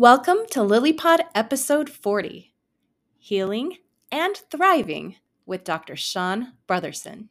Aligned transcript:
Welcome 0.00 0.46
to 0.52 0.60
LilyPod 0.60 1.22
episode 1.34 1.90
40 1.90 2.54
Healing 3.18 3.78
and 4.12 4.36
Thriving 4.48 5.16
with 5.44 5.64
Dr. 5.64 5.96
Sean 5.96 6.52
Brotherson. 6.68 7.30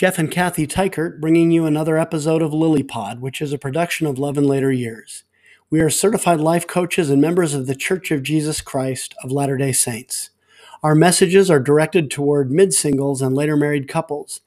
Jeff 0.00 0.18
and 0.18 0.30
Kathy 0.30 0.66
Teichert 0.66 1.20
bringing 1.20 1.50
you 1.50 1.66
another 1.66 1.98
episode 1.98 2.40
of 2.40 2.52
LilyPod, 2.52 3.20
which 3.20 3.42
is 3.42 3.52
a 3.52 3.58
production 3.58 4.06
of 4.06 4.18
Love 4.18 4.38
in 4.38 4.44
Later 4.44 4.72
Years. 4.72 5.24
We 5.68 5.80
are 5.80 5.90
certified 5.90 6.40
life 6.40 6.66
coaches 6.66 7.10
and 7.10 7.20
members 7.20 7.52
of 7.52 7.66
the 7.66 7.74
Church 7.74 8.10
of 8.10 8.22
Jesus 8.22 8.62
Christ 8.62 9.14
of 9.22 9.30
Latter 9.30 9.58
day 9.58 9.72
Saints. 9.72 10.30
Our 10.82 10.94
messages 10.94 11.50
are 11.50 11.60
directed 11.60 12.10
toward 12.10 12.50
mid 12.50 12.72
singles 12.72 13.20
and 13.20 13.34
later 13.34 13.58
married 13.58 13.88
couples. 13.88 14.40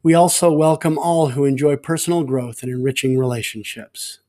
We 0.00 0.14
also 0.14 0.52
welcome 0.52 0.96
all 0.96 1.30
who 1.30 1.44
enjoy 1.44 1.74
personal 1.74 2.22
growth 2.22 2.62
and 2.62 2.70
enriching 2.70 3.18
relationships. 3.18 4.20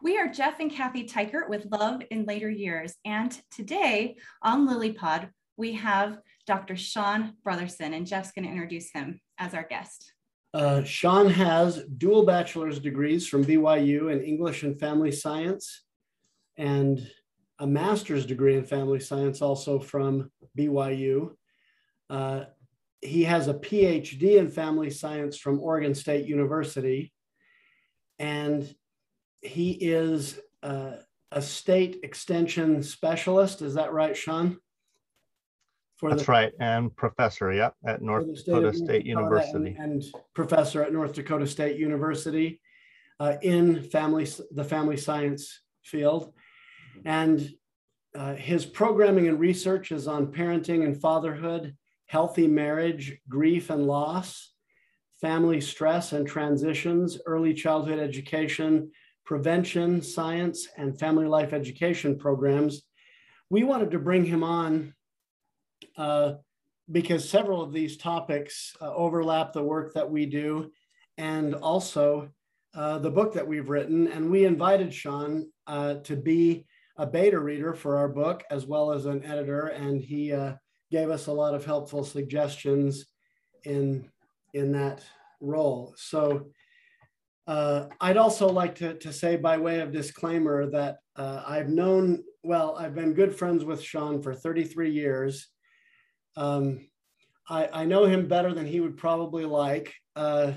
We 0.00 0.16
are 0.18 0.28
Jeff 0.28 0.60
and 0.60 0.70
Kathy 0.70 1.04
Teichert 1.04 1.48
with 1.48 1.66
Love 1.72 2.00
in 2.12 2.26
Later 2.26 2.48
Years. 2.48 2.94
And 3.04 3.36
today 3.50 4.18
on 4.40 4.68
LilyPod, 4.68 5.30
we 5.56 5.72
have 5.72 6.20
Dr. 6.46 6.76
Sean 6.76 7.34
Brotherson, 7.44 7.94
and 7.94 8.06
Jeff's 8.06 8.32
going 8.32 8.44
to 8.44 8.50
introduce 8.50 8.90
him 8.90 9.20
as 9.38 9.54
our 9.54 9.64
guest. 9.64 10.12
Uh, 10.54 10.82
Sean 10.84 11.28
has 11.28 11.84
dual 11.98 12.24
bachelor's 12.24 12.78
degrees 12.78 13.26
from 13.26 13.44
BYU 13.44 14.12
in 14.12 14.22
English 14.22 14.62
and 14.62 14.78
Family 14.78 15.12
Science, 15.12 15.82
and 16.56 17.10
a 17.58 17.66
master's 17.66 18.24
degree 18.24 18.56
in 18.56 18.64
Family 18.64 19.00
Science 19.00 19.42
also 19.42 19.78
from 19.78 20.30
BYU. 20.56 21.32
Uh, 22.08 22.44
he 23.02 23.24
has 23.24 23.48
a 23.48 23.54
PhD 23.54 24.38
in 24.38 24.48
Family 24.48 24.90
Science 24.90 25.36
from 25.36 25.60
Oregon 25.60 25.94
State 25.94 26.26
University, 26.26 27.12
and 28.18 28.74
he 29.42 29.72
is 29.72 30.40
uh, 30.62 30.92
a 31.32 31.42
state 31.42 32.00
extension 32.02 32.82
specialist. 32.82 33.62
Is 33.62 33.74
that 33.74 33.92
right, 33.92 34.16
Sean? 34.16 34.58
That's 36.02 36.24
the, 36.24 36.32
right, 36.32 36.52
and 36.60 36.94
professor, 36.94 37.52
yep, 37.52 37.74
at 37.86 38.02
North 38.02 38.26
Dakota 38.44 38.76
State 38.76 39.06
University, 39.06 39.76
and, 39.78 40.02
and, 40.02 40.04
professor 40.34 40.82
at 40.82 40.92
North 40.92 41.14
Dakota 41.14 41.46
State 41.46 41.78
University 41.78 42.60
uh, 43.18 43.34
in 43.40 43.82
family 43.82 44.28
the 44.50 44.64
family 44.64 44.98
science 44.98 45.62
field, 45.84 46.34
and 47.04 47.50
uh, 48.14 48.34
his 48.34 48.66
programming 48.66 49.28
and 49.28 49.40
research 49.40 49.90
is 49.90 50.06
on 50.06 50.26
parenting 50.26 50.84
and 50.84 51.00
fatherhood, 51.00 51.74
healthy 52.06 52.46
marriage, 52.46 53.18
grief 53.28 53.70
and 53.70 53.86
loss, 53.86 54.52
family 55.20 55.60
stress 55.60 56.12
and 56.12 56.26
transitions, 56.26 57.18
early 57.26 57.54
childhood 57.54 57.98
education, 57.98 58.90
prevention, 59.24 60.02
science, 60.02 60.68
and 60.76 60.98
family 60.98 61.26
life 61.26 61.52
education 61.52 62.18
programs. 62.18 62.82
We 63.50 63.64
wanted 63.64 63.90
to 63.92 63.98
bring 63.98 64.24
him 64.24 64.42
on 64.42 64.94
uh, 65.96 66.34
because 66.90 67.28
several 67.28 67.62
of 67.62 67.72
these 67.72 67.96
topics 67.96 68.76
uh, 68.80 68.94
overlap 68.94 69.52
the 69.52 69.62
work 69.62 69.92
that 69.94 70.08
we 70.08 70.26
do 70.26 70.70
and 71.18 71.54
also 71.54 72.28
uh, 72.74 72.98
the 72.98 73.10
book 73.10 73.32
that 73.34 73.46
we've 73.46 73.68
written. 73.68 74.06
And 74.08 74.30
we 74.30 74.44
invited 74.44 74.92
Sean 74.92 75.50
uh, 75.66 75.94
to 76.04 76.16
be 76.16 76.66
a 76.96 77.06
beta 77.06 77.38
reader 77.38 77.74
for 77.74 77.96
our 77.96 78.08
book 78.08 78.44
as 78.50 78.66
well 78.66 78.92
as 78.92 79.06
an 79.06 79.24
editor. 79.24 79.68
And 79.68 80.00
he 80.00 80.32
uh, 80.32 80.54
gave 80.90 81.10
us 81.10 81.26
a 81.26 81.32
lot 81.32 81.54
of 81.54 81.64
helpful 81.64 82.04
suggestions 82.04 83.06
in, 83.64 84.08
in 84.54 84.72
that 84.72 85.02
role. 85.40 85.94
So 85.96 86.46
uh, 87.46 87.86
I'd 88.00 88.16
also 88.16 88.48
like 88.48 88.76
to, 88.76 88.94
to 88.94 89.12
say, 89.12 89.36
by 89.36 89.56
way 89.58 89.80
of 89.80 89.92
disclaimer, 89.92 90.70
that 90.70 90.98
I've 91.16 91.68
known, 91.68 92.22
well, 92.42 92.76
I've 92.78 92.94
been 92.94 93.14
good 93.14 93.34
friends 93.34 93.64
with 93.64 93.82
Sean 93.82 94.20
for 94.22 94.34
33 94.34 94.90
years. 94.90 95.48
Um, 96.36 96.86
I, 97.48 97.68
I, 97.72 97.84
know 97.84 98.04
him 98.04 98.28
better 98.28 98.52
than 98.52 98.66
he 98.66 98.80
would 98.80 98.96
probably 98.96 99.44
like, 99.44 99.94
uh, 100.16 100.52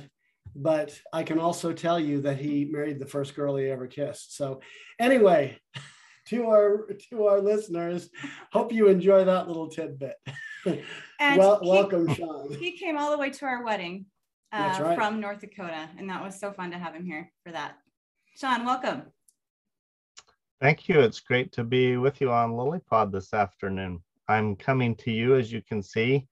but 0.55 0.99
I 1.13 1.23
can 1.23 1.39
also 1.39 1.71
tell 1.71 1.99
you 1.99 2.21
that 2.21 2.37
he 2.37 2.65
married 2.65 2.99
the 2.99 3.05
first 3.05 3.35
girl 3.35 3.55
he 3.55 3.69
ever 3.69 3.87
kissed. 3.87 4.35
So, 4.35 4.61
anyway, 4.99 5.57
to 6.27 6.47
our 6.47 6.87
to 7.09 7.27
our 7.27 7.39
listeners, 7.39 8.09
hope 8.51 8.73
you 8.73 8.87
enjoy 8.87 9.25
that 9.25 9.47
little 9.47 9.69
tidbit. 9.69 10.15
And 10.65 10.83
well, 11.37 11.59
he, 11.61 11.69
welcome, 11.69 12.13
Sean. 12.13 12.53
He 12.53 12.77
came 12.77 12.97
all 12.97 13.11
the 13.11 13.17
way 13.17 13.29
to 13.29 13.45
our 13.45 13.63
wedding 13.63 14.05
uh, 14.51 14.77
right. 14.81 14.95
from 14.95 15.19
North 15.19 15.39
Dakota, 15.39 15.89
and 15.97 16.09
that 16.09 16.23
was 16.23 16.39
so 16.39 16.51
fun 16.51 16.71
to 16.71 16.77
have 16.77 16.93
him 16.93 17.05
here 17.05 17.31
for 17.45 17.51
that. 17.51 17.77
Sean, 18.37 18.65
welcome. 18.65 19.03
Thank 20.61 20.89
you. 20.89 20.99
It's 20.99 21.21
great 21.21 21.53
to 21.53 21.63
be 21.63 21.97
with 21.97 22.19
you 22.19 22.31
on 22.31 22.51
LilyPod 22.51 23.11
this 23.11 23.33
afternoon. 23.33 24.03
I'm 24.29 24.55
coming 24.55 24.95
to 24.97 25.11
you, 25.11 25.35
as 25.35 25.51
you 25.51 25.63
can 25.67 25.81
see, 25.81 26.27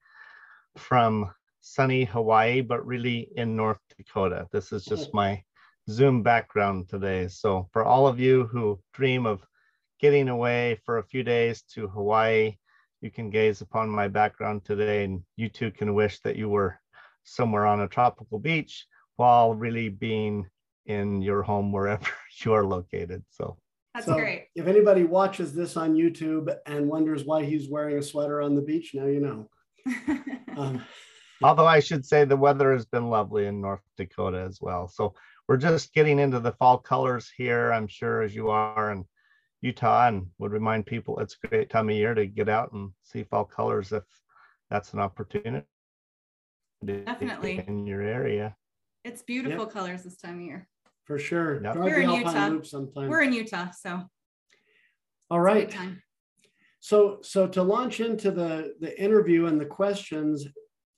from 0.76 1.30
sunny 1.60 2.04
Hawaii, 2.04 2.60
but 2.60 2.86
really 2.86 3.28
in 3.34 3.56
North 3.56 3.80
Dakota. 3.96 4.46
This 4.52 4.72
is 4.72 4.84
just 4.84 5.10
mm. 5.10 5.14
my 5.14 5.42
Zoom 5.90 6.22
background 6.22 6.88
today. 6.88 7.26
So 7.26 7.68
for 7.72 7.84
all 7.84 8.06
of 8.06 8.20
you 8.20 8.46
who 8.46 8.80
dream 8.94 9.26
of 9.26 9.44
getting 10.00 10.28
away 10.28 10.80
for 10.84 10.98
a 10.98 11.04
few 11.04 11.24
days 11.24 11.62
to 11.74 11.88
Hawaii, 11.88 12.56
you 13.00 13.10
can 13.10 13.30
gaze 13.30 13.62
upon 13.62 13.88
my 13.88 14.06
background 14.06 14.64
today 14.64 15.04
and 15.04 15.22
you 15.36 15.48
too 15.48 15.72
can 15.72 15.92
wish 15.92 16.20
that 16.20 16.36
you 16.36 16.48
were 16.48 16.78
somewhere 17.24 17.66
on 17.66 17.80
a 17.80 17.88
tropical 17.88 18.38
beach 18.38 18.86
while 19.16 19.54
really 19.54 19.88
being 19.88 20.46
in 20.86 21.20
your 21.20 21.42
home 21.42 21.72
wherever 21.72 22.06
you 22.44 22.52
are 22.52 22.64
located. 22.64 23.24
So 23.30 23.58
that's 23.94 24.06
so 24.06 24.14
great. 24.14 24.46
If 24.54 24.66
anybody 24.66 25.04
watches 25.04 25.52
this 25.54 25.76
on 25.76 25.94
YouTube 25.94 26.54
and 26.66 26.88
wonders 26.88 27.24
why 27.24 27.44
he's 27.44 27.68
wearing 27.68 27.98
a 27.98 28.02
sweater 28.02 28.40
on 28.40 28.54
the 28.54 28.62
beach, 28.62 28.92
now 28.94 29.06
you 29.06 29.20
know. 29.20 29.50
um, 30.56 30.82
Although 31.42 31.66
I 31.66 31.80
should 31.80 32.04
say 32.04 32.24
the 32.24 32.36
weather 32.36 32.72
has 32.72 32.84
been 32.84 33.10
lovely 33.10 33.46
in 33.46 33.60
North 33.60 33.82
Dakota 33.96 34.40
as 34.40 34.58
well. 34.60 34.88
So 34.88 35.14
we're 35.46 35.56
just 35.56 35.94
getting 35.94 36.18
into 36.18 36.40
the 36.40 36.52
fall 36.52 36.78
colors 36.78 37.30
here, 37.36 37.72
I'm 37.72 37.86
sure, 37.86 38.22
as 38.22 38.34
you 38.34 38.50
are 38.50 38.92
in 38.92 39.04
Utah, 39.60 40.08
and 40.08 40.26
would 40.38 40.52
remind 40.52 40.86
people 40.86 41.18
it's 41.18 41.36
a 41.42 41.46
great 41.46 41.70
time 41.70 41.88
of 41.88 41.94
year 41.94 42.14
to 42.14 42.26
get 42.26 42.48
out 42.48 42.72
and 42.72 42.90
see 43.02 43.22
fall 43.22 43.44
colors 43.44 43.92
if 43.92 44.02
that's 44.68 44.92
an 44.92 44.98
opportunity. 44.98 45.66
Definitely. 46.84 47.64
In 47.66 47.86
your 47.86 48.02
area. 48.02 48.56
It's 49.04 49.22
beautiful 49.22 49.64
yep. 49.64 49.72
colors 49.72 50.02
this 50.02 50.16
time 50.16 50.36
of 50.36 50.42
year 50.42 50.68
for 51.08 51.18
sure. 51.18 51.60
Yep. 51.62 51.76
We're 51.76 52.00
in 52.02 52.10
Utah. 52.10 52.50
We're 52.94 53.22
in 53.22 53.32
Utah, 53.32 53.70
so. 53.70 54.02
All 55.30 55.40
right. 55.40 55.74
So, 56.80 57.18
so 57.22 57.48
to 57.48 57.62
launch 57.62 58.00
into 58.00 58.30
the 58.30 58.74
the 58.78 58.96
interview 59.02 59.46
and 59.46 59.58
the 59.58 59.66
questions, 59.66 60.46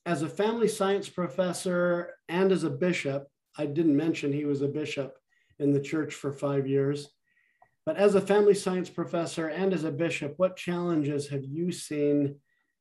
as 0.04 0.22
a 0.22 0.28
family 0.28 0.68
science 0.68 1.08
professor 1.08 2.14
and 2.28 2.50
as 2.50 2.64
a 2.64 2.70
bishop, 2.70 3.28
I 3.56 3.66
didn't 3.66 3.96
mention 3.96 4.32
he 4.32 4.44
was 4.44 4.62
a 4.62 4.68
bishop 4.68 5.16
in 5.60 5.72
the 5.72 5.80
church 5.80 6.14
for 6.14 6.32
five 6.32 6.66
years. 6.66 7.08
But 7.86 7.96
as 7.96 8.14
a 8.16 8.20
family 8.20 8.54
science 8.54 8.90
professor 8.90 9.48
and 9.48 9.72
as 9.72 9.84
a 9.84 9.92
bishop, 9.92 10.34
what 10.38 10.56
challenges 10.56 11.28
have 11.28 11.44
you 11.44 11.70
seen 11.70 12.36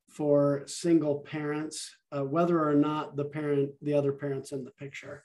for 0.09 0.63
single 0.65 1.19
parents, 1.19 1.95
uh, 2.11 2.23
whether 2.23 2.67
or 2.67 2.73
not 2.73 3.15
the 3.15 3.25
parent, 3.25 3.71
the 3.83 3.93
other 3.93 4.11
parents 4.11 4.51
in 4.51 4.63
the 4.63 4.71
picture? 4.71 5.23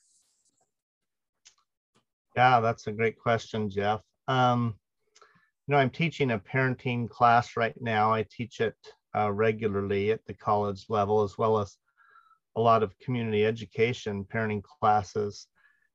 Yeah, 2.37 2.61
that's 2.61 2.87
a 2.87 2.93
great 2.93 3.19
question, 3.19 3.71
Jeff. 3.71 4.01
Um, 4.29 4.75
you 5.67 5.73
know, 5.73 5.79
I'm 5.79 5.91
teaching 5.91 6.33
a 6.33 6.39
parenting 6.39 7.09
class 7.09 7.57
right 7.57 7.75
now. 7.81 8.13
I 8.13 8.27
teach 8.31 8.61
it 8.61 8.75
uh, 9.17 9.33
regularly 9.33 10.11
at 10.11 10.25
the 10.27 10.35
college 10.35 10.87
level, 10.89 11.23
as 11.23 11.39
well 11.39 11.59
as 11.59 11.77
a 12.57 12.61
lot 12.61 12.83
of 12.83 12.99
community 12.99 13.47
education 13.47 14.25
parenting 14.25 14.63
classes. 14.63 15.47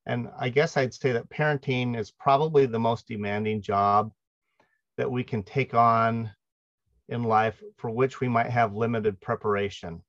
And 0.05 0.29
I 0.39 0.49
guess 0.49 0.77
I'd 0.77 0.93
say 0.93 1.11
that 1.11 1.29
parenting 1.29 1.97
is 1.97 2.11
probably 2.11 2.65
the 2.65 2.79
most 2.79 3.07
demanding 3.07 3.61
job 3.61 4.11
that 4.97 5.11
we 5.11 5.23
can 5.23 5.43
take 5.43 5.73
on 5.73 6.31
in 7.09 7.23
life 7.23 7.61
for 7.77 7.89
which 7.89 8.19
we 8.19 8.27
might 8.27 8.49
have 8.49 8.75
limited 8.75 9.19
preparation. 9.21 10.01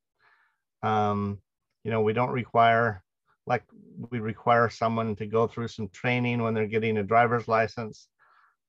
Um, 0.82 1.38
you 1.85 1.91
know, 1.91 2.03
we 2.03 2.12
don't 2.12 2.31
require 2.31 3.03
like 3.50 3.64
we 4.11 4.20
require 4.20 4.70
someone 4.70 5.17
to 5.17 5.26
go 5.26 5.49
through 5.49 5.67
some 5.67 5.88
training 5.88 6.41
when 6.41 6.55
they're 6.55 6.69
getting 6.69 6.99
a 6.99 7.02
driver's 7.02 7.49
license, 7.49 8.06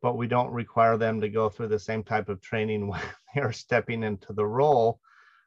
but 0.01 0.17
we 0.17 0.25
don't 0.25 0.51
require 0.51 0.97
them 0.97 1.21
to 1.21 1.29
go 1.29 1.49
through 1.49 1.67
the 1.67 1.77
same 1.77 2.03
type 2.03 2.29
of 2.29 2.41
training 2.41 2.87
when 2.91 2.99
they're 3.35 3.51
stepping 3.51 4.01
into 4.01 4.33
the 4.33 4.45
role 4.45 4.99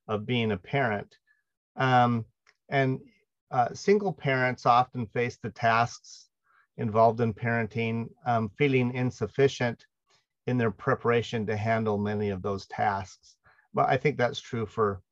of 0.06 0.24
being 0.24 0.52
a 0.52 0.56
parent. 0.56 1.16
Um, 1.74 2.24
and 2.68 3.00
uh, 3.50 3.74
single 3.74 4.12
parents 4.12 4.66
often 4.66 5.04
face 5.06 5.36
the 5.42 5.50
tasks 5.50 6.28
involved 6.76 7.20
in 7.20 7.34
parenting 7.34 8.10
um, 8.26 8.48
feeling 8.56 8.94
insufficient 8.94 9.84
in 10.46 10.58
their 10.58 10.70
preparation 10.70 11.44
to 11.46 11.56
handle 11.56 11.98
many 11.98 12.30
of 12.30 12.40
those 12.40 12.66
tasks. 12.66 13.34
But 13.72 13.88
I 13.88 13.96
think 13.96 14.16
that's 14.16 14.40
true 14.40 14.64
for 14.64 15.02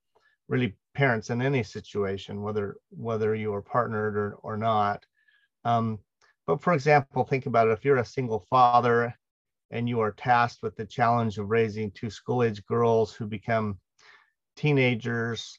really 0.52 0.76
parents 0.94 1.31
in 1.31 1.40
any 1.40 1.62
situation, 1.62 2.43
whether 2.43 2.76
whether 2.90 3.34
you 3.34 3.54
are 3.54 3.62
partnered 3.62 4.16
or, 4.16 4.34
or 4.43 4.58
not. 4.58 5.04
Um, 5.64 5.99
but 6.46 6.60
for 6.60 6.75
example, 6.75 7.25
think 7.25 7.46
about 7.46 7.69
it. 7.69 7.72
If 7.72 7.84
you're 7.84 7.96
a 7.96 8.04
single 8.04 8.46
father 8.50 9.14
and 9.70 9.88
you 9.88 10.00
are 10.00 10.12
tasked 10.12 10.62
with 10.62 10.76
the 10.76 10.84
challenge 10.84 11.38
of 11.38 11.49
raising 11.49 11.90
two 11.90 12.10
school-age 12.10 12.64
girls 12.66 13.14
who 13.14 13.26
become 13.26 13.78
teenagers 14.54 15.58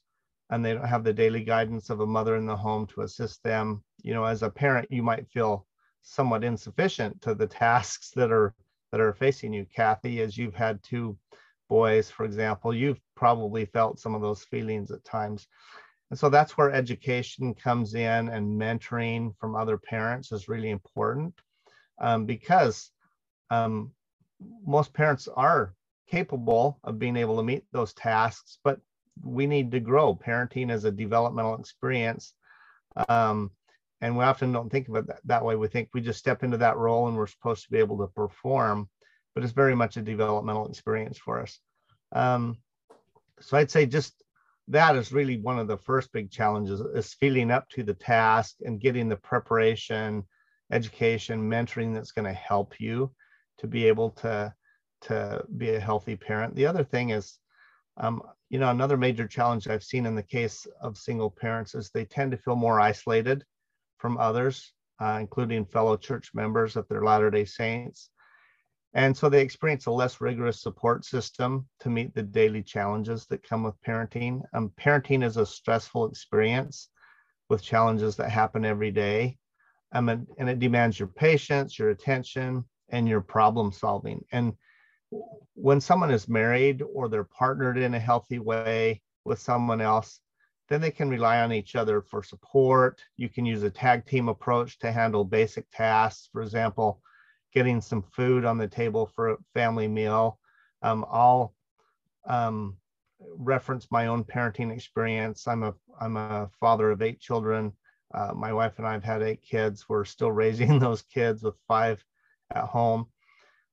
and 0.51 0.63
they 0.63 0.73
don't 0.73 0.85
have 0.85 1.03
the 1.03 1.13
daily 1.13 1.43
guidance 1.43 1.89
of 1.89 2.01
a 2.01 2.05
mother 2.05 2.35
in 2.35 2.45
the 2.45 2.55
home 2.55 2.85
to 2.87 3.01
assist 3.01 3.41
them, 3.41 3.83
you 4.03 4.13
know, 4.13 4.25
as 4.25 4.43
a 4.43 4.49
parent, 4.49 4.87
you 4.91 5.01
might 5.01 5.27
feel 5.31 5.65
somewhat 6.03 6.43
insufficient 6.43 7.19
to 7.23 7.33
the 7.33 7.47
tasks 7.63 8.11
that 8.15 8.31
are 8.31 8.53
that 8.91 9.01
are 9.01 9.13
facing 9.13 9.53
you. 9.53 9.65
Kathy, 9.75 10.21
as 10.21 10.37
you've 10.37 10.53
had 10.53 10.83
two 10.83 11.17
boys, 11.69 12.09
for 12.09 12.25
example, 12.25 12.73
you've 12.73 12.99
probably 13.15 13.65
felt 13.65 13.99
some 13.99 14.15
of 14.15 14.21
those 14.21 14.43
feelings 14.43 14.91
at 14.91 15.03
times. 15.03 15.47
And 16.09 16.19
so 16.19 16.29
that's 16.29 16.57
where 16.57 16.71
education 16.71 17.53
comes 17.53 17.95
in 17.95 18.29
and 18.29 18.59
mentoring 18.59 19.33
from 19.39 19.55
other 19.55 19.77
parents 19.77 20.31
is 20.31 20.47
really 20.47 20.69
important 20.69 21.33
um, 21.99 22.25
because 22.25 22.91
um, 23.49 23.91
most 24.65 24.93
parents 24.93 25.27
are 25.35 25.73
capable 26.07 26.79
of 26.83 26.99
being 26.99 27.17
able 27.17 27.37
to 27.37 27.43
meet 27.43 27.63
those 27.71 27.93
tasks, 27.93 28.59
but 28.63 28.79
we 29.23 29.47
need 29.47 29.71
to 29.71 29.79
grow. 29.79 30.15
Parenting 30.15 30.71
is 30.71 30.85
a 30.85 30.91
developmental 30.91 31.55
experience. 31.55 32.33
Um, 33.09 33.51
and 34.01 34.17
we 34.17 34.23
often 34.23 34.51
don't 34.51 34.69
think 34.69 34.89
it 34.89 35.07
that, 35.07 35.21
that 35.25 35.45
way. 35.45 35.55
We 35.55 35.67
think 35.67 35.89
we 35.93 36.01
just 36.01 36.19
step 36.19 36.43
into 36.43 36.57
that 36.57 36.77
role 36.77 37.07
and 37.07 37.15
we're 37.15 37.27
supposed 37.27 37.63
to 37.63 37.71
be 37.71 37.79
able 37.79 37.97
to 37.99 38.07
perform, 38.07 38.89
but 39.33 39.43
it's 39.43 39.53
very 39.53 39.75
much 39.75 39.97
a 39.97 40.01
developmental 40.01 40.67
experience 40.67 41.17
for 41.17 41.41
us. 41.41 41.59
Um, 42.11 42.57
so 43.39 43.57
I'd 43.57 43.71
say 43.71 43.85
just 43.85 44.23
that 44.69 44.95
is 44.95 45.11
really 45.11 45.37
one 45.37 45.59
of 45.59 45.67
the 45.67 45.77
first 45.77 46.11
big 46.13 46.31
challenges 46.31 46.79
is 46.79 47.13
feeling 47.13 47.51
up 47.51 47.67
to 47.69 47.83
the 47.83 47.93
task 47.93 48.55
and 48.63 48.79
getting 48.79 49.09
the 49.09 49.17
preparation, 49.17 50.23
education, 50.71 51.49
mentoring 51.49 51.93
that's 51.93 52.11
going 52.11 52.25
to 52.25 52.33
help 52.33 52.79
you 52.79 53.11
to 53.57 53.67
be 53.67 53.87
able 53.87 54.11
to 54.11 54.53
to 55.01 55.43
be 55.57 55.75
a 55.75 55.79
healthy 55.79 56.15
parent. 56.15 56.55
The 56.55 56.65
other 56.65 56.83
thing 56.83 57.09
is, 57.09 57.37
um, 57.97 58.21
you 58.49 58.57
know, 58.57 58.69
another 58.69 58.95
major 58.95 59.27
challenge 59.27 59.67
I've 59.67 59.83
seen 59.83 60.05
in 60.05 60.15
the 60.15 60.23
case 60.23 60.65
of 60.81 60.97
single 60.97 61.29
parents 61.29 61.75
is 61.75 61.89
they 61.89 62.05
tend 62.05 62.31
to 62.31 62.37
feel 62.37 62.55
more 62.55 62.79
isolated 62.79 63.43
from 63.97 64.17
others, 64.17 64.71
uh, 65.01 65.17
including 65.19 65.65
fellow 65.65 65.97
church 65.97 66.31
members 66.33 66.77
of 66.77 66.87
their 66.87 67.03
Latter 67.03 67.29
day 67.29 67.43
Saints. 67.43 68.09
And 68.95 69.15
so 69.17 69.27
they 69.27 69.41
experience 69.41 69.87
a 69.87 69.91
less 69.91 70.21
rigorous 70.21 70.61
support 70.61 71.03
system 71.03 71.67
to 71.79 71.89
meet 71.89 72.13
the 72.13 72.21
daily 72.21 72.61
challenges 72.61 73.25
that 73.27 73.47
come 73.47 73.63
with 73.63 73.81
parenting. 73.81 74.43
Um, 74.53 74.71
parenting 74.79 75.23
is 75.23 75.37
a 75.37 75.45
stressful 75.45 76.07
experience 76.07 76.89
with 77.49 77.63
challenges 77.63 78.15
that 78.17 78.29
happen 78.29 78.65
every 78.65 78.91
day. 78.91 79.37
Um, 79.93 80.09
and, 80.09 80.27
and 80.37 80.49
it 80.49 80.59
demands 80.59 80.99
your 80.99 81.07
patience, 81.07 81.77
your 81.77 81.89
attention, 81.89 82.65
and 82.89 83.07
your 83.07 83.21
problem 83.21 83.71
solving. 83.71 84.23
And 84.31 84.53
when 85.55 85.81
someone 85.81 86.11
is 86.11 86.27
married 86.27 86.83
or 86.93 87.09
they're 87.09 87.23
partnered 87.23 87.77
in 87.77 87.93
a 87.93 87.99
healthy 87.99 88.39
way 88.39 89.01
with 89.25 89.39
someone 89.39 89.81
else, 89.81 90.19
then 90.69 90.81
they 90.81 90.91
can 90.91 91.09
rely 91.09 91.41
on 91.41 91.51
each 91.51 91.75
other 91.75 92.01
for 92.01 92.23
support. 92.23 93.01
You 93.17 93.29
can 93.29 93.45
use 93.45 93.63
a 93.63 93.69
tag 93.69 94.05
team 94.05 94.29
approach 94.29 94.79
to 94.79 94.91
handle 94.91 95.23
basic 95.23 95.65
tasks. 95.71 96.29
For 96.31 96.41
example, 96.41 97.01
getting 97.53 97.81
some 97.81 98.01
food 98.01 98.45
on 98.45 98.57
the 98.57 98.67
table 98.67 99.05
for 99.15 99.29
a 99.29 99.37
family 99.53 99.87
meal. 99.87 100.39
Um, 100.81 101.05
I'll 101.09 101.53
um, 102.27 102.77
reference 103.37 103.87
my 103.91 104.07
own 104.07 104.23
parenting 104.23 104.71
experience. 104.71 105.47
I'm 105.47 105.63
a 105.63 105.73
I'm 105.99 106.17
a 106.17 106.49
father 106.59 106.91
of 106.91 107.01
eight 107.01 107.19
children. 107.19 107.73
Uh, 108.13 108.31
my 108.35 108.53
wife 108.53 108.73
and 108.77 108.87
I 108.87 108.93
have 108.93 109.03
had 109.03 109.21
eight 109.21 109.41
kids. 109.41 109.87
We're 109.87 110.05
still 110.05 110.31
raising 110.43 110.79
those 110.79 111.01
kids 111.01 111.43
with 111.43 111.55
five 111.67 112.03
at 112.53 112.65
home. 112.65 113.07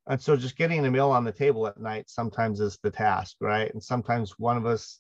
And 0.07 0.21
so 0.21 0.37
just 0.37 0.57
getting 0.57 0.85
a 0.85 0.91
meal 0.91 1.11
on 1.11 1.25
the 1.25 1.33
table 1.33 1.67
at 1.67 1.81
night 1.81 2.09
sometimes 2.09 2.61
is 2.61 2.79
the 2.83 2.91
task, 2.91 3.37
right? 3.41 3.73
And 3.73 3.83
sometimes 3.83 4.39
one 4.39 4.57
of 4.57 4.67
us 4.67 4.99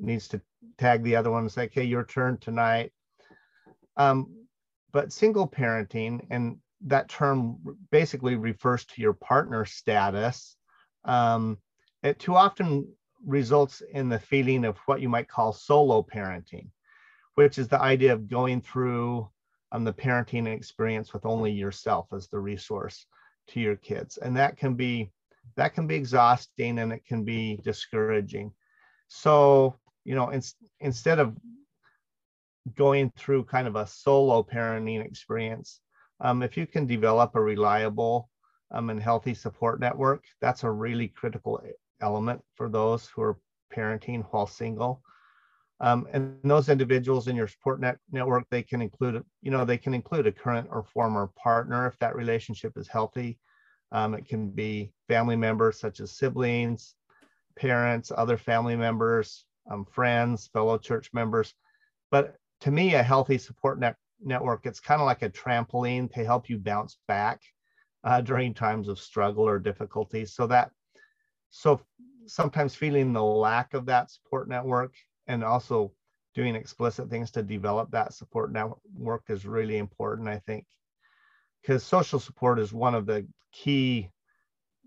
needs 0.00 0.26
to 0.28 0.40
tag 0.78 1.02
the 1.02 1.16
other 1.16 1.30
one 1.30 1.42
and 1.42 1.52
say, 1.52 1.64
okay, 1.64 1.84
your 1.84 2.04
turn 2.04 2.38
tonight. 2.38 2.92
Um, 3.96 4.34
but 4.92 5.12
single 5.12 5.46
parenting, 5.46 6.26
and 6.30 6.58
that 6.86 7.08
term 7.08 7.58
basically 7.90 8.36
refers 8.36 8.84
to 8.86 9.02
your 9.02 9.12
partner 9.12 9.64
status. 9.64 10.56
Um, 11.04 11.58
it 12.02 12.18
too 12.18 12.34
often 12.34 12.88
results 13.24 13.82
in 13.92 14.08
the 14.08 14.18
feeling 14.18 14.64
of 14.64 14.78
what 14.86 15.00
you 15.00 15.08
might 15.08 15.28
call 15.28 15.52
solo 15.52 16.02
parenting, 16.02 16.68
which 17.34 17.58
is 17.58 17.68
the 17.68 17.80
idea 17.80 18.12
of 18.12 18.28
going 18.28 18.62
through 18.62 19.28
um, 19.72 19.84
the 19.84 19.92
parenting 19.92 20.46
experience 20.46 21.12
with 21.12 21.26
only 21.26 21.52
yourself 21.52 22.08
as 22.12 22.28
the 22.28 22.38
resource 22.38 23.06
to 23.48 23.60
your 23.60 23.76
kids, 23.76 24.16
and 24.16 24.36
that 24.36 24.56
can 24.56 24.74
be 24.74 25.10
that 25.56 25.74
can 25.74 25.86
be 25.86 25.96
exhausting 25.96 26.78
and 26.78 26.92
it 26.92 27.04
can 27.04 27.24
be 27.24 27.60
discouraging. 27.62 28.52
So 29.08 29.76
you 30.04 30.14
know, 30.14 30.30
in, 30.30 30.42
instead 30.80 31.18
of 31.18 31.36
going 32.74 33.12
through 33.16 33.44
kind 33.44 33.66
of 33.66 33.76
a 33.76 33.86
solo 33.86 34.42
parenting 34.42 35.04
experience, 35.04 35.80
um, 36.20 36.42
if 36.42 36.56
you 36.56 36.66
can 36.66 36.86
develop 36.86 37.34
a 37.34 37.40
reliable 37.40 38.28
um, 38.70 38.90
and 38.90 39.00
healthy 39.00 39.34
support 39.34 39.80
network, 39.80 40.24
that's 40.40 40.64
a 40.64 40.70
really 40.70 41.08
critical 41.08 41.62
element 42.00 42.40
for 42.54 42.68
those 42.68 43.06
who 43.08 43.22
are 43.22 43.38
parenting 43.74 44.24
while 44.30 44.46
single. 44.46 45.02
Um, 45.80 46.06
and 46.12 46.36
those 46.44 46.68
individuals 46.68 47.26
in 47.26 47.36
your 47.36 47.48
support 47.48 47.80
net 47.80 47.98
network, 48.12 48.44
they 48.50 48.62
can 48.62 48.82
include, 48.82 49.24
you 49.40 49.50
know, 49.50 49.64
they 49.64 49.78
can 49.78 49.94
include 49.94 50.26
a 50.26 50.32
current 50.32 50.68
or 50.70 50.82
former 50.82 51.30
partner 51.42 51.86
if 51.86 51.98
that 52.00 52.14
relationship 52.14 52.76
is 52.76 52.86
healthy. 52.86 53.38
Um, 53.90 54.14
it 54.14 54.28
can 54.28 54.50
be 54.50 54.92
family 55.08 55.36
members 55.36 55.80
such 55.80 56.00
as 56.00 56.12
siblings, 56.12 56.94
parents, 57.56 58.12
other 58.14 58.36
family 58.36 58.76
members, 58.76 59.46
um, 59.70 59.86
friends, 59.90 60.48
fellow 60.52 60.76
church 60.76 61.10
members. 61.14 61.54
But 62.10 62.36
to 62.60 62.70
me, 62.70 62.94
a 62.94 63.02
healthy 63.02 63.38
support 63.38 63.80
net 63.80 63.96
network, 64.22 64.66
it's 64.66 64.80
kind 64.80 65.00
of 65.00 65.06
like 65.06 65.22
a 65.22 65.30
trampoline 65.30 66.12
to 66.12 66.24
help 66.24 66.48
you 66.48 66.58
bounce 66.58 66.98
back 67.08 67.40
uh, 68.04 68.20
during 68.20 68.54
times 68.54 68.88
of 68.88 68.98
struggle 68.98 69.46
or 69.48 69.58
difficulty. 69.58 70.24
So 70.24 70.46
that, 70.46 70.70
so 71.50 71.80
sometimes 72.26 72.74
feeling 72.74 73.12
the 73.12 73.22
lack 73.22 73.74
of 73.74 73.86
that 73.86 74.10
support 74.10 74.48
network 74.48 74.94
and 75.26 75.44
also 75.44 75.92
doing 76.34 76.54
explicit 76.54 77.10
things 77.10 77.30
to 77.32 77.42
develop 77.42 77.90
that 77.90 78.14
support 78.14 78.52
network 78.52 79.24
is 79.28 79.46
really 79.46 79.78
important, 79.78 80.28
I 80.28 80.38
think, 80.38 80.66
because 81.60 81.82
social 81.82 82.20
support 82.20 82.58
is 82.58 82.72
one 82.72 82.94
of 82.94 83.06
the 83.06 83.26
key 83.52 84.10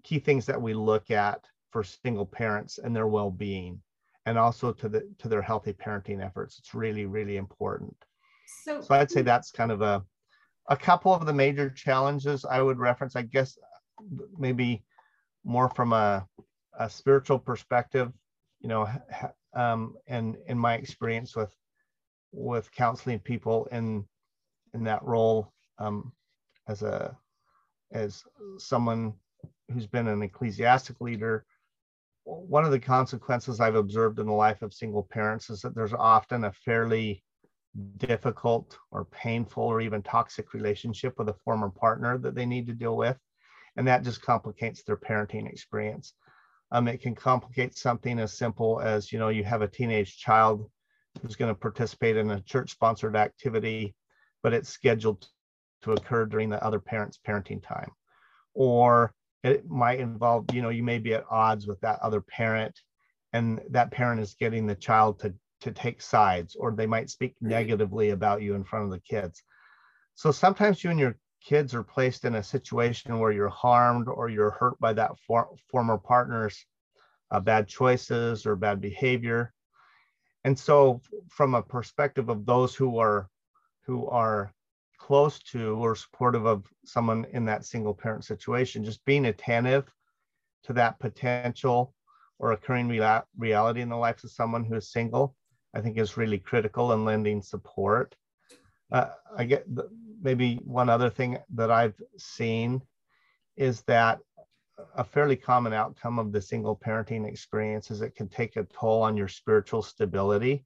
key 0.04 0.20
things 0.20 0.46
that 0.46 0.62
we 0.62 0.74
look 0.74 1.12
at 1.12 1.46
for 1.72 1.84
single 1.84 2.25
parents 2.25 2.78
and 2.78 2.96
their 2.96 3.08
well-being 3.08 3.82
and 4.25 4.38
also 4.38 4.72
to 4.72 4.90
the 4.90 5.10
to 5.20 5.28
their 5.28 5.42
healthy 5.42 5.74
parenting 5.74 6.24
efforts. 6.24 6.60
It's 6.60 6.74
really, 6.74 7.06
really 7.06 7.38
important. 7.38 7.96
So, 8.46 8.82
so 8.82 8.96
I'd 8.96 9.12
say 9.12 9.22
that's 9.22 9.52
kind 9.52 9.72
of 9.72 9.82
a 9.82 10.04
a 10.70 10.78
couple 10.78 11.14
of 11.14 11.26
the 11.26 11.34
major 11.34 11.70
challenges 11.70 12.46
I 12.46 12.62
would 12.62 12.80
reference. 12.80 13.16
I 13.16 13.24
guess 13.24 13.58
maybe 14.38 14.84
more 15.44 15.70
from 15.70 15.92
a, 15.92 16.26
a 16.80 16.90
spiritual 16.90 17.38
perspective, 17.38 18.12
you 18.62 18.70
know, 18.70 18.88
um, 19.54 19.96
and 20.08 20.38
in 20.48 20.58
my 20.58 20.76
experience 20.76 21.36
with 21.36 21.54
with 22.32 22.72
counseling 22.72 23.20
people 23.20 23.68
in 23.72 24.06
in 24.74 24.84
that 24.84 25.04
role 25.04 25.54
um, 25.78 26.12
as 26.68 26.82
a 26.82 27.16
as 27.92 28.24
someone 28.58 29.14
who's 29.72 29.86
been 29.86 30.08
an 30.08 30.24
ecclesiastic 30.24 31.00
leader 31.00 31.46
one 32.26 32.64
of 32.64 32.72
the 32.72 32.80
consequences 32.80 33.60
I've 33.60 33.76
observed 33.76 34.20
in 34.20 34.26
the 34.26 34.34
life 34.34 34.62
of 34.62 34.74
single 34.74 35.04
parents 35.04 35.50
is 35.50 35.62
that 35.62 35.76
there's 35.76 35.94
often 35.94 36.46
a 36.46 36.52
fairly 36.52 37.24
difficult 37.98 38.77
or 38.92 39.06
painful 39.06 39.63
or 39.63 39.82
even 39.82 40.01
toxic 40.01 40.53
relationship 40.53 41.18
with 41.18 41.30
a 41.30 41.36
former 41.46 41.70
partner 41.70 42.18
that 42.18 42.36
they 42.36 42.46
need 42.46 42.68
to 42.68 42.74
deal 42.74 42.96
with. 42.96 43.18
And 43.75 43.88
that 43.88 44.03
just 44.03 44.22
complicates 44.22 44.84
their 44.84 44.98
parenting 44.98 45.50
experience. 45.50 46.13
Um, 46.72 46.88
it 46.88 47.01
can 47.01 47.15
complicate 47.15 47.77
something 47.77 48.20
as 48.20 48.38
simple 48.38 48.80
as, 48.80 49.12
you 49.12 49.20
know, 49.20 49.30
you 49.30 49.44
have 49.44 49.62
a 49.62 49.68
teenage 49.68 50.18
child 50.18 50.70
who's 51.22 51.36
going 51.36 51.53
to 51.53 51.60
participate 51.60 52.18
in 52.18 52.30
a 52.32 52.42
church 52.42 52.72
sponsored 52.72 53.15
activity, 53.15 53.96
but 54.42 54.53
it's 54.53 54.70
scheduled 54.70 55.27
to 55.84 55.94
occur 55.94 56.25
during 56.25 56.50
the 56.50 56.63
other 56.63 56.80
parent's 56.80 57.20
parenting 57.27 57.62
time. 57.62 57.89
Or 58.53 59.13
it 59.44 59.70
might 59.70 60.00
involve 60.00 60.46
you 60.53 60.62
know 60.62 60.70
you 60.70 60.84
may 60.84 60.98
be 61.00 61.13
at 61.13 61.25
odds 61.30 61.68
with 61.68 61.80
that 61.82 62.00
other 62.01 62.22
parent 62.22 62.80
and 63.34 63.62
that 63.70 63.92
parent 63.92 64.22
is 64.22 64.36
getting 64.39 64.65
the 64.65 64.75
child 64.75 65.20
to 65.20 65.34
to 65.63 65.72
take 65.72 66.01
sides 66.01 66.55
or 66.55 66.72
they 66.72 66.86
might 66.86 67.10
speak 67.10 67.36
negatively 67.41 68.10
about 68.10 68.41
you 68.41 68.53
in 68.53 68.63
front 68.63 68.86
of 68.86 68.91
the 68.91 69.00
kids. 69.00 69.43
So 70.15 70.32
sometimes 70.32 70.84
you 70.84 70.89
and 70.91 71.00
your 71.00 71.17
kids 71.41 71.74
are 71.74 71.84
placed 71.84 72.25
in 72.25 72.36
a 72.36 72.43
situation 72.43 73.20
where 73.20 73.32
you're 73.32 73.50
harmed 73.50 74.08
or 74.08 74.29
you're 74.29 74.51
hurt 74.51 74.77
by 74.79 74.93
that 74.93 75.12
for, 75.25 75.50
former 75.72 75.98
partner's 75.98 76.65
uh, 77.32 77.39
bad 77.39 77.67
choices 77.67 78.46
or 78.46 78.55
bad 78.55 78.82
behavior. 78.82 79.53
And 80.43 80.60
so 80.60 81.01
from 81.29 81.55
a 81.55 81.62
perspective 81.62 82.29
of 82.29 82.46
those 82.46 82.75
who 82.75 83.00
are 83.00 83.29
who 83.86 84.08
are 84.08 84.53
close 84.98 85.39
to 85.39 85.75
or 85.75 85.96
supportive 85.96 86.46
of 86.46 86.65
someone 86.86 87.25
in 87.32 87.46
that 87.46 87.65
single 87.65 87.93
parent 87.93 88.24
situation, 88.24 88.86
just 88.86 89.03
being 89.05 89.25
attentive 89.25 89.89
to 90.63 90.74
that 90.74 91.00
potential 91.00 91.93
or 92.39 92.51
occurring 92.51 92.88
rea- 92.88 93.22
reality 93.38 93.82
in 93.82 93.89
the 93.89 93.96
life 93.98 94.24
of 94.24 94.32
someone 94.32 94.63
who 94.63 94.75
is 94.75 94.91
single, 94.91 95.36
I 95.74 95.82
think 95.82 95.98
is 95.98 96.18
really 96.18 96.39
critical 96.39 96.94
in 96.94 97.06
lending 97.06 97.42
support. 97.42 98.15
Uh, 98.92 99.10
I 99.36 99.46
get 99.46 99.65
maybe 100.22 100.60
one 100.63 100.89
other 100.89 101.10
thing 101.10 101.38
that 101.56 101.72
I've 101.72 102.00
seen 102.18 102.82
is 103.58 103.82
that 103.84 104.20
a 104.96 105.03
fairly 105.03 105.36
common 105.36 105.74
outcome 105.74 106.20
of 106.20 106.32
the 106.32 106.42
single 106.42 106.75
parenting 106.75 107.27
experience 107.27 107.92
is 107.92 108.01
it 108.01 108.15
can 108.15 108.27
take 108.27 108.56
a 108.56 108.63
toll 108.63 109.01
on 109.01 109.18
your 109.18 109.27
spiritual 109.27 109.82
stability. 109.82 110.65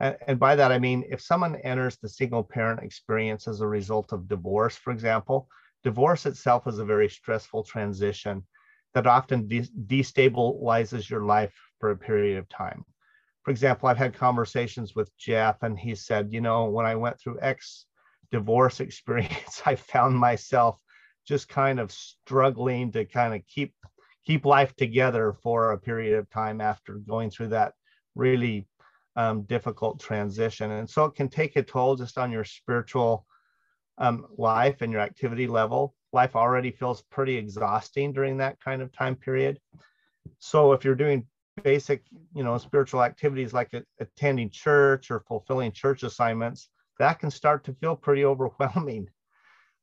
And, 0.00 0.16
and 0.26 0.38
by 0.38 0.56
that, 0.56 0.72
I 0.72 0.78
mean, 0.78 1.04
if 1.08 1.20
someone 1.20 1.56
enters 1.56 1.96
the 1.96 2.08
single 2.08 2.42
parent 2.42 2.82
experience 2.82 3.48
as 3.48 3.60
a 3.60 3.66
result 3.66 4.12
of 4.12 4.28
divorce, 4.28 4.76
for 4.76 4.92
example, 4.92 5.48
divorce 5.82 6.26
itself 6.26 6.66
is 6.66 6.78
a 6.78 6.84
very 6.84 7.08
stressful 7.08 7.64
transition 7.64 8.44
that 8.94 9.06
often 9.06 9.48
de- 9.48 9.70
destabilizes 9.86 11.08
your 11.08 11.24
life 11.24 11.54
for 11.80 11.90
a 11.90 11.96
period 11.96 12.38
of 12.38 12.48
time. 12.48 12.84
For 13.46 13.52
example, 13.52 13.88
I've 13.88 13.96
had 13.96 14.12
conversations 14.12 14.96
with 14.96 15.16
Jeff, 15.16 15.62
and 15.62 15.78
he 15.78 15.94
said, 15.94 16.32
you 16.32 16.40
know, 16.40 16.64
when 16.64 16.84
I 16.84 16.96
went 16.96 17.20
through 17.20 17.38
X 17.40 17.86
divorce 18.32 18.80
experience, 18.86 19.62
I 19.64 19.76
found 19.76 20.18
myself 20.18 20.80
just 21.24 21.48
kind 21.48 21.78
of 21.78 21.92
struggling 21.92 22.90
to 22.90 23.04
kind 23.04 23.36
of 23.36 23.46
keep 23.46 23.72
keep 24.24 24.44
life 24.44 24.74
together 24.74 25.32
for 25.44 25.70
a 25.70 25.78
period 25.78 26.18
of 26.18 26.28
time 26.28 26.60
after 26.60 26.94
going 26.94 27.30
through 27.30 27.46
that 27.46 27.74
really 28.16 28.66
um, 29.14 29.42
difficult 29.42 30.00
transition. 30.00 30.72
And 30.72 30.90
so 30.90 31.04
it 31.04 31.14
can 31.14 31.28
take 31.28 31.54
a 31.54 31.62
toll 31.62 31.94
just 31.94 32.18
on 32.18 32.32
your 32.32 32.42
spiritual 32.42 33.26
um, 33.98 34.26
life 34.36 34.82
and 34.82 34.90
your 34.90 35.02
activity 35.02 35.46
level 35.46 35.94
life 36.12 36.34
already 36.34 36.72
feels 36.72 37.02
pretty 37.02 37.36
exhausting 37.36 38.12
during 38.12 38.38
that 38.38 38.58
kind 38.58 38.82
of 38.82 38.90
time 38.90 39.14
period. 39.14 39.60
So 40.40 40.72
if 40.72 40.84
you're 40.84 40.96
doing 40.96 41.26
basic, 41.62 42.02
you 42.34 42.44
know, 42.44 42.58
spiritual 42.58 43.02
activities 43.02 43.52
like 43.52 43.72
attending 44.00 44.50
church 44.50 45.10
or 45.10 45.20
fulfilling 45.20 45.72
church 45.72 46.02
assignments, 46.02 46.68
that 46.98 47.18
can 47.18 47.30
start 47.30 47.64
to 47.64 47.74
feel 47.74 47.96
pretty 47.96 48.24
overwhelming. 48.24 49.08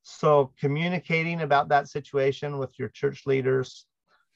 So 0.02 0.52
communicating 0.58 1.40
about 1.40 1.68
that 1.68 1.88
situation 1.88 2.58
with 2.58 2.78
your 2.78 2.88
church 2.88 3.22
leaders 3.26 3.86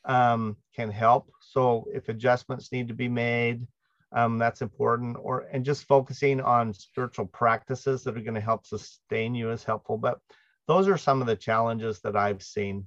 um, 0.07 0.57
can 0.75 0.91
help. 0.91 1.31
So 1.41 1.87
if 1.93 2.09
adjustments 2.09 2.73
need 2.73 2.89
to 2.89 2.95
be 2.95 3.09
made, 3.09 3.67
um, 4.13 4.39
that's 4.39 4.63
important. 4.63 5.19
Or 5.21 5.47
and 5.53 5.65
just 5.65 5.85
focusing 5.85 6.41
on 6.41 6.73
spiritual 6.73 7.27
practices 7.27 8.05
that 8.05 8.17
are 8.17 8.23
going 8.23 8.35
to 8.35 8.41
help 8.41 8.67
sustain 8.67 9.35
you 9.35 9.51
is 9.51 9.65
helpful. 9.65 9.99
But 9.99 10.19
those 10.67 10.89
are 10.89 10.97
some 10.97 11.21
of 11.21 11.27
the 11.27 11.37
challenges 11.37 12.01
that 12.01 12.17
I've 12.17 12.43
seen, 12.43 12.87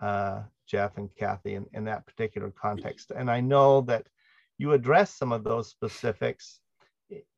uh, 0.00 0.42
Jeff 0.70 0.96
and 0.96 1.08
Kathy, 1.16 1.54
in, 1.54 1.66
in 1.72 1.84
that 1.84 2.06
particular 2.06 2.50
context. 2.50 3.10
And 3.10 3.30
I 3.30 3.40
know 3.40 3.80
that 3.82 4.06
you 4.58 4.72
address 4.72 5.14
some 5.14 5.32
of 5.32 5.42
those 5.42 5.68
specifics, 5.68 6.60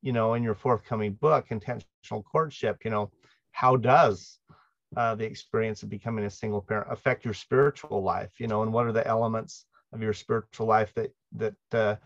you 0.03 0.13
know, 0.13 0.35
in 0.35 0.43
your 0.43 0.55
forthcoming 0.55 1.15
book, 1.15 1.47
Intentional 1.51 2.23
Courtship. 2.31 2.85
You 2.85 2.91
know, 2.91 3.11
how 3.53 3.77
does 3.77 4.39
uh, 4.97 5.15
the 5.15 5.25
experience 5.25 5.83
of 5.83 5.89
becoming 5.89 6.25
a 6.25 6.31
single 6.31 6.61
parent 6.61 6.93
affect 6.93 7.25
your 7.25 7.35
spiritual 7.35 8.03
life? 8.03 8.33
You 8.39 8.49
know, 8.49 8.63
and 8.63 8.73
what 8.73 8.87
are 8.87 8.93
the 8.93 9.07
elements 9.07 9.65
of 9.93 10.03
your 10.03 10.13
spiritual 10.13 10.67
life 10.67 10.93
that 10.95 11.13
that 11.33 11.55
uh, 11.73 11.97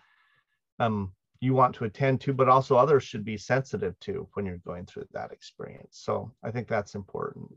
um, 0.79 1.13
you 1.41 1.55
want 1.55 1.75
to 1.77 1.85
attend 1.85 2.21
to, 2.23 2.33
but 2.33 2.49
also 2.49 2.77
others 2.77 3.03
should 3.03 3.25
be 3.25 3.37
sensitive 3.37 3.99
to 4.01 4.29
when 4.35 4.47
you're 4.47 4.59
going 4.59 4.87
through 4.87 5.07
that 5.13 5.33
experience. 5.33 5.99
So 6.03 6.33
I 6.43 6.51
think 6.51 6.69
that's 6.69 6.95
important. 6.95 7.53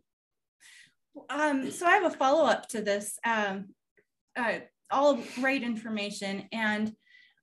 Um, 1.30 1.72
so 1.72 1.86
I 1.86 1.92
have 1.92 2.12
a 2.12 2.16
follow 2.16 2.46
up 2.46 2.68
to 2.70 2.82
this. 2.82 3.18
Um, 3.26 3.70
uh, 4.36 4.60
all 4.92 5.22
great 5.36 5.64
information. 5.64 6.48
And 6.52 6.94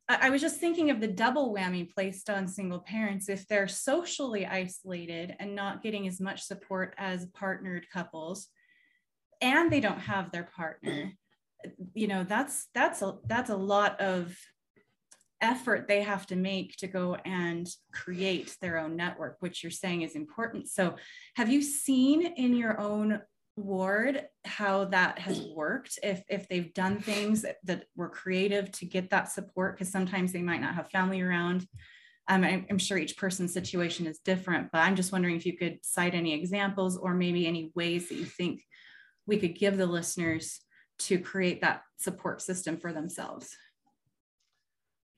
I, 0.09 0.31
was 0.31 0.41
just 0.41 0.61
thinking 0.61 0.91
of 0.91 1.01
the 1.01 1.09
double 1.09 1.53
whammy 1.53 1.93
placed 1.93 2.31
on 2.31 2.47
single 2.47 2.79
parents 2.79 3.29
if 3.29 3.47
they're 3.49 3.67
socially 3.67 4.47
isolated 4.47 5.35
and 5.41 5.57
not 5.57 5.83
getting 5.83 6.07
as 6.07 6.21
much 6.21 6.43
support 6.43 6.95
as 6.97 7.27
partnered 7.27 7.87
couples, 7.93 8.47
and 9.41 9.71
they 9.71 9.81
don't 9.81 9.99
have 9.99 10.31
their 10.31 10.49
partner. 10.57 11.13
You 11.95 12.07
know, 12.07 12.23
that's 12.23 12.69
that's 12.73 13.03
a 13.03 13.17
that's 13.27 13.51
a 13.51 13.57
lot 13.57 14.01
of 14.01 14.37
effort 15.41 15.89
they 15.89 16.03
have 16.03 16.25
to 16.29 16.37
make 16.37 16.77
to 16.77 16.87
go 16.87 17.17
and 17.25 17.69
create 17.93 18.57
their 18.61 18.79
own 18.79 18.95
network, 18.95 19.39
which 19.41 19.65
you're 19.65 19.73
saying 19.73 20.03
is 20.03 20.15
important. 20.15 20.69
So, 20.69 20.95
have 21.35 21.51
you 21.51 21.63
seen 21.63 22.25
in 22.25 22.55
your 22.55 22.81
own 22.81 23.21
ward 23.57 24.23
how 24.45 24.85
that 24.85 25.19
has 25.19 25.41
worked 25.55 25.99
if 26.03 26.23
if 26.29 26.47
they've 26.49 26.75
done 26.75 27.01
things 27.01 27.43
that, 27.43 27.57
that 27.65 27.85
were 27.97 28.09
creative 28.09 28.71
to 28.71 28.85
get 28.85 29.09
that 29.11 29.31
support 29.31 29.75
because 29.75 29.91
sometimes 29.91 30.33
they 30.33 30.43
might 30.43 30.61
not 30.61 30.75
have 30.75 30.91
family 30.91 31.23
around. 31.23 31.67
Um, 32.29 32.43
I'm, 32.43 32.67
I'm 32.69 32.79
sure 32.79 32.99
each 32.99 33.17
person's 33.17 33.55
situation 33.55 34.05
is 34.09 34.19
different 34.19 34.73
but 34.73 34.81
i'm 34.81 34.97
just 34.97 35.13
wondering 35.13 35.37
if 35.37 35.47
you 35.47 35.57
could 35.57 35.79
cite 35.83 36.13
any 36.13 36.35
examples 36.35 36.97
or 36.97 37.15
maybe 37.15 37.47
any 37.47 37.71
ways 37.77 38.09
that 38.09 38.17
you 38.17 38.25
think 38.25 38.65
we 39.27 39.37
could 39.39 39.57
give 39.57 39.77
the 39.77 39.87
listeners 39.87 40.61
to 40.99 41.21
create 41.21 41.61
that 41.61 41.83
support 41.99 42.43
system 42.43 42.79
for 42.79 42.93
themselves. 42.93 43.57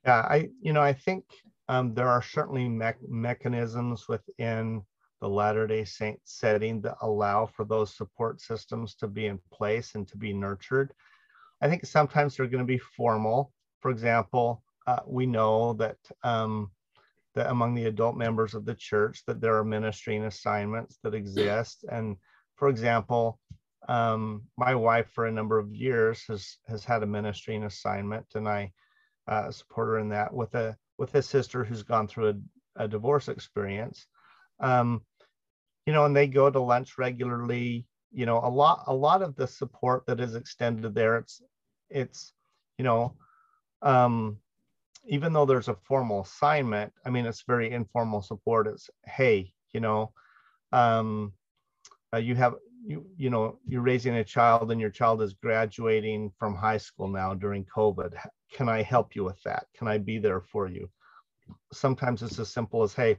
Yeah 0.04 0.20
i 0.20 0.48
you 0.60 0.74
know 0.74 0.82
i 0.82 0.92
think 0.92 1.24
um, 1.70 1.94
there 1.94 2.08
are 2.08 2.22
certainly 2.22 2.68
me- 2.68 3.08
mechanisms 3.08 4.06
within 4.06 4.82
the 5.20 5.28
Latter 5.28 5.66
day 5.66 5.84
Saint 5.84 6.20
setting 6.24 6.80
that 6.82 6.96
allow 7.02 7.46
for 7.46 7.64
those 7.64 7.94
support 7.94 8.40
systems 8.40 8.94
to 8.96 9.08
be 9.08 9.26
in 9.26 9.38
place 9.52 9.94
and 9.94 10.06
to 10.08 10.16
be 10.16 10.32
nurtured. 10.32 10.92
I 11.60 11.68
think 11.68 11.84
sometimes 11.84 12.36
they're 12.36 12.46
going 12.46 12.66
to 12.66 12.72
be 12.72 12.78
formal. 12.78 13.52
For 13.80 13.90
example, 13.90 14.62
uh, 14.86 15.00
we 15.06 15.26
know 15.26 15.74
that 15.74 15.96
um, 16.22 16.70
that 17.34 17.50
among 17.50 17.74
the 17.74 17.86
adult 17.86 18.16
members 18.16 18.54
of 18.54 18.64
the 18.64 18.74
church 18.74 19.22
that 19.26 19.40
there 19.40 19.56
are 19.56 19.64
ministering 19.64 20.24
assignments 20.24 20.98
that 21.02 21.14
exist. 21.14 21.84
And 21.90 22.16
for 22.56 22.68
example, 22.68 23.38
um, 23.88 24.42
my 24.56 24.74
wife 24.74 25.10
for 25.12 25.26
a 25.26 25.32
number 25.32 25.58
of 25.58 25.74
years 25.74 26.22
has 26.28 26.58
has 26.66 26.84
had 26.84 27.02
a 27.02 27.06
ministering 27.06 27.64
assignment, 27.64 28.26
and 28.34 28.48
I 28.48 28.72
uh, 29.26 29.50
support 29.50 29.88
her 29.88 29.98
in 29.98 30.08
that 30.10 30.32
with 30.32 30.54
a 30.54 30.76
with 30.96 31.14
a 31.14 31.22
sister 31.22 31.64
who's 31.64 31.82
gone 31.82 32.08
through 32.08 32.28
a, 32.76 32.84
a 32.84 32.88
divorce 32.88 33.28
experience 33.28 34.06
um, 34.60 35.02
you 35.88 35.94
know, 35.94 36.04
and 36.04 36.14
they 36.14 36.26
go 36.26 36.50
to 36.50 36.60
lunch 36.60 36.98
regularly. 36.98 37.86
You 38.12 38.26
know, 38.26 38.40
a 38.44 38.50
lot 38.50 38.84
a 38.88 38.94
lot 38.94 39.22
of 39.22 39.34
the 39.36 39.46
support 39.46 40.04
that 40.04 40.20
is 40.20 40.34
extended 40.34 40.94
there, 40.94 41.16
it's 41.16 41.40
it's 41.88 42.34
you 42.76 42.84
know, 42.84 43.14
um, 43.80 44.36
even 45.06 45.32
though 45.32 45.46
there's 45.46 45.68
a 45.68 45.78
formal 45.88 46.20
assignment, 46.20 46.92
I 47.06 47.08
mean, 47.08 47.24
it's 47.24 47.40
very 47.40 47.70
informal 47.70 48.20
support. 48.20 48.66
It's 48.66 48.90
hey, 49.06 49.54
you 49.72 49.80
know, 49.80 50.12
um, 50.72 51.32
uh, 52.12 52.18
you 52.18 52.34
have 52.34 52.56
you 52.84 53.06
you 53.16 53.30
know 53.30 53.58
you're 53.66 53.80
raising 53.80 54.16
a 54.16 54.24
child 54.24 54.70
and 54.70 54.82
your 54.82 54.90
child 54.90 55.22
is 55.22 55.32
graduating 55.32 56.30
from 56.38 56.54
high 56.54 56.76
school 56.76 57.08
now 57.08 57.32
during 57.32 57.64
covid 57.64 58.14
can 58.52 58.68
i 58.68 58.82
help 58.82 59.16
you 59.16 59.24
with 59.24 59.42
that 59.42 59.66
can 59.76 59.88
i 59.88 59.98
be 59.98 60.16
there 60.16 60.40
for 60.40 60.68
you 60.68 60.88
sometimes 61.72 62.22
it's 62.22 62.38
as 62.38 62.48
simple 62.48 62.84
as 62.84 62.94
hey 62.94 63.18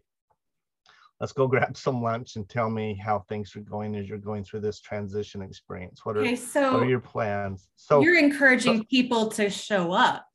let's 1.20 1.34
go 1.34 1.48
grab 1.48 1.76
some 1.76 2.02
lunch 2.02 2.36
and 2.36 2.48
tell 2.48 2.70
me 2.70 3.00
how 3.04 3.20
things 3.28 3.56
are 3.56 3.62
going 3.62 3.96
as 3.96 4.08
you're 4.08 4.18
going 4.18 4.44
through 4.44 4.62
this 4.62 4.80
transition 4.80 5.42
experience. 5.42 6.06
What 6.06 6.18
are, 6.18 6.22
okay, 6.22 6.36
so 6.36 6.74
what 6.74 6.84
are 6.84 6.90
your 6.90 7.00
plans? 7.00 7.68
So 7.76 8.02
you're 8.02 8.18
encouraging 8.20 8.78
so, 8.78 8.84
people 8.90 9.28
to 9.32 9.50
show 9.50 9.92
up 9.92 10.26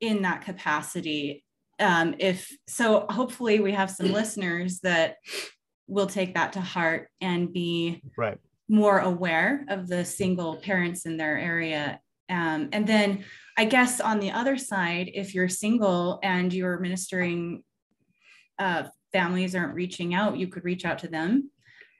in 0.00 0.22
that 0.22 0.42
capacity. 0.42 1.44
Um, 1.78 2.14
if 2.18 2.50
so, 2.66 3.06
hopefully 3.08 3.60
we 3.60 3.72
have 3.72 3.90
some 3.90 4.12
listeners 4.12 4.80
that 4.80 5.16
will 5.86 6.06
take 6.06 6.34
that 6.34 6.54
to 6.54 6.60
heart 6.60 7.08
and 7.20 7.52
be 7.52 8.02
right 8.16 8.38
more 8.72 9.00
aware 9.00 9.66
of 9.68 9.86
the 9.86 10.02
single 10.02 10.56
parents 10.56 11.04
in 11.04 11.18
their 11.18 11.36
area. 11.36 12.00
Um, 12.30 12.70
and 12.72 12.86
then 12.86 13.24
I 13.56 13.66
guess 13.66 14.00
on 14.00 14.18
the 14.18 14.30
other 14.30 14.56
side, 14.56 15.10
if 15.12 15.34
you're 15.34 15.50
single 15.50 16.18
and 16.22 16.50
you're 16.52 16.80
ministering 16.80 17.62
uh, 18.58 18.84
families 19.12 19.54
aren't 19.54 19.74
reaching 19.74 20.14
out, 20.14 20.38
you 20.38 20.48
could 20.48 20.64
reach 20.64 20.84
out 20.84 20.98
to 21.00 21.08
them. 21.08 21.50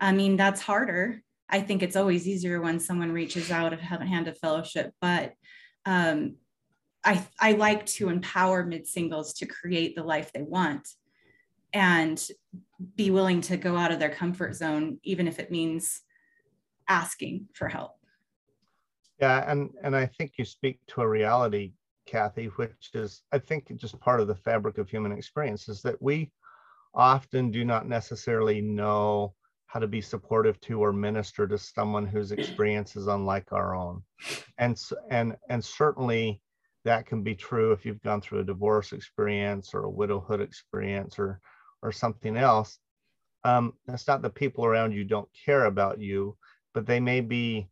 I 0.00 0.12
mean, 0.12 0.36
that's 0.36 0.60
harder. 0.60 1.22
I 1.48 1.60
think 1.60 1.82
it's 1.82 1.96
always 1.96 2.26
easier 2.26 2.60
when 2.60 2.80
someone 2.80 3.12
reaches 3.12 3.50
out 3.50 3.72
and 3.72 3.82
have 3.82 4.00
a 4.00 4.06
hand 4.06 4.26
of 4.26 4.38
fellowship, 4.38 4.92
but 5.00 5.34
um, 5.84 6.36
I, 7.04 7.24
I 7.38 7.52
like 7.52 7.84
to 7.86 8.08
empower 8.08 8.64
mid 8.64 8.86
singles 8.86 9.34
to 9.34 9.46
create 9.46 9.94
the 9.94 10.04
life 10.04 10.32
they 10.32 10.42
want 10.42 10.88
and 11.72 12.22
be 12.96 13.10
willing 13.10 13.40
to 13.42 13.56
go 13.56 13.76
out 13.76 13.92
of 13.92 13.98
their 13.98 14.10
comfort 14.10 14.54
zone, 14.54 14.98
even 15.02 15.26
if 15.26 15.38
it 15.38 15.50
means 15.50 16.00
asking 16.88 17.48
for 17.54 17.68
help. 17.68 17.92
Yeah, 19.20 19.50
and 19.50 19.70
and 19.82 19.94
I 19.94 20.06
think 20.06 20.32
you 20.36 20.44
speak 20.44 20.80
to 20.88 21.02
a 21.02 21.08
reality, 21.08 21.72
Kathy, 22.06 22.46
which 22.46 22.90
is 22.94 23.22
I 23.32 23.38
think 23.38 23.74
just 23.76 23.98
part 24.00 24.20
of 24.20 24.28
the 24.28 24.34
fabric 24.34 24.78
of 24.78 24.90
human 24.90 25.12
experience 25.12 25.68
is 25.68 25.82
that 25.82 26.00
we 26.02 26.30
often 26.94 27.50
do 27.50 27.64
not 27.64 27.88
necessarily 27.88 28.60
know 28.60 29.34
how 29.66 29.80
to 29.80 29.86
be 29.86 30.00
supportive 30.02 30.60
to 30.60 30.82
or 30.82 30.92
minister 30.92 31.46
to 31.46 31.56
someone 31.56 32.06
whose 32.06 32.32
experience 32.32 32.96
is 32.96 33.06
unlike 33.06 33.52
our 33.52 33.74
own, 33.74 34.02
and 34.58 34.80
and 35.10 35.36
and 35.48 35.64
certainly 35.64 36.40
that 36.84 37.06
can 37.06 37.22
be 37.22 37.34
true 37.34 37.72
if 37.72 37.86
you've 37.86 38.02
gone 38.02 38.20
through 38.20 38.40
a 38.40 38.44
divorce 38.44 38.92
experience 38.92 39.72
or 39.72 39.84
a 39.84 39.90
widowhood 39.90 40.40
experience 40.40 41.18
or 41.18 41.40
or 41.82 41.92
something 41.92 42.36
else. 42.36 42.78
Um, 43.44 43.74
it's 43.88 44.06
not 44.06 44.22
that 44.22 44.34
people 44.34 44.64
around 44.64 44.92
you 44.92 45.04
don't 45.04 45.28
care 45.44 45.64
about 45.64 46.00
you, 46.00 46.36
but 46.74 46.86
they 46.86 47.00
may 47.00 47.20
be 47.20 47.68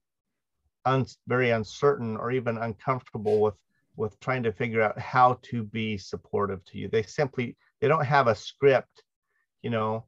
un- 0.84 1.06
very 1.28 1.50
uncertain 1.50 2.16
or 2.16 2.32
even 2.32 2.58
uncomfortable 2.58 3.40
with 3.40 3.54
with 3.96 4.18
trying 4.20 4.42
to 4.42 4.52
figure 4.52 4.80
out 4.80 4.98
how 4.98 5.38
to 5.42 5.62
be 5.62 5.98
supportive 5.98 6.64
to 6.64 6.78
you. 6.78 6.88
They 6.88 7.02
simply 7.02 7.56
they 7.80 7.88
don't 7.88 8.04
have 8.04 8.28
a 8.28 8.34
script, 8.34 9.02
you 9.62 9.70
know, 9.70 10.04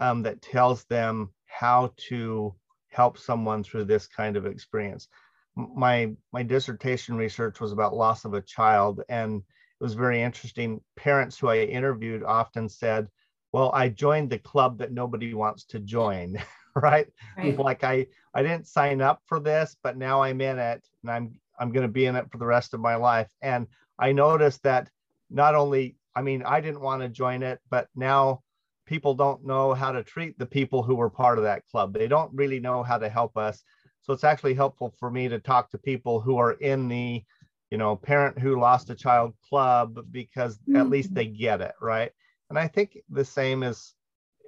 um, 0.00 0.22
that 0.22 0.42
tells 0.42 0.84
them 0.84 1.30
how 1.46 1.92
to 2.08 2.54
help 2.88 3.18
someone 3.18 3.62
through 3.62 3.84
this 3.84 4.06
kind 4.06 4.36
of 4.36 4.46
experience. 4.46 5.08
My 5.56 6.12
my 6.32 6.42
dissertation 6.42 7.16
research 7.16 7.60
was 7.60 7.72
about 7.72 7.94
loss 7.94 8.24
of 8.24 8.34
a 8.34 8.42
child, 8.42 9.02
and 9.08 9.38
it 9.38 9.82
was 9.82 9.94
very 9.94 10.22
interesting. 10.22 10.80
Parents 10.96 11.38
who 11.38 11.48
I 11.48 11.58
interviewed 11.58 12.24
often 12.24 12.68
said, 12.68 13.08
"Well, 13.52 13.70
I 13.72 13.88
joined 13.88 14.30
the 14.30 14.38
club 14.38 14.78
that 14.78 14.92
nobody 14.92 15.32
wants 15.34 15.64
to 15.66 15.78
join." 15.78 16.38
right? 16.74 17.06
right? 17.36 17.58
Like 17.58 17.84
I 17.84 18.06
I 18.34 18.42
didn't 18.42 18.66
sign 18.66 19.00
up 19.00 19.22
for 19.26 19.40
this, 19.40 19.76
but 19.82 19.96
now 19.96 20.22
I'm 20.22 20.40
in 20.40 20.58
it 20.58 20.86
and 21.02 21.10
I'm 21.10 21.40
I'm 21.58 21.72
going 21.72 21.86
to 21.86 21.92
be 21.92 22.06
in 22.06 22.16
it 22.16 22.30
for 22.30 22.38
the 22.38 22.46
rest 22.46 22.74
of 22.74 22.80
my 22.80 22.96
life. 22.96 23.30
And 23.42 23.68
I 23.98 24.12
noticed 24.12 24.62
that 24.64 24.90
not 25.30 25.54
only 25.54 25.96
I 26.16 26.22
mean 26.22 26.42
I 26.42 26.60
didn't 26.60 26.80
want 26.80 27.02
to 27.02 27.08
join 27.08 27.42
it, 27.42 27.60
but 27.70 27.88
now 27.94 28.42
people 28.86 29.14
don't 29.14 29.44
know 29.44 29.74
how 29.74 29.92
to 29.92 30.02
treat 30.02 30.38
the 30.38 30.46
people 30.46 30.82
who 30.82 30.94
were 30.94 31.10
part 31.10 31.38
of 31.38 31.44
that 31.44 31.66
club. 31.66 31.92
They 31.92 32.08
don't 32.08 32.34
really 32.34 32.60
know 32.60 32.82
how 32.82 32.98
to 32.98 33.08
help 33.08 33.36
us. 33.36 33.62
So 34.02 34.12
it's 34.12 34.24
actually 34.24 34.54
helpful 34.54 34.94
for 34.98 35.10
me 35.10 35.28
to 35.28 35.38
talk 35.38 35.70
to 35.70 35.78
people 35.78 36.20
who 36.20 36.36
are 36.36 36.52
in 36.52 36.88
the 36.88 37.22
you 37.70 37.78
know 37.78 37.96
parent 37.96 38.38
who 38.38 38.60
lost 38.60 38.90
a 38.90 38.94
child 38.94 39.34
club 39.48 39.98
because 40.10 40.58
at 40.76 40.90
least 40.90 41.08
mm-hmm. 41.08 41.14
they 41.14 41.26
get 41.26 41.60
it 41.62 41.74
right 41.80 42.12
and 42.50 42.58
i 42.58 42.68
think 42.68 42.98
the 43.08 43.24
same 43.24 43.62
is 43.62 43.94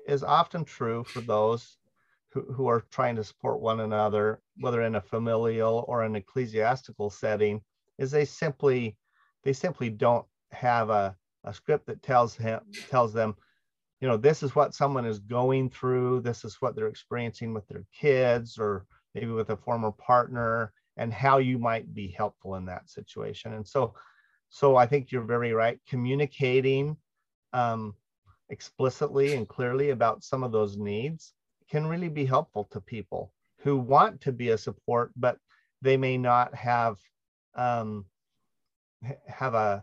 is 0.07 0.23
often 0.23 0.65
true 0.65 1.03
for 1.03 1.23
those 1.23 1.79
who, 2.37 2.53
who 2.53 2.67
are 2.67 2.85
trying 2.91 3.17
to 3.17 3.25
support 3.25 3.61
one 3.61 3.81
another, 3.81 4.41
whether 4.59 4.83
in 4.83 4.97
a 4.97 5.01
familial 5.01 5.85
or 5.89 6.03
an 6.03 6.17
ecclesiastical 6.17 7.09
setting, 7.09 7.63
is 7.99 8.11
they 8.11 8.27
simply 8.27 8.97
they 9.43 9.53
simply 9.53 9.89
don't 9.89 10.27
have 10.53 10.91
a, 10.91 11.17
a 11.45 11.55
script 11.55 11.87
that 11.87 12.03
tells 12.03 12.37
him 12.37 12.61
tells 12.91 13.13
them, 13.13 13.35
you 14.01 14.09
know, 14.09 14.17
this 14.17 14.43
is 14.43 14.55
what 14.55 14.75
someone 14.75 15.07
is 15.07 15.19
going 15.19 15.71
through, 15.71 16.21
this 16.21 16.45
is 16.45 16.57
what 16.61 16.77
they're 16.77 16.89
experiencing 16.89 17.55
with 17.55 17.67
their 17.69 17.85
kids 17.99 18.59
or 18.59 18.87
maybe 19.15 19.31
with 19.31 19.51
a 19.51 19.57
former 19.57 19.91
partner, 19.91 20.73
and 20.99 21.13
how 21.13 21.39
you 21.39 21.59
might 21.59 21.93
be 21.95 22.09
helpful 22.09 22.57
in 22.57 22.67
that 22.67 22.89
situation. 22.89 23.55
And 23.55 23.67
so 23.67 23.95
so 24.49 24.77
I 24.77 24.87
think 24.87 25.11
you're 25.11 25.23
very 25.23 25.53
right. 25.53 25.79
Communicating 25.89 26.97
um, 27.53 27.95
explicitly 28.49 29.35
and 29.35 29.49
clearly 29.49 29.91
about 29.91 30.25
some 30.25 30.43
of 30.43 30.53
those 30.53 30.77
needs 30.77 31.33
can 31.69 31.87
really 31.87 32.09
be 32.09 32.25
helpful 32.25 32.69
to 32.71 32.81
people 32.81 33.33
who 33.59 33.77
want 33.77 34.21
to 34.21 34.33
be 34.33 34.51
a 34.51 34.59
support, 34.59 35.11
but 35.17 35.39
they 35.83 35.97
may 35.97 36.17
not 36.17 36.55
have 36.55 36.97
um, 37.55 38.05
have 39.27 39.55
a 39.55 39.83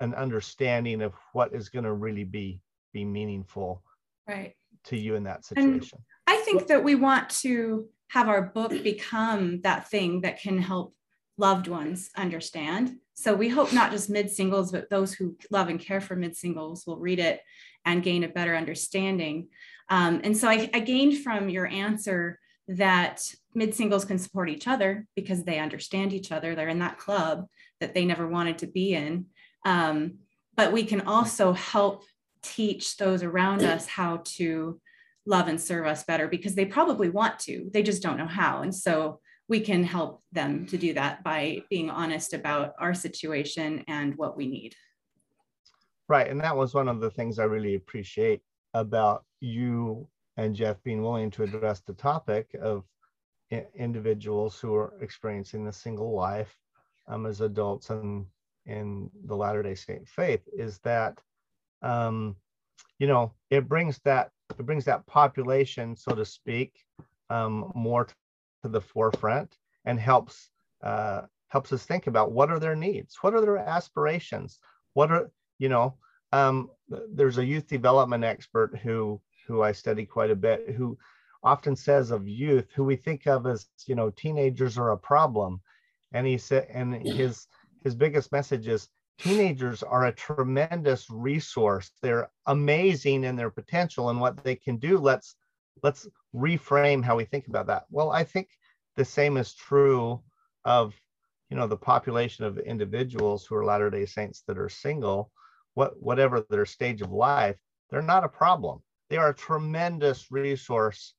an 0.00 0.14
understanding 0.14 1.02
of 1.02 1.14
what 1.32 1.52
is 1.54 1.68
going 1.68 1.84
to 1.84 1.92
really 1.92 2.24
be 2.24 2.60
be 2.92 3.04
meaningful 3.04 3.82
right 4.28 4.54
to 4.84 4.96
you 4.96 5.14
in 5.14 5.24
that 5.24 5.44
situation. 5.44 5.98
And 6.26 6.38
I 6.38 6.42
think 6.42 6.66
that 6.68 6.84
we 6.84 6.94
want 6.94 7.30
to 7.30 7.88
have 8.08 8.28
our 8.28 8.42
book 8.42 8.70
become 8.82 9.60
that 9.62 9.90
thing 9.90 10.22
that 10.22 10.40
can 10.40 10.58
help 10.58 10.94
loved 11.36 11.68
ones 11.68 12.10
understand. 12.16 12.96
So 13.14 13.34
we 13.34 13.48
hope 13.48 13.72
not 13.72 13.90
just 13.90 14.10
mid 14.10 14.30
singles, 14.30 14.72
but 14.72 14.90
those 14.90 15.14
who 15.14 15.36
love 15.50 15.68
and 15.68 15.80
care 15.80 16.00
for 16.00 16.16
mid 16.16 16.36
singles 16.36 16.84
will 16.86 16.98
read 16.98 17.18
it 17.18 17.40
and 17.84 18.02
gain 18.02 18.24
a 18.24 18.28
better 18.28 18.56
understanding. 18.56 19.48
Um, 19.88 20.20
and 20.24 20.36
so 20.36 20.48
I, 20.48 20.68
I 20.74 20.80
gained 20.80 21.18
from 21.18 21.48
your 21.48 21.66
answer 21.66 22.38
that 22.68 23.32
mid 23.54 23.74
singles 23.74 24.04
can 24.04 24.18
support 24.18 24.50
each 24.50 24.68
other 24.68 25.06
because 25.16 25.44
they 25.44 25.58
understand 25.58 26.12
each 26.12 26.32
other. 26.32 26.54
They're 26.54 26.68
in 26.68 26.80
that 26.80 26.98
club 26.98 27.46
that 27.80 27.94
they 27.94 28.04
never 28.04 28.26
wanted 28.26 28.58
to 28.58 28.66
be 28.66 28.94
in. 28.94 29.26
Um, 29.64 30.18
but 30.56 30.72
we 30.72 30.84
can 30.84 31.02
also 31.02 31.52
help 31.52 32.04
teach 32.42 32.96
those 32.96 33.22
around 33.22 33.62
us 33.62 33.86
how 33.86 34.22
to 34.24 34.80
love 35.26 35.48
and 35.48 35.60
serve 35.60 35.86
us 35.86 36.04
better 36.04 36.26
because 36.26 36.54
they 36.54 36.64
probably 36.64 37.10
want 37.10 37.38
to, 37.40 37.68
they 37.72 37.82
just 37.82 38.02
don't 38.02 38.16
know 38.16 38.26
how. 38.26 38.62
And 38.62 38.74
so 38.74 39.20
we 39.48 39.60
can 39.60 39.84
help 39.84 40.22
them 40.32 40.66
to 40.66 40.76
do 40.76 40.94
that 40.94 41.22
by 41.22 41.62
being 41.70 41.90
honest 41.90 42.34
about 42.34 42.74
our 42.78 42.94
situation 42.94 43.84
and 43.88 44.16
what 44.16 44.36
we 44.36 44.46
need. 44.46 44.74
Right. 46.08 46.28
And 46.28 46.40
that 46.40 46.56
was 46.56 46.74
one 46.74 46.88
of 46.88 47.00
the 47.00 47.10
things 47.10 47.38
I 47.38 47.44
really 47.44 47.74
appreciate 47.74 48.40
about 48.74 49.24
you 49.40 50.08
and 50.36 50.54
Jeff 50.54 50.82
being 50.82 51.02
willing 51.02 51.30
to 51.32 51.42
address 51.42 51.80
the 51.80 51.94
topic 51.94 52.54
of 52.62 52.84
individuals 53.74 54.58
who 54.60 54.74
are 54.74 54.94
experiencing 55.00 55.64
the 55.64 55.72
single 55.72 56.14
life 56.14 56.54
um, 57.08 57.26
as 57.26 57.40
adults 57.40 57.90
and 57.90 58.26
in 58.66 59.10
the 59.24 59.34
Latter 59.34 59.62
Day 59.62 59.74
Saint 59.74 60.06
faith 60.06 60.42
is 60.56 60.78
that 60.80 61.18
um, 61.82 62.36
you 62.98 63.06
know 63.06 63.32
it 63.50 63.68
brings 63.68 63.98
that 64.04 64.30
it 64.58 64.64
brings 64.66 64.84
that 64.86 65.06
population, 65.06 65.96
so 65.96 66.14
to 66.14 66.24
speak, 66.24 66.84
um, 67.30 67.70
more 67.74 68.06
to 68.62 68.68
the 68.68 68.80
forefront 68.80 69.56
and 69.84 70.00
helps 70.00 70.50
uh, 70.82 71.22
helps 71.48 71.72
us 71.72 71.84
think 71.84 72.06
about 72.06 72.32
what 72.32 72.50
are 72.50 72.58
their 72.58 72.76
needs, 72.76 73.16
what 73.20 73.34
are 73.34 73.40
their 73.40 73.58
aspirations, 73.58 74.58
what 74.94 75.10
are 75.10 75.30
you 75.58 75.68
know 75.68 75.94
um, 76.32 76.70
there's 76.88 77.38
a 77.38 77.44
youth 77.44 77.66
development 77.66 78.24
expert 78.24 78.78
who 78.82 79.20
who 79.46 79.62
I 79.62 79.72
study 79.72 80.04
quite 80.04 80.30
a 80.30 80.36
bit 80.36 80.70
who 80.70 80.98
often 81.42 81.76
says 81.76 82.10
of 82.10 82.28
youth 82.28 82.66
who 82.74 82.84
we 82.84 82.96
think 82.96 83.26
of 83.26 83.46
as 83.46 83.66
you 83.86 83.94
know 83.94 84.10
teenagers 84.10 84.76
are 84.78 84.90
a 84.90 84.98
problem. 84.98 85.60
And 86.12 86.26
he 86.26 86.38
said 86.38 86.66
and 86.72 86.94
his 86.94 87.46
his 87.82 87.94
biggest 87.94 88.32
message 88.32 88.68
is 88.68 88.88
teenagers 89.18 89.82
are 89.82 90.06
a 90.06 90.12
tremendous 90.12 91.08
resource 91.10 91.90
they're 92.02 92.30
amazing 92.46 93.24
in 93.24 93.36
their 93.36 93.50
potential 93.50 94.10
and 94.10 94.20
what 94.20 94.42
they 94.44 94.54
can 94.54 94.76
do 94.76 94.98
let's 94.98 95.36
let's 95.82 96.06
reframe 96.34 97.04
how 97.04 97.16
we 97.16 97.24
think 97.24 97.48
about 97.48 97.66
that 97.66 97.84
well 97.90 98.10
i 98.10 98.22
think 98.22 98.48
the 98.96 99.04
same 99.04 99.36
is 99.36 99.54
true 99.54 100.20
of 100.64 100.94
you 101.50 101.56
know 101.56 101.66
the 101.66 101.76
population 101.76 102.44
of 102.44 102.58
individuals 102.58 103.44
who 103.44 103.54
are 103.54 103.64
latter 103.64 103.90
day 103.90 104.06
saints 104.06 104.42
that 104.46 104.58
are 104.58 104.68
single 104.68 105.30
what 105.78 106.02
whatever 106.02 106.44
their 106.50 106.66
stage 106.66 107.02
of 107.02 107.12
life, 107.12 107.54
they're 107.88 108.02
not 108.02 108.24
a 108.24 108.28
problem. 108.28 108.82
They 109.08 109.16
are 109.16 109.28
a 109.28 109.34
tremendous 109.34 110.26
resource 110.28 111.14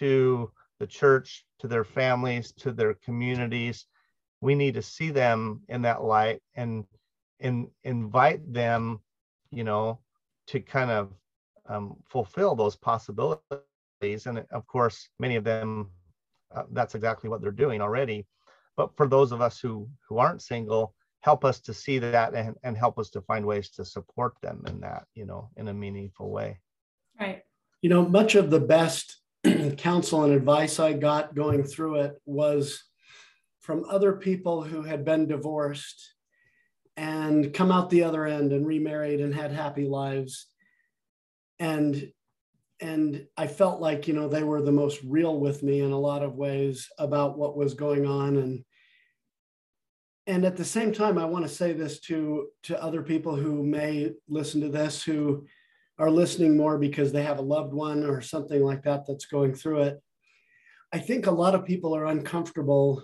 to 0.00 0.50
the 0.78 0.86
church, 0.86 1.46
to 1.60 1.66
their 1.66 1.82
families, 1.82 2.52
to 2.58 2.72
their 2.72 2.92
communities. 2.92 3.86
We 4.42 4.54
need 4.54 4.74
to 4.74 4.82
see 4.82 5.08
them 5.08 5.62
in 5.70 5.80
that 5.82 6.04
light 6.04 6.42
and 6.54 6.84
and 7.42 7.68
invite 7.84 8.52
them, 8.52 9.00
you 9.50 9.64
know, 9.64 9.98
to 10.46 10.60
kind 10.60 10.90
of 10.90 11.12
um, 11.68 11.96
fulfill 12.08 12.54
those 12.54 12.76
possibilities. 12.76 14.26
And 14.26 14.44
of 14.50 14.66
course, 14.66 15.08
many 15.18 15.36
of 15.36 15.44
them, 15.44 15.90
uh, 16.54 16.62
that's 16.72 16.94
exactly 16.94 17.28
what 17.28 17.42
they're 17.42 17.50
doing 17.50 17.80
already. 17.80 18.26
But 18.76 18.96
for 18.96 19.06
those 19.06 19.32
of 19.32 19.42
us 19.42 19.60
who 19.60 19.88
who 20.08 20.18
aren't 20.18 20.42
single, 20.42 20.94
help 21.20 21.44
us 21.44 21.60
to 21.60 21.74
see 21.74 21.98
that 21.98 22.34
and, 22.34 22.56
and 22.62 22.76
help 22.76 22.98
us 22.98 23.10
to 23.10 23.20
find 23.22 23.44
ways 23.44 23.70
to 23.70 23.84
support 23.84 24.34
them 24.42 24.62
in 24.66 24.80
that, 24.80 25.04
you 25.14 25.26
know, 25.26 25.50
in 25.56 25.68
a 25.68 25.74
meaningful 25.74 26.30
way. 26.30 26.58
Right. 27.20 27.42
You 27.80 27.90
know, 27.90 28.06
much 28.08 28.34
of 28.34 28.50
the 28.50 28.60
best 28.60 29.20
counsel 29.76 30.24
and 30.24 30.32
advice 30.32 30.80
I 30.80 30.94
got 30.94 31.34
going 31.34 31.64
through 31.64 31.96
it 32.00 32.20
was 32.24 32.82
from 33.60 33.84
other 33.88 34.14
people 34.14 34.62
who 34.62 34.82
had 34.82 35.04
been 35.04 35.28
divorced 35.28 36.14
and 36.96 37.52
come 37.54 37.72
out 37.72 37.90
the 37.90 38.04
other 38.04 38.26
end 38.26 38.52
and 38.52 38.66
remarried 38.66 39.20
and 39.20 39.34
had 39.34 39.52
happy 39.52 39.86
lives. 39.86 40.46
And 41.58 42.10
and 42.80 43.26
I 43.36 43.46
felt 43.46 43.80
like, 43.80 44.08
you 44.08 44.14
know, 44.14 44.26
they 44.26 44.42
were 44.42 44.60
the 44.60 44.72
most 44.72 45.00
real 45.04 45.38
with 45.38 45.62
me 45.62 45.80
in 45.80 45.92
a 45.92 45.98
lot 45.98 46.24
of 46.24 46.34
ways 46.34 46.88
about 46.98 47.38
what 47.38 47.56
was 47.56 47.74
going 47.74 48.06
on 48.06 48.36
and 48.36 48.64
and 50.26 50.44
at 50.44 50.56
the 50.56 50.64
same 50.64 50.92
time, 50.92 51.18
I 51.18 51.24
want 51.24 51.44
to 51.44 51.52
say 51.52 51.72
this 51.72 51.98
to 52.00 52.48
to 52.64 52.82
other 52.82 53.02
people 53.02 53.34
who 53.34 53.62
may 53.64 54.12
listen 54.28 54.60
to 54.60 54.68
this 54.68 55.02
who 55.02 55.46
are 55.98 56.10
listening 56.10 56.56
more 56.56 56.78
because 56.78 57.12
they 57.12 57.22
have 57.22 57.38
a 57.38 57.42
loved 57.42 57.72
one 57.72 58.04
or 58.04 58.20
something 58.20 58.62
like 58.62 58.82
that 58.84 59.04
that's 59.06 59.26
going 59.26 59.54
through 59.54 59.82
it. 59.82 60.02
I 60.92 60.98
think 60.98 61.26
a 61.26 61.32
lot 61.32 61.54
of 61.54 61.64
people 61.64 61.96
are 61.96 62.06
uncomfortable 62.06 63.02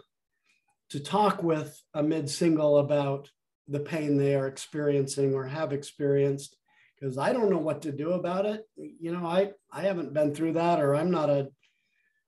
to 0.91 1.01
talk 1.01 1.43
with 1.43 1.81
a 1.95 2.03
mid 2.03 2.31
single 2.31 2.79
about 2.79 3.31
the 3.69 3.81
pain 3.81 4.17
they 4.17 4.35
are 4.35 4.47
experiencing 4.47 5.35
or 5.35 5.45
have 5.45 5.73
experienced 5.73 6.57
because 6.99 7.19
I 7.19 7.33
don't 7.33 7.51
know 7.51 7.59
what 7.59 7.83
to 7.83 7.93
do 7.93 8.13
about 8.13 8.47
it. 8.47 8.65
You 8.77 9.13
know, 9.13 9.27
I 9.27 9.53
I 9.71 9.83
haven't 9.83 10.15
been 10.15 10.35
through 10.35 10.55
that 10.55 10.81
or 10.81 10.97
I'm 10.97 11.11
not 11.11 11.31
a 11.31 11.49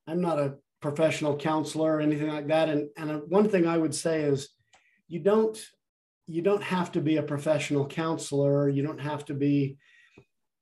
I'm 0.07 0.21
not 0.21 0.39
a 0.39 0.55
professional 0.81 1.37
counselor 1.37 1.97
or 1.97 2.01
anything 2.01 2.29
like 2.29 2.49
that. 2.49 2.69
And 2.69 2.89
and 2.97 3.11
uh, 3.11 3.19
one 3.29 3.49
thing 3.49 3.67
I 3.67 3.79
would 3.79 3.95
say 3.95 4.23
is 4.23 4.51
you 5.09 5.21
don't 5.21 5.59
you 6.27 6.43
don't 6.43 6.63
have 6.63 6.93
to 6.93 7.01
be 7.01 7.17
a 7.17 7.23
professional 7.23 7.87
counselor. 7.87 8.69
You 8.69 8.83
don't 8.83 9.01
have 9.01 9.25
to 9.27 9.35
be 9.35 9.79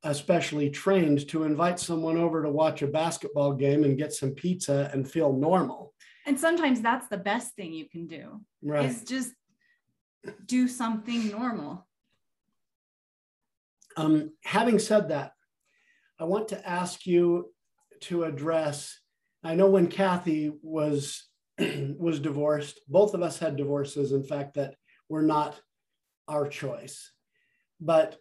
especially 0.05 0.71
trained 0.71 1.29
to 1.29 1.43
invite 1.43 1.81
someone 1.81 2.17
over 2.17 2.43
to 2.43 2.51
watch 2.51 2.83
a 2.83 2.87
basketball 2.87 3.53
game 3.53 3.85
and 3.85 3.99
get 3.99 4.13
some 4.13 4.31
pizza 4.31 4.91
and 4.93 5.11
feel 5.11 5.33
normal. 5.33 5.93
And 6.25 6.39
sometimes 6.39 6.81
that's 6.81 7.09
the 7.09 7.17
best 7.17 7.55
thing 7.55 7.73
you 7.73 7.89
can 7.89 8.07
do 8.07 8.41
right. 8.63 8.85
is 8.85 9.03
just 9.03 9.33
do 10.47 10.69
something 10.69 11.31
normal 11.31 11.87
um, 13.97 14.33
having 14.45 14.79
said 14.79 15.09
that 15.09 15.33
i 16.21 16.25
want 16.25 16.49
to 16.49 16.69
ask 16.69 17.07
you 17.07 17.53
to 18.01 18.25
address 18.25 19.01
i 19.45 19.55
know 19.55 19.69
when 19.69 19.87
kathy 19.87 20.53
was 20.63 21.29
was 21.99 22.21
divorced. 22.21 22.81
Both 22.89 23.15
of 23.15 23.23
us 23.23 23.39
had 23.39 23.57
divorces, 23.57 24.13
in 24.13 24.23
fact, 24.23 24.55
that 24.55 24.75
were 25.09 25.23
not 25.23 25.61
our 26.29 26.47
choice. 26.47 27.13
But 27.81 28.17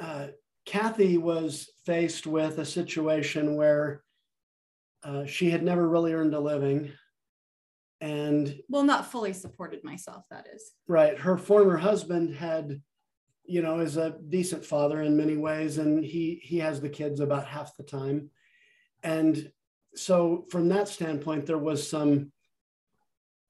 uh, 0.00 0.28
Kathy 0.64 1.18
was 1.18 1.70
faced 1.86 2.26
with 2.26 2.58
a 2.58 2.64
situation 2.64 3.56
where 3.56 4.02
uh, 5.02 5.24
she 5.24 5.50
had 5.50 5.62
never 5.62 5.88
really 5.88 6.12
earned 6.12 6.34
a 6.34 6.40
living. 6.40 6.92
And 8.00 8.60
well, 8.68 8.84
not 8.84 9.10
fully 9.10 9.32
supported 9.32 9.82
myself, 9.82 10.24
that 10.30 10.46
is. 10.54 10.72
Right. 10.86 11.18
Her 11.18 11.36
former 11.36 11.76
husband 11.76 12.34
had, 12.34 12.80
you 13.44 13.60
know, 13.60 13.80
is 13.80 13.96
a 13.96 14.16
decent 14.28 14.64
father 14.64 15.02
in 15.02 15.16
many 15.16 15.36
ways, 15.36 15.78
and 15.78 16.04
he 16.04 16.40
he 16.42 16.58
has 16.58 16.80
the 16.80 16.88
kids 16.88 17.20
about 17.20 17.46
half 17.46 17.76
the 17.76 17.82
time. 17.82 18.30
And 19.02 19.50
so 19.94 20.44
from 20.50 20.68
that 20.68 20.88
standpoint, 20.88 21.46
there 21.46 21.58
was 21.58 21.88
some 21.88 22.30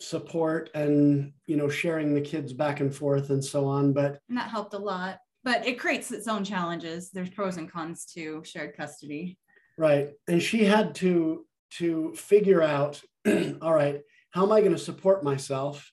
support 0.00 0.70
and 0.74 1.32
you 1.46 1.56
know 1.56 1.68
sharing 1.68 2.14
the 2.14 2.20
kids 2.20 2.52
back 2.52 2.80
and 2.80 2.94
forth 2.94 3.30
and 3.30 3.44
so 3.44 3.66
on 3.66 3.92
but 3.92 4.20
and 4.28 4.38
that 4.38 4.48
helped 4.48 4.72
a 4.74 4.78
lot 4.78 5.18
but 5.42 5.66
it 5.66 5.78
creates 5.78 6.12
its 6.12 6.28
own 6.28 6.44
challenges 6.44 7.10
there's 7.10 7.30
pros 7.30 7.56
and 7.56 7.70
cons 7.70 8.04
to 8.04 8.40
shared 8.44 8.76
custody 8.76 9.36
right 9.76 10.10
and 10.28 10.40
she 10.40 10.64
had 10.64 10.94
to 10.94 11.44
to 11.70 12.14
figure 12.14 12.62
out 12.62 13.02
all 13.60 13.74
right 13.74 14.02
how 14.30 14.44
am 14.44 14.52
i 14.52 14.60
going 14.60 14.72
to 14.72 14.78
support 14.78 15.22
myself 15.22 15.92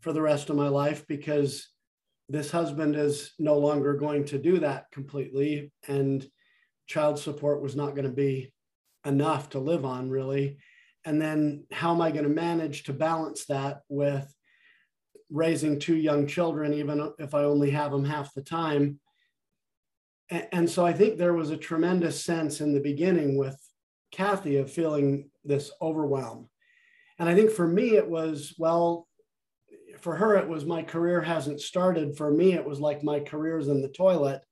for 0.00 0.12
the 0.12 0.22
rest 0.22 0.50
of 0.50 0.56
my 0.56 0.68
life 0.68 1.06
because 1.06 1.68
this 2.28 2.50
husband 2.50 2.96
is 2.96 3.32
no 3.38 3.56
longer 3.56 3.94
going 3.94 4.24
to 4.24 4.38
do 4.38 4.58
that 4.58 4.86
completely 4.92 5.72
and 5.88 6.26
child 6.86 7.18
support 7.18 7.62
was 7.62 7.76
not 7.76 7.94
going 7.94 8.06
to 8.06 8.10
be 8.10 8.52
enough 9.04 9.50
to 9.50 9.58
live 9.58 9.84
on 9.84 10.10
really 10.10 10.58
and 11.06 11.22
then 11.22 11.64
how 11.70 11.94
am 11.94 12.00
I 12.00 12.10
going 12.10 12.24
to 12.24 12.28
manage 12.28 12.82
to 12.84 12.92
balance 12.92 13.46
that 13.46 13.82
with 13.88 14.26
raising 15.30 15.78
two 15.78 15.94
young 15.94 16.26
children, 16.26 16.74
even 16.74 17.12
if 17.20 17.32
I 17.32 17.44
only 17.44 17.70
have 17.70 17.92
them 17.92 18.04
half 18.04 18.34
the 18.34 18.42
time? 18.42 18.98
And 20.28 20.68
so 20.68 20.84
I 20.84 20.92
think 20.92 21.16
there 21.16 21.32
was 21.32 21.50
a 21.50 21.56
tremendous 21.56 22.24
sense 22.24 22.60
in 22.60 22.74
the 22.74 22.80
beginning 22.80 23.38
with 23.38 23.56
Kathy 24.10 24.56
of 24.56 24.72
feeling 24.72 25.30
this 25.44 25.70
overwhelm. 25.80 26.48
And 27.18 27.28
I 27.28 27.34
think 27.34 27.50
for 27.50 27.66
me, 27.66 27.96
it 27.96 28.08
was, 28.08 28.54
well, 28.58 29.06
for 30.00 30.16
her, 30.16 30.36
it 30.36 30.48
was 30.48 30.64
my 30.64 30.82
career 30.82 31.20
hasn't 31.20 31.60
started. 31.60 32.16
For 32.16 32.30
me, 32.30 32.52
it 32.52 32.64
was 32.64 32.80
like 32.80 33.02
my 33.02 33.20
career's 33.20 33.68
in 33.68 33.80
the 33.80 33.88
toilet 33.88 34.42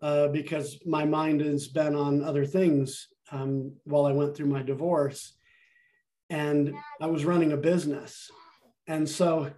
uh, 0.00 0.28
because 0.28 0.78
my 0.86 1.04
mind 1.04 1.40
has 1.40 1.68
been 1.68 1.94
on 1.94 2.22
other 2.22 2.46
things 2.46 3.08
um, 3.32 3.72
while 3.84 4.06
I 4.06 4.12
went 4.12 4.36
through 4.36 4.46
my 4.46 4.62
divorce 4.62 5.34
and 6.30 6.74
I 7.00 7.06
was 7.06 7.24
running 7.24 7.52
a 7.52 7.56
business. 7.56 8.30
And 8.86 9.08
so 9.08 9.50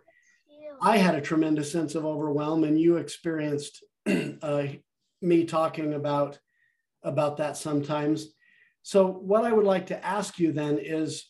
I 0.80 0.96
had 0.96 1.14
a 1.14 1.20
tremendous 1.20 1.70
sense 1.70 1.94
of 1.94 2.06
overwhelm, 2.06 2.64
and 2.64 2.80
you 2.80 2.96
experienced 2.96 3.84
uh, 4.42 4.64
me 5.20 5.44
talking 5.44 5.94
about 5.94 6.38
about 7.02 7.38
that 7.38 7.56
sometimes. 7.56 8.28
So, 8.82 9.06
what 9.06 9.44
I 9.44 9.52
would 9.52 9.66
like 9.66 9.86
to 9.86 10.04
ask 10.04 10.38
you 10.38 10.52
then 10.52 10.78
is 10.78 11.29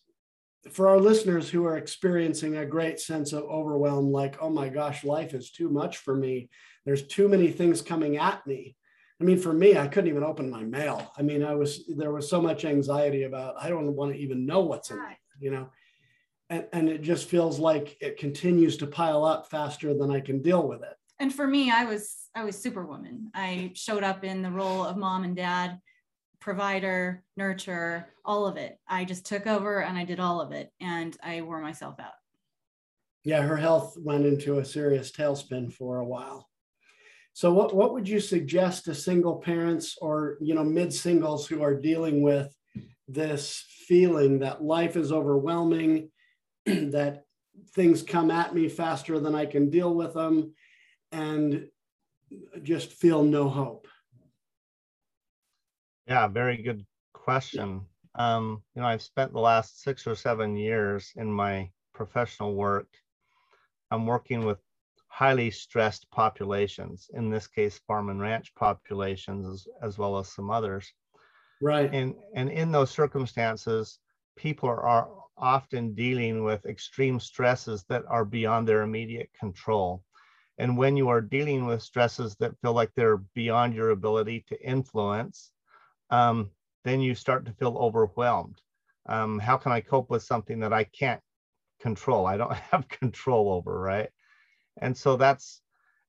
for 0.70 0.88
our 0.88 0.98
listeners 0.98 1.48
who 1.48 1.64
are 1.64 1.76
experiencing 1.76 2.56
a 2.56 2.66
great 2.66 3.00
sense 3.00 3.32
of 3.32 3.44
overwhelm, 3.44 4.12
like, 4.12 4.36
oh 4.40 4.50
my 4.50 4.68
gosh, 4.68 5.04
life 5.04 5.34
is 5.34 5.50
too 5.50 5.70
much 5.70 5.98
for 5.98 6.14
me. 6.14 6.50
There's 6.84 7.06
too 7.06 7.28
many 7.28 7.50
things 7.50 7.82
coming 7.82 8.18
at 8.18 8.46
me. 8.46 8.76
I 9.20 9.24
mean, 9.24 9.38
for 9.38 9.52
me, 9.52 9.76
I 9.76 9.86
couldn't 9.86 10.10
even 10.10 10.22
open 10.22 10.50
my 10.50 10.64
mail. 10.64 11.12
I 11.16 11.22
mean, 11.22 11.42
I 11.42 11.54
was 11.54 11.84
there 11.96 12.12
was 12.12 12.28
so 12.28 12.40
much 12.40 12.64
anxiety 12.64 13.24
about 13.24 13.56
I 13.60 13.68
don't 13.68 13.94
want 13.94 14.12
to 14.12 14.18
even 14.18 14.46
know 14.46 14.60
what's 14.60 14.90
in 14.90 14.96
it 14.96 15.16
you 15.40 15.50
know 15.50 15.68
and, 16.50 16.66
and 16.72 16.88
it 16.88 17.02
just 17.02 17.28
feels 17.28 17.58
like 17.58 17.96
it 18.00 18.18
continues 18.18 18.76
to 18.76 18.86
pile 18.86 19.24
up 19.24 19.50
faster 19.50 19.94
than 19.94 20.10
i 20.10 20.20
can 20.20 20.40
deal 20.40 20.68
with 20.68 20.82
it 20.82 20.96
and 21.18 21.34
for 21.34 21.46
me 21.46 21.70
i 21.70 21.84
was 21.84 22.28
i 22.36 22.44
was 22.44 22.56
superwoman 22.56 23.30
i 23.34 23.72
showed 23.74 24.04
up 24.04 24.22
in 24.22 24.42
the 24.42 24.50
role 24.50 24.84
of 24.84 24.96
mom 24.96 25.24
and 25.24 25.34
dad 25.34 25.78
provider 26.40 27.22
nurture 27.36 28.08
all 28.24 28.46
of 28.46 28.56
it. 28.56 28.78
I 28.88 29.04
just 29.04 29.26
took 29.26 29.46
over 29.46 29.82
and 29.82 29.98
i 29.98 30.04
did 30.04 30.20
all 30.20 30.40
of 30.40 30.52
it 30.52 30.70
and 30.80 31.16
i 31.22 31.40
wore 31.42 31.60
myself 31.60 32.00
out. 32.00 32.12
Yeah 33.24 33.42
her 33.42 33.56
health 33.56 33.96
went 33.98 34.26
into 34.26 34.58
a 34.58 34.64
serious 34.64 35.12
tailspin 35.12 35.72
for 35.72 35.98
a 35.98 36.06
while. 36.06 36.48
So 37.32 37.52
what, 37.52 37.74
what 37.74 37.92
would 37.92 38.08
you 38.08 38.20
suggest 38.20 38.84
to 38.84 38.94
single 38.94 39.36
parents 39.36 39.96
or 40.00 40.36
you 40.40 40.54
know 40.54 40.64
mid 40.64 40.92
singles 40.92 41.46
who 41.46 41.62
are 41.62 41.80
dealing 41.80 42.22
with 42.22 42.54
this 43.08 43.64
feeling 43.86 44.38
that 44.40 44.62
life 44.62 44.96
is 44.96 45.12
overwhelming, 45.12 46.10
that 46.66 47.24
things 47.74 48.02
come 48.02 48.30
at 48.30 48.54
me 48.54 48.68
faster 48.68 49.18
than 49.18 49.34
I 49.34 49.46
can 49.46 49.70
deal 49.70 49.94
with 49.94 50.14
them, 50.14 50.54
and 51.12 51.66
just 52.62 52.92
feel 52.92 53.24
no 53.24 53.48
hope? 53.48 53.88
Yeah, 56.10 56.26
very 56.26 56.56
good 56.56 56.84
question. 57.14 57.82
Um, 58.16 58.64
you 58.74 58.82
know, 58.82 58.88
I've 58.88 59.00
spent 59.00 59.32
the 59.32 59.38
last 59.38 59.80
six 59.80 60.08
or 60.08 60.16
seven 60.16 60.56
years 60.56 61.12
in 61.14 61.30
my 61.30 61.70
professional 61.94 62.56
work. 62.56 62.88
I'm 63.92 64.06
working 64.06 64.44
with 64.44 64.58
highly 65.06 65.52
stressed 65.52 66.10
populations, 66.10 67.10
in 67.14 67.30
this 67.30 67.46
case, 67.46 67.78
farm 67.86 68.08
and 68.08 68.20
ranch 68.20 68.52
populations, 68.56 69.46
as, 69.46 69.68
as 69.82 69.98
well 69.98 70.18
as 70.18 70.28
some 70.28 70.50
others. 70.50 70.92
Right. 71.62 71.88
And 71.92 72.16
and 72.34 72.50
in 72.50 72.72
those 72.72 72.90
circumstances, 72.90 74.00
people 74.36 74.68
are, 74.68 74.82
are 74.82 75.08
often 75.36 75.94
dealing 75.94 76.42
with 76.42 76.66
extreme 76.66 77.20
stresses 77.20 77.84
that 77.88 78.02
are 78.08 78.24
beyond 78.24 78.66
their 78.66 78.82
immediate 78.82 79.30
control. 79.38 80.02
And 80.58 80.76
when 80.76 80.96
you 80.96 81.08
are 81.08 81.20
dealing 81.20 81.66
with 81.66 81.82
stresses 81.82 82.34
that 82.40 82.58
feel 82.62 82.72
like 82.72 82.90
they're 82.96 83.22
beyond 83.36 83.74
your 83.74 83.90
ability 83.90 84.44
to 84.48 84.60
influence, 84.60 85.52
um, 86.10 86.50
then 86.84 87.00
you 87.00 87.14
start 87.14 87.46
to 87.46 87.52
feel 87.52 87.76
overwhelmed. 87.78 88.60
Um, 89.06 89.38
how 89.38 89.56
can 89.56 89.72
I 89.72 89.80
cope 89.80 90.10
with 90.10 90.22
something 90.22 90.60
that 90.60 90.72
I 90.72 90.84
can't 90.84 91.20
control? 91.80 92.26
I 92.26 92.36
don't 92.36 92.52
have 92.72 92.88
control 92.88 93.52
over, 93.52 93.78
right? 93.78 94.10
And 94.80 94.96
so 94.96 95.16
that's, 95.16 95.62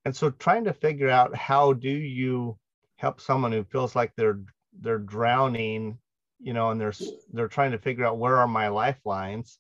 and 0.06 0.16
so 0.16 0.30
trying 0.30 0.66
to 0.66 0.74
figure 0.74 1.10
out 1.10 1.36
how 1.36 1.74
do 1.74 1.90
you 1.90 2.58
help 2.98 3.20
someone 3.20 3.52
who 3.52 3.64
feels 3.64 3.96
like 3.96 4.14
they're 4.16 4.40
they're 4.80 5.00
drowning 5.00 5.98
you 6.40 6.54
know 6.54 6.70
and 6.70 6.80
they're 6.80 6.94
they're 7.34 7.48
trying 7.48 7.72
to 7.72 7.78
figure 7.78 8.06
out 8.06 8.18
where 8.18 8.38
are 8.38 8.48
my 8.48 8.68
lifelines 8.68 9.60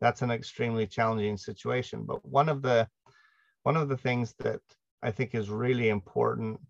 that's 0.00 0.22
an 0.22 0.30
extremely 0.30 0.86
challenging 0.86 1.36
situation 1.36 2.04
but 2.04 2.24
one 2.24 2.48
of 2.48 2.60
the 2.60 2.86
one 3.62 3.76
of 3.76 3.88
the 3.88 3.96
things 3.96 4.34
that 4.38 4.60
i 5.02 5.10
think 5.10 5.34
is 5.34 5.48
really 5.48 5.88
important 5.88 6.60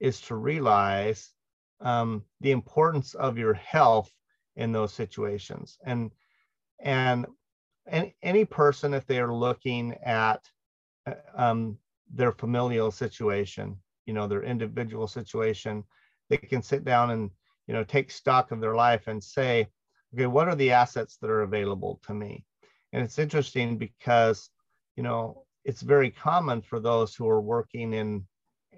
is 0.00 0.20
to 0.20 0.34
realize 0.34 1.32
um, 1.80 2.24
the 2.40 2.50
importance 2.50 3.14
of 3.14 3.38
your 3.38 3.54
health 3.54 4.10
in 4.56 4.72
those 4.72 4.92
situations. 4.92 5.78
And 5.84 6.10
and 6.80 7.26
any, 8.22 8.44
person 8.44 8.94
if 8.94 9.06
they 9.06 9.18
are 9.18 9.32
looking 9.32 9.94
at 10.04 10.40
uh, 11.06 11.14
um, 11.34 11.78
their 12.12 12.32
familial 12.32 12.90
situation 12.90 13.76
you 14.06 14.14
know 14.14 14.26
their 14.26 14.42
individual 14.42 15.06
situation 15.06 15.84
they 16.30 16.36
can 16.36 16.62
sit 16.62 16.84
down 16.84 17.10
and 17.10 17.30
you 17.66 17.74
know 17.74 17.84
take 17.84 18.10
stock 18.10 18.50
of 18.50 18.60
their 18.60 18.74
life 18.74 19.06
and 19.06 19.22
say 19.22 19.66
okay 20.14 20.26
what 20.26 20.48
are 20.48 20.54
the 20.54 20.70
assets 20.72 21.18
that 21.20 21.30
are 21.30 21.42
available 21.42 22.00
to 22.06 22.14
me? 22.14 22.44
And 22.92 23.02
it's 23.02 23.18
interesting 23.18 23.76
because 23.76 24.50
you 24.96 25.02
know 25.02 25.44
it's 25.64 25.82
very 25.82 26.10
common 26.10 26.62
for 26.62 26.80
those 26.80 27.14
who 27.14 27.28
are 27.28 27.40
working 27.40 27.92
in 27.92 28.24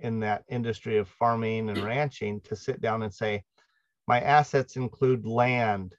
in 0.00 0.20
that 0.20 0.44
industry 0.48 0.98
of 0.98 1.08
farming 1.08 1.68
and 1.68 1.78
ranching 1.84 2.40
to 2.42 2.56
sit 2.56 2.80
down 2.80 3.02
and 3.02 3.12
say, 3.12 3.42
my 4.06 4.20
assets 4.20 4.76
include 4.76 5.26
land, 5.26 5.94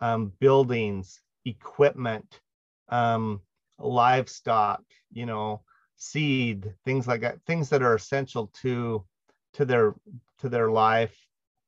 um, 0.00 0.32
buildings, 0.38 1.20
equipment, 1.44 2.40
um, 2.88 3.40
livestock, 3.78 4.82
you 5.12 5.26
know, 5.26 5.62
seed, 5.96 6.72
things 6.84 7.06
like 7.08 7.20
that, 7.22 7.38
things 7.46 7.68
that 7.68 7.82
are 7.82 7.94
essential 7.94 8.50
to 8.62 9.04
to 9.54 9.64
their 9.64 9.94
to 10.38 10.48
their 10.48 10.70
life 10.70 11.16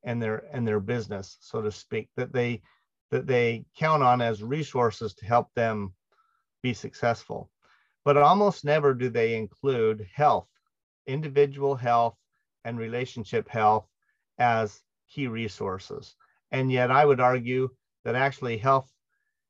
and 0.04 0.22
their 0.22 0.44
and 0.52 0.66
their 0.66 0.80
business, 0.80 1.36
so 1.40 1.60
to 1.60 1.72
speak, 1.72 2.08
that 2.16 2.32
they 2.32 2.62
that 3.10 3.26
they 3.26 3.64
count 3.76 4.02
on 4.02 4.20
as 4.20 4.42
resources 4.42 5.14
to 5.14 5.26
help 5.26 5.48
them 5.54 5.92
be 6.62 6.72
successful. 6.72 7.50
But 8.04 8.16
almost 8.16 8.64
never 8.64 8.94
do 8.94 9.10
they 9.10 9.34
include 9.34 10.06
health, 10.14 10.48
individual 11.10 11.74
health 11.74 12.16
and 12.64 12.78
relationship 12.78 13.48
health 13.48 13.86
as 14.38 14.80
key 15.08 15.26
resources. 15.26 16.14
And 16.50 16.70
yet 16.70 16.90
I 16.90 17.04
would 17.04 17.20
argue 17.20 17.68
that 18.04 18.14
actually 18.14 18.58
health, 18.58 18.90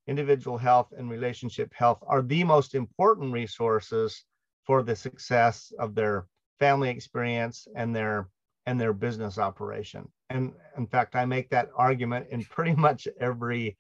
individual 0.07 0.59
health 0.59 0.92
and 0.96 1.11
relationship 1.11 1.73
health 1.75 2.03
are 2.07 2.23
the 2.23 2.44
most 2.44 2.75
important 2.75 3.33
resources 3.33 4.25
for 4.66 4.83
the 4.83 4.96
success 4.96 5.73
of 5.79 5.94
their 5.94 6.27
family 6.59 6.90
experience 6.90 7.66
and 7.75 7.94
their 7.94 8.29
and 8.66 8.79
their 8.79 8.92
business 8.92 9.38
operation. 9.38 10.07
And 10.29 10.53
in 10.77 10.87
fact, 10.87 11.16
I 11.16 11.25
make 11.25 11.49
that 11.51 11.70
argument 11.75 12.27
in 12.31 12.44
pretty 12.44 12.75
much 12.75 13.09
every 13.20 13.77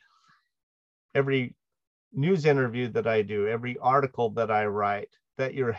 every 1.14 1.54
news 2.12 2.44
interview 2.46 2.88
that 2.88 3.06
I 3.06 3.22
do, 3.22 3.46
every 3.46 3.76
article 3.78 4.30
that 4.30 4.50
I 4.50 4.66
write, 4.66 5.10
that 5.38 5.54
your 5.54 5.76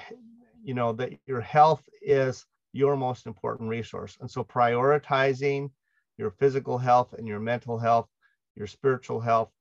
you 0.63 0.74
know 0.74 0.93
that 0.93 1.12
your 1.26 1.41
health 1.41 1.84
is 2.02 2.45
your 2.74 2.95
most 2.95 3.26
important 3.26 3.69
resource. 3.69 4.17
And 4.21 4.30
so 4.30 4.43
prioritizing 4.43 5.71
your 6.17 6.32
physical 6.32 6.78
health 6.78 7.13
and 7.17 7.28
your 7.28 7.39
mental 7.39 7.78
health, 7.78 8.08
your 8.56 8.67
spiritual 8.67 9.19
health, 9.19 9.52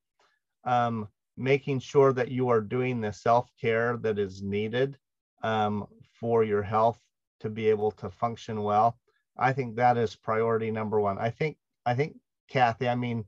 um, 0.64 1.08
making 1.36 1.80
sure 1.80 2.12
that 2.12 2.30
you 2.30 2.48
are 2.48 2.60
doing 2.60 3.00
the 3.00 3.12
self-care 3.12 3.96
that 3.98 4.18
is 4.18 4.42
needed 4.42 4.98
um, 5.42 5.86
for 6.20 6.44
your 6.44 6.62
health 6.62 7.00
to 7.40 7.48
be 7.48 7.68
able 7.68 7.90
to 7.90 8.10
function 8.10 8.62
well. 8.62 8.98
I 9.38 9.52
think 9.52 9.76
that 9.76 9.96
is 9.96 10.14
priority 10.14 10.70
number 10.70 11.00
one. 11.00 11.18
I 11.18 11.30
think 11.30 11.56
I 11.86 11.94
think 11.94 12.16
Kathy, 12.48 12.88
I 12.88 12.94
mean, 12.94 13.24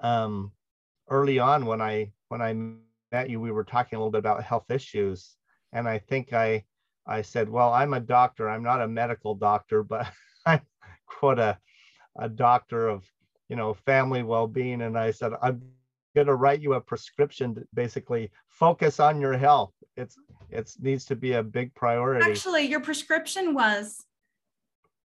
um, 0.00 0.52
early 1.08 1.38
on 1.38 1.64
when 1.66 1.80
I 1.80 2.12
when 2.28 2.42
I 2.42 2.52
met 3.12 3.30
you, 3.30 3.40
we 3.40 3.52
were 3.52 3.64
talking 3.64 3.96
a 3.96 4.00
little 4.00 4.10
bit 4.10 4.18
about 4.18 4.42
health 4.42 4.70
issues, 4.70 5.36
and 5.72 5.88
I 5.88 5.98
think 5.98 6.32
I 6.32 6.64
I 7.08 7.22
said, 7.22 7.48
well, 7.48 7.72
I'm 7.72 7.94
a 7.94 8.00
doctor. 8.00 8.48
I'm 8.48 8.62
not 8.62 8.82
a 8.82 8.88
medical 8.88 9.34
doctor, 9.34 9.82
but 9.82 10.06
I'm 10.46 10.60
quote 11.06 11.38
a 11.38 11.58
a 12.18 12.28
doctor 12.28 12.88
of 12.88 13.04
you 13.48 13.56
know 13.56 13.74
family 13.74 14.22
well-being, 14.22 14.82
and 14.82 14.98
I 14.98 15.10
said 15.10 15.32
I'm 15.42 15.62
going 16.14 16.26
to 16.26 16.34
write 16.34 16.60
you 16.60 16.74
a 16.74 16.80
prescription 16.80 17.54
to 17.54 17.66
basically 17.74 18.30
focus 18.48 19.00
on 19.00 19.20
your 19.20 19.36
health. 19.36 19.72
It's 19.96 20.16
it 20.50 20.70
needs 20.80 21.04
to 21.06 21.16
be 21.16 21.32
a 21.32 21.42
big 21.42 21.74
priority. 21.74 22.28
Actually, 22.28 22.66
your 22.66 22.80
prescription 22.80 23.54
was 23.54 24.04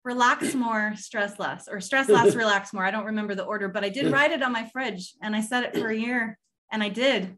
relax 0.03 0.53
more, 0.55 0.93
stress 0.95 1.39
less, 1.39 1.67
or 1.67 1.79
stress 1.79 2.09
less, 2.17 2.35
relax 2.35 2.73
more. 2.73 2.85
I 2.85 2.91
don't 2.91 3.05
remember 3.05 3.35
the 3.35 3.43
order, 3.43 3.67
but 3.69 3.83
I 3.83 3.89
did 3.89 4.11
write 4.11 4.31
it 4.31 4.43
on 4.43 4.51
my 4.51 4.69
fridge 4.71 5.13
and 5.21 5.35
I 5.35 5.41
set 5.41 5.63
it 5.63 5.77
for 5.77 5.87
a 5.87 5.95
year 5.95 6.37
and 6.71 6.83
I 6.83 6.89
did. 6.89 7.37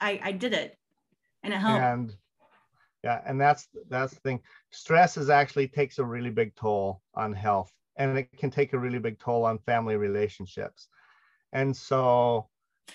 I, 0.00 0.20
I 0.22 0.32
did 0.32 0.52
it 0.52 0.76
and 1.42 1.54
it 1.54 1.58
helped. 1.58 1.82
And 1.82 2.16
yeah, 3.06 3.20
and 3.24 3.40
that's 3.40 3.68
that's 3.88 4.14
the 4.14 4.20
thing. 4.20 4.40
Stress 4.72 5.16
is 5.16 5.30
actually 5.30 5.68
takes 5.68 6.00
a 6.00 6.04
really 6.04 6.30
big 6.30 6.56
toll 6.56 7.02
on 7.14 7.32
health 7.32 7.72
and 7.96 8.18
it 8.18 8.36
can 8.36 8.50
take 8.50 8.72
a 8.72 8.78
really 8.78 8.98
big 8.98 9.20
toll 9.20 9.44
on 9.44 9.58
family 9.58 9.94
relationships. 9.94 10.88
And 11.52 11.74
so 11.76 12.48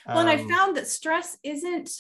um, 0.06 0.16
well, 0.16 0.28
and 0.28 0.30
I 0.30 0.42
um, 0.42 0.50
found 0.50 0.76
that 0.76 0.88
stress 0.88 1.38
isn't 1.44 1.92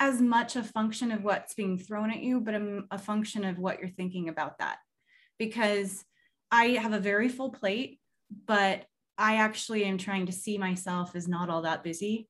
as 0.00 0.20
much 0.20 0.56
a 0.56 0.64
function 0.64 1.12
of 1.12 1.22
what's 1.22 1.54
being 1.54 1.78
thrown 1.78 2.10
at 2.10 2.22
you, 2.24 2.40
but 2.40 2.54
a, 2.54 2.82
a 2.90 2.98
function 2.98 3.44
of 3.44 3.60
what 3.60 3.78
you're 3.78 3.88
thinking 3.88 4.28
about 4.28 4.58
that. 4.58 4.78
Because 5.38 6.04
I 6.50 6.70
have 6.70 6.92
a 6.92 6.98
very 6.98 7.28
full 7.28 7.50
plate, 7.50 8.00
but 8.48 8.84
I 9.16 9.36
actually 9.36 9.84
am 9.84 9.96
trying 9.96 10.26
to 10.26 10.32
see 10.32 10.58
myself 10.58 11.14
as 11.14 11.28
not 11.28 11.50
all 11.50 11.62
that 11.62 11.84
busy. 11.84 12.28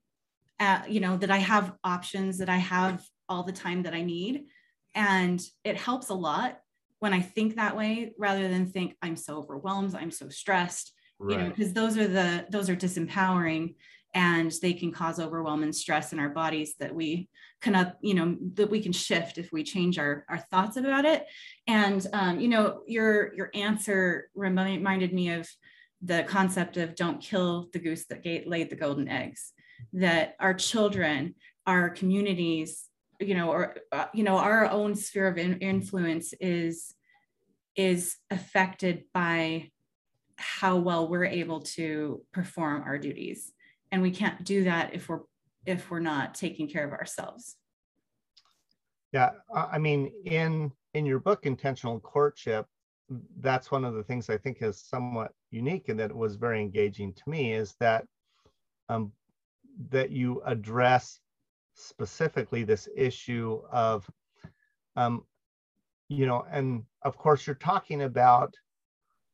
Uh, 0.60 0.82
you 0.86 1.00
know, 1.00 1.16
that 1.16 1.30
I 1.30 1.38
have 1.38 1.72
options, 1.82 2.36
that 2.38 2.50
I 2.50 2.58
have 2.58 3.02
all 3.26 3.42
the 3.42 3.52
time 3.52 3.84
that 3.84 3.94
I 3.94 4.02
need. 4.02 4.44
And 4.94 5.42
it 5.64 5.76
helps 5.76 6.08
a 6.08 6.14
lot 6.14 6.58
when 7.00 7.12
I 7.12 7.20
think 7.20 7.56
that 7.56 7.76
way 7.76 8.12
rather 8.18 8.48
than 8.48 8.66
think 8.66 8.96
I'm 9.02 9.16
so 9.16 9.36
overwhelmed, 9.36 9.94
I'm 9.94 10.10
so 10.10 10.28
stressed, 10.28 10.92
right. 11.18 11.32
you 11.32 11.42
know, 11.42 11.50
because 11.50 11.72
those 11.72 11.98
are 11.98 12.08
the, 12.08 12.46
those 12.50 12.70
are 12.70 12.76
disempowering 12.76 13.74
and 14.14 14.52
they 14.62 14.72
can 14.72 14.92
cause 14.92 15.18
overwhelm 15.18 15.62
and 15.62 15.74
stress 15.74 16.12
in 16.12 16.18
our 16.18 16.28
bodies 16.28 16.74
that 16.78 16.94
we 16.94 17.28
can 17.60 17.92
you 18.00 18.14
know 18.14 18.36
that 18.54 18.70
we 18.70 18.80
can 18.80 18.92
shift 18.92 19.38
if 19.38 19.50
we 19.52 19.64
change 19.64 19.98
our, 19.98 20.24
our 20.28 20.38
thoughts 20.38 20.76
about 20.76 21.04
it 21.04 21.26
and 21.66 22.06
um, 22.12 22.40
you 22.40 22.48
know 22.48 22.82
your 22.86 23.34
your 23.34 23.50
answer 23.54 24.28
reminded 24.34 25.12
me 25.12 25.30
of 25.30 25.48
the 26.02 26.22
concept 26.24 26.76
of 26.76 26.94
don't 26.94 27.20
kill 27.20 27.68
the 27.72 27.78
goose 27.78 28.06
that 28.06 28.24
laid 28.46 28.70
the 28.70 28.76
golden 28.76 29.08
eggs 29.08 29.52
that 29.92 30.36
our 30.38 30.54
children 30.54 31.34
our 31.66 31.90
communities 31.90 32.88
you 33.24 33.34
know 33.34 33.50
or 33.50 33.76
uh, 33.92 34.06
you 34.12 34.22
know 34.22 34.36
our 34.36 34.70
own 34.70 34.94
sphere 34.94 35.28
of 35.28 35.38
in- 35.38 35.58
influence 35.58 36.32
is 36.40 36.94
is 37.76 38.16
affected 38.30 39.04
by 39.12 39.70
how 40.36 40.76
well 40.76 41.08
we're 41.08 41.24
able 41.24 41.60
to 41.60 42.22
perform 42.32 42.82
our 42.82 42.98
duties. 42.98 43.52
And 43.92 44.02
we 44.02 44.10
can't 44.10 44.44
do 44.44 44.64
that 44.64 44.94
if 44.94 45.08
we're 45.08 45.20
if 45.66 45.90
we're 45.90 46.00
not 46.00 46.34
taking 46.34 46.68
care 46.68 46.84
of 46.86 46.92
ourselves. 46.92 47.56
Yeah 49.12 49.30
i 49.54 49.78
mean 49.78 50.10
in 50.24 50.72
in 50.94 51.06
your 51.06 51.20
book 51.20 51.46
intentional 51.46 52.00
courtship 52.00 52.66
that's 53.38 53.70
one 53.70 53.84
of 53.84 53.94
the 53.94 54.02
things 54.02 54.28
i 54.28 54.36
think 54.36 54.60
is 54.60 54.82
somewhat 54.82 55.30
unique 55.52 55.88
and 55.88 56.00
that 56.00 56.12
was 56.12 56.34
very 56.34 56.60
engaging 56.60 57.12
to 57.14 57.22
me 57.28 57.52
is 57.52 57.76
that 57.78 58.04
um, 58.88 59.12
that 59.90 60.10
you 60.10 60.42
address 60.44 61.20
specifically 61.74 62.64
this 62.64 62.88
issue 62.96 63.60
of 63.70 64.08
um, 64.96 65.24
you 66.08 66.26
know 66.26 66.44
and 66.50 66.84
of 67.02 67.16
course 67.16 67.46
you're 67.46 67.56
talking 67.56 68.02
about 68.02 68.54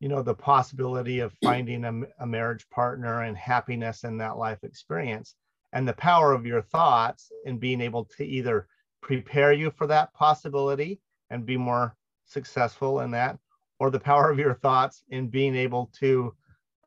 you 0.00 0.08
know 0.08 0.22
the 0.22 0.34
possibility 0.34 1.20
of 1.20 1.34
finding 1.44 1.84
a, 1.84 2.22
a, 2.22 2.26
marriage 2.26 2.68
partner 2.70 3.22
and 3.22 3.36
happiness 3.36 4.04
in 4.04 4.16
that 4.18 4.36
life 4.36 4.62
experience 4.62 5.36
and 5.72 5.86
the 5.86 5.92
power 5.94 6.32
of 6.32 6.46
your 6.46 6.62
thoughts 6.62 7.30
in 7.44 7.58
being 7.58 7.80
able 7.80 8.04
to 8.04 8.24
either 8.24 8.66
prepare 9.02 9.52
you 9.52 9.70
for 9.70 9.86
that 9.86 10.12
possibility 10.14 11.00
and 11.30 11.46
be 11.46 11.56
more 11.56 11.94
successful 12.26 13.00
in 13.00 13.10
that 13.10 13.38
or 13.78 13.90
the 13.90 14.00
power 14.00 14.30
of 14.30 14.38
your 14.38 14.54
thoughts 14.54 15.04
in 15.10 15.28
being 15.28 15.54
able 15.54 15.90
to 15.98 16.34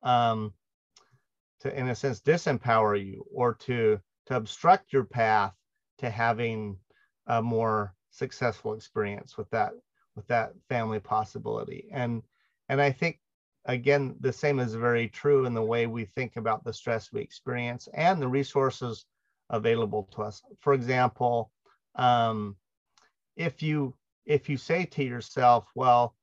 um, 0.04 0.54
to 1.60 1.78
in 1.78 1.90
a 1.90 1.96
sense 1.96 2.22
disempower 2.22 3.04
you 3.04 3.26
or 3.34 3.54
to 3.54 4.00
to 4.28 4.36
obstruct 4.36 4.94
your 4.94 5.04
path 5.04 5.54
to 6.00 6.10
having 6.10 6.78
a 7.28 7.42
more 7.42 7.94
successful 8.12 8.74
experience 8.74 9.38
with 9.38 9.50
that 9.50 9.74
with 10.16 10.28
that 10.28 10.54
family 10.70 11.00
possibility 11.00 11.88
and 11.92 12.22
and 12.70 12.82
I 12.82 12.92
think, 12.92 13.20
again, 13.66 14.16
the 14.20 14.34
same 14.34 14.60
is 14.60 14.74
very 14.74 15.08
true 15.08 15.46
in 15.46 15.54
the 15.54 15.62
way 15.62 15.88
we 15.88 16.06
think 16.06 16.38
about 16.38 16.64
the 16.64 16.74
stress 16.74 17.12
we 17.12 17.22
experience 17.22 17.88
and 17.94 18.22
the 18.22 18.28
resources 18.28 19.06
available 19.50 20.10
to 20.14 20.24
us. 20.24 20.42
For 20.60 20.74
example, 20.74 21.52
um, 21.96 22.56
if 23.36 23.62
you 23.62 23.96
if 24.26 24.50
you 24.50 24.58
say 24.58 24.86
to 24.86 25.04
yourself, 25.04 25.68
well, 25.76 26.16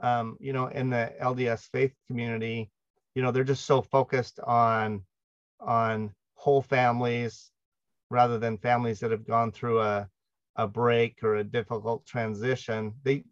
um, 0.00 0.36
you 0.38 0.52
know, 0.52 0.66
in 0.66 0.90
the 0.90 1.12
LDS 1.20 1.68
faith 1.72 1.94
community, 2.06 2.70
you 3.14 3.22
know, 3.22 3.30
they're 3.30 3.44
just 3.44 3.64
so 3.64 3.80
focused 3.80 4.38
on 4.40 5.02
on 5.60 6.14
whole 6.46 6.62
families 6.62 7.50
rather 8.08 8.38
than 8.38 8.56
families 8.56 9.00
that 9.00 9.10
have 9.10 9.26
gone 9.26 9.50
through 9.50 9.80
a 9.80 10.08
a 10.54 10.66
break 10.66 11.18
or 11.24 11.36
a 11.36 11.44
difficult 11.44 12.06
transition. 12.06 12.94
They 13.02 13.24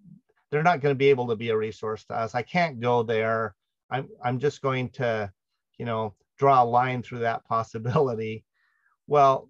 they're 0.50 0.64
not 0.64 0.80
going 0.80 0.94
to 0.94 0.98
be 0.98 1.10
able 1.10 1.28
to 1.28 1.36
be 1.36 1.50
a 1.50 1.56
resource 1.56 2.04
to 2.06 2.14
us. 2.14 2.34
I 2.34 2.42
can't 2.42 2.80
go 2.80 3.04
there. 3.04 3.54
I'm, 3.90 4.08
I'm 4.22 4.38
just 4.40 4.60
going 4.62 4.88
to, 4.90 5.30
you 5.78 5.84
know, 5.84 6.14
draw 6.38 6.62
a 6.62 6.64
line 6.64 7.02
through 7.02 7.20
that 7.20 7.44
possibility. 7.44 8.44
Well, 9.06 9.48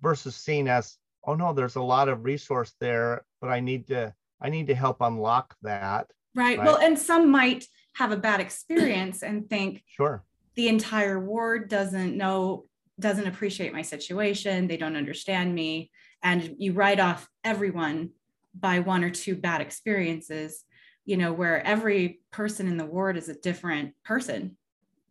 versus 0.00 0.36
seeing 0.36 0.68
as, 0.68 0.96
oh 1.26 1.34
no, 1.34 1.52
there's 1.52 1.76
a 1.76 1.82
lot 1.82 2.08
of 2.08 2.24
resource 2.24 2.72
there, 2.80 3.24
but 3.40 3.50
I 3.50 3.60
need 3.60 3.88
to, 3.88 4.14
I 4.40 4.48
need 4.48 4.68
to 4.68 4.74
help 4.74 5.00
unlock 5.00 5.54
that. 5.62 6.06
Right. 6.34 6.58
right? 6.58 6.66
Well, 6.66 6.78
and 6.78 6.98
some 6.98 7.30
might 7.30 7.66
have 7.94 8.12
a 8.12 8.16
bad 8.16 8.40
experience 8.40 9.22
and 9.22 9.48
think, 9.50 9.82
sure, 9.86 10.24
the 10.54 10.68
entire 10.68 11.20
ward 11.20 11.68
doesn't 11.68 12.16
know, 12.16 12.66
doesn't 12.98 13.26
appreciate 13.26 13.72
my 13.72 13.82
situation. 13.82 14.68
They 14.68 14.76
don't 14.76 14.96
understand 14.96 15.54
me. 15.54 15.90
And 16.22 16.56
you 16.58 16.72
write 16.72 17.00
off 17.00 17.28
everyone 17.44 18.10
by 18.54 18.80
one 18.80 19.02
or 19.02 19.10
two 19.10 19.34
bad 19.34 19.60
experiences, 19.60 20.64
you 21.04 21.16
know, 21.16 21.32
where 21.32 21.64
every 21.66 22.20
person 22.30 22.68
in 22.68 22.76
the 22.76 22.86
ward 22.86 23.16
is 23.16 23.28
a 23.28 23.34
different 23.34 23.94
person 24.04 24.56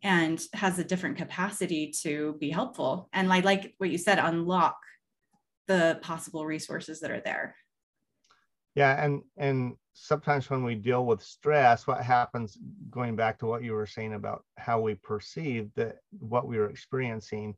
and 0.02 0.40
has 0.52 0.78
a 0.78 0.84
different 0.84 1.16
capacity 1.16 1.92
to 2.02 2.36
be 2.40 2.50
helpful. 2.50 3.08
And 3.12 3.32
I 3.32 3.40
like 3.40 3.74
what 3.78 3.90
you 3.90 3.98
said, 3.98 4.18
unlock 4.18 4.76
the 5.66 5.98
possible 6.02 6.44
resources 6.44 7.00
that 7.00 7.10
are 7.10 7.20
there. 7.20 7.56
Yeah, 8.74 9.04
and 9.04 9.22
and 9.36 9.74
sometimes 9.92 10.48
when 10.48 10.64
we 10.64 10.74
deal 10.74 11.04
with 11.04 11.22
stress, 11.22 11.86
what 11.86 12.02
happens, 12.02 12.58
going 12.90 13.16
back 13.16 13.38
to 13.38 13.46
what 13.46 13.62
you 13.62 13.74
were 13.74 13.86
saying 13.86 14.14
about 14.14 14.44
how 14.56 14.80
we 14.80 14.94
perceive 14.94 15.70
that 15.74 15.98
what 16.18 16.46
we 16.46 16.56
were 16.56 16.70
experiencing, 16.70 17.54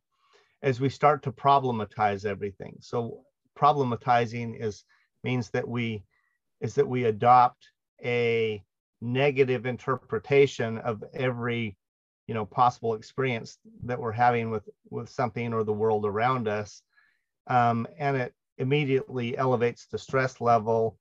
as 0.64 0.81
we 0.81 0.88
start 0.88 1.22
to 1.22 1.31
problematize 1.31 2.24
everything. 2.24 2.77
So 2.81 3.20
problematizing 3.57 4.61
is 4.61 4.85
means 5.22 5.50
that 5.50 5.68
we 5.68 6.05
is 6.61 6.74
that 6.74 6.88
we 6.88 7.05
adopt 7.05 7.68
a 8.05 8.64
negative 9.00 9.66
interpretation 9.66 10.79
of 10.79 11.05
every 11.12 11.77
you 12.27 12.35
know 12.35 12.46
possible 12.46 12.94
experience 12.94 13.59
that 13.85 14.00
we're 14.00 14.12
having 14.12 14.50
with 14.50 14.68
with 14.90 15.09
something 15.09 15.53
or 15.53 15.62
the 15.62 15.72
world 15.72 16.07
around 16.07 16.48
us 16.48 16.83
um, 17.46 17.87
and 17.98 18.16
it 18.16 18.35
immediately 18.59 19.37
elevates 19.37 19.87
the 19.87 19.98
stress 19.98 20.40
level 20.40 20.98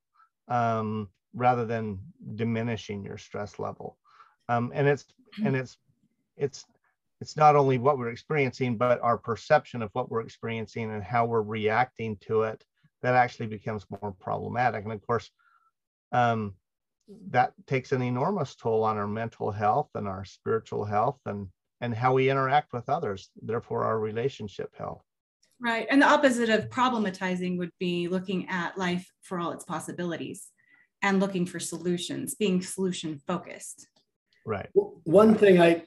um, 0.48 1.08
rather 1.34 1.66
than 1.66 2.00
diminishing 2.36 3.04
your 3.04 3.18
stress 3.18 3.60
level. 3.60 3.98
Um, 4.50 4.72
and 4.76 4.88
it's 4.88 5.06
and 5.44 5.56
it's 5.56 5.78
it's 6.36 6.66
it's 7.24 7.38
not 7.38 7.56
only 7.56 7.78
what 7.78 7.98
we're 7.98 8.10
experiencing, 8.10 8.76
but 8.76 9.00
our 9.02 9.18
perception 9.18 9.82
of 9.82 9.90
what 9.94 10.12
we're 10.12 10.20
experiencing 10.20 10.92
and 10.92 11.02
how 11.02 11.26
we're 11.26 11.42
reacting 11.42 12.18
to 12.18 12.44
it 12.44 12.66
that 13.02 13.16
actually 13.16 13.48
becomes 13.48 13.86
more 13.90 14.14
problematic. 14.20 14.84
And 14.84 14.92
of 14.92 15.02
course, 15.08 15.32
um, 16.12 16.56
that 17.30 17.54
takes 17.66 17.94
an 17.94 18.02
enormous 18.02 18.56
toll 18.56 18.84
on 18.84 18.98
our 18.98 19.08
mental 19.08 19.52
health 19.52 19.88
and 19.96 20.06
our 20.06 20.26
spiritual 20.26 20.84
health 20.84 21.20
and 21.26 21.48
and 21.80 21.96
how 21.96 22.14
we 22.14 22.30
interact 22.30 22.74
with 22.74 22.90
others, 22.90 23.30
therefore 23.42 23.86
our 23.86 24.00
relationship 24.00 24.70
health. 24.78 25.02
Right. 25.62 25.88
And 25.90 26.02
the 26.02 26.06
opposite 26.06 26.50
of 26.50 26.70
problematizing 26.70 27.58
would 27.58 27.72
be 27.80 28.10
looking 28.10 28.50
at 28.50 28.78
life 28.78 29.10
for 29.22 29.40
all 29.40 29.52
its 29.52 29.64
possibilities 29.64 30.48
and 31.02 31.22
looking 31.22 31.46
for 31.46 31.60
solutions, 31.60 32.36
being 32.36 32.62
solution 32.62 33.18
focused. 33.28 33.88
Right. 34.46 34.70
One 34.74 35.36
thing 35.36 35.62
I, 35.62 35.84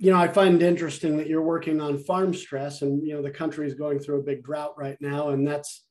you 0.00 0.10
know, 0.10 0.18
I 0.18 0.28
find 0.28 0.62
interesting 0.62 1.18
that 1.18 1.26
you're 1.26 1.42
working 1.42 1.78
on 1.78 1.98
farm 1.98 2.32
stress 2.32 2.80
and, 2.80 3.06
you 3.06 3.14
know, 3.14 3.22
the 3.22 3.30
country 3.30 3.66
is 3.66 3.74
going 3.74 3.98
through 3.98 4.20
a 4.20 4.24
big 4.24 4.42
drought 4.42 4.72
right 4.78 4.96
now, 4.98 5.28
and 5.28 5.46
that's 5.46 5.84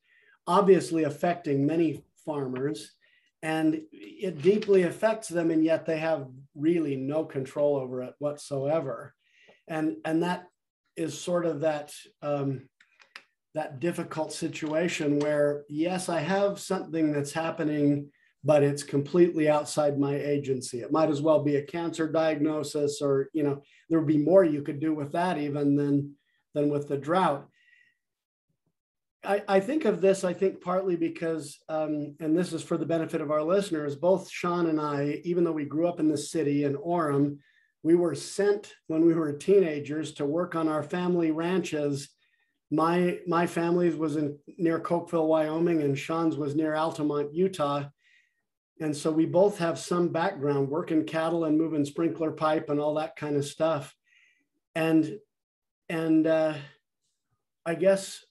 obviously 0.47 1.03
affecting 1.03 1.63
many 1.63 2.03
farmers 2.25 2.95
and 3.43 3.81
it 3.93 4.41
deeply 4.41 4.83
affects 4.83 5.29
them 5.29 5.51
and 5.51 5.63
yet 5.63 5.85
they 5.85 5.97
have 5.97 6.27
really 6.55 6.95
no 6.95 7.23
control 7.23 7.77
over 7.77 8.01
it 8.01 8.13
whatsoever. 8.17 9.13
And 9.67 9.97
and 10.03 10.23
that 10.23 10.47
is 10.97 11.19
sort 11.19 11.45
of 11.45 11.61
that 11.61 11.93
um, 12.21 12.67
that 13.53 13.79
difficult 13.79 14.31
situation 14.31 15.19
where 15.19 15.63
yes 15.69 16.09
i 16.09 16.19
have 16.19 16.59
something 16.59 17.11
that's 17.11 17.31
happening 17.31 18.11
but 18.43 18.63
it's 18.63 18.83
completely 18.83 19.49
outside 19.49 19.99
my 19.99 20.15
agency. 20.15 20.81
It 20.81 20.91
might 20.91 21.09
as 21.09 21.21
well 21.21 21.43
be 21.43 21.57
a 21.57 21.63
cancer 21.63 22.09
diagnosis 22.09 23.01
or 23.01 23.29
you 23.33 23.43
know 23.43 23.63
there 23.89 23.99
would 23.99 24.07
be 24.07 24.17
more 24.17 24.43
you 24.43 24.61
could 24.61 24.79
do 24.79 24.93
with 24.93 25.11
that 25.13 25.37
even 25.37 25.75
than 25.75 26.15
than 26.53 26.69
with 26.69 26.87
the 26.87 26.97
drought. 26.97 27.47
I, 29.23 29.43
I 29.47 29.59
think 29.59 29.85
of 29.85 29.99
this, 29.99 30.23
I 30.23 30.31
think 30.33 30.61
partly 30.61 30.95
because, 30.95 31.59
um, 31.67 32.15
and 32.21 32.37
this 32.37 32.53
is 32.53 32.63
for 32.63 32.77
the 32.77 32.85
benefit 32.85 33.19
of 33.19 33.31
our 33.31 33.43
listeners, 33.43 33.97
both 33.97 34.29
Sean 34.29 34.67
and 34.67 34.79
I, 34.79 35.21
even 35.25 35.43
though 35.43 35.51
we 35.51 35.65
grew 35.65 35.87
up 35.87 35.99
in 35.99 36.07
the 36.07 36.17
city 36.17 36.63
in 36.63 36.75
Orem, 36.77 37.39
we 37.83 37.95
were 37.95 38.15
sent 38.15 38.73
when 38.87 39.05
we 39.05 39.13
were 39.13 39.33
teenagers 39.33 40.13
to 40.13 40.25
work 40.25 40.55
on 40.55 40.67
our 40.67 40.83
family 40.83 41.31
ranches. 41.31 42.09
My 42.71 43.19
my 43.25 43.47
family's 43.47 43.95
was 43.95 44.15
in 44.15 44.37
near 44.57 44.79
Cokeville, 44.79 45.27
Wyoming, 45.27 45.81
and 45.81 45.97
Sean's 45.97 46.37
was 46.37 46.55
near 46.55 46.75
Altamont, 46.75 47.33
Utah. 47.33 47.85
And 48.79 48.95
so 48.95 49.11
we 49.11 49.25
both 49.25 49.57
have 49.57 49.77
some 49.77 50.09
background 50.09 50.69
working 50.69 51.05
cattle 51.05 51.45
and 51.45 51.57
moving 51.57 51.83
sprinkler 51.83 52.31
pipe 52.31 52.69
and 52.69 52.79
all 52.79 52.95
that 52.95 53.15
kind 53.15 53.35
of 53.35 53.45
stuff. 53.45 53.93
And 54.75 55.17
and 55.89 56.27
uh, 56.27 56.53
I 57.65 57.75
guess 57.75 58.23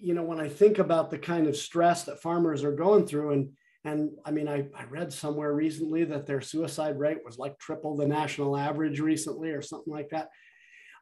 you 0.00 0.14
know 0.14 0.22
when 0.22 0.40
I 0.40 0.48
think 0.48 0.78
about 0.78 1.10
the 1.10 1.18
kind 1.18 1.46
of 1.46 1.56
stress 1.56 2.04
that 2.04 2.22
farmers 2.22 2.62
are 2.62 2.72
going 2.72 3.06
through, 3.06 3.32
and 3.32 3.50
and 3.84 4.10
I 4.24 4.30
mean 4.30 4.48
I, 4.48 4.66
I 4.76 4.84
read 4.84 5.12
somewhere 5.12 5.52
recently 5.52 6.04
that 6.04 6.26
their 6.26 6.40
suicide 6.40 6.98
rate 6.98 7.24
was 7.24 7.38
like 7.38 7.58
triple 7.58 7.96
the 7.96 8.06
national 8.06 8.56
average 8.56 9.00
recently 9.00 9.50
or 9.50 9.62
something 9.62 9.92
like 9.92 10.10
that. 10.10 10.28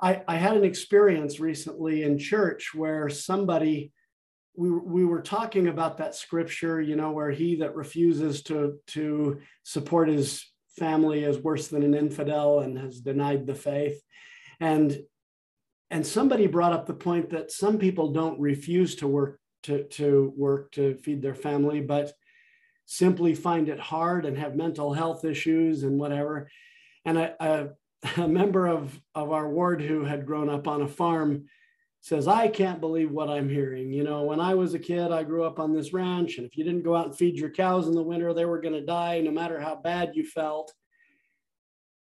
I, 0.00 0.22
I 0.28 0.36
had 0.36 0.56
an 0.56 0.64
experience 0.64 1.40
recently 1.40 2.02
in 2.02 2.18
church 2.18 2.74
where 2.74 3.08
somebody 3.08 3.92
we, 4.56 4.70
we 4.70 5.04
were 5.04 5.22
talking 5.22 5.68
about 5.68 5.98
that 5.98 6.14
scripture, 6.14 6.80
you 6.80 6.96
know, 6.96 7.10
where 7.10 7.30
he 7.30 7.56
that 7.56 7.74
refuses 7.74 8.42
to 8.44 8.78
to 8.88 9.40
support 9.62 10.08
his 10.08 10.44
family 10.78 11.24
is 11.24 11.38
worse 11.38 11.68
than 11.68 11.82
an 11.82 11.94
infidel 11.94 12.60
and 12.60 12.78
has 12.78 13.00
denied 13.00 13.46
the 13.46 13.54
faith. 13.54 14.00
And 14.60 14.98
and 15.90 16.06
somebody 16.06 16.46
brought 16.46 16.72
up 16.72 16.86
the 16.86 16.94
point 16.94 17.30
that 17.30 17.52
some 17.52 17.78
people 17.78 18.12
don't 18.12 18.40
refuse 18.40 18.96
to 18.96 19.06
work 19.06 19.40
to, 19.64 19.84
to 19.84 20.32
work 20.36 20.72
to 20.72 20.96
feed 20.96 21.22
their 21.22 21.34
family, 21.34 21.80
but 21.80 22.12
simply 22.86 23.34
find 23.34 23.68
it 23.68 23.80
hard 23.80 24.26
and 24.26 24.36
have 24.36 24.56
mental 24.56 24.92
health 24.92 25.24
issues 25.24 25.82
and 25.82 25.98
whatever. 25.98 26.50
And 27.04 27.18
a 27.18 27.70
a 28.16 28.28
member 28.28 28.66
of, 28.66 28.98
of 29.14 29.32
our 29.32 29.48
ward 29.48 29.80
who 29.80 30.04
had 30.04 30.26
grown 30.26 30.48
up 30.48 30.68
on 30.68 30.82
a 30.82 30.88
farm 30.88 31.46
says, 32.06 32.28
I 32.28 32.46
can't 32.46 32.80
believe 32.80 33.10
what 33.10 33.28
I'm 33.28 33.48
hearing. 33.48 33.92
You 33.92 34.04
know, 34.04 34.22
when 34.22 34.38
I 34.38 34.54
was 34.54 34.74
a 34.74 34.78
kid, 34.78 35.10
I 35.10 35.24
grew 35.24 35.42
up 35.42 35.58
on 35.58 35.74
this 35.74 35.92
ranch, 35.92 36.38
and 36.38 36.46
if 36.46 36.56
you 36.56 36.62
didn't 36.62 36.84
go 36.84 36.94
out 36.94 37.06
and 37.06 37.16
feed 37.16 37.36
your 37.36 37.50
cows 37.50 37.88
in 37.88 37.96
the 37.96 38.02
winter, 38.02 38.32
they 38.32 38.44
were 38.44 38.60
going 38.60 38.74
to 38.74 38.80
die 38.80 39.20
no 39.20 39.32
matter 39.32 39.58
how 39.58 39.74
bad 39.74 40.12
you 40.14 40.24
felt. 40.24 40.72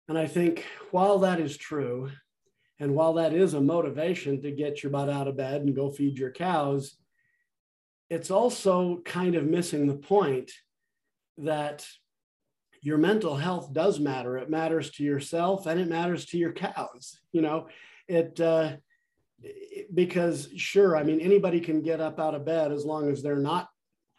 And 0.07 0.15
I 0.15 0.27
think 0.27 0.63
while 0.91 1.17
that 1.19 1.39
is 1.39 1.57
true, 1.57 2.12
and 2.79 2.93
while 2.93 3.13
that 3.13 3.33
is 3.33 3.55
a 3.55 3.60
motivation 3.60 4.39
to 4.43 4.51
get 4.51 4.83
your 4.83 4.91
butt 4.91 5.10
out 5.10 5.27
of 5.27 5.36
bed 5.36 5.62
and 5.62 5.75
go 5.75 5.89
feed 5.89 6.19
your 6.19 6.31
cows, 6.31 6.95
it's 8.12 8.29
also 8.29 9.01
kind 9.03 9.33
of 9.33 9.45
missing 9.45 9.88
the 9.88 9.97
point 9.97 10.51
that 11.39 11.88
your 12.83 12.99
mental 12.99 13.36
health 13.36 13.73
does 13.73 13.99
matter. 13.99 14.38
It 14.38 14.47
matters 14.47 14.91
to 14.91 15.03
yourself 15.03 15.65
and 15.65 15.79
it 15.79 15.89
matters 15.89 16.27
to 16.27 16.38
your 16.38 16.53
cows. 16.53 17.19
You 17.31 17.41
know, 17.41 17.67
it, 18.07 18.39
uh, 18.39 18.73
because 19.93 20.50
sure, 20.58 20.97
I 20.97 21.04
mean, 21.04 21.19
anybody 21.19 21.60
can 21.60 21.82
get 21.82 22.02
up 22.02 22.19
out 22.19 22.36
of 22.36 22.45
bed 22.45 22.71
as 22.71 22.86
long 22.86 23.10
as 23.10 23.21
they're 23.21 23.36
not, 23.36 23.69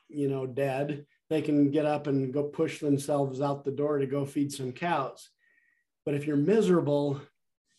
you 0.08 0.28
know, 0.28 0.46
dead. 0.46 1.06
They 1.28 1.42
can 1.42 1.70
get 1.70 1.84
up 1.84 2.06
and 2.06 2.32
go 2.32 2.44
push 2.44 2.80
themselves 2.80 3.40
out 3.40 3.64
the 3.64 3.70
door 3.70 3.98
to 3.98 4.06
go 4.06 4.24
feed 4.24 4.52
some 4.52 4.72
cows. 4.72 5.28
But 6.04 6.14
if 6.14 6.26
you're 6.26 6.36
miserable, 6.36 7.20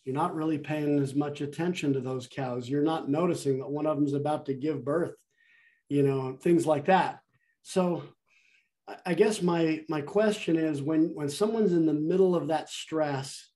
you're 0.04 0.14
not 0.14 0.34
really 0.34 0.58
paying 0.58 0.98
as 1.00 1.14
much 1.14 1.40
attention 1.40 1.92
to 1.94 2.00
those 2.00 2.28
cows. 2.28 2.68
You're 2.68 2.82
not 2.82 3.08
noticing 3.08 3.58
that 3.58 3.70
one 3.70 3.86
of 3.86 3.96
them's 3.96 4.14
about 4.14 4.46
to 4.46 4.54
give 4.54 4.84
birth, 4.84 5.16
you 5.88 6.02
know, 6.02 6.36
things 6.40 6.66
like 6.66 6.86
that. 6.86 7.20
So 7.62 8.04
I 9.04 9.14
guess 9.14 9.42
my 9.42 9.84
my 9.88 10.00
question 10.00 10.56
is 10.56 10.82
when 10.82 11.14
when 11.14 11.28
someone's 11.28 11.72
in 11.72 11.86
the 11.86 11.92
middle 11.92 12.34
of 12.34 12.48
that 12.48 12.68
stress, 12.68 13.49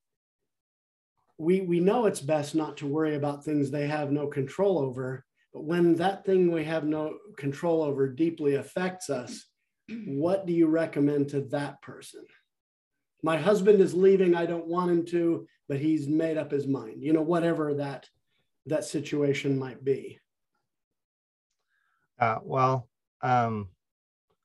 we 1.38 1.62
we 1.62 1.80
know 1.80 2.06
it's 2.06 2.20
best 2.20 2.54
not 2.54 2.76
to 2.78 2.86
worry 2.86 3.14
about 3.14 3.44
things 3.44 3.70
they 3.70 3.86
have 3.86 4.12
no 4.12 4.26
control 4.26 4.78
over. 4.78 5.24
But 5.52 5.64
when 5.64 5.94
that 5.96 6.24
thing 6.24 6.50
we 6.50 6.64
have 6.64 6.84
no 6.84 7.16
control 7.36 7.82
over 7.82 8.08
deeply 8.08 8.56
affects 8.56 9.08
us, 9.10 9.44
what 10.06 10.46
do 10.46 10.52
you 10.52 10.66
recommend 10.66 11.28
to 11.30 11.42
that 11.52 11.80
person? 11.82 12.24
My 13.22 13.36
husband 13.36 13.80
is 13.80 13.94
leaving. 13.94 14.34
I 14.34 14.46
don't 14.46 14.66
want 14.66 14.90
him 14.90 15.06
to, 15.06 15.46
but 15.68 15.78
he's 15.78 16.08
made 16.08 16.36
up 16.36 16.50
his 16.50 16.66
mind. 16.66 17.02
You 17.02 17.12
know, 17.12 17.22
whatever 17.22 17.74
that 17.74 18.08
that 18.66 18.84
situation 18.84 19.58
might 19.58 19.84
be. 19.84 20.18
Uh, 22.18 22.38
well, 22.42 22.88
um, 23.22 23.68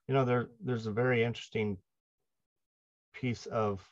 you 0.08 0.14
know 0.14 0.26
there 0.26 0.50
there's 0.64 0.88
a 0.88 0.92
very 0.92 1.24
interesting 1.24 1.78
piece 3.14 3.46
of 3.48 3.88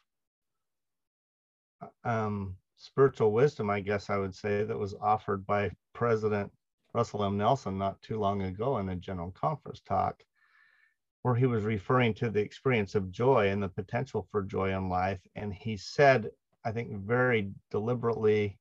uh, 1.82 2.10
um, 2.10 2.56
spiritual 2.78 3.32
wisdom 3.32 3.70
i 3.70 3.80
guess 3.80 4.10
i 4.10 4.18
would 4.18 4.34
say 4.34 4.64
that 4.64 4.78
was 4.78 4.96
offered 5.02 5.46
by 5.46 5.70
president 5.94 6.52
russell 6.94 7.24
m 7.24 7.38
nelson 7.38 7.78
not 7.78 8.02
too 8.02 8.20
long 8.20 8.44
ago 8.44 8.78
in 8.78 8.90
a 8.90 8.96
general 8.96 9.32
conference 9.32 9.82
talk 9.82 10.24
where 11.24 11.36
he 11.36 11.46
was 11.46 11.64
referring 11.64 12.14
to 12.14 12.30
the 12.30 12.40
experience 12.40 12.96
of 12.96 13.12
joy 13.12 13.50
and 13.50 13.62
the 13.62 13.68
potential 13.68 14.28
for 14.32 14.44
joy 14.44 14.76
in 14.76 14.90
life 14.90 15.20
and 15.36 15.54
he 15.54 15.76
said 15.76 16.30
i 16.64 16.72
think 16.72 16.92
very 17.04 17.52
deliberately 17.72 18.58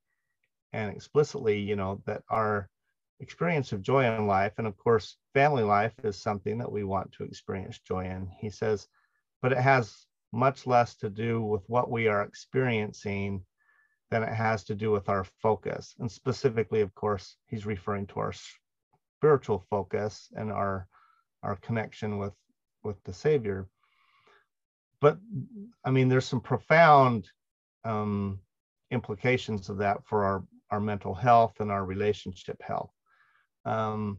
and 0.73 0.91
explicitly 0.91 1.59
you 1.59 1.77
know 1.77 2.03
that 2.07 2.23
our 2.29 2.69
experience 3.21 3.73
of 3.73 3.83
joy 3.83 4.05
in 4.05 4.27
life. 4.27 4.53
And 4.59 4.67
of 4.67 4.77
course, 4.77 5.17
family 5.35 5.63
life 5.63 5.95
is 6.05 6.21
something 6.21 6.59
that 6.59 6.71
we 6.71 6.85
want 6.85 7.13
to 7.13 7.25
experience 7.25 7.79
joy 7.79 8.05
in. 8.05 8.29
He 8.39 8.51
says, 8.51 8.89
but 9.43 9.53
it 9.53 9.59
has 9.59 10.07
much 10.33 10.67
less 10.67 10.97
to 10.97 11.09
do 11.09 11.43
with 11.43 11.63
what 11.69 11.91
we 11.91 12.09
are 12.09 12.23
experiencing 12.23 13.45
than 14.11 14.23
it 14.23 14.33
has 14.33 14.65
to 14.65 14.75
do 14.75 14.91
with 14.91 15.09
our 15.09 15.25
focus. 15.43 15.95
And 15.99 16.11
specifically, 16.11 16.81
of 16.81 16.95
course, 16.95 17.37
he's 17.47 17.67
referring 17.67 18.07
to 18.09 18.21
our 18.21 18.33
spiritual 19.19 19.65
focus 19.71 20.29
and 20.37 20.53
our 20.53 20.87
our 21.43 21.57
connection 21.57 22.19
with 22.19 22.35
with 22.83 23.03
the 23.05 23.13
Savior. 23.13 23.69
But 25.01 25.19
I 25.85 25.91
mean, 25.91 26.09
there's 26.09 26.27
some 26.27 26.41
profound 26.41 27.29
um, 27.85 28.41
implications 28.91 29.69
of 29.69 29.79
that 29.79 30.05
for 30.07 30.25
our 30.25 30.45
our 30.71 30.81
mental 30.81 31.15
health 31.15 31.61
and 31.61 31.71
our 31.71 31.85
relationship 31.85 32.61
health, 32.63 32.93
um, 33.65 34.19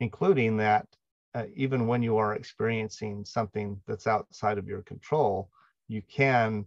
including 0.00 0.56
that 0.58 0.86
uh, 1.34 1.44
even 1.54 1.86
when 1.86 2.02
you 2.02 2.16
are 2.16 2.34
experiencing 2.34 3.24
something 3.24 3.80
that's 3.86 4.06
outside 4.06 4.58
of 4.58 4.66
your 4.66 4.82
control, 4.82 5.50
you 5.86 6.02
can 6.08 6.64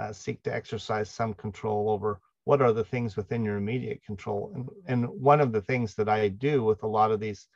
uh, 0.00 0.12
seek 0.12 0.42
to 0.42 0.54
exercise 0.54 1.10
some 1.10 1.34
control 1.34 1.90
over 1.90 2.20
what 2.44 2.62
are 2.62 2.72
the 2.72 2.84
things 2.84 3.16
within 3.16 3.44
your 3.44 3.56
immediate 3.56 4.02
control. 4.02 4.50
And, 4.54 4.68
and 4.86 5.08
one 5.08 5.40
of 5.40 5.52
the 5.52 5.60
things 5.60 5.94
that 5.96 6.08
I 6.08 6.28
do 6.28 6.64
with 6.64 6.82
a 6.82 6.88
lot 6.88 7.10
of 7.10 7.20
these 7.20 7.46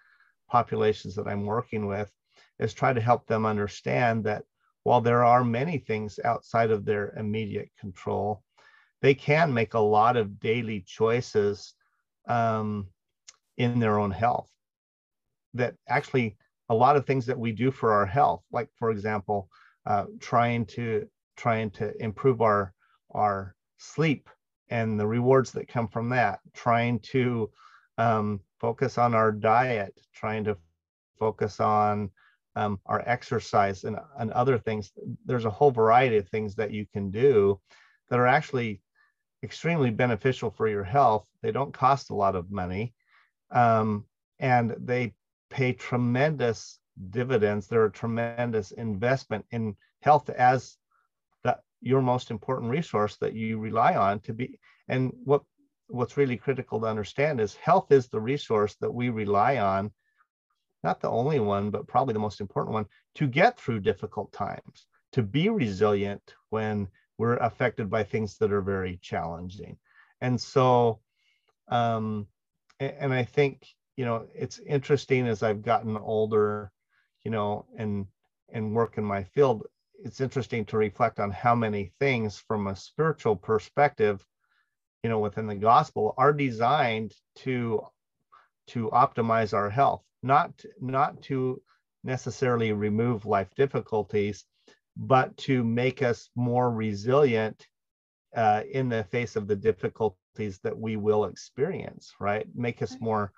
populations 0.50 1.14
that 1.16 1.26
I'm 1.26 1.46
working 1.46 1.86
with 1.86 2.12
is 2.58 2.74
try 2.74 2.92
to 2.92 3.00
help 3.00 3.26
them 3.26 3.46
understand 3.46 4.24
that 4.24 4.44
while 4.82 5.00
there 5.00 5.24
are 5.24 5.42
many 5.42 5.78
things 5.78 6.20
outside 6.24 6.70
of 6.70 6.84
their 6.84 7.14
immediate 7.16 7.70
control, 7.80 8.42
they 9.00 9.14
can 9.14 9.52
make 9.52 9.74
a 9.74 9.78
lot 9.78 10.16
of 10.16 10.38
daily 10.38 10.84
choices 10.86 11.74
um, 12.28 12.86
in 13.56 13.80
their 13.80 13.98
own 13.98 14.10
health 14.10 14.50
that 15.54 15.74
actually 15.88 16.36
a 16.68 16.74
lot 16.74 16.96
of 16.96 17.06
things 17.06 17.26
that 17.26 17.38
we 17.38 17.52
do 17.52 17.70
for 17.70 17.92
our 17.92 18.06
health, 18.06 18.42
like 18.52 18.68
for 18.78 18.90
example, 18.90 19.48
uh, 19.86 20.04
trying 20.20 20.66
to 20.66 21.08
trying 21.36 21.70
to 21.70 21.92
improve 22.02 22.40
our 22.40 22.72
our 23.10 23.54
sleep 23.78 24.28
and 24.70 24.98
the 24.98 25.06
rewards 25.06 25.52
that 25.52 25.68
come 25.68 25.88
from 25.88 26.08
that, 26.08 26.40
trying 26.52 26.98
to 26.98 27.50
um, 27.98 28.40
focus 28.58 28.98
on 28.98 29.14
our 29.14 29.30
diet, 29.30 30.00
trying 30.14 30.44
to 30.44 30.56
focus 31.18 31.60
on 31.60 32.10
um, 32.56 32.80
our 32.86 33.02
exercise 33.06 33.84
and, 33.84 33.96
and 34.18 34.32
other 34.32 34.58
things. 34.58 34.92
There's 35.26 35.44
a 35.44 35.50
whole 35.50 35.70
variety 35.70 36.16
of 36.16 36.28
things 36.28 36.54
that 36.56 36.72
you 36.72 36.86
can 36.92 37.10
do 37.10 37.60
that 38.08 38.18
are 38.18 38.26
actually 38.26 38.80
extremely 39.42 39.90
beneficial 39.90 40.50
for 40.50 40.68
your 40.68 40.84
health. 40.84 41.26
They 41.42 41.52
don't 41.52 41.72
cost 41.72 42.10
a 42.10 42.14
lot 42.14 42.34
of 42.34 42.50
money, 42.50 42.94
um, 43.50 44.04
and 44.38 44.74
they 44.78 45.14
pay 45.50 45.72
tremendous 45.72 46.78
dividends. 47.10 47.66
They're 47.66 47.86
a 47.86 47.92
tremendous 47.92 48.70
investment 48.72 49.44
in 49.50 49.76
health 50.00 50.30
as 50.30 50.78
your 51.84 52.02
most 52.02 52.30
important 52.30 52.70
resource 52.70 53.16
that 53.16 53.34
you 53.34 53.58
rely 53.58 53.94
on 53.94 54.20
to 54.20 54.32
be. 54.32 54.58
And 54.88 55.12
what 55.24 55.42
what's 55.88 56.16
really 56.16 56.36
critical 56.36 56.80
to 56.80 56.86
understand 56.86 57.40
is 57.40 57.54
health 57.56 57.92
is 57.92 58.08
the 58.08 58.20
resource 58.20 58.74
that 58.80 58.90
we 58.90 59.10
rely 59.10 59.58
on, 59.58 59.92
not 60.82 61.00
the 61.00 61.10
only 61.10 61.40
one, 61.40 61.70
but 61.70 61.86
probably 61.86 62.14
the 62.14 62.18
most 62.18 62.40
important 62.40 62.72
one 62.72 62.86
to 63.16 63.26
get 63.26 63.58
through 63.58 63.80
difficult 63.80 64.32
times, 64.32 64.86
to 65.12 65.22
be 65.22 65.50
resilient 65.50 66.34
when 66.48 66.88
we're 67.18 67.36
affected 67.36 67.90
by 67.90 68.02
things 68.02 68.38
that 68.38 68.50
are 68.50 68.62
very 68.62 68.98
challenging. 69.02 69.76
And 70.22 70.40
so, 70.40 71.00
um, 71.68 72.26
and 72.80 73.12
I 73.12 73.24
think 73.24 73.66
you 73.96 74.04
know, 74.04 74.26
it's 74.34 74.58
interesting 74.66 75.26
as 75.26 75.42
I've 75.42 75.62
gotten 75.62 75.96
older, 75.96 76.72
you 77.24 77.30
know, 77.30 77.66
and 77.76 78.06
and 78.52 78.74
work 78.74 78.98
in 78.98 79.04
my 79.04 79.24
field, 79.24 79.66
it's 80.04 80.20
interesting 80.20 80.66
to 80.66 80.76
reflect 80.76 81.18
on 81.18 81.30
how 81.30 81.54
many 81.54 81.90
things 81.98 82.38
from 82.38 82.66
a 82.66 82.76
spiritual 82.76 83.34
perspective, 83.34 84.24
you 85.02 85.08
know, 85.08 85.18
within 85.18 85.46
the 85.46 85.54
gospel 85.54 86.14
are 86.18 86.32
designed 86.32 87.14
to 87.36 87.80
to 88.66 88.90
optimize 88.90 89.54
our 89.54 89.70
health, 89.70 90.02
not 90.22 90.52
not 90.80 91.20
to 91.22 91.60
necessarily 92.04 92.72
remove 92.72 93.24
life 93.24 93.48
difficulties, 93.56 94.44
but 94.96 95.34
to 95.38 95.64
make 95.64 96.02
us 96.02 96.28
more 96.36 96.70
resilient 96.70 97.66
uh, 98.36 98.62
in 98.70 98.90
the 98.90 99.04
face 99.04 99.36
of 99.36 99.46
the 99.46 99.56
difficulties 99.56 100.58
that 100.62 100.78
we 100.78 100.96
will 100.96 101.24
experience, 101.24 102.12
right? 102.20 102.46
Make 102.54 102.82
us 102.82 102.96
more 103.00 103.32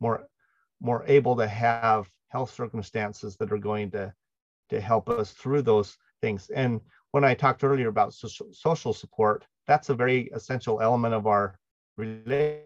more 0.00 0.26
more 0.82 1.02
able 1.06 1.36
to 1.36 1.48
have 1.48 2.10
health 2.28 2.52
circumstances 2.52 3.36
that 3.38 3.52
are 3.52 3.58
going 3.58 3.90
to 3.92 4.12
to 4.68 4.80
help 4.80 5.08
us 5.08 5.32
through 5.32 5.62
those 5.62 5.96
things. 6.20 6.50
And 6.50 6.80
when 7.12 7.24
i 7.24 7.34
talked 7.34 7.64
earlier 7.64 7.88
about 7.88 8.14
social, 8.14 8.46
social 8.52 8.92
support 8.92 9.44
that's 9.66 9.88
a 9.88 9.94
very 9.94 10.30
essential 10.34 10.80
element 10.80 11.14
of 11.14 11.26
our 11.26 11.58
relationship 11.96 12.64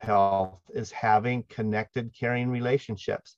health 0.00 0.60
is 0.70 0.90
having 0.90 1.42
connected 1.48 2.12
caring 2.18 2.50
relationships 2.50 3.36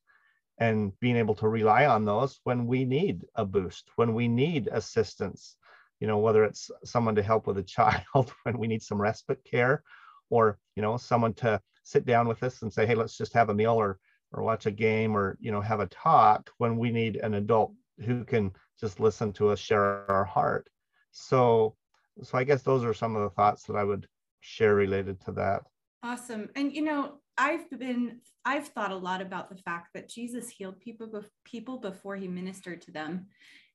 and 0.59 0.92
being 1.00 1.16
able 1.16 1.34
to 1.34 1.48
rely 1.48 1.86
on 1.86 2.05
those 2.05 2.40
when 2.44 2.66
we 2.66 2.84
need 2.84 3.24
a 3.36 3.44
boost 3.44 3.90
when 3.96 4.14
we 4.14 4.28
need 4.28 4.68
assistance 4.72 5.57
you 6.00 6.07
know 6.07 6.18
whether 6.18 6.44
it's 6.44 6.70
someone 6.84 7.14
to 7.14 7.22
help 7.22 7.46
with 7.46 7.59
a 7.59 7.62
child 7.76 8.32
when 8.42 8.59
we 8.59 8.66
need 8.66 8.82
some 8.82 9.00
respite 9.00 9.42
care 9.44 9.82
or 10.30 10.59
you 10.76 10.82
know 10.82 10.96
someone 10.96 11.34
to 11.34 11.61
sit 11.84 12.07
down 12.07 12.28
with 12.28 12.42
us 12.42 12.62
and 12.62 12.72
say, 12.72 12.86
hey, 12.86 12.94
let's 12.94 13.16
just 13.16 13.32
have 13.32 13.48
a 13.50 13.55
meal 13.55 13.74
or 13.74 13.98
or 14.32 14.42
watch 14.42 14.66
a 14.66 14.70
game 14.70 15.14
or 15.14 15.36
you 15.40 15.53
know 15.53 15.61
have 15.61 15.80
a 15.80 15.86
talk 15.86 16.50
when 16.59 16.76
we 16.76 16.90
need 16.90 17.16
an 17.16 17.34
adult 17.34 17.72
who 18.05 18.24
can 18.24 18.53
just 18.80 19.00
listen 19.00 19.32
to 19.34 19.50
us 19.50 19.59
share 19.59 20.11
our 20.11 20.24
heart. 20.24 20.68
So 21.11 21.76
so 22.22 22.36
I 22.36 22.44
guess 22.44 22.62
those 22.62 22.84
are 22.84 22.94
some 22.94 23.16
of 23.16 23.22
the 23.22 23.30
thoughts 23.30 23.64
that 23.64 23.76
I 23.76 23.84
would 23.84 24.07
share 24.40 24.74
related 24.74 25.20
to 25.22 25.32
that. 25.32 25.62
Awesome. 26.03 26.48
And 26.57 26.74
you 26.74 26.82
know, 26.82 27.20
I've 27.38 27.68
been 27.70 28.20
I've 28.44 28.68
thought 28.68 28.90
a 28.90 28.96
lot 28.96 29.22
about 29.22 29.48
the 29.48 29.57
fact 29.57 29.90
that 29.94 30.09
Jesus 30.09 30.48
healed 30.48 30.80
people 30.80 31.24
people 31.44 31.78
before 31.78 32.16
he 32.16 32.28
ministered 32.28 32.82
to 32.82 32.90
them. 32.90 33.26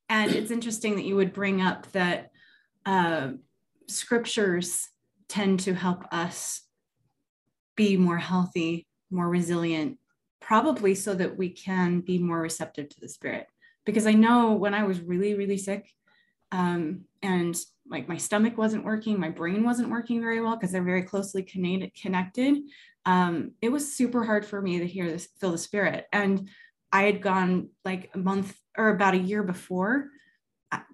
And 0.09 0.31
it's 0.31 0.51
interesting 0.51 0.95
that 0.95 1.05
you 1.05 1.15
would 1.15 1.33
bring 1.33 1.61
up 1.61 1.91
that 1.91 2.31
uh, 2.85 3.31
scriptures 3.87 4.87
tend 5.27 5.59
to 5.61 5.73
help 5.73 6.05
us 6.13 6.61
be 7.75 7.97
more 7.97 8.17
healthy, 8.17 8.87
more 9.11 9.27
resilient, 9.27 9.97
probably 10.39 10.95
so 10.95 11.13
that 11.13 11.37
we 11.37 11.49
can 11.49 11.99
be 11.99 12.17
more 12.17 12.39
receptive 12.39 12.87
to 12.89 12.99
the 13.01 13.09
spirit. 13.09 13.47
Because 13.87 14.05
I 14.05 14.13
know 14.13 14.53
when 14.53 14.75
I 14.75 14.83
was 14.83 15.01
really, 15.01 15.33
really 15.33 15.57
sick, 15.57 15.89
um, 16.51 17.05
and 17.23 17.57
like 17.89 18.07
my 18.07 18.17
stomach 18.17 18.55
wasn't 18.55 18.85
working, 18.85 19.19
my 19.19 19.29
brain 19.29 19.63
wasn't 19.63 19.89
working 19.89 20.21
very 20.21 20.41
well 20.41 20.55
because 20.55 20.71
they're 20.71 20.83
very 20.83 21.01
closely 21.01 21.41
connected. 21.41 22.57
Um, 23.05 23.53
it 23.61 23.69
was 23.69 23.95
super 23.95 24.23
hard 24.23 24.45
for 24.45 24.61
me 24.61 24.79
to 24.79 24.87
hear 24.87 25.09
this, 25.09 25.29
feel 25.39 25.51
the 25.51 25.57
spirit. 25.57 26.05
And 26.13 26.49
I 26.91 27.03
had 27.03 27.21
gone 27.21 27.69
like 27.83 28.11
a 28.13 28.19
month 28.19 28.55
or 28.77 28.89
about 28.89 29.15
a 29.15 29.19
year 29.19 29.41
before 29.41 30.09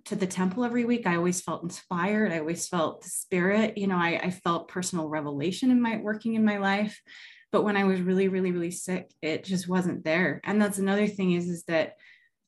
to 0.06 0.16
the 0.16 0.28
temple 0.28 0.64
every 0.64 0.86
week, 0.86 1.08
I 1.08 1.16
always 1.16 1.42
felt 1.42 1.64
inspired. 1.64 2.32
I 2.32 2.40
always 2.40 2.68
felt 2.68 3.02
the 3.02 3.10
spirit. 3.10 3.78
You 3.78 3.88
know, 3.88 3.98
I, 3.98 4.20
I 4.22 4.30
felt 4.30 4.68
personal 4.68 5.08
revelation 5.08 5.72
in 5.72 5.82
my 5.82 5.98
working 5.98 6.36
in 6.36 6.46
my 6.46 6.58
life. 6.58 7.02
But 7.52 7.64
when 7.64 7.78
I 7.78 7.84
was 7.84 8.02
really, 8.02 8.28
really, 8.28 8.52
really 8.52 8.72
sick, 8.72 9.12
it 9.22 9.44
just 9.44 9.68
wasn't 9.68 10.04
there. 10.04 10.42
And 10.44 10.62
that's 10.62 10.80
another 10.80 11.08
thing 11.08 11.32
is, 11.34 11.48
is 11.48 11.64
that 11.66 11.98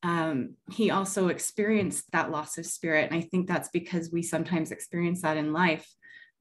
um, 0.06 0.52
he 0.72 0.92
also 0.92 1.30
experienced 1.30 2.12
that 2.12 2.30
loss 2.30 2.60
of 2.60 2.66
spirit. 2.68 3.10
And 3.10 3.20
I 3.20 3.22
think 3.26 3.48
that's 3.48 3.70
because 3.70 4.12
we 4.12 4.22
sometimes 4.22 4.70
experience 4.70 5.24
that 5.24 5.36
in 5.36 5.52
life 5.52 5.92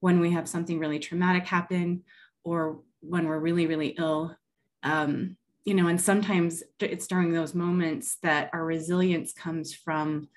when 0.01 0.21
we 0.21 0.33
have 0.33 0.47
something 0.47 0.79
really 0.79 0.99
traumatic 0.99 1.47
happen 1.47 2.03
or 2.45 2.81
when 3.01 3.27
we're 3.27 3.39
really, 3.39 3.67
really 3.67 3.95
ill. 3.99 4.37
Um, 4.83 5.39
you 5.65 5.73
know, 5.73 5.87
and 5.87 5.99
sometimes 5.99 6.63
it's 6.79 7.07
during 7.07 7.33
those 7.33 7.55
moments 7.55 8.19
that 8.23 8.51
our 8.53 8.63
resilience 8.63 9.33
comes 9.33 9.73
from 9.73 10.29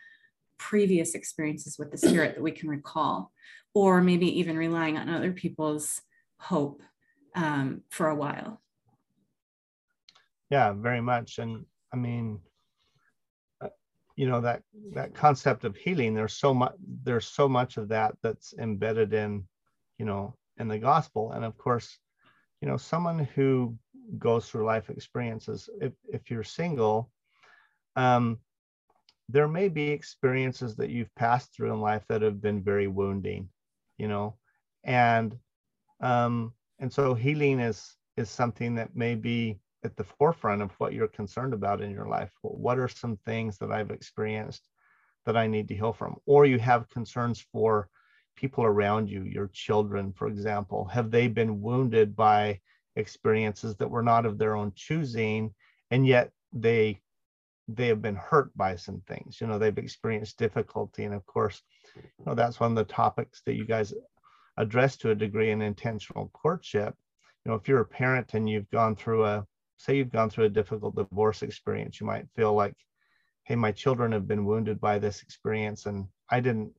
previous 0.58 1.14
experiences 1.14 1.78
with 1.78 1.92
the 1.92 1.98
spirit 1.98 2.36
that 2.36 2.42
we 2.42 2.52
can 2.52 2.70
recall, 2.70 3.34
or 3.74 4.02
maybe 4.02 4.40
even 4.40 4.56
relying 4.56 4.98
on 4.98 5.10
other 5.10 5.34
people's 5.34 6.02
hope 6.40 6.82
um, 7.36 7.82
for 7.90 8.08
a 8.08 8.16
while. 8.16 8.62
Yeah, 10.50 10.72
very 10.72 11.02
much. 11.02 11.40
And 11.40 11.66
I 11.94 11.98
mean, 11.98 12.40
you 14.18 14.28
know 14.28 14.42
that 14.42 14.64
that 14.94 15.14
concept 15.14 15.64
of 15.64 15.78
healing. 15.78 16.14
There's 16.14 16.34
so 16.34 16.54
much. 16.54 16.74
There's 17.04 17.28
so 17.28 17.48
much 17.48 17.78
of 17.78 17.88
that 17.90 18.16
that's 18.22 18.54
embedded 18.60 19.14
in, 19.14 19.48
you 20.00 20.06
know, 20.06 20.36
in 20.58 20.68
the 20.68 20.80
gospel. 20.80 21.32
And 21.32 21.46
of 21.46 21.58
course, 21.58 22.00
you 22.62 22.68
know, 22.68 22.78
someone 22.78 23.20
who 23.20 23.78
goes 24.18 24.50
through 24.50 24.66
life 24.66 24.90
experiences. 24.90 25.70
If 25.80 25.94
if 26.12 26.32
you're 26.32 26.44
single, 26.44 27.12
um, 27.96 28.40
there 29.30 29.48
may 29.48 29.70
be 29.70 29.90
experiences 29.90 30.76
that 30.78 30.90
you've 30.90 31.14
passed 31.16 31.54
through 31.54 31.72
in 31.72 31.80
life 31.80 32.04
that 32.10 32.24
have 32.24 32.42
been 32.42 32.64
very 32.64 32.88
wounding, 32.88 33.50
you 34.00 34.08
know, 34.08 34.36
and 34.84 35.38
um, 36.02 36.54
and 36.80 36.92
so 36.92 37.14
healing 37.14 37.60
is 37.60 37.96
is 38.16 38.32
something 38.32 38.74
that 38.76 38.96
may 38.96 39.14
be 39.14 39.60
at 39.88 39.98
the 39.98 40.04
forefront 40.04 40.62
of 40.62 40.72
what 40.78 40.94
you're 40.94 41.08
concerned 41.08 41.54
about 41.54 41.82
in 41.82 41.90
your 41.90 42.08
life. 42.08 42.32
What 42.42 42.78
are 42.78 42.88
some 42.88 43.18
things 43.26 43.58
that 43.58 43.72
I've 43.72 43.92
experienced 43.92 44.70
that 45.26 45.36
I 45.36 45.48
need 45.48 45.68
to 45.70 45.76
heal 45.76 45.94
from? 45.94 46.18
Or 46.26 46.46
you 46.46 46.60
have 46.60 46.90
concerns 46.90 47.44
for 47.52 47.90
people 48.36 48.64
around 48.64 49.10
you, 49.10 49.24
your 49.24 49.50
children, 49.52 50.14
for 50.14 50.28
example. 50.28 50.86
Have 50.86 51.10
they 51.10 51.28
been 51.28 51.62
wounded 51.62 52.16
by 52.16 52.60
experiences 52.98 53.76
that 53.78 53.90
were 53.90 54.04
not 54.04 54.26
of 54.26 54.38
their 54.38 54.56
own 54.56 54.74
choosing, 54.76 55.54
and 55.92 56.06
yet 56.06 56.32
they 56.52 57.00
they 57.70 57.88
have 57.88 58.02
been 58.02 58.16
hurt 58.16 58.56
by 58.56 58.76
some 58.78 59.02
things. 59.08 59.42
You 59.42 59.48
know, 59.48 59.60
they've 59.60 59.78
experienced 59.78 60.38
difficulty, 60.38 61.04
and 61.04 61.14
of 61.14 61.26
course, 61.26 61.62
you 61.96 62.26
know 62.26 62.36
that's 62.36 62.60
one 62.60 62.72
of 62.72 62.78
the 62.78 62.94
topics 62.94 63.42
that 63.46 63.56
you 63.56 63.66
guys 63.66 63.94
address 64.58 64.98
to 64.98 65.12
a 65.12 65.16
degree 65.16 65.52
in 65.52 65.62
intentional 65.62 66.30
courtship. 66.34 66.96
You 67.46 67.52
know, 67.52 67.56
if 67.56 67.68
you're 67.68 67.82
a 67.82 67.86
parent 67.86 68.34
and 68.34 68.50
you've 68.50 68.70
gone 68.72 68.96
through 68.96 69.26
a 69.26 69.46
say 69.78 69.98
you've 69.98 70.12
gone 70.12 70.30
through 70.30 70.46
a 70.46 70.50
difficult 70.50 70.96
divorce 70.96 71.44
experience, 71.44 72.00
you 72.00 72.08
might 72.08 72.28
feel 72.36 72.54
like, 72.54 72.76
hey, 73.44 73.56
my 73.56 73.72
children 73.72 74.12
have 74.12 74.28
been 74.28 74.46
wounded 74.46 74.80
by 74.82 75.00
this 75.00 75.22
experience 75.22 75.86
and 75.86 76.06
I 76.30 76.40
didn't 76.40 76.74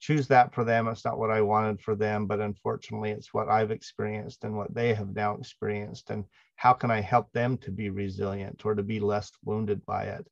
choose 0.00 0.26
that 0.26 0.52
for 0.52 0.64
them. 0.64 0.88
It's 0.88 1.04
not 1.04 1.18
what 1.18 1.30
I 1.30 1.40
wanted 1.40 1.80
for 1.80 1.94
them, 1.94 2.26
but 2.26 2.40
unfortunately, 2.40 3.12
it's 3.12 3.32
what 3.32 3.48
I've 3.48 3.70
experienced 3.70 4.42
and 4.42 4.56
what 4.56 4.74
they 4.74 4.92
have 4.94 5.14
now 5.14 5.36
experienced. 5.36 6.10
And 6.10 6.24
how 6.56 6.72
can 6.72 6.90
I 6.90 7.00
help 7.00 7.32
them 7.32 7.56
to 7.58 7.70
be 7.70 7.88
resilient 7.88 8.66
or 8.66 8.74
to 8.74 8.82
be 8.82 8.98
less 8.98 9.30
wounded 9.44 9.86
by 9.86 10.04
it? 10.04 10.26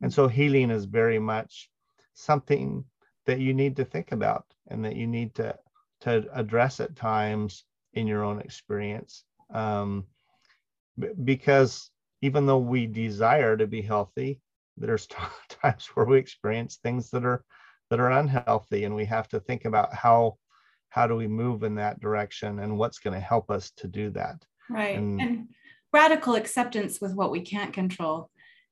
And 0.00 0.12
so 0.12 0.28
healing 0.28 0.70
is 0.70 0.84
very 0.84 1.18
much 1.18 1.68
something 2.14 2.84
that 3.26 3.40
you 3.40 3.52
need 3.52 3.76
to 3.76 3.84
think 3.84 4.12
about 4.12 4.44
and 4.68 4.84
that 4.84 4.94
you 4.94 5.08
need 5.08 5.34
to, 5.34 5.56
to 6.02 6.24
address 6.32 6.78
at 6.78 6.94
times 6.94 7.64
in 7.94 8.06
your 8.06 8.22
own 8.22 8.40
experience. 8.40 9.24
Um, 9.52 10.06
because 11.24 11.90
even 12.22 12.46
though 12.46 12.58
we 12.58 12.86
desire 12.86 13.56
to 13.56 13.66
be 13.66 13.82
healthy, 13.82 14.40
there's 14.76 15.06
times 15.62 15.86
where 15.94 16.06
we 16.06 16.18
experience 16.18 16.76
things 16.76 17.10
that 17.10 17.24
are 17.24 17.44
that 17.90 18.00
are 18.00 18.10
unhealthy, 18.10 18.84
and 18.84 18.94
we 18.94 19.04
have 19.04 19.28
to 19.28 19.40
think 19.40 19.64
about 19.64 19.94
how 19.94 20.36
how 20.88 21.06
do 21.06 21.14
we 21.14 21.26
move 21.26 21.62
in 21.62 21.74
that 21.76 22.00
direction 22.00 22.58
and 22.60 22.78
what's 22.78 22.98
going 22.98 23.14
to 23.14 23.20
help 23.20 23.50
us 23.50 23.70
to 23.76 23.86
do 23.86 24.10
that. 24.10 24.42
Right. 24.70 24.96
And, 24.96 25.20
and 25.20 25.48
radical 25.92 26.34
acceptance 26.34 27.00
with 27.00 27.14
what 27.14 27.30
we 27.30 27.40
can't 27.40 27.72
control, 27.72 28.30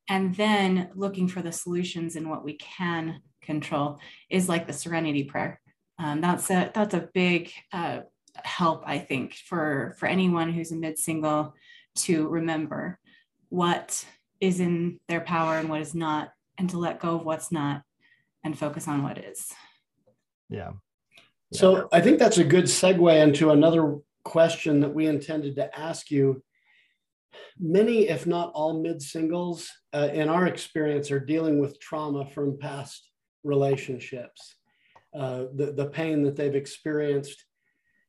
and 0.08 0.34
then 0.34 0.90
looking 0.94 1.28
for 1.28 1.42
the 1.42 1.52
solutions 1.52 2.16
in 2.16 2.28
what 2.28 2.44
we 2.44 2.54
can 2.54 3.20
control 3.42 3.98
is 4.30 4.48
like 4.48 4.66
the 4.66 4.72
serenity 4.72 5.24
prayer. 5.24 5.60
Um, 5.98 6.20
that's 6.20 6.50
a 6.50 6.72
that's 6.74 6.94
a 6.94 7.08
big 7.14 7.52
uh, 7.72 8.00
help, 8.42 8.82
I 8.86 8.98
think, 8.98 9.34
for 9.34 9.94
for 9.98 10.06
anyone 10.06 10.52
who's 10.52 10.72
a 10.72 10.76
mid 10.76 10.98
single 10.98 11.54
to 11.96 12.28
remember 12.28 12.98
what 13.48 14.04
is 14.40 14.60
in 14.60 14.98
their 15.08 15.20
power 15.20 15.58
and 15.58 15.68
what 15.68 15.80
is 15.80 15.94
not, 15.94 16.30
and 16.58 16.68
to 16.70 16.78
let 16.78 17.00
go 17.00 17.16
of 17.16 17.24
what's 17.24 17.50
not 17.52 17.82
and 18.42 18.58
focus 18.58 18.86
on 18.88 19.02
what 19.02 19.18
is. 19.18 19.52
Yeah. 20.48 20.72
So 21.52 21.88
I 21.92 22.00
think 22.00 22.18
that's 22.18 22.38
a 22.38 22.44
good 22.44 22.64
segue 22.64 23.22
into 23.22 23.50
another 23.50 23.98
question 24.24 24.80
that 24.80 24.92
we 24.94 25.06
intended 25.06 25.56
to 25.56 25.78
ask 25.78 26.10
you. 26.10 26.42
Many, 27.58 28.08
if 28.08 28.26
not 28.26 28.52
all, 28.54 28.80
mid 28.80 29.00
singles, 29.00 29.70
uh, 29.92 30.08
in 30.12 30.28
our 30.28 30.46
experience, 30.46 31.10
are 31.10 31.20
dealing 31.20 31.58
with 31.58 31.80
trauma 31.80 32.28
from 32.30 32.58
past 32.58 33.08
relationships, 33.44 34.56
uh, 35.14 35.44
the, 35.54 35.72
the 35.72 35.86
pain 35.86 36.22
that 36.24 36.36
they've 36.36 36.54
experienced 36.54 37.44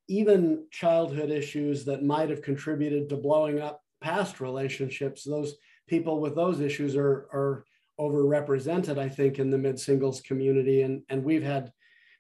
even 0.08 0.66
childhood 0.72 1.32
issues 1.32 1.86
that 1.86 2.04
might 2.04 2.30
have 2.30 2.42
contributed 2.42 3.10
to 3.10 3.18
blowing 3.18 3.60
up 3.60 3.82
past 4.02 4.40
relationships, 4.40 5.24
those 5.24 5.56
people 5.88 6.20
with 6.20 6.36
those 6.36 6.60
issues 6.60 6.96
are, 6.96 7.28
are 7.34 7.66
overrepresented, 8.00 8.98
I 8.98 9.10
think, 9.10 9.40
in 9.40 9.50
the 9.50 9.58
mid 9.58 9.80
singles 9.80 10.22
community. 10.22 10.82
And, 10.84 11.02
and 11.10 11.24
we've 11.24 11.44
had 11.44 11.72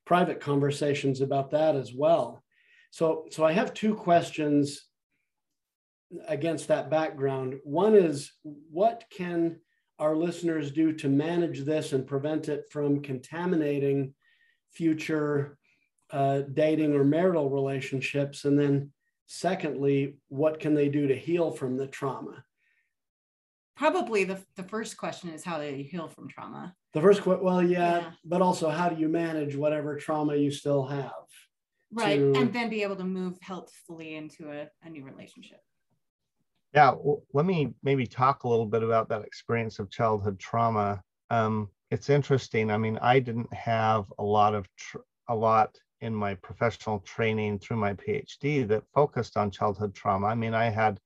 private 0.05 0.39
conversations 0.39 1.21
about 1.21 1.51
that 1.51 1.75
as 1.75 1.93
well. 1.93 2.43
So, 2.91 3.25
so 3.31 3.45
I 3.45 3.51
have 3.51 3.73
two 3.73 3.93
questions 3.95 4.85
against 6.27 6.67
that 6.67 6.89
background. 6.89 7.55
One 7.63 7.95
is 7.95 8.31
what 8.43 9.03
can 9.09 9.59
our 9.99 10.15
listeners 10.15 10.71
do 10.71 10.93
to 10.93 11.09
manage 11.09 11.61
this 11.61 11.93
and 11.93 12.05
prevent 12.05 12.49
it 12.49 12.65
from 12.69 13.01
contaminating 13.01 14.13
future 14.71 15.57
uh, 16.11 16.41
dating 16.53 16.93
or 16.93 17.03
marital 17.03 17.49
relationships? 17.49 18.45
And 18.45 18.59
then, 18.59 18.91
secondly, 19.25 20.17
what 20.29 20.59
can 20.59 20.73
they 20.73 20.89
do 20.89 21.07
to 21.07 21.15
heal 21.15 21.51
from 21.51 21.77
the 21.77 21.87
trauma? 21.87 22.43
Probably 23.75 24.23
the, 24.23 24.39
the 24.55 24.63
first 24.63 24.95
question 24.95 25.29
is 25.29 25.43
how 25.43 25.59
do 25.59 25.65
you 25.65 25.83
heal 25.83 26.07
from 26.07 26.29
trauma? 26.29 26.73
The 26.93 27.01
first, 27.01 27.21
question, 27.21 27.43
well, 27.43 27.61
yeah, 27.61 27.99
yeah, 27.99 28.11
but 28.23 28.41
also 28.41 28.69
how 28.69 28.87
do 28.87 28.99
you 28.99 29.09
manage 29.09 29.55
whatever 29.55 29.97
trauma 29.97 30.35
you 30.35 30.49
still 30.49 30.85
have? 30.85 31.11
Right. 31.91 32.19
To... 32.19 32.33
And 32.35 32.53
then 32.53 32.69
be 32.69 32.83
able 32.83 32.95
to 32.95 33.03
move 33.03 33.37
healthfully 33.41 34.15
into 34.15 34.49
a, 34.49 34.69
a 34.83 34.89
new 34.89 35.03
relationship. 35.03 35.59
Yeah, 36.73 36.91
well, 36.97 37.23
let 37.33 37.45
me 37.45 37.73
maybe 37.83 38.05
talk 38.05 38.43
a 38.43 38.49
little 38.49 38.65
bit 38.65 38.83
about 38.83 39.09
that 39.09 39.23
experience 39.23 39.79
of 39.79 39.89
childhood 39.89 40.39
trauma. 40.39 41.01
Um, 41.29 41.69
it's 41.91 42.09
interesting. 42.09 42.71
I 42.71 42.77
mean, 42.77 42.97
I 43.01 43.19
didn't 43.19 43.53
have 43.53 44.11
a 44.19 44.23
lot 44.23 44.55
of 44.55 44.67
tr- 44.75 44.97
a 45.29 45.35
lot 45.35 45.77
in 46.05 46.13
my 46.15 46.35
professional 46.35 46.99
training 46.99 47.59
through 47.59 47.77
my 47.77 47.93
PhD 47.93 48.67
that 48.67 48.83
focused 48.93 49.37
on 49.37 49.51
childhood 49.51 49.93
trauma. 49.95 50.27
I 50.27 50.35
mean, 50.35 50.53
I 50.53 50.65
had 50.69 50.99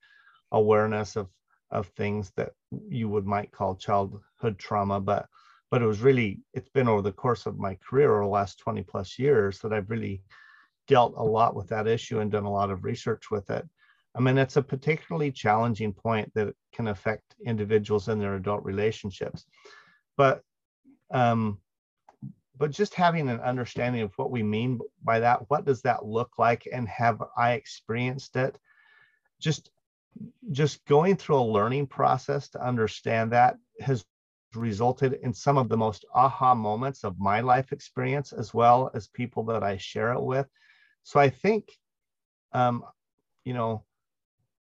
awareness 0.52 1.16
of 1.16 1.28
of 1.72 1.88
things 1.90 2.32
that 2.36 2.52
you 2.90 3.08
would 3.08 3.26
might 3.26 3.52
call 3.52 3.76
childhood 3.76 4.58
trauma, 4.58 5.00
but 5.00 5.28
but 5.72 5.82
it 5.82 5.86
was 5.86 6.02
really 6.02 6.42
it's 6.54 6.70
been 6.70 6.88
over 6.88 7.02
the 7.02 7.12
course 7.12 7.46
of 7.46 7.58
my 7.58 7.76
career 7.76 8.12
over 8.12 8.24
the 8.24 8.30
last 8.30 8.60
20 8.60 8.84
plus 8.84 9.18
years 9.18 9.60
that 9.60 9.74
I've 9.74 9.90
really 9.90 10.22
dealt 10.88 11.14
a 11.16 11.24
lot 11.24 11.56
with 11.56 11.70
that 11.70 11.88
issue 11.88 12.20
and 12.20 12.32
done 12.32 12.46
a 12.46 12.52
lot 12.52 12.72
of 12.72 12.84
research 12.84 13.32
with 13.32 13.50
it. 13.52 13.68
I 14.16 14.20
mean, 14.20 14.38
it's 14.40 14.58
a 14.58 14.62
particularly 14.62 15.32
challenging 15.32 15.94
point 15.94 16.32
that 16.34 16.56
can 16.74 16.88
affect 16.88 17.36
individuals 17.46 18.10
in 18.10 18.20
their 18.20 18.36
adult 18.36 18.64
relationships. 18.66 19.46
But 20.18 20.42
um, 21.12 21.60
but 22.60 22.72
just 22.72 22.94
having 22.94 23.30
an 23.30 23.40
understanding 23.40 24.02
of 24.02 24.14
what 24.18 24.32
we 24.32 24.44
mean 24.44 24.80
by 25.04 25.20
that 25.20 25.50
what 25.50 25.66
does 25.66 25.82
that 25.82 26.06
look 26.06 26.38
like 26.38 26.68
and 26.72 26.88
have 26.88 27.24
i 27.38 27.54
experienced 27.54 28.36
it? 28.36 28.60
Just 29.40 29.72
just 30.52 30.86
going 30.86 31.16
through 31.16 31.40
a 31.40 31.52
learning 31.56 31.88
process 31.88 32.50
to 32.50 32.64
understand 32.66 33.32
that 33.32 33.58
has 33.80 34.06
resulted 34.54 35.14
in 35.24 35.34
some 35.34 35.58
of 35.58 35.70
the 35.70 35.78
most 35.78 36.06
aha 36.14 36.54
moments 36.54 37.04
of 37.04 37.20
my 37.20 37.40
life 37.40 37.72
experience 37.72 38.34
as 38.34 38.54
well 38.54 38.92
as 38.94 39.08
people 39.08 39.44
that 39.46 39.64
i 39.64 39.78
share 39.78 40.12
it 40.12 40.22
with. 40.22 40.48
So 41.04 41.20
i 41.20 41.30
think 41.30 41.72
um, 42.52 42.84
you 43.46 43.54
know 43.54 43.86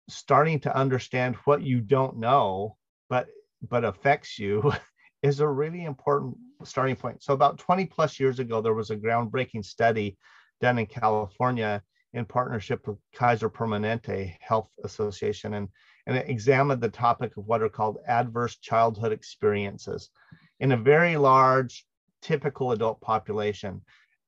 starting 0.09 0.59
to 0.59 0.75
understand 0.75 1.35
what 1.45 1.61
you 1.61 1.79
don't 1.79 2.17
know 2.17 2.75
but 3.09 3.27
but 3.69 3.85
affects 3.85 4.39
you 4.39 4.71
is 5.23 5.39
a 5.39 5.47
really 5.47 5.85
important 5.85 6.37
starting 6.63 6.95
point. 6.95 7.23
So 7.23 7.33
about 7.33 7.57
20 7.57 7.85
plus 7.85 8.19
years 8.19 8.39
ago, 8.39 8.61
there 8.61 8.73
was 8.73 8.91
a 8.91 8.95
groundbreaking 8.95 9.65
study 9.65 10.17
done 10.61 10.79
in 10.79 10.85
California 10.85 11.81
in 12.13 12.25
partnership 12.25 12.87
with 12.87 12.97
Kaiser 13.13 13.49
Permanente 13.49 14.35
Health 14.39 14.69
Association, 14.83 15.55
and, 15.55 15.67
and 16.05 16.17
it 16.17 16.29
examined 16.29 16.81
the 16.81 16.89
topic 16.89 17.35
of 17.37 17.45
what 17.45 17.61
are 17.61 17.69
called 17.69 17.97
adverse 18.07 18.57
childhood 18.57 19.11
experiences 19.11 20.09
in 20.59 20.71
a 20.71 20.77
very 20.77 21.17
large, 21.17 21.85
typical 22.21 22.71
adult 22.71 23.01
population. 23.01 23.81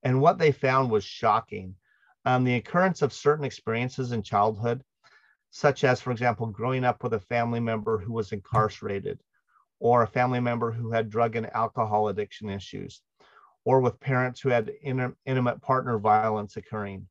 And 0.03 0.21
what 0.21 0.37
they 0.37 0.51
found 0.51 0.91
was 0.91 1.03
shocking. 1.03 1.75
Um, 2.25 2.43
the 2.43 2.55
occurrence 2.55 3.01
of 3.01 3.13
certain 3.13 3.45
experiences 3.45 4.11
in 4.11 4.21
childhood, 4.21 4.83
such 5.51 5.83
as, 5.83 6.01
for 6.01 6.11
example, 6.11 6.47
growing 6.47 6.83
up 6.83 7.01
with 7.01 7.13
a 7.13 7.19
family 7.19 7.59
member 7.59 7.97
who 7.97 8.13
was 8.13 8.31
incarcerated, 8.31 9.19
or 9.79 10.03
a 10.03 10.07
family 10.07 10.39
member 10.39 10.71
who 10.71 10.91
had 10.91 11.09
drug 11.09 11.35
and 11.35 11.53
alcohol 11.55 12.07
addiction 12.07 12.49
issues, 12.49 13.01
or 13.65 13.79
with 13.79 13.99
parents 13.99 14.41
who 14.41 14.49
had 14.49 14.71
intimate 14.83 15.61
partner 15.61 15.97
violence 15.99 16.57
occurring, 16.57 17.07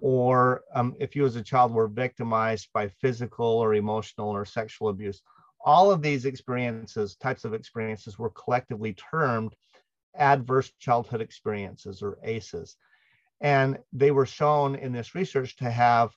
or 0.00 0.62
um, 0.74 0.94
if 0.98 1.14
you 1.14 1.24
as 1.24 1.36
a 1.36 1.42
child 1.42 1.72
were 1.72 1.88
victimized 1.88 2.68
by 2.72 2.88
physical 2.88 3.46
or 3.46 3.74
emotional 3.74 4.28
or 4.30 4.44
sexual 4.44 4.88
abuse. 4.88 5.22
All 5.62 5.90
of 5.90 6.00
these 6.00 6.24
experiences, 6.24 7.16
types 7.16 7.44
of 7.44 7.52
experiences, 7.52 8.18
were 8.18 8.30
collectively 8.30 8.94
termed 8.94 9.54
adverse 10.14 10.72
childhood 10.78 11.20
experiences 11.20 12.02
or 12.02 12.18
ACEs. 12.24 12.76
And 13.42 13.78
they 13.92 14.10
were 14.10 14.26
shown 14.26 14.74
in 14.74 14.92
this 14.92 15.14
research 15.14 15.56
to 15.56 15.70
have 15.70 16.10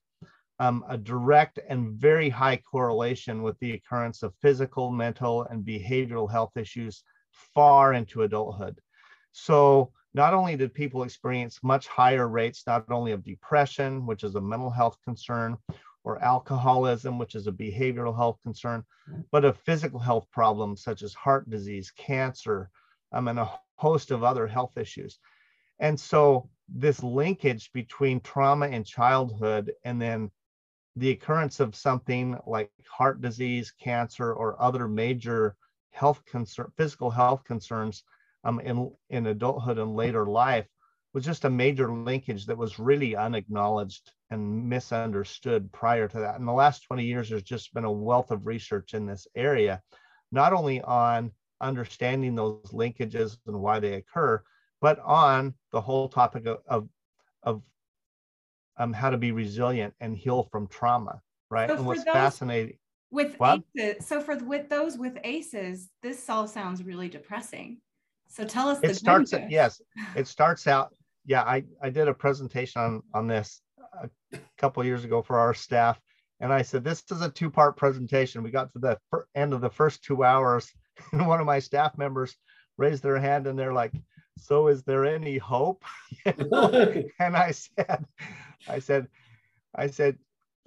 um, 0.60 0.84
a 0.88 0.97
direct 0.97 1.60
and 1.68 1.93
very 1.93 2.30
high 2.30 2.58
correlation 2.58 3.41
with 3.41 3.58
the 3.60 3.74
occurrence 3.74 4.24
of 4.24 4.36
physical, 4.41 4.91
mental, 4.91 5.43
and 5.43 5.66
behavioral 5.66 6.30
health 6.30 6.56
issues 6.56 7.04
far 7.32 7.93
into 7.93 8.22
adulthood. 8.22 8.80
So 9.32 9.91
not 10.14 10.34
only 10.34 10.56
did 10.56 10.74
people 10.74 11.04
experience 11.04 11.60
much 11.64 11.88
higher 11.88 12.28
rates, 12.28 12.64
not 12.68 12.89
only 12.91 13.12
of 13.12 13.24
depression, 13.24 14.06
which 14.06 14.24
is 14.24 14.36
a 14.36 14.41
mental 14.41 14.70
health 14.70 14.97
concern, 15.04 15.58
or 16.04 16.22
alcoholism, 16.24 17.18
which 17.18 17.34
is 17.34 17.47
a 17.47 17.51
behavioral 17.51 18.16
health 18.16 18.38
concern, 18.43 18.84
but 19.32 19.45
of 19.45 19.58
physical 19.58 19.99
health 19.99 20.28
problems 20.32 20.84
such 20.84 21.01
as 21.01 21.14
heart 21.14 21.49
disease, 21.49 21.91
cancer, 21.97 22.70
um, 23.12 23.28
and 23.28 23.39
a 23.39 23.49
host 23.76 24.12
of 24.12 24.24
other 24.24 24.45
health 24.45 24.78
issues. 24.78 25.20
And 25.80 25.99
so 25.99 26.49
this 26.70 27.01
linkage 27.01 27.72
between 27.74 28.20
trauma 28.20 28.68
in 28.68 28.84
childhood 28.84 29.72
and 29.84 30.01
then 30.01 30.30
the 30.95 31.11
occurrence 31.11 31.59
of 31.59 31.75
something 31.75 32.37
like 32.45 32.71
heart 32.87 33.21
disease, 33.21 33.71
cancer, 33.71 34.33
or 34.33 34.61
other 34.61 34.87
major 34.87 35.55
health 35.91 36.23
concern, 36.25 36.71
physical 36.77 37.09
health 37.09 37.43
concerns 37.43 38.03
um, 38.43 38.59
in, 38.59 38.91
in 39.09 39.27
adulthood 39.27 39.79
and 39.79 39.95
later 39.95 40.25
life 40.25 40.67
was 41.13 41.23
just 41.23 41.45
a 41.45 41.49
major 41.49 41.93
linkage 41.93 42.45
that 42.47 42.57
was 42.57 42.79
really 42.79 43.15
unacknowledged 43.15 44.11
and 44.31 44.67
misunderstood 44.67 45.71
prior 45.71 46.07
to 46.07 46.19
that. 46.19 46.39
In 46.39 46.45
the 46.45 46.51
last 46.51 46.81
20 46.87 47.05
years, 47.05 47.29
there's 47.29 47.43
just 47.43 47.73
been 47.73 47.85
a 47.85 47.91
wealth 47.91 48.31
of 48.31 48.47
research 48.47 48.95
in 48.95 49.05
this 49.05 49.27
area, 49.35 49.81
not 50.31 50.53
only 50.53 50.81
on 50.81 51.31
understanding 51.61 52.33
those 52.33 52.71
linkages 52.71 53.37
and 53.45 53.59
why 53.59 53.79
they 53.79 53.93
occur, 53.93 54.41
but 54.81 54.99
on 54.99 55.53
the 55.71 55.79
whole 55.79 56.09
topic 56.09 56.47
of, 56.47 56.59
of, 56.67 56.89
of 57.43 57.61
um, 58.78 58.93
how 58.93 59.09
to 59.09 59.17
be 59.17 59.32
resilient 59.32 59.93
and 59.99 60.15
heal 60.15 60.47
from 60.51 60.67
trauma, 60.67 61.21
right? 61.49 61.69
So 61.69 61.78
and 61.78 61.86
what's 61.86 62.03
fascinating 62.03 62.78
with 63.13 63.36
what? 63.39 63.61
ACEs, 63.78 64.05
so 64.05 64.19
for 64.19 64.36
with 64.38 64.69
those 64.69 64.97
with 64.97 65.17
ACEs, 65.24 65.89
this 66.01 66.30
all 66.30 66.47
sounds 66.47 66.84
really 66.84 67.07
depressing. 67.07 67.78
So 68.28 68.43
tell 68.43 68.67
us. 68.67 68.80
It 68.82 68.95
starts. 68.95 69.32
At, 69.34 69.51
yes, 69.51 69.82
it 70.15 70.28
starts 70.28 70.67
out. 70.67 70.93
Yeah, 71.26 71.43
I 71.43 71.63
I 71.82 71.89
did 71.89 72.07
a 72.07 72.13
presentation 72.13 72.82
on 72.82 73.03
on 73.13 73.28
this 73.28 73.61
a 74.01 74.09
couple 74.57 74.84
years 74.84 75.03
ago 75.05 75.21
for 75.21 75.38
our 75.38 75.53
staff, 75.53 75.99
and 76.39 76.51
I 76.51 76.63
said 76.63 76.84
this 76.84 77.03
is 77.11 77.21
a 77.21 77.30
two 77.30 77.51
part 77.51 77.78
presentation. 77.78 78.43
We 78.43 78.51
got 78.51 78.74
to 78.74 78.80
the 78.80 78.97
end 79.36 79.53
of 79.53 79.61
the 79.61 79.69
first 79.69 80.03
two 80.03 80.24
hours, 80.24 80.71
and 81.13 81.28
one 81.28 81.39
of 81.39 81.45
my 81.45 81.59
staff 81.59 81.97
members 81.97 82.36
raised 82.78 83.03
their 83.03 83.19
hand, 83.19 83.45
and 83.45 83.57
they're 83.57 83.74
like, 83.74 83.93
"So 84.38 84.67
is 84.67 84.84
there 84.84 85.05
any 85.05 85.38
hope?" 85.38 85.84
and 86.25 87.38
I 87.38 87.51
said, 87.51 88.05
I 88.67 88.79
said, 88.79 89.07
I 89.75 89.88
said, 89.88 90.17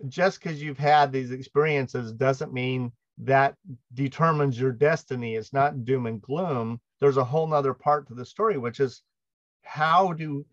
just 0.09 0.41
because 0.43 0.63
you've 0.63 0.79
had 0.79 1.13
these 1.13 1.31
experiences 1.31 2.13
doesn't 2.13 2.53
mean 2.53 2.93
that 3.19 3.57
determines 3.95 4.61
your 4.61 4.73
destiny. 4.73 5.37
It's 5.37 5.53
not 5.53 5.85
doom 5.85 6.07
and 6.07 6.21
gloom. 6.21 6.81
There's 7.01 7.17
a 7.17 7.25
whole 7.25 7.47
nother 7.47 7.75
part 7.75 8.07
to 8.09 8.15
the 8.15 8.25
story, 8.25 8.59
which 8.59 8.81
is 8.81 9.03
how 9.63 10.13
do 10.13 10.45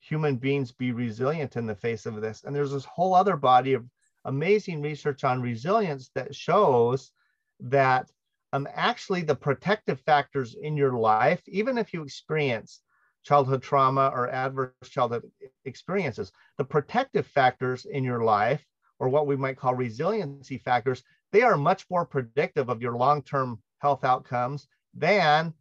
human 0.00 0.36
beings 0.36 0.72
be 0.72 0.92
resilient 0.92 1.56
in 1.56 1.66
the 1.66 1.74
face 1.74 2.06
of 2.06 2.20
this? 2.20 2.44
And 2.44 2.54
there's 2.54 2.72
this 2.72 2.84
whole 2.84 3.14
other 3.14 3.36
body 3.36 3.74
of 3.74 3.84
amazing 4.24 4.80
research 4.82 5.24
on 5.24 5.42
resilience 5.42 6.10
that 6.14 6.34
shows 6.34 7.12
that 7.60 8.10
um, 8.52 8.68
actually 8.72 9.22
the 9.22 9.34
protective 9.34 10.00
factors 10.00 10.54
in 10.60 10.76
your 10.76 10.92
life, 10.92 11.42
even 11.46 11.78
if 11.78 11.92
you 11.92 12.02
experience 12.02 12.80
childhood 13.24 13.62
trauma 13.62 14.10
or 14.14 14.28
adverse 14.28 14.70
childhood 14.84 15.24
experiences, 15.64 16.30
the 16.58 16.64
protective 16.64 17.26
factors 17.26 17.84
in 17.86 18.04
your 18.04 18.22
life 18.22 18.64
or 18.98 19.08
what 19.08 19.26
we 19.26 19.36
might 19.36 19.56
call 19.56 19.74
resiliency 19.74 20.58
factors, 20.58 21.02
they 21.32 21.42
are 21.42 21.56
much 21.56 21.84
more 21.90 22.04
predictive 22.04 22.68
of 22.68 22.80
your 22.80 22.96
long-term 22.96 23.60
health 23.78 24.04
outcomes 24.04 24.68
than 24.94 25.52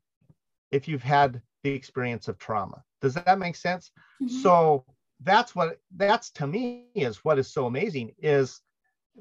if 0.72 0.88
you've 0.88 1.04
had 1.04 1.42
the 1.64 1.72
experience 1.72 2.28
of 2.28 2.38
trauma. 2.38 2.84
Does 3.02 3.16
that 3.16 3.40
make 3.40 3.56
sense? 3.56 3.92
Mm-hmm. 4.22 4.42
So 4.42 4.86
that's 5.22 5.56
what 5.56 5.78
that's 5.96 6.30
to 6.32 6.48
me 6.48 6.88
is 6.94 7.24
what 7.24 7.40
is 7.40 7.52
so 7.52 7.66
amazing 7.66 8.12
is 8.20 8.62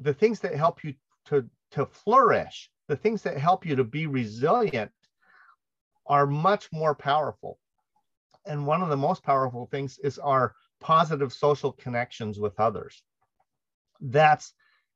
the 0.00 0.12
things 0.12 0.40
that 0.40 0.54
help 0.54 0.84
you 0.84 0.94
to 1.26 1.48
to 1.72 1.86
flourish, 1.86 2.70
the 2.88 2.96
things 2.96 3.22
that 3.22 3.38
help 3.38 3.64
you 3.64 3.76
to 3.76 3.84
be 3.84 4.06
resilient 4.06 4.90
are 6.06 6.26
much 6.26 6.70
more 6.72 6.94
powerful. 6.94 7.58
And 8.46 8.66
one 8.66 8.82
of 8.82 8.90
the 8.90 8.96
most 8.96 9.22
powerful 9.22 9.66
things 9.66 9.98
is 10.04 10.18
our 10.18 10.54
positive 10.80 11.32
social 11.32 11.72
connections 11.72 12.38
with 12.38 12.58
others 12.60 13.02
that's 14.00 14.52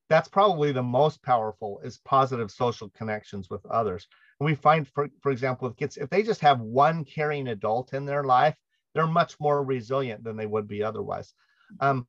that's 0.08 0.28
probably 0.28 0.72
the 0.72 0.82
most 0.82 1.22
powerful 1.22 1.80
is 1.84 1.98
positive 1.98 2.50
social 2.50 2.88
connections 2.90 3.50
with 3.50 3.64
others. 3.66 4.06
And 4.40 4.46
we 4.46 4.54
find, 4.54 4.88
for, 4.88 5.10
for 5.20 5.30
example, 5.30 5.68
with 5.68 5.76
kids, 5.76 5.98
if 5.98 6.08
they 6.08 6.22
just 6.22 6.40
have 6.40 6.60
one 6.60 7.04
caring 7.04 7.48
adult 7.48 7.92
in 7.92 8.06
their 8.06 8.24
life, 8.24 8.56
they're 8.94 9.06
much 9.06 9.38
more 9.38 9.62
resilient 9.62 10.24
than 10.24 10.34
they 10.34 10.46
would 10.46 10.66
be 10.66 10.82
otherwise. 10.82 11.34
Um, 11.80 12.06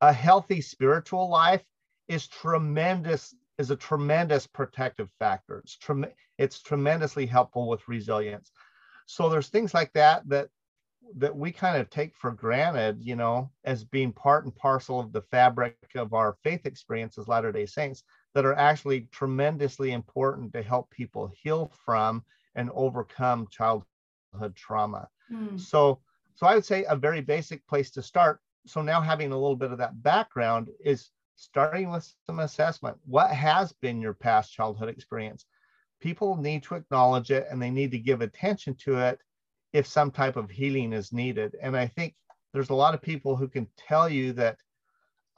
a 0.00 0.12
healthy 0.12 0.60
spiritual 0.60 1.30
life 1.30 1.62
is 2.08 2.26
tremendous, 2.26 3.32
is 3.58 3.70
a 3.70 3.76
tremendous 3.76 4.46
protective 4.46 5.10
factor. 5.18 5.58
It's, 5.58 5.76
trem- 5.76 6.06
it's 6.38 6.60
tremendously 6.60 7.26
helpful 7.26 7.68
with 7.68 7.86
resilience. 7.88 8.50
So 9.06 9.28
there's 9.28 9.48
things 9.48 9.74
like 9.74 9.92
that 9.92 10.28
that 10.28 10.48
that 11.16 11.36
we 11.36 11.52
kind 11.52 11.76
of 11.76 11.90
take 11.90 12.14
for 12.16 12.30
granted, 12.30 12.98
you 13.00 13.14
know, 13.14 13.50
as 13.64 13.84
being 13.84 14.12
part 14.12 14.44
and 14.44 14.54
parcel 14.56 14.98
of 14.98 15.12
the 15.12 15.20
fabric 15.20 15.76
of 15.94 16.14
our 16.14 16.36
faith 16.42 16.66
experience 16.66 17.18
as 17.18 17.28
Latter 17.28 17.52
day 17.52 17.66
Saints 17.66 18.02
that 18.34 18.44
are 18.44 18.54
actually 18.54 19.06
tremendously 19.12 19.92
important 19.92 20.52
to 20.52 20.62
help 20.62 20.90
people 20.90 21.30
heal 21.36 21.70
from 21.84 22.24
and 22.54 22.70
overcome 22.74 23.46
childhood 23.50 23.84
trauma. 24.54 25.08
Mm. 25.30 25.60
So, 25.60 26.00
so 26.34 26.46
I 26.46 26.54
would 26.54 26.64
say 26.64 26.84
a 26.88 26.96
very 26.96 27.20
basic 27.20 27.66
place 27.66 27.90
to 27.92 28.02
start. 28.02 28.40
So 28.66 28.80
now 28.80 29.00
having 29.00 29.30
a 29.30 29.38
little 29.38 29.56
bit 29.56 29.72
of 29.72 29.78
that 29.78 30.02
background 30.02 30.68
is 30.82 31.10
starting 31.36 31.90
with 31.90 32.10
some 32.26 32.40
assessment. 32.40 32.96
What 33.04 33.30
has 33.30 33.72
been 33.72 34.00
your 34.00 34.14
past 34.14 34.52
childhood 34.52 34.88
experience? 34.88 35.46
People 36.00 36.36
need 36.36 36.62
to 36.64 36.74
acknowledge 36.74 37.30
it 37.30 37.46
and 37.50 37.60
they 37.60 37.70
need 37.70 37.90
to 37.92 37.98
give 37.98 38.20
attention 38.20 38.74
to 38.84 38.98
it 38.98 39.18
if 39.72 39.86
some 39.86 40.10
type 40.10 40.36
of 40.36 40.50
healing 40.50 40.92
is 40.92 41.12
needed. 41.12 41.56
And 41.60 41.76
I 41.76 41.86
think 41.86 42.14
there's 42.52 42.70
a 42.70 42.74
lot 42.74 42.94
of 42.94 43.02
people 43.02 43.36
who 43.36 43.48
can 43.48 43.66
tell 43.76 44.08
you 44.08 44.32
that 44.34 44.58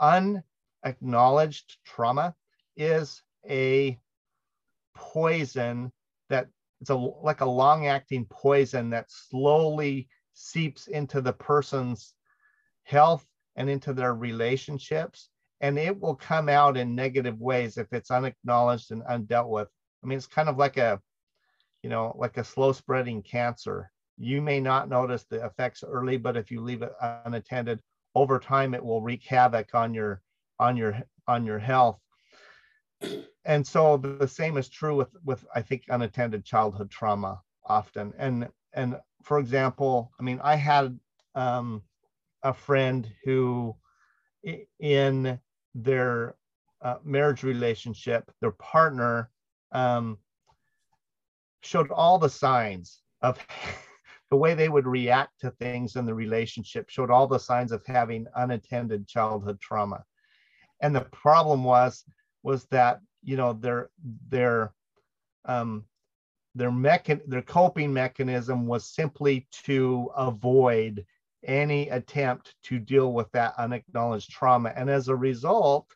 unacknowledged 0.01 1.79
trauma 1.85 2.35
is 2.77 3.23
a 3.49 3.99
poison 4.95 5.93
that 6.29 6.49
it's 6.81 6.91
a 6.91 6.95
like 6.95 7.41
a 7.41 7.47
long 7.47 7.87
acting 7.87 8.27
poison 8.27 8.91
that 8.91 9.11
slowly 9.11 10.09
seeps 10.35 10.89
into 10.89 11.21
the 11.23 11.33
person's 11.33 12.15
health 12.83 13.27
and 13.57 13.71
into 13.71 13.95
their 13.95 14.15
relationships 14.15 15.31
and 15.61 15.79
it 15.79 15.99
will 15.99 16.15
come 16.15 16.49
out 16.49 16.77
in 16.77 16.95
negative 16.95 17.41
ways 17.41 17.79
if 17.79 17.87
it's 17.93 18.11
unacknowledged 18.11 18.91
and 18.91 19.03
undealt 19.05 19.49
with 19.49 19.69
i 20.03 20.07
mean 20.07 20.19
it's 20.19 20.27
kind 20.27 20.49
of 20.49 20.57
like 20.57 20.77
a 20.77 21.01
you 21.83 21.91
know 21.91 22.15
like 22.19 22.37
a 22.37 22.45
slow 22.45 22.73
spreading 22.73 23.23
cancer 23.23 23.91
you 24.19 24.41
may 24.41 24.61
not 24.61 24.89
notice 24.89 25.25
the 25.25 25.45
effects 25.45 25.85
early, 25.87 26.17
but 26.17 26.37
if 26.37 26.51
you 26.51 26.61
leave 26.61 26.83
it 26.83 26.93
unattended, 27.25 27.81
over 28.15 28.39
time 28.39 28.75
it 28.75 28.85
will 28.85 29.03
wreak 29.03 29.25
havoc 29.25 29.75
on 29.75 29.93
your 29.93 30.23
on 30.59 30.77
your 30.77 31.03
on 31.29 31.45
your 31.45 31.59
health. 31.59 31.99
And 33.45 33.67
so 33.67 33.99
the 33.99 34.27
same 34.27 34.57
is 34.57 34.69
true 34.69 34.97
with 34.97 35.15
with 35.25 35.45
I 35.55 35.61
think 35.61 35.85
unattended 35.89 36.45
childhood 36.45 36.91
trauma 36.91 37.41
often. 37.67 38.15
And 38.19 38.49
and 38.73 38.99
for 39.23 39.39
example, 39.39 40.13
I 40.19 40.23
mean, 40.23 40.41
I 40.43 40.57
had 40.57 40.99
um, 41.35 41.83
a 42.43 42.55
friend 42.55 43.07
who 43.25 43.77
in 44.79 45.39
their 45.83 46.35
uh, 46.83 46.97
marriage 47.05 47.43
relationship, 47.43 48.31
their 48.41 48.53
partner 48.53 49.31
um, 49.73 50.19
showed 51.63 51.91
all 51.91 52.19
the 52.19 52.29
signs 52.29 53.03
of 53.23 53.39
the 54.31 54.37
way 54.37 54.55
they 54.55 54.69
would 54.69 54.87
react 54.87 55.41
to 55.41 55.51
things 55.51 55.97
in 55.97 56.07
the 56.07 56.15
relationship 56.15 56.89
showed 56.89 57.11
all 57.11 57.27
the 57.27 57.39
signs 57.39 57.73
of 57.73 57.85
having 57.87 58.27
unattended 58.37 59.07
childhood 59.07 59.61
trauma. 59.61 60.03
And 60.81 60.95
the 60.95 61.03
problem 61.13 61.65
was 61.65 62.05
was 62.43 62.65
that 62.67 63.01
you 63.23 63.37
know 63.37 63.53
their 63.55 63.91
their 64.29 64.73
um, 65.45 65.85
their 66.55 66.71
mechan- 66.71 67.27
their 67.27 67.43
coping 67.43 67.93
mechanism 67.93 68.67
was 68.67 68.87
simply 68.87 69.47
to 69.65 70.11
avoid 70.17 71.05
any 71.45 71.89
attempt 71.91 72.55
to 72.65 72.79
deal 72.79 73.13
with 73.13 73.31
that 73.33 73.55
unacknowledged 73.59 74.31
trauma. 74.31 74.73
And 74.75 74.91
as 74.91 75.09
a 75.09 75.17
result, 75.17 75.87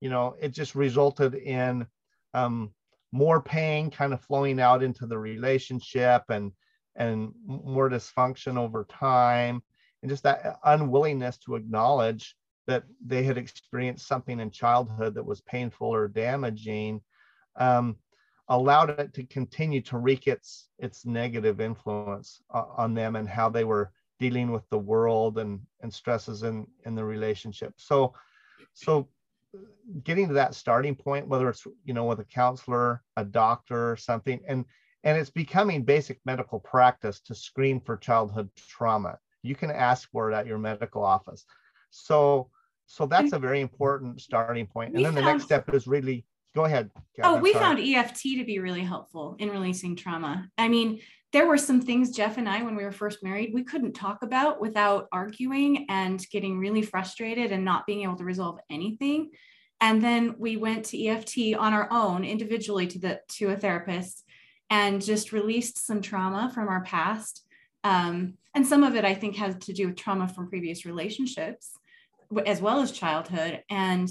you 0.00 0.10
know, 0.10 0.34
it 0.40 0.52
just 0.52 0.74
resulted 0.74 1.34
in 1.34 1.86
um, 2.34 2.72
more 3.12 3.40
pain 3.40 3.90
kind 3.90 4.12
of 4.12 4.22
flowing 4.22 4.60
out 4.60 4.82
into 4.82 5.06
the 5.06 5.18
relationship 5.18 6.24
and 6.28 6.52
and 6.96 7.32
more 7.46 7.88
dysfunction 7.88 8.58
over 8.58 8.84
time 8.84 9.62
and 10.02 10.10
just 10.10 10.22
that 10.24 10.58
unwillingness 10.64 11.38
to 11.38 11.54
acknowledge 11.54 12.36
that 12.66 12.84
they 13.04 13.22
had 13.22 13.38
experienced 13.38 14.06
something 14.06 14.40
in 14.40 14.50
childhood 14.50 15.14
that 15.14 15.24
was 15.24 15.40
painful 15.42 15.88
or 15.88 16.08
damaging 16.08 17.00
um, 17.56 17.96
allowed 18.48 18.90
it 18.90 19.14
to 19.14 19.24
continue 19.24 19.80
to 19.80 19.98
wreak 19.98 20.26
its 20.26 20.68
its 20.78 21.06
negative 21.06 21.60
influence 21.60 22.42
uh, 22.52 22.64
on 22.76 22.94
them 22.94 23.16
and 23.16 23.28
how 23.28 23.48
they 23.48 23.64
were 23.64 23.90
dealing 24.22 24.52
with 24.52 24.62
the 24.70 24.78
world 24.78 25.38
and 25.38 25.60
and 25.82 25.92
stresses 25.92 26.44
in 26.44 26.64
in 26.86 26.94
the 26.94 27.04
relationship 27.04 27.72
so 27.76 28.14
so 28.72 29.08
getting 30.04 30.28
to 30.28 30.34
that 30.34 30.54
starting 30.54 30.94
point 30.94 31.26
whether 31.26 31.48
it's 31.48 31.66
you 31.84 31.92
know 31.92 32.04
with 32.04 32.20
a 32.20 32.24
counselor 32.40 33.02
a 33.16 33.24
doctor 33.24 33.90
or 33.90 33.96
something 33.96 34.38
and 34.46 34.64
and 35.02 35.18
it's 35.18 35.34
becoming 35.44 35.82
basic 35.82 36.20
medical 36.24 36.60
practice 36.60 37.18
to 37.18 37.34
screen 37.34 37.80
for 37.80 37.96
childhood 37.96 38.48
trauma 38.56 39.18
you 39.42 39.56
can 39.56 39.72
ask 39.72 40.08
for 40.12 40.30
it 40.30 40.34
at 40.34 40.46
your 40.46 40.58
medical 40.58 41.02
office 41.02 41.44
so 41.90 42.48
so 42.86 43.06
that's 43.06 43.32
a 43.32 43.38
very 43.38 43.60
important 43.60 44.20
starting 44.20 44.66
point 44.66 44.94
and 44.94 45.04
then 45.04 45.16
the 45.16 45.28
next 45.30 45.42
step 45.42 45.68
is 45.74 45.88
really 45.88 46.24
go 46.54 46.64
ahead. 46.64 46.90
oh, 47.22 47.36
we 47.40 47.52
found 47.54 47.78
EFT 47.80 48.22
to 48.38 48.44
be 48.44 48.58
really 48.58 48.82
helpful 48.82 49.36
in 49.38 49.48
releasing 49.48 49.96
trauma. 49.96 50.50
I 50.58 50.68
mean, 50.68 51.00
there 51.32 51.46
were 51.46 51.58
some 51.58 51.80
things 51.80 52.10
Jeff 52.10 52.36
and 52.36 52.48
I, 52.48 52.62
when 52.62 52.76
we 52.76 52.84
were 52.84 52.92
first 52.92 53.22
married, 53.22 53.54
we 53.54 53.64
couldn't 53.64 53.94
talk 53.94 54.22
about 54.22 54.60
without 54.60 55.08
arguing 55.12 55.86
and 55.88 56.24
getting 56.30 56.58
really 56.58 56.82
frustrated 56.82 57.52
and 57.52 57.64
not 57.64 57.86
being 57.86 58.02
able 58.02 58.16
to 58.16 58.24
resolve 58.24 58.60
anything. 58.70 59.30
And 59.80 60.02
then 60.02 60.34
we 60.38 60.56
went 60.56 60.84
to 60.86 61.06
EFT 61.06 61.56
on 61.58 61.72
our 61.72 61.88
own 61.90 62.24
individually 62.24 62.86
to 62.88 62.98
the 62.98 63.20
to 63.36 63.48
a 63.48 63.56
therapist 63.56 64.24
and 64.68 65.02
just 65.02 65.32
released 65.32 65.84
some 65.84 66.02
trauma 66.02 66.50
from 66.54 66.68
our 66.68 66.82
past. 66.82 67.44
Um, 67.82 68.34
and 68.54 68.66
some 68.66 68.84
of 68.84 68.94
it 68.94 69.04
I 69.04 69.14
think 69.14 69.36
has 69.36 69.56
to 69.56 69.72
do 69.72 69.88
with 69.88 69.96
trauma 69.96 70.28
from 70.28 70.48
previous 70.48 70.84
relationships 70.84 71.72
as 72.46 72.60
well 72.60 72.80
as 72.80 72.92
childhood. 72.92 73.62
And 73.70 74.08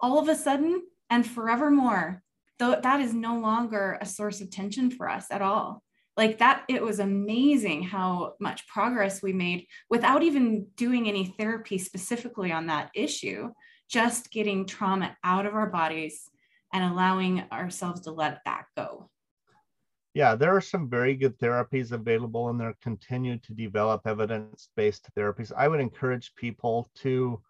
all 0.00 0.18
of 0.18 0.28
a 0.28 0.34
sudden, 0.34 0.82
and 1.08 1.26
forevermore 1.26 2.22
though 2.58 2.78
that 2.80 3.00
is 3.00 3.14
no 3.14 3.38
longer 3.38 3.98
a 4.00 4.06
source 4.06 4.40
of 4.40 4.50
tension 4.50 4.90
for 4.90 5.08
us 5.08 5.26
at 5.30 5.42
all 5.42 5.83
like 6.16 6.38
that 6.38 6.64
it 6.68 6.82
was 6.82 7.00
amazing 7.00 7.82
how 7.82 8.34
much 8.40 8.66
progress 8.68 9.22
we 9.22 9.32
made 9.32 9.66
without 9.90 10.22
even 10.22 10.66
doing 10.76 11.08
any 11.08 11.26
therapy 11.38 11.78
specifically 11.78 12.52
on 12.52 12.66
that 12.66 12.90
issue 12.94 13.50
just 13.90 14.30
getting 14.30 14.66
trauma 14.66 15.16
out 15.22 15.46
of 15.46 15.54
our 15.54 15.68
bodies 15.68 16.30
and 16.72 16.84
allowing 16.84 17.44
ourselves 17.52 18.00
to 18.00 18.10
let 18.10 18.40
that 18.44 18.64
go. 18.76 19.10
Yeah 20.14 20.34
there 20.34 20.56
are 20.56 20.60
some 20.60 20.88
very 20.88 21.14
good 21.14 21.38
therapies 21.38 21.92
available 21.92 22.48
and 22.48 22.58
they're 22.60 22.76
continued 22.82 23.42
to 23.44 23.54
develop 23.54 24.06
evidence-based 24.06 25.08
therapies. 25.16 25.52
I 25.56 25.68
would 25.68 25.80
encourage 25.80 26.34
people 26.36 26.90
to 27.02 27.40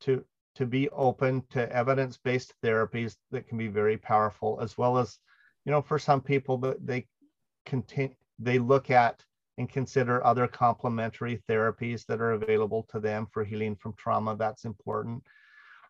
to 0.00 0.24
to 0.56 0.66
be 0.66 0.88
open 0.90 1.42
to 1.50 1.70
evidence-based 1.72 2.54
therapies 2.62 3.16
that 3.30 3.46
can 3.48 3.56
be 3.56 3.68
very 3.68 3.96
powerful, 3.96 4.58
as 4.60 4.76
well 4.76 4.98
as, 4.98 5.18
you 5.64 5.72
know, 5.72 5.80
for 5.80 5.98
some 5.98 6.20
people 6.20 6.58
that 6.58 6.84
they 6.84 7.06
continue, 7.66 8.14
they 8.38 8.58
look 8.58 8.90
at 8.90 9.22
and 9.58 9.68
consider 9.68 10.24
other 10.24 10.46
complementary 10.46 11.42
therapies 11.48 12.06
that 12.06 12.20
are 12.20 12.32
available 12.32 12.86
to 12.90 13.00
them 13.00 13.26
for 13.32 13.44
healing 13.44 13.76
from 13.76 13.94
trauma. 13.98 14.36
That's 14.36 14.64
important. 14.64 15.22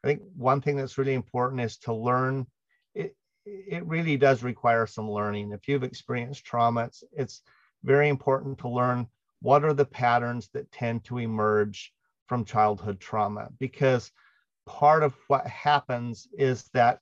I 0.02 0.08
think 0.08 0.22
one 0.36 0.60
thing 0.60 0.76
that's 0.76 0.98
really 0.98 1.14
important 1.14 1.60
is 1.60 1.76
to 1.78 1.94
learn. 1.94 2.46
It, 2.94 3.14
it 3.46 3.86
really 3.86 4.16
does 4.16 4.42
require 4.42 4.86
some 4.86 5.10
learning. 5.10 5.52
If 5.52 5.68
you've 5.68 5.84
experienced 5.84 6.44
trauma, 6.44 6.84
it's, 6.84 7.04
it's 7.12 7.42
very 7.84 8.08
important 8.08 8.58
to 8.58 8.68
learn 8.68 9.06
what 9.40 9.64
are 9.64 9.72
the 9.72 9.84
patterns 9.84 10.50
that 10.52 10.70
tend 10.72 11.04
to 11.04 11.18
emerge 11.18 11.92
from 12.26 12.44
childhood 12.44 13.00
trauma 13.00 13.48
because 13.58 14.12
part 14.66 15.02
of 15.02 15.16
what 15.28 15.46
happens 15.46 16.28
is 16.38 16.68
that 16.74 17.00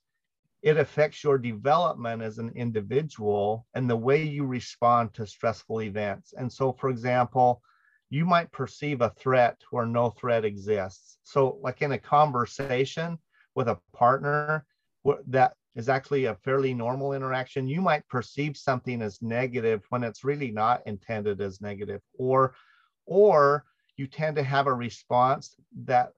it 0.61 0.77
affects 0.77 1.23
your 1.23 1.37
development 1.37 2.21
as 2.21 2.37
an 2.37 2.51
individual 2.55 3.65
and 3.73 3.89
the 3.89 3.95
way 3.95 4.21
you 4.23 4.45
respond 4.45 5.13
to 5.13 5.25
stressful 5.25 5.81
events. 5.81 6.33
And 6.37 6.51
so, 6.51 6.73
for 6.73 6.89
example, 6.89 7.61
you 8.09 8.25
might 8.25 8.51
perceive 8.51 9.01
a 9.01 9.11
threat 9.11 9.57
where 9.71 9.85
no 9.85 10.09
threat 10.09 10.43
exists. 10.43 11.19
So, 11.23 11.59
like 11.61 11.81
in 11.81 11.93
a 11.93 11.97
conversation 11.97 13.17
with 13.55 13.67
a 13.67 13.79
partner 13.93 14.65
that 15.27 15.53
is 15.75 15.87
actually 15.87 16.25
a 16.25 16.35
fairly 16.35 16.73
normal 16.73 17.13
interaction, 17.13 17.67
you 17.67 17.81
might 17.81 18.07
perceive 18.09 18.57
something 18.57 19.01
as 19.01 19.21
negative 19.21 19.83
when 19.89 20.03
it's 20.03 20.23
really 20.23 20.51
not 20.51 20.81
intended 20.85 21.39
as 21.39 21.61
negative, 21.61 22.01
or 22.17 22.53
or 23.05 23.63
you 23.95 24.07
tend 24.07 24.35
to 24.35 24.43
have 24.43 24.67
a 24.67 24.73
response 24.73 25.55
that 25.85 26.11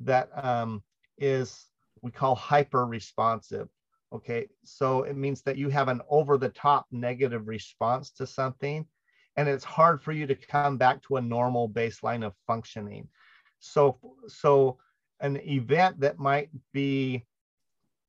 that 0.00 0.30
um, 0.42 0.82
is 1.18 1.66
we 2.02 2.10
call 2.10 2.34
hyper 2.34 2.86
responsive. 2.86 3.68
Okay, 4.12 4.46
so 4.62 5.04
it 5.04 5.16
means 5.16 5.40
that 5.42 5.56
you 5.56 5.70
have 5.70 5.88
an 5.88 6.02
over 6.10 6.36
the 6.36 6.50
top 6.50 6.86
negative 6.90 7.48
response 7.48 8.10
to 8.10 8.26
something, 8.26 8.86
and 9.36 9.48
it's 9.48 9.64
hard 9.64 10.02
for 10.02 10.12
you 10.12 10.26
to 10.26 10.34
come 10.34 10.76
back 10.76 11.02
to 11.02 11.16
a 11.16 11.20
normal 11.20 11.68
baseline 11.68 12.24
of 12.24 12.34
functioning. 12.46 13.08
So, 13.60 13.98
so 14.28 14.78
an 15.20 15.38
event 15.48 16.00
that 16.00 16.18
might 16.18 16.50
be 16.72 17.24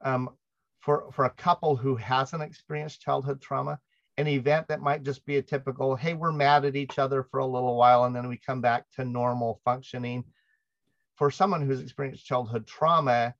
um, 0.02 0.32
for, 0.82 1.10
for 1.14 1.24
a 1.24 1.30
couple 1.30 1.78
who 1.78 1.96
hasn't 1.96 2.44
experienced 2.44 3.02
childhood 3.02 3.42
trauma, 3.42 3.80
an 4.18 4.28
event 4.28 4.68
that 4.68 4.82
might 4.82 5.04
just 5.04 5.26
be 5.26 5.38
a 5.38 5.42
typical, 5.42 5.96
hey, 5.96 6.14
we're 6.14 6.34
mad 6.34 6.66
at 6.66 6.76
each 6.76 7.00
other 7.00 7.24
for 7.24 7.40
a 7.40 7.46
little 7.46 7.78
while, 7.78 8.04
and 8.04 8.14
then 8.16 8.28
we 8.28 8.38
come 8.38 8.60
back 8.60 8.84
to 8.96 9.06
normal 9.06 9.62
functioning 9.64 10.26
for 11.16 11.32
someone 11.32 11.62
who's 11.62 11.80
experienced 11.80 12.26
childhood 12.26 12.68
trauma, 12.68 13.34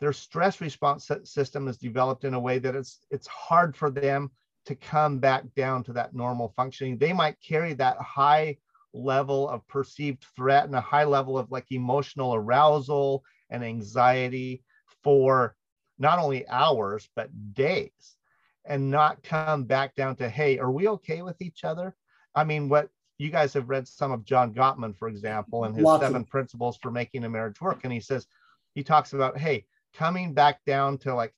their 0.00 0.12
stress 0.12 0.60
response 0.60 1.10
system 1.24 1.68
is 1.68 1.76
developed 1.76 2.24
in 2.24 2.34
a 2.34 2.40
way 2.40 2.58
that 2.58 2.74
it's 2.74 3.00
it's 3.10 3.26
hard 3.26 3.76
for 3.76 3.90
them 3.90 4.30
to 4.66 4.74
come 4.74 5.18
back 5.18 5.44
down 5.54 5.82
to 5.84 5.92
that 5.92 6.14
normal 6.14 6.52
functioning. 6.56 6.98
They 6.98 7.12
might 7.12 7.40
carry 7.40 7.74
that 7.74 7.96
high 7.98 8.58
level 8.92 9.48
of 9.48 9.66
perceived 9.68 10.24
threat 10.36 10.64
and 10.64 10.74
a 10.74 10.80
high 10.80 11.04
level 11.04 11.38
of 11.38 11.50
like 11.50 11.66
emotional 11.70 12.34
arousal 12.34 13.24
and 13.50 13.64
anxiety 13.64 14.62
for 15.02 15.54
not 15.98 16.18
only 16.18 16.48
hours 16.48 17.08
but 17.14 17.30
days 17.54 18.16
and 18.64 18.90
not 18.90 19.22
come 19.22 19.64
back 19.64 19.94
down 19.94 20.16
to 20.16 20.28
hey 20.28 20.58
are 20.58 20.72
we 20.72 20.88
okay 20.88 21.22
with 21.22 21.40
each 21.40 21.62
other 21.62 21.94
i 22.34 22.42
mean 22.42 22.68
what 22.68 22.90
you 23.20 23.30
guys 23.30 23.52
have 23.52 23.68
read 23.68 23.86
some 23.86 24.12
of 24.12 24.24
John 24.24 24.54
Gottman, 24.54 24.96
for 24.96 25.06
example, 25.06 25.64
and 25.64 25.76
his 25.76 25.84
Lots 25.84 26.02
seven 26.02 26.22
of- 26.22 26.30
principles 26.30 26.78
for 26.78 26.90
making 26.90 27.24
a 27.24 27.28
marriage 27.28 27.60
work. 27.60 27.80
And 27.84 27.92
he 27.92 28.00
says, 28.00 28.26
he 28.74 28.82
talks 28.82 29.12
about, 29.12 29.36
hey, 29.36 29.66
coming 29.94 30.34
back 30.34 30.60
down 30.64 30.98
to 30.98 31.14
like 31.14 31.34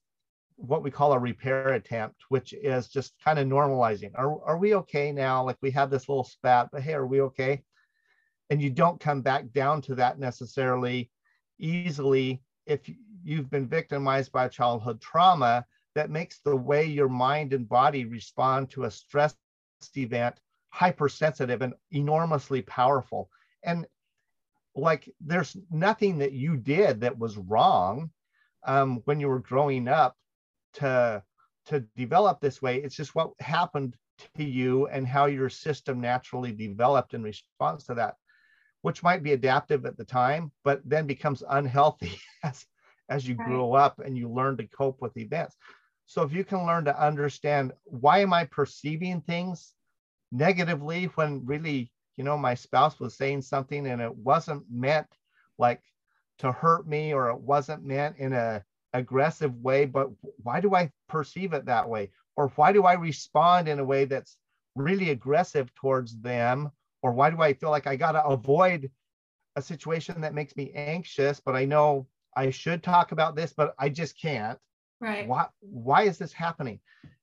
what 0.55 0.83
we 0.83 0.91
call 0.91 1.13
a 1.13 1.19
repair 1.19 1.69
attempt, 1.69 2.21
which 2.29 2.53
is 2.53 2.87
just 2.87 3.13
kind 3.23 3.39
of 3.39 3.47
normalizing. 3.47 4.11
Are, 4.15 4.43
are 4.43 4.57
we 4.57 4.75
okay 4.75 5.11
now? 5.11 5.43
Like 5.43 5.57
we 5.61 5.71
had 5.71 5.89
this 5.89 6.07
little 6.07 6.23
spat, 6.23 6.69
but 6.71 6.81
hey, 6.81 6.93
are 6.93 7.07
we 7.07 7.21
okay? 7.21 7.63
And 8.49 8.61
you 8.61 8.69
don't 8.69 8.99
come 8.99 9.21
back 9.21 9.51
down 9.51 9.81
to 9.83 9.95
that 9.95 10.19
necessarily 10.19 11.09
easily 11.59 12.41
if 12.65 12.81
you've 13.23 13.49
been 13.49 13.67
victimized 13.67 14.31
by 14.31 14.47
childhood 14.47 15.01
trauma 15.01 15.65
that 15.95 16.09
makes 16.09 16.39
the 16.39 16.55
way 16.55 16.85
your 16.85 17.09
mind 17.09 17.53
and 17.53 17.67
body 17.69 18.05
respond 18.05 18.69
to 18.71 18.85
a 18.85 18.91
stress 18.91 19.35
event 19.95 20.35
hypersensitive 20.69 21.61
and 21.61 21.73
enormously 21.91 22.61
powerful. 22.63 23.29
And 23.63 23.85
like 24.75 25.09
there's 25.21 25.55
nothing 25.69 26.17
that 26.17 26.31
you 26.31 26.57
did 26.57 27.01
that 27.01 27.17
was 27.17 27.37
wrong 27.37 28.09
um, 28.65 29.01
when 29.05 29.19
you 29.19 29.27
were 29.27 29.39
growing 29.39 29.87
up 29.87 30.15
to 30.73 31.23
to 31.65 31.79
develop 31.95 32.41
this 32.41 32.61
way. 32.61 32.77
It's 32.77 32.95
just 32.95 33.15
what 33.15 33.31
happened 33.39 33.95
to 34.35 34.43
you 34.43 34.87
and 34.87 35.07
how 35.07 35.25
your 35.25 35.49
system 35.49 36.01
naturally 36.01 36.51
developed 36.51 37.13
in 37.13 37.23
response 37.23 37.85
to 37.85 37.95
that, 37.95 38.15
which 38.81 39.03
might 39.03 39.23
be 39.23 39.33
adaptive 39.33 39.85
at 39.85 39.97
the 39.97 40.03
time, 40.03 40.51
but 40.63 40.81
then 40.85 41.07
becomes 41.07 41.43
unhealthy 41.49 42.19
as 42.43 42.65
as 43.09 43.27
you 43.27 43.35
right. 43.35 43.47
grow 43.47 43.73
up 43.73 43.99
and 43.99 44.17
you 44.17 44.29
learn 44.29 44.57
to 44.57 44.67
cope 44.67 45.01
with 45.01 45.15
events. 45.17 45.57
So 46.05 46.21
if 46.23 46.33
you 46.33 46.43
can 46.43 46.65
learn 46.65 46.85
to 46.85 47.03
understand 47.03 47.73
why 47.85 48.19
am 48.19 48.33
I 48.33 48.45
perceiving 48.45 49.21
things 49.21 49.73
negatively 50.31 51.05
when 51.15 51.45
really, 51.45 51.91
you 52.17 52.23
know, 52.23 52.37
my 52.37 52.53
spouse 52.53 52.99
was 52.99 53.15
saying 53.15 53.41
something 53.41 53.87
and 53.87 54.01
it 54.01 54.15
wasn't 54.15 54.63
meant 54.69 55.07
like 55.57 55.81
to 56.43 56.51
hurt 56.51 56.87
me 56.87 57.13
or 57.13 57.29
it 57.29 57.39
wasn't 57.39 57.85
meant 57.85 58.17
in 58.17 58.33
a 58.33 58.63
aggressive 58.93 59.55
way, 59.55 59.85
but 59.85 60.09
why 60.43 60.59
do 60.59 60.75
I 60.75 60.91
perceive 61.07 61.53
it 61.53 61.65
that 61.65 61.89
way? 61.89 62.11
Or 62.35 62.49
why 62.55 62.71
do 62.71 62.83
I 62.83 62.93
respond 62.93 63.67
in 63.67 63.79
a 63.79 63.83
way 63.83 64.05
that's 64.05 64.37
really 64.75 65.09
aggressive 65.09 65.73
towards 65.73 66.19
them? 66.19 66.69
Or 67.01 67.11
why 67.11 67.29
do 67.29 67.41
I 67.41 67.53
feel 67.53 67.69
like 67.69 67.87
I 67.87 67.95
got 67.95 68.11
to 68.11 68.23
avoid 68.25 68.91
a 69.55 69.61
situation 69.61 70.21
that 70.21 70.33
makes 70.33 70.55
me 70.55 70.71
anxious, 70.73 71.39
but 71.39 71.55
I 71.55 71.65
know 71.65 72.07
I 72.35 72.49
should 72.49 72.83
talk 72.83 73.11
about 73.11 73.35
this, 73.35 73.53
but 73.55 73.73
I 73.79 73.89
just 73.89 74.19
can't. 74.19 74.59
Right. 74.99 75.27
Why, 75.27 75.47
why 75.61 76.03
is 76.03 76.17
this 76.17 76.33
happening? 76.33 76.79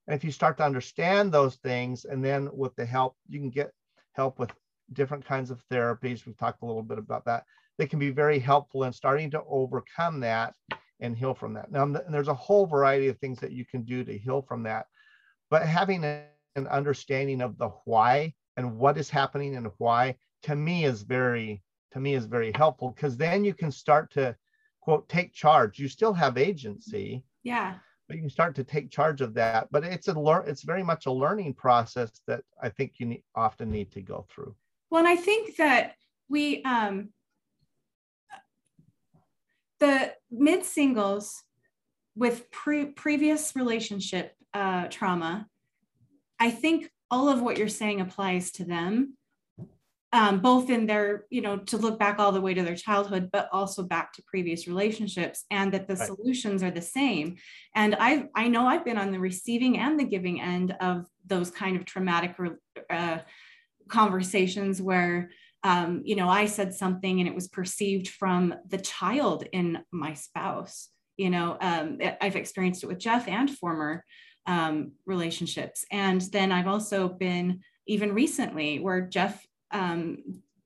And 0.06 0.14
if 0.16 0.24
you 0.24 0.30
start 0.30 0.56
to 0.58 0.64
understand 0.64 1.32
those 1.32 1.56
things, 1.56 2.04
and 2.04 2.24
then 2.24 2.48
with 2.52 2.74
the 2.76 2.84
help, 2.84 3.16
you 3.28 3.38
can 3.38 3.50
get 3.50 3.70
help 4.14 4.38
with 4.38 4.50
different 4.92 5.24
kinds 5.24 5.50
of 5.50 5.62
therapies. 5.68 6.24
We've 6.26 6.36
talked 6.36 6.62
a 6.62 6.66
little 6.66 6.82
bit 6.82 6.98
about 6.98 7.24
that. 7.26 7.44
They 7.80 7.86
can 7.86 7.98
be 7.98 8.10
very 8.10 8.38
helpful 8.38 8.84
in 8.84 8.92
starting 8.92 9.30
to 9.30 9.42
overcome 9.48 10.20
that 10.20 10.52
and 11.00 11.16
heal 11.16 11.32
from 11.32 11.54
that. 11.54 11.72
Now, 11.72 11.86
there's 11.86 12.28
a 12.28 12.34
whole 12.34 12.66
variety 12.66 13.08
of 13.08 13.16
things 13.16 13.40
that 13.40 13.52
you 13.52 13.64
can 13.64 13.84
do 13.84 14.04
to 14.04 14.18
heal 14.18 14.42
from 14.42 14.62
that. 14.64 14.84
but 15.48 15.62
having 15.62 16.04
a, 16.04 16.24
an 16.56 16.66
understanding 16.66 17.40
of 17.40 17.56
the 17.56 17.70
why 17.86 18.34
and 18.58 18.76
what 18.76 18.98
is 18.98 19.08
happening 19.08 19.56
and 19.56 19.70
why 19.78 20.14
to 20.42 20.54
me 20.54 20.84
is 20.84 21.00
very 21.00 21.62
to 21.92 22.00
me 22.00 22.12
is 22.12 22.26
very 22.26 22.52
helpful 22.54 22.90
because 22.90 23.16
then 23.16 23.44
you 23.44 23.54
can 23.54 23.72
start 23.72 24.10
to 24.12 24.36
quote 24.82 25.08
take 25.08 25.32
charge 25.32 25.78
you 25.78 25.88
still 25.88 26.12
have 26.12 26.36
agency 26.36 27.24
yeah 27.44 27.74
but 28.06 28.16
you 28.16 28.22
can 28.22 28.30
start 28.30 28.54
to 28.54 28.64
take 28.64 28.90
charge 28.90 29.22
of 29.22 29.32
that 29.32 29.68
but 29.70 29.84
it's 29.84 30.08
a 30.08 30.12
learn 30.12 30.44
it's 30.46 30.62
very 30.62 30.82
much 30.82 31.06
a 31.06 31.12
learning 31.12 31.54
process 31.54 32.20
that 32.26 32.42
i 32.62 32.68
think 32.68 32.94
you 32.98 33.06
need, 33.06 33.22
often 33.34 33.70
need 33.70 33.90
to 33.90 34.02
go 34.02 34.26
through 34.28 34.54
well 34.90 34.98
and 34.98 35.08
i 35.08 35.16
think 35.16 35.56
that 35.56 35.94
we 36.28 36.62
um 36.64 37.08
the 39.80 40.12
mid 40.30 40.64
singles 40.64 41.42
with 42.14 42.50
pre- 42.50 42.86
previous 42.86 43.56
relationship 43.56 44.34
uh, 44.54 44.86
trauma 44.88 45.46
i 46.38 46.50
think 46.50 46.90
all 47.10 47.28
of 47.28 47.42
what 47.42 47.58
you're 47.58 47.68
saying 47.68 48.00
applies 48.00 48.50
to 48.52 48.64
them 48.64 49.16
um, 50.12 50.40
both 50.40 50.70
in 50.70 50.86
their, 50.86 51.26
you 51.30 51.40
know, 51.40 51.58
to 51.58 51.76
look 51.76 51.98
back 51.98 52.18
all 52.18 52.32
the 52.32 52.40
way 52.40 52.52
to 52.52 52.62
their 52.64 52.74
childhood, 52.74 53.30
but 53.32 53.48
also 53.52 53.84
back 53.84 54.12
to 54.14 54.22
previous 54.26 54.66
relationships, 54.66 55.44
and 55.50 55.72
that 55.72 55.86
the 55.86 55.94
right. 55.94 56.06
solutions 56.06 56.62
are 56.64 56.70
the 56.70 56.82
same. 56.82 57.36
And 57.76 57.94
I, 57.98 58.28
I 58.34 58.48
know 58.48 58.66
I've 58.66 58.84
been 58.84 58.98
on 58.98 59.12
the 59.12 59.20
receiving 59.20 59.78
and 59.78 59.98
the 60.00 60.04
giving 60.04 60.40
end 60.40 60.74
of 60.80 61.06
those 61.24 61.50
kind 61.52 61.76
of 61.76 61.84
traumatic 61.84 62.34
uh, 62.88 63.18
conversations 63.88 64.82
where, 64.82 65.30
um, 65.62 66.02
you 66.04 66.16
know, 66.16 66.28
I 66.28 66.46
said 66.46 66.74
something 66.74 67.20
and 67.20 67.28
it 67.28 67.34
was 67.34 67.48
perceived 67.48 68.08
from 68.08 68.54
the 68.68 68.78
child 68.78 69.44
in 69.52 69.78
my 69.92 70.14
spouse. 70.14 70.88
You 71.16 71.30
know, 71.30 71.58
um, 71.61 71.98
I've 72.20 72.36
experienced 72.36 72.82
it 72.82 72.86
with 72.86 72.98
Jeff 72.98 73.28
and 73.28 73.50
former 73.50 74.04
um, 74.46 74.92
relationships, 75.04 75.84
and 75.92 76.20
then 76.32 76.50
I've 76.50 76.66
also 76.66 77.08
been 77.08 77.61
even 77.86 78.14
recently 78.14 78.78
where 78.78 79.02
Jeff 79.02 79.44
um, 79.70 80.18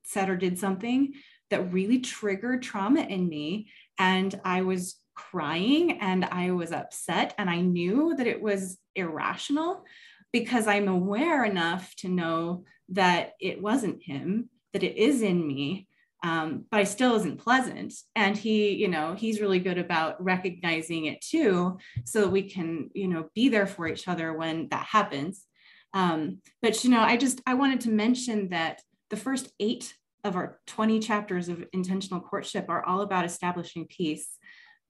said 0.03 0.29
or 0.29 0.37
did 0.37 0.57
something 0.57 1.13
that 1.49 1.73
really 1.73 1.99
triggered 1.99 2.61
trauma 2.61 3.01
in 3.01 3.27
me. 3.27 3.69
And 3.99 4.39
I 4.43 4.61
was 4.61 4.97
crying 5.15 5.99
and 6.01 6.25
I 6.25 6.51
was 6.51 6.71
upset. 6.71 7.33
And 7.37 7.49
I 7.49 7.61
knew 7.61 8.15
that 8.17 8.27
it 8.27 8.41
was 8.41 8.77
irrational 8.95 9.83
because 10.31 10.67
I'm 10.67 10.87
aware 10.87 11.43
enough 11.45 11.95
to 11.97 12.09
know 12.09 12.65
that 12.89 13.33
it 13.39 13.61
wasn't 13.61 14.03
him, 14.03 14.49
that 14.75 14.83
it 14.83 14.97
is 14.97 15.21
in 15.21 15.47
me. 15.47 15.87
Um, 16.21 16.65
but 16.69 16.81
I 16.81 16.83
still 16.83 17.15
isn't 17.15 17.39
pleasant. 17.39 17.93
And 18.13 18.35
he, 18.35 18.73
you 18.73 18.89
know, 18.89 19.15
he's 19.17 19.39
really 19.39 19.59
good 19.59 19.77
about 19.77 20.21
recognizing 20.21 21.05
it 21.05 21.21
too, 21.21 21.77
so 22.03 22.21
that 22.21 22.29
we 22.29 22.43
can, 22.43 22.89
you 22.93 23.07
know, 23.07 23.29
be 23.33 23.47
there 23.47 23.67
for 23.67 23.87
each 23.87 24.09
other 24.09 24.33
when 24.33 24.67
that 24.71 24.85
happens. 24.85 25.45
Um, 25.93 26.39
but 26.61 26.83
you 26.83 26.89
know, 26.89 26.99
I 26.99 27.15
just 27.15 27.41
I 27.47 27.53
wanted 27.53 27.79
to 27.81 27.89
mention 27.89 28.49
that 28.49 28.81
the 29.09 29.15
first 29.15 29.49
eight 29.61 29.95
of 30.25 30.35
our 30.35 30.59
20 30.67 30.99
chapters 30.99 31.47
of 31.47 31.63
intentional 31.71 32.19
courtship 32.19 32.65
are 32.67 32.85
all 32.85 32.99
about 32.99 33.23
establishing 33.23 33.85
peace 33.85 34.27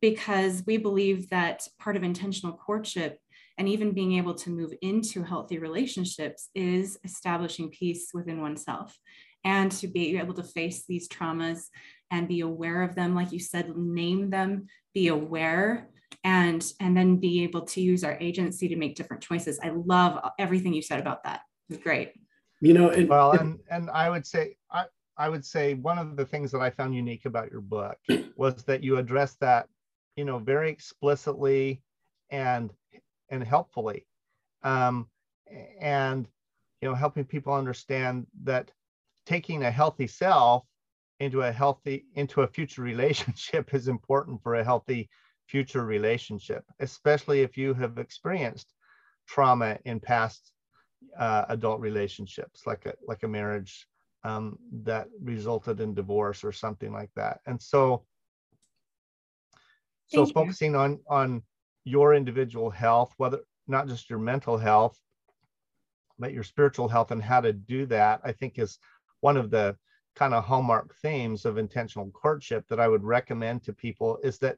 because 0.01 0.63
we 0.65 0.77
believe 0.77 1.29
that 1.29 1.67
part 1.79 1.95
of 1.95 2.01
intentional 2.01 2.57
courtship 2.57 3.19
and 3.59 3.69
even 3.69 3.91
being 3.91 4.13
able 4.13 4.33
to 4.33 4.49
move 4.49 4.73
into 4.81 5.23
healthy 5.23 5.59
relationships 5.59 6.49
is 6.55 6.97
establishing 7.03 7.69
peace 7.69 8.09
within 8.13 8.41
oneself 8.41 8.97
and 9.45 9.71
to 9.71 9.87
be 9.87 10.17
able 10.17 10.33
to 10.33 10.43
face 10.43 10.83
these 10.87 11.07
traumas 11.07 11.67
and 12.11 12.27
be 12.27 12.41
aware 12.41 12.81
of 12.81 12.95
them. 12.95 13.15
Like 13.15 13.31
you 13.31 13.39
said 13.39 13.77
name 13.77 14.29
them 14.29 14.67
be 14.93 15.07
aware 15.07 15.89
and 16.23 16.65
and 16.79 16.97
then 16.97 17.17
be 17.17 17.43
able 17.43 17.61
to 17.61 17.81
use 17.81 18.03
our 18.03 18.17
agency 18.19 18.67
to 18.67 18.75
make 18.75 18.95
different 18.95 19.23
choices. 19.23 19.59
I 19.63 19.69
love 19.69 20.19
everything 20.39 20.73
you 20.73 20.81
said 20.81 20.99
about 20.99 21.23
that. 21.23 21.41
It 21.69 21.75
was 21.75 21.83
great. 21.83 22.13
You 22.61 22.73
know 22.73 22.89
it, 22.89 23.07
well 23.07 23.33
and 23.33 23.59
and 23.69 23.89
i 23.91 24.09
would 24.09 24.25
say 24.25 24.55
i 24.71 24.85
i 25.17 25.29
would 25.29 25.45
say 25.45 25.73
one 25.73 25.99
of 25.99 26.15
the 26.15 26.25
things 26.25 26.51
that 26.51 26.61
i 26.61 26.69
found 26.69 26.95
unique 26.95 27.25
about 27.25 27.51
your 27.51 27.61
book 27.61 27.97
was 28.37 28.63
that 28.63 28.81
you 28.81 28.97
addressed 28.97 29.39
that 29.41 29.67
you 30.15 30.25
know 30.25 30.39
very 30.39 30.69
explicitly 30.69 31.81
and 32.31 32.71
and 33.29 33.43
helpfully. 33.43 34.07
Um 34.63 35.07
and 35.79 36.27
you 36.81 36.89
know 36.89 36.95
helping 36.95 37.25
people 37.25 37.53
understand 37.53 38.25
that 38.43 38.71
taking 39.25 39.63
a 39.63 39.71
healthy 39.71 40.07
self 40.07 40.63
into 41.19 41.41
a 41.41 41.51
healthy 41.51 42.05
into 42.15 42.41
a 42.41 42.47
future 42.47 42.81
relationship 42.81 43.73
is 43.73 43.87
important 43.87 44.41
for 44.43 44.55
a 44.55 44.63
healthy 44.63 45.09
future 45.47 45.85
relationship 45.85 46.63
especially 46.79 47.41
if 47.41 47.55
you 47.55 47.73
have 47.73 47.97
experienced 47.97 48.73
trauma 49.27 49.77
in 49.85 49.99
past 49.99 50.51
uh, 51.17 51.45
adult 51.49 51.79
relationships, 51.79 52.65
like 52.65 52.85
a 52.85 52.93
like 53.07 53.23
a 53.23 53.27
marriage 53.27 53.87
um, 54.23 54.57
that 54.83 55.07
resulted 55.21 55.79
in 55.79 55.93
divorce 55.93 56.43
or 56.43 56.51
something 56.51 56.91
like 56.91 57.11
that. 57.15 57.39
And 57.45 57.61
so, 57.61 58.05
so 60.07 60.23
Thank 60.25 60.33
focusing 60.33 60.73
you. 60.73 60.79
on 60.79 60.99
on 61.07 61.43
your 61.83 62.13
individual 62.13 62.69
health, 62.69 63.13
whether 63.17 63.39
not 63.67 63.87
just 63.87 64.09
your 64.09 64.19
mental 64.19 64.57
health, 64.57 64.99
but 66.19 66.33
your 66.33 66.43
spiritual 66.43 66.87
health, 66.87 67.11
and 67.11 67.21
how 67.21 67.41
to 67.41 67.53
do 67.53 67.85
that, 67.87 68.21
I 68.23 68.31
think 68.31 68.59
is 68.59 68.77
one 69.25 69.37
of 69.37 69.49
the 69.49 69.75
kind 70.15 70.35
of 70.35 70.43
hallmark 70.43 70.95
themes 71.01 71.45
of 71.45 71.57
intentional 71.57 72.11
courtship 72.11 72.63
that 72.69 72.79
I 72.79 72.87
would 72.87 73.03
recommend 73.03 73.63
to 73.63 73.73
people 73.73 74.19
is 74.23 74.37
that 74.37 74.57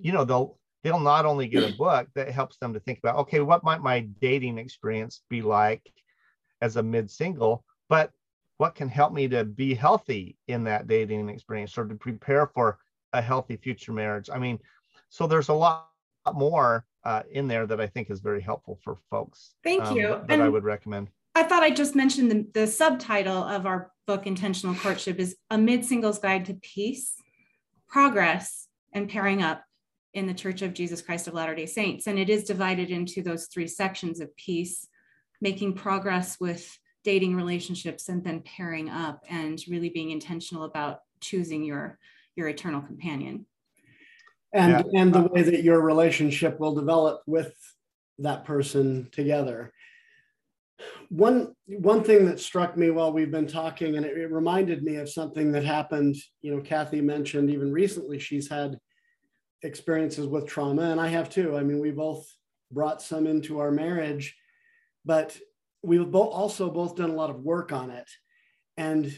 you 0.00 0.12
know 0.12 0.24
they'll 0.24 0.56
they'll 0.84 1.00
not 1.00 1.26
only 1.26 1.48
get 1.48 1.68
a 1.68 1.76
book 1.86 2.06
that 2.14 2.30
helps 2.30 2.58
them 2.58 2.72
to 2.74 2.80
think 2.80 3.00
about, 3.00 3.16
okay, 3.16 3.40
what 3.40 3.64
might 3.64 3.82
my 3.82 4.00
dating 4.20 4.56
experience 4.56 5.22
be 5.28 5.42
like 5.42 5.82
as 6.62 6.76
a 6.76 6.82
mid 6.82 7.10
single, 7.10 7.64
but 7.88 8.12
what 8.58 8.76
can 8.76 8.88
help 8.88 9.12
me 9.12 9.26
to 9.26 9.44
be 9.44 9.74
healthy 9.74 10.36
in 10.46 10.62
that 10.64 10.86
dating 10.86 11.28
experience 11.28 11.76
or 11.76 11.84
to 11.84 11.96
prepare 11.96 12.46
for 12.46 12.78
a 13.12 13.20
healthy 13.20 13.56
future 13.56 13.92
marriage? 13.92 14.30
I 14.32 14.38
mean, 14.38 14.60
so 15.08 15.26
there's 15.26 15.48
a 15.48 15.54
lot 15.54 15.88
more 16.34 16.86
uh, 17.02 17.22
in 17.32 17.48
there 17.48 17.66
that 17.66 17.80
I 17.80 17.88
think 17.88 18.10
is 18.10 18.20
very 18.20 18.42
helpful 18.42 18.78
for 18.84 18.96
folks. 19.10 19.54
Thank 19.64 19.84
um, 19.86 19.96
you. 19.96 20.08
That 20.08 20.26
and 20.28 20.42
I 20.42 20.48
would 20.48 20.64
recommend. 20.64 21.08
I 21.38 21.44
thought 21.44 21.62
I 21.62 21.70
just 21.70 21.94
mentioned 21.94 22.32
the, 22.32 22.46
the 22.52 22.66
subtitle 22.66 23.44
of 23.44 23.64
our 23.64 23.92
book, 24.08 24.26
Intentional 24.26 24.74
Courtship, 24.74 25.20
is 25.20 25.36
A 25.50 25.56
Mid 25.56 25.84
Singles 25.84 26.18
Guide 26.18 26.46
to 26.46 26.54
Peace, 26.54 27.14
Progress, 27.86 28.66
and 28.92 29.08
Pairing 29.08 29.40
Up 29.40 29.62
in 30.12 30.26
the 30.26 30.34
Church 30.34 30.62
of 30.62 30.74
Jesus 30.74 31.00
Christ 31.00 31.28
of 31.28 31.34
Latter 31.34 31.54
day 31.54 31.66
Saints. 31.66 32.08
And 32.08 32.18
it 32.18 32.28
is 32.28 32.42
divided 32.42 32.90
into 32.90 33.22
those 33.22 33.46
three 33.46 33.68
sections 33.68 34.18
of 34.18 34.36
peace, 34.36 34.88
making 35.40 35.74
progress 35.74 36.40
with 36.40 36.76
dating 37.04 37.36
relationships, 37.36 38.08
and 38.08 38.24
then 38.24 38.40
pairing 38.40 38.90
up 38.90 39.22
and 39.30 39.62
really 39.68 39.90
being 39.90 40.10
intentional 40.10 40.64
about 40.64 41.02
choosing 41.20 41.62
your, 41.62 42.00
your 42.34 42.48
eternal 42.48 42.80
companion. 42.80 43.46
And, 44.52 44.84
yeah. 44.92 45.02
and 45.02 45.12
the 45.12 45.28
way 45.28 45.42
that 45.42 45.62
your 45.62 45.80
relationship 45.82 46.58
will 46.58 46.74
develop 46.74 47.22
with 47.28 47.54
that 48.18 48.44
person 48.44 49.08
together. 49.12 49.72
One, 51.08 51.54
one 51.66 52.04
thing 52.04 52.26
that 52.26 52.40
struck 52.40 52.76
me 52.76 52.90
while 52.90 53.12
we've 53.12 53.30
been 53.30 53.46
talking, 53.46 53.96
and 53.96 54.06
it, 54.06 54.16
it 54.16 54.30
reminded 54.30 54.82
me 54.82 54.96
of 54.96 55.10
something 55.10 55.52
that 55.52 55.64
happened, 55.64 56.16
you 56.40 56.54
know, 56.54 56.62
Kathy 56.62 57.00
mentioned 57.00 57.50
even 57.50 57.72
recently, 57.72 58.18
she's 58.18 58.48
had 58.48 58.78
experiences 59.62 60.26
with 60.26 60.46
trauma, 60.46 60.82
and 60.82 61.00
I 61.00 61.08
have 61.08 61.30
too. 61.30 61.56
I 61.56 61.62
mean, 61.62 61.80
we 61.80 61.90
both 61.90 62.26
brought 62.70 63.02
some 63.02 63.26
into 63.26 63.58
our 63.58 63.70
marriage, 63.70 64.36
but 65.04 65.36
we've 65.82 66.10
both 66.10 66.32
also 66.32 66.70
both 66.70 66.96
done 66.96 67.10
a 67.10 67.14
lot 67.14 67.30
of 67.30 67.40
work 67.40 67.72
on 67.72 67.90
it. 67.90 68.08
And 68.76 69.16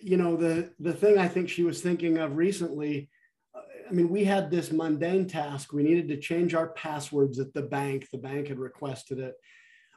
you 0.00 0.16
know, 0.16 0.36
the 0.36 0.72
the 0.80 0.92
thing 0.92 1.18
I 1.18 1.28
think 1.28 1.48
she 1.48 1.62
was 1.62 1.80
thinking 1.80 2.18
of 2.18 2.36
recently. 2.36 3.10
Uh, 3.54 3.60
I 3.88 3.92
mean, 3.92 4.08
we 4.08 4.24
had 4.24 4.50
this 4.50 4.72
mundane 4.72 5.26
task. 5.26 5.72
We 5.72 5.82
needed 5.82 6.08
to 6.08 6.16
change 6.16 6.54
our 6.54 6.68
passwords 6.68 7.38
at 7.38 7.52
the 7.52 7.62
bank. 7.62 8.08
The 8.10 8.18
bank 8.18 8.48
had 8.48 8.58
requested 8.58 9.18
it. 9.18 9.34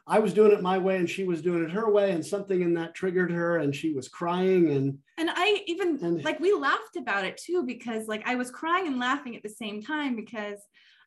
I 0.06 0.18
was 0.18 0.34
doing 0.34 0.52
it 0.52 0.60
my 0.60 0.76
way 0.76 0.96
and 0.98 1.08
she 1.08 1.24
was 1.24 1.40
doing 1.40 1.64
it 1.64 1.70
her 1.70 1.90
way, 1.90 2.12
and 2.12 2.24
something 2.24 2.60
in 2.60 2.74
that 2.74 2.94
triggered 2.94 3.32
her, 3.32 3.58
and 3.58 3.74
she 3.74 3.94
was 3.94 4.08
crying. 4.08 4.70
And 4.70 4.98
and 5.16 5.30
I 5.32 5.62
even 5.66 5.98
and, 6.02 6.22
like 6.24 6.40
we 6.40 6.52
laughed 6.52 6.96
about 6.96 7.24
it 7.24 7.38
too 7.38 7.64
because 7.66 8.06
like 8.06 8.22
I 8.26 8.34
was 8.34 8.50
crying 8.50 8.86
and 8.86 8.98
laughing 8.98 9.34
at 9.34 9.42
the 9.42 9.48
same 9.48 9.82
time 9.82 10.14
because 10.14 10.58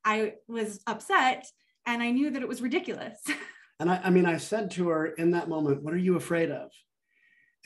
I 0.03 0.33
was 0.47 0.79
upset 0.87 1.45
and 1.85 2.01
I 2.01 2.09
knew 2.09 2.31
that 2.31 2.41
it 2.41 2.47
was 2.47 2.61
ridiculous. 2.61 3.19
and 3.79 3.91
I, 3.91 4.01
I 4.05 4.09
mean, 4.09 4.25
I 4.25 4.37
said 4.37 4.71
to 4.71 4.89
her 4.89 5.05
in 5.05 5.31
that 5.31 5.49
moment, 5.49 5.83
"What 5.83 5.93
are 5.93 5.99
you 5.99 6.15
afraid 6.15 6.49
of?" 6.49 6.71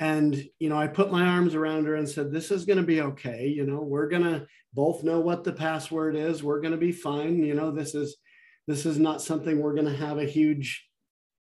And 0.02 0.44
you 0.60 0.68
know, 0.68 0.78
I 0.78 0.88
put 0.88 1.12
my 1.12 1.26
arms 1.26 1.56
around 1.56 1.86
her 1.86 1.96
and 1.96 2.10
said, 2.10 2.32
"This 2.32 2.52
is 2.52 2.66
going 2.66 2.80
to 2.80 2.84
be 2.84 3.02
okay. 3.02 3.48
You 3.48 3.66
know, 3.66 3.82
we're 3.82 4.10
going 4.10 4.24
to 4.24 4.48
both 4.74 5.04
know 5.04 5.22
what 5.22 5.46
the 5.46 5.54
password 5.54 6.18
is. 6.18 6.44
We're 6.44 6.62
going 6.62 6.74
to 6.74 6.78
be 6.78 6.92
fine. 6.92 7.42
You 7.42 7.54
know, 7.54 7.72
this 7.72 7.96
is." 7.96 8.18
This 8.68 8.86
is 8.86 9.00
not 9.00 9.24
something 9.24 9.60
we're 9.60 9.74
going 9.74 9.88
to 9.88 9.98
have 9.98 10.20
a 10.20 10.24
huge 10.24 10.88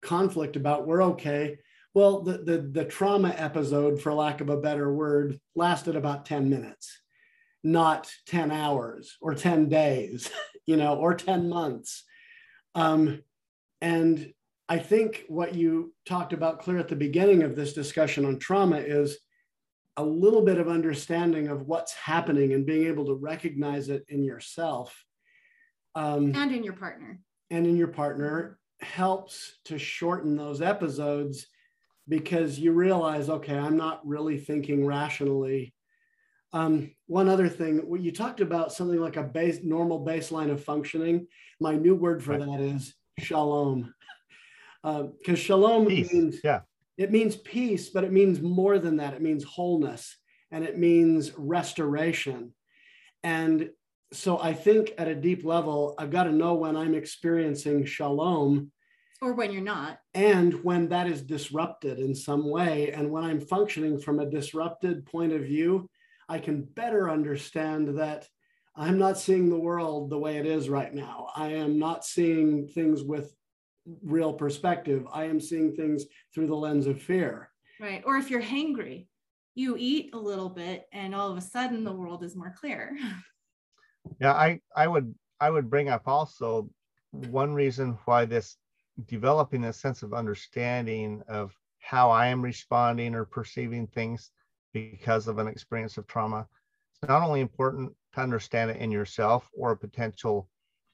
conflict 0.03 0.57
about 0.57 0.87
we're 0.87 1.03
okay. 1.03 1.59
Well 1.95 2.23
the, 2.23 2.39
the 2.39 2.59
the 2.59 2.85
trauma 2.85 3.35
episode 3.37 4.01
for 4.01 4.13
lack 4.15 4.41
of 4.41 4.49
a 4.49 4.57
better 4.57 4.93
word 4.93 5.41
lasted 5.55 5.97
about 5.97 6.27
10 6.27 6.49
minutes 6.49 7.01
not 7.63 8.11
10 8.27 8.51
hours 8.51 9.19
or 9.21 9.35
10 9.35 9.69
days 9.69 10.31
you 10.67 10.77
know 10.77 10.97
or 10.97 11.15
10 11.15 11.49
months. 11.49 12.05
Um, 12.75 13.23
and 13.81 14.33
I 14.69 14.79
think 14.79 15.25
what 15.27 15.57
you 15.57 15.93
talked 16.07 16.33
about 16.33 16.61
clear 16.61 16.79
at 16.79 16.87
the 16.87 16.95
beginning 16.95 17.43
of 17.43 17.57
this 17.57 17.73
discussion 17.73 18.25
on 18.25 18.39
trauma 18.39 18.77
is 18.77 19.19
a 19.97 20.05
little 20.05 20.43
bit 20.43 20.59
of 20.59 20.69
understanding 20.69 21.49
of 21.49 21.63
what's 21.63 21.93
happening 21.93 22.53
and 22.53 22.65
being 22.65 22.87
able 22.87 23.07
to 23.07 23.15
recognize 23.15 23.89
it 23.89 24.05
in 24.09 24.23
yourself. 24.23 25.05
Um, 25.97 26.33
and 26.37 26.53
in 26.53 26.63
your 26.63 26.75
partner. 26.75 27.19
and 27.51 27.67
in 27.67 27.77
your 27.77 27.89
partner 27.89 28.60
helps 28.83 29.59
to 29.65 29.79
shorten 29.79 30.37
those 30.37 30.63
episodes 30.63 31.47
because 32.09 32.59
you 32.59 32.73
realize 32.73 33.29
okay 33.29 33.57
i'm 33.57 33.77
not 33.77 34.07
really 34.07 34.39
thinking 34.39 34.85
rationally 34.85 35.75
um, 36.53 36.91
one 37.07 37.29
other 37.29 37.49
thing 37.49 37.87
you 38.01 38.11
talked 38.11 38.41
about 38.41 38.73
something 38.73 39.01
like 39.01 39.17
a 39.17 39.23
base 39.23 39.61
normal 39.63 40.05
baseline 40.05 40.51
of 40.51 40.65
functioning 40.65 41.27
my 41.61 41.77
new 41.77 41.95
word 41.95 42.25
for 42.25 42.33
right. 42.33 42.41
that 42.41 42.61
is 42.61 42.95
shalom 43.19 43.95
because 44.83 45.09
uh, 45.29 45.35
shalom 45.37 45.87
peace. 45.87 46.13
means 46.13 46.41
yeah 46.43 46.61
it 47.01 47.11
means 47.11 47.35
peace, 47.35 47.89
but 47.89 48.05
it 48.05 48.13
means 48.13 48.43
more 48.43 48.79
than 48.79 48.99
that. 48.99 49.15
It 49.15 49.23
means 49.23 49.43
wholeness 49.43 50.19
and 50.51 50.63
it 50.63 50.79
means 50.79 51.33
restoration. 51.35 52.53
And 53.23 53.71
so 54.13 54.41
I 54.41 54.53
think 54.53 54.93
at 54.99 55.09
a 55.09 55.15
deep 55.15 55.45
level, 55.45 55.95
I've 55.99 56.11
got 56.11 56.25
to 56.25 56.33
know 56.33 56.55
when 56.55 56.77
I'm 56.77 56.95
experiencing 56.95 57.85
shalom. 57.85 58.73
Or 59.23 59.35
when 59.35 59.53
you're 59.53 59.63
not. 59.63 59.99
And 60.15 60.55
when 60.65 60.89
that 60.89 61.07
is 61.07 61.23
disrupted 61.23 61.99
in 61.99 62.15
some 62.15 62.49
way. 62.49 62.91
And 62.93 63.11
when 63.11 63.23
I'm 63.23 63.41
functioning 63.41 64.01
from 64.01 64.19
a 64.19 64.29
disrupted 64.29 65.07
point 65.07 65.33
of 65.33 65.43
view, 65.43 65.89
I 66.29 66.39
can 66.39 66.63
better 66.63 67.11
understand 67.11 67.99
that 67.99 68.27
I'm 68.75 68.99
not 68.99 69.19
seeing 69.19 69.51
the 69.51 69.59
world 69.59 70.11
the 70.11 70.19
way 70.19 70.39
it 70.39 70.47
is 70.47 70.69
right 70.69 70.93
now. 70.93 71.29
I 71.37 71.49
am 71.49 71.79
not 71.79 72.05
seeing 72.05 72.67
things 72.69 73.03
with 73.03 73.35
real 74.03 74.33
perspective. 74.33 75.07
I 75.13 75.25
am 75.25 75.41
seeing 75.41 75.75
things 75.75 76.05
through 76.35 76.47
the 76.47 76.57
lens 76.57 76.87
of 76.87 77.03
fear. 77.03 77.51
Right. 77.81 78.03
Or 78.07 78.17
if 78.17 78.31
you're 78.31 78.43
hangry, 78.43 79.07
you 79.55 79.77
eat 79.79 80.15
a 80.15 80.19
little 80.19 80.49
bit 80.49 80.87
and 80.93 81.15
all 81.15 81.31
of 81.31 81.37
a 81.37 81.43
sudden 81.43 81.85
the 81.85 81.93
world 81.93 82.25
is 82.25 82.37
more 82.37 82.55
clear. 82.59 82.97
Yeah, 84.21 84.33
I, 84.33 84.61
I 84.77 84.87
would 84.87 85.15
I 85.41 85.51
would 85.51 85.71
bring 85.71 85.89
up 85.89 86.03
also 86.07 86.69
one 87.13 87.55
reason 87.55 87.99
why 88.05 88.25
this 88.25 88.57
developing 89.07 89.65
a 89.65 89.73
sense 89.73 90.03
of 90.03 90.13
understanding 90.13 91.23
of 91.29 91.55
how 91.79 92.11
I 92.11 92.27
am 92.27 92.43
responding 92.43 93.15
or 93.15 93.25
perceiving 93.25 93.87
things 93.87 94.31
because 94.73 95.27
of 95.29 95.39
an 95.39 95.49
experience 95.49 95.97
of 95.97 96.07
trauma. 96.07 96.47
It's 96.93 97.09
not 97.09 97.23
only 97.23 97.41
important 97.41 97.93
to 98.15 98.21
understand 98.21 98.71
it 98.71 98.77
in 98.77 98.91
yourself 98.91 99.49
or 99.57 99.73
a 99.73 99.77
potential 99.77 100.49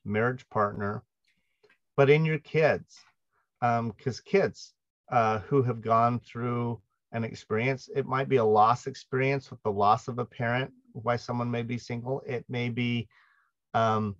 marriage 0.04 0.48
partner, 0.48 1.02
but 1.96 2.08
in 2.08 2.24
your 2.24 2.38
kids, 2.38 2.96
because 3.60 4.18
um, 4.18 4.24
kids 4.24 4.74
uh, 5.10 5.40
who 5.40 5.62
have 5.62 5.80
gone 5.80 6.20
through 6.20 6.80
an 7.12 7.24
experience, 7.24 7.88
it 7.94 8.06
might 8.06 8.28
be 8.28 8.36
a 8.36 8.44
loss 8.44 8.86
experience 8.86 9.50
with 9.50 9.62
the 9.62 9.72
loss 9.72 10.08
of 10.08 10.18
a 10.18 10.24
parent, 10.24 10.72
why 11.02 11.16
someone 11.16 11.50
may 11.50 11.62
be 11.62 11.78
single. 11.78 12.22
It 12.26 12.44
may 12.48 12.68
be, 12.68 13.08
um, 13.74 14.16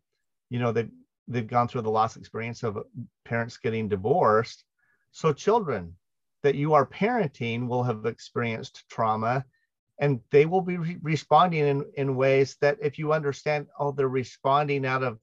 you 0.51 0.59
know, 0.59 0.73
they've, 0.73 0.91
they've 1.29 1.47
gone 1.47 1.69
through 1.69 1.83
the 1.83 1.91
loss 1.91 2.17
experience 2.17 2.63
of 2.63 2.79
parents 3.25 3.57
getting 3.57 3.89
divorced. 3.89 4.65
So 5.13 5.33
children 5.33 5.97
that 6.43 6.55
you 6.55 6.75
are 6.75 6.87
parenting 6.87 7.67
will 7.67 7.83
have 7.83 8.07
experienced 8.07 8.85
trauma 8.89 9.45
and 9.99 10.21
they 10.31 10.47
will 10.47 10.61
be 10.61 10.77
re- 10.77 10.99
responding 11.03 11.67
in, 11.67 11.85
in 11.97 12.17
ways 12.17 12.57
that 12.61 12.79
if 12.83 12.99
you 12.99 13.13
understand 13.13 13.67
oh 13.79 13.93
they're 13.93 14.09
responding 14.09 14.85
out 14.87 15.03
of 15.03 15.19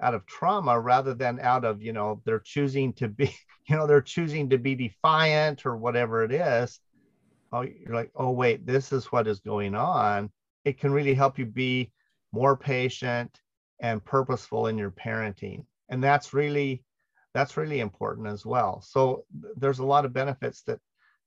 out 0.00 0.14
of 0.14 0.26
trauma 0.26 0.78
rather 0.78 1.14
than 1.14 1.40
out 1.40 1.64
of 1.64 1.82
you 1.82 1.92
know 1.92 2.20
they're 2.24 2.40
choosing 2.40 2.92
to 2.92 3.08
be 3.08 3.34
you 3.68 3.76
know 3.76 3.86
they're 3.86 4.00
choosing 4.00 4.50
to 4.50 4.58
be 4.58 4.74
defiant 4.74 5.66
or 5.66 5.76
whatever 5.76 6.24
it 6.24 6.32
is 6.32 6.80
oh 7.52 7.62
you're 7.62 7.94
like 7.94 8.10
oh 8.14 8.30
wait 8.30 8.66
this 8.66 8.92
is 8.92 9.06
what 9.06 9.26
is 9.26 9.40
going 9.40 9.74
on 9.74 10.30
it 10.66 10.78
can 10.78 10.92
really 10.92 11.14
help 11.14 11.38
you 11.38 11.46
be 11.46 11.90
more 12.32 12.56
patient 12.56 13.40
and 13.80 14.04
purposeful 14.04 14.66
in 14.66 14.76
your 14.76 14.90
parenting 14.90 15.64
and 15.88 16.04
that's 16.04 16.34
really 16.34 16.84
that's 17.32 17.56
really 17.56 17.80
important 17.80 18.26
as 18.26 18.44
well 18.44 18.82
so 18.82 19.24
there's 19.56 19.78
a 19.78 19.84
lot 19.84 20.04
of 20.04 20.12
benefits 20.12 20.62
that 20.62 20.78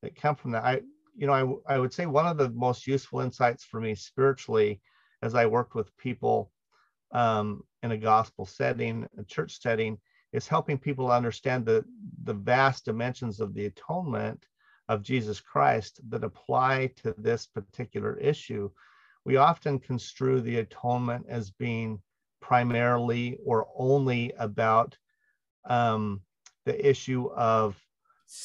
that 0.02 0.16
come 0.16 0.36
from 0.36 0.52
that 0.52 0.64
i 0.64 0.82
you 1.16 1.26
know 1.26 1.62
I, 1.68 1.76
I 1.76 1.80
would 1.80 1.94
say 1.94 2.06
one 2.06 2.28
of 2.28 2.38
the 2.38 2.50
most 2.52 2.86
useful 2.86 3.22
insights 3.22 3.64
for 3.64 3.82
me 3.82 3.96
spiritually 3.96 4.82
as 5.24 5.34
i 5.36 5.46
worked 5.46 5.76
with 5.76 5.96
people 5.98 6.52
um, 7.12 7.64
in 7.84 7.92
a 7.92 7.98
gospel 7.98 8.46
setting, 8.46 9.08
a 9.18 9.24
church 9.24 9.60
setting, 9.62 9.98
is 10.34 10.48
helping 10.48 10.78
people 10.78 11.12
understand 11.12 11.66
the, 11.66 11.84
the 12.24 12.34
vast 12.34 12.86
dimensions 12.86 13.40
of 13.40 13.54
the 13.54 13.66
atonement 13.66 14.46
of 14.88 15.04
Jesus 15.04 15.40
Christ 15.40 16.00
that 16.10 16.24
apply 16.24 16.92
to 16.98 17.16
this 17.18 17.48
particular 17.48 18.18
issue. 18.18 18.70
We 19.26 19.38
often 19.38 19.80
construe 19.80 20.42
the 20.42 20.58
atonement 20.58 21.26
as 21.30 21.52
being 21.52 22.02
primarily 22.42 23.38
or 23.46 23.68
only 23.78 24.34
about 24.40 24.98
um, 25.66 26.22
the 26.66 26.90
issue 26.90 27.30
of 27.32 27.80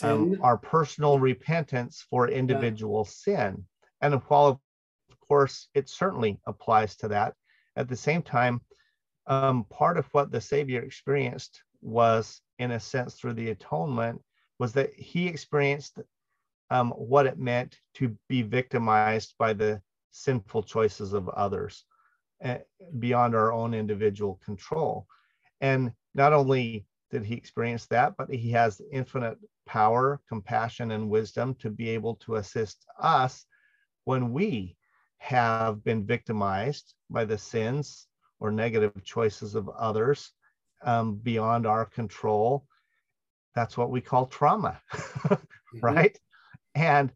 um, 0.03 0.39
our 0.43 0.57
personal 0.57 1.19
repentance 1.19 2.05
for 2.09 2.29
individual 2.29 3.07
yeah. 3.07 3.11
sin. 3.11 3.65
And 4.01 4.15
while, 4.29 4.61
of 5.11 5.21
course, 5.21 5.69
it 5.75 5.89
certainly 5.89 6.41
applies 6.47 6.97
to 6.97 7.09
that, 7.09 7.35
at 7.77 7.89
the 7.89 7.97
same 7.97 8.23
time, 8.23 8.61
um, 9.27 9.65
part 9.65 9.97
of 9.97 10.07
what 10.13 10.31
the 10.31 10.41
Savior 10.41 10.83
experienced 10.83 11.63
was, 11.81 12.41
in 12.59 12.73
a 12.73 12.81
sense, 12.81 13.15
through 13.15 13.35
the 13.35 13.51
atonement, 13.51 14.21
was 14.59 14.73
that 14.73 14.93
he 14.95 15.27
experienced 15.27 16.01
um, 16.71 16.91
what 16.93 17.27
it 17.27 17.39
meant 17.39 17.79
to 17.95 18.17
be 18.29 18.43
victimized 18.43 19.35
by 19.39 19.53
the 19.53 19.81
sinful 20.15 20.63
choices 20.63 21.13
of 21.13 21.29
others 21.31 21.85
uh, 22.45 22.59
beyond 22.99 23.35
our 23.35 23.53
own 23.53 23.75
individual 23.75 24.41
control. 24.45 25.07
And 25.61 25.93
not 26.15 26.33
only 26.33 26.87
did 27.11 27.25
he 27.25 27.35
experience 27.35 27.87
that, 27.87 28.15
but 28.17 28.31
he 28.31 28.51
has 28.53 28.81
infinite 28.93 29.39
power, 29.67 30.21
compassion, 30.29 30.93
and 30.93 31.11
wisdom 31.11 31.55
to 31.57 31.71
be 31.71 31.89
able 31.91 32.15
to 32.17 32.37
assist 32.37 32.85
us 32.99 33.45
when 34.05 34.33
we 34.33 34.77
have 35.19 35.83
been 35.83 36.07
victimized 36.07 36.95
by 37.11 37.25
the 37.25 37.39
sins 37.39 38.07
or 38.39 38.51
negative 38.51 38.93
choices 39.05 39.55
of 39.55 39.69
others 39.71 40.33
um, 40.83 41.17
beyond 41.17 41.67
our 41.67 41.87
control. 41.87 42.67
That's 43.55 43.77
what 43.77 43.91
we 43.91 44.01
call 44.01 44.27
trauma, 44.27 44.81
mm-hmm. 44.93 45.79
right? 45.81 46.19
And 46.75 47.11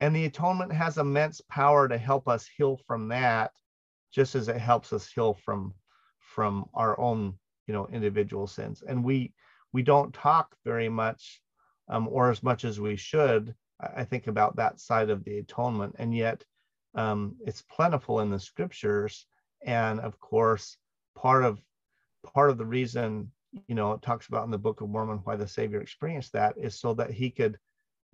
and 0.00 0.14
the 0.14 0.26
atonement 0.26 0.72
has 0.72 0.98
immense 0.98 1.40
power 1.48 1.88
to 1.88 1.98
help 1.98 2.28
us 2.28 2.48
heal 2.56 2.78
from 2.86 3.08
that, 3.08 3.52
just 4.12 4.34
as 4.34 4.48
it 4.48 4.58
helps 4.58 4.92
us 4.92 5.10
heal 5.10 5.34
from 5.34 5.74
from 6.18 6.66
our 6.74 6.98
own 7.00 7.34
you 7.66 7.74
know 7.74 7.86
individual 7.92 8.46
sins. 8.46 8.82
And 8.86 9.04
we 9.04 9.32
we 9.72 9.82
don't 9.82 10.14
talk 10.14 10.54
very 10.64 10.88
much 10.88 11.40
um, 11.88 12.08
or 12.08 12.30
as 12.30 12.42
much 12.42 12.64
as 12.64 12.80
we 12.80 12.96
should. 12.96 13.54
I 13.80 14.04
think 14.04 14.26
about 14.26 14.56
that 14.56 14.80
side 14.80 15.10
of 15.10 15.24
the 15.24 15.38
atonement, 15.38 15.96
and 15.98 16.14
yet 16.16 16.42
um, 16.94 17.36
it's 17.46 17.62
plentiful 17.62 18.20
in 18.20 18.30
the 18.30 18.40
scriptures 18.40 19.26
and 19.64 20.00
of 20.00 20.18
course 20.18 20.76
part 21.14 21.44
of 21.44 21.60
part 22.34 22.50
of 22.50 22.58
the 22.58 22.64
reason 22.64 23.30
you 23.68 23.74
know 23.74 23.92
it 23.92 24.02
talks 24.02 24.26
about 24.28 24.44
in 24.44 24.50
the 24.50 24.58
book 24.58 24.80
of 24.80 24.88
mormon 24.88 25.20
why 25.24 25.36
the 25.36 25.46
savior 25.46 25.80
experienced 25.80 26.32
that 26.32 26.54
is 26.58 26.78
so 26.78 26.92
that 26.94 27.10
he 27.10 27.30
could 27.30 27.58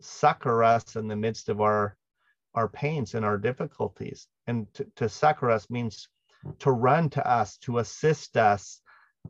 succor 0.04 0.62
us 0.62 0.96
in 0.96 1.08
the 1.08 1.16
midst 1.16 1.48
of 1.48 1.60
our 1.60 1.96
our 2.54 2.68
pains 2.68 3.14
and 3.14 3.24
our 3.24 3.38
difficulties. 3.38 4.26
And 4.46 4.66
to, 4.74 4.86
to 4.96 5.08
succor 5.08 5.50
us 5.50 5.70
means 5.70 6.08
to 6.58 6.70
run 6.70 7.08
to 7.10 7.26
us 7.26 7.56
to 7.58 7.78
assist 7.78 8.36
us 8.36 8.80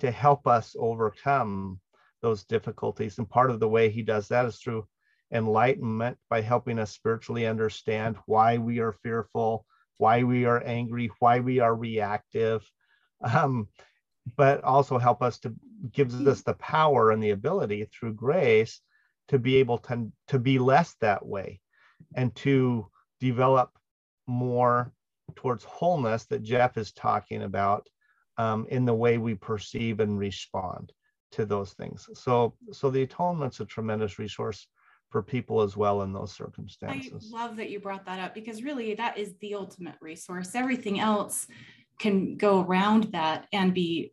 to 0.01 0.11
help 0.11 0.47
us 0.47 0.75
overcome 0.79 1.79
those 2.21 2.45
difficulties. 2.45 3.19
And 3.19 3.29
part 3.29 3.51
of 3.51 3.61
the 3.61 3.69
way 3.69 3.91
he 3.91 4.03
does 4.03 4.29
that 4.29 4.47
is 4.47 4.59
through 4.59 4.87
enlightenment 5.33 6.19
by 6.31 6.41
helping 6.41 6.79
us 6.79 6.91
spiritually 6.91 7.47
understand 7.47 8.17
why 8.27 8.59
we 8.59 8.81
are 8.81 8.93
fearful, 8.93 9.67
why 9.99 10.23
we 10.23 10.45
are 10.45 10.63
angry, 10.65 11.11
why 11.19 11.41
we 11.41 11.59
are 11.61 11.75
reactive, 11.75 12.63
um, 13.23 13.69
but 14.37 14.63
also 14.63 14.99
help 14.99 15.23
us 15.23 15.39
to 15.41 15.55
gives 15.93 16.15
us 16.27 16.43
the 16.43 16.55
power 16.55 17.11
and 17.11 17.23
the 17.23 17.31
ability 17.31 17.89
through 17.93 18.15
grace 18.15 18.81
to 19.29 19.39
be 19.39 19.57
able 19.57 19.79
to, 19.79 20.11
to 20.29 20.39
be 20.39 20.59
less 20.59 20.95
that 21.01 21.25
way 21.25 21.61
and 22.15 22.35
to 22.37 22.87
develop 23.21 23.71
more 24.27 24.93
towards 25.35 25.65
wholeness 25.65 26.25
that 26.25 26.43
Jeff 26.43 26.77
is 26.77 26.93
talking 26.93 27.43
about 27.43 27.89
um, 28.39 28.67
in 28.69 28.85
the 28.85 28.95
way 28.95 29.19
we 29.19 29.35
perceive 29.35 30.01
and 30.01 30.19
respond 30.19 30.93
to 31.33 31.47
those 31.47 31.73
things. 31.73 32.09
So, 32.15 32.55
so 32.73 32.91
the 32.91 33.03
atonement's 33.03 33.61
a 33.61 33.65
tremendous 33.65 34.19
resource 34.19 34.67
for 35.09 35.23
people 35.23 35.61
as 35.61 35.77
well 35.77 36.03
in 36.03 36.13
those 36.13 36.33
circumstances. 36.33 37.33
I 37.35 37.47
love 37.47 37.57
that 37.57 37.71
you 37.71 37.81
brought 37.81 38.07
that 38.07 38.19
up 38.19 38.35
because 38.35 38.63
really 38.63 38.95
that 38.95 39.19
is 39.19 39.35
the 39.41 39.55
ultimate 39.55 39.97
resource. 40.01 40.55
Everything 40.55 41.01
else 41.01 41.47
can 41.99 42.37
go 42.37 42.63
around 42.63 43.05
that 43.13 43.47
and 43.53 43.75
be 43.75 44.13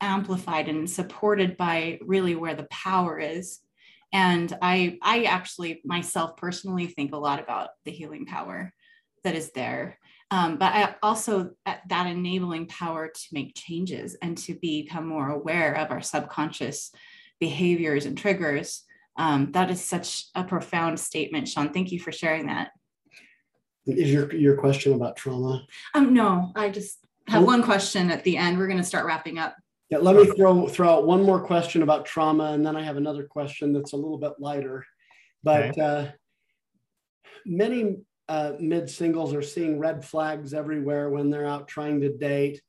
amplified 0.00 0.68
and 0.68 0.90
supported 0.90 1.56
by 1.56 1.98
really 2.02 2.34
where 2.34 2.54
the 2.54 2.66
power 2.70 3.18
is. 3.18 3.60
And 4.12 4.56
I, 4.60 4.98
I 5.02 5.24
actually 5.24 5.80
myself 5.84 6.36
personally 6.36 6.86
think 6.86 7.12
a 7.12 7.18
lot 7.18 7.40
about 7.40 7.70
the 7.84 7.90
healing 7.90 8.26
power 8.26 8.72
that 9.24 9.34
is 9.34 9.52
there. 9.52 9.98
Um, 10.32 10.58
but 10.58 10.72
I 10.72 10.94
also 11.02 11.50
that 11.64 12.06
enabling 12.06 12.66
power 12.66 13.08
to 13.08 13.26
make 13.32 13.56
changes 13.56 14.16
and 14.22 14.38
to 14.38 14.54
become 14.54 15.06
more 15.06 15.28
aware 15.28 15.74
of 15.74 15.90
our 15.90 16.00
subconscious 16.00 16.92
behaviors 17.40 18.06
and 18.06 18.16
triggers. 18.16 18.84
Um, 19.16 19.50
that 19.52 19.70
is 19.70 19.84
such 19.84 20.26
a 20.34 20.44
profound 20.44 21.00
statement, 21.00 21.48
Sean. 21.48 21.72
Thank 21.72 21.90
you 21.90 21.98
for 21.98 22.12
sharing 22.12 22.46
that. 22.46 22.70
Is 23.86 24.12
your 24.12 24.32
your 24.34 24.56
question 24.56 24.92
about 24.92 25.16
trauma? 25.16 25.66
Um, 25.94 26.14
no, 26.14 26.52
I 26.54 26.70
just 26.70 26.98
have 27.26 27.44
one 27.44 27.62
question 27.62 28.10
at 28.10 28.24
the 28.24 28.36
end. 28.36 28.56
We're 28.56 28.66
going 28.68 28.78
to 28.78 28.84
start 28.84 29.06
wrapping 29.06 29.38
up. 29.38 29.56
Yeah, 29.90 29.98
let 29.98 30.14
me 30.14 30.24
throw 30.24 30.68
throw 30.68 30.88
out 30.88 31.06
one 31.06 31.24
more 31.24 31.40
question 31.40 31.82
about 31.82 32.06
trauma, 32.06 32.52
and 32.52 32.64
then 32.64 32.76
I 32.76 32.82
have 32.82 32.96
another 32.96 33.24
question 33.24 33.72
that's 33.72 33.92
a 33.92 33.96
little 33.96 34.18
bit 34.18 34.34
lighter. 34.38 34.86
But 35.42 35.70
okay. 35.70 35.80
uh, 35.80 36.06
many 37.44 37.96
uh, 38.28 38.52
mid 38.60 38.88
singles 38.88 39.34
are 39.34 39.42
seeing 39.42 39.80
red 39.80 40.04
flags 40.04 40.54
everywhere 40.54 41.10
when 41.10 41.28
they're 41.28 41.46
out 41.46 41.66
trying 41.66 42.02
to 42.02 42.16
date, 42.16 42.62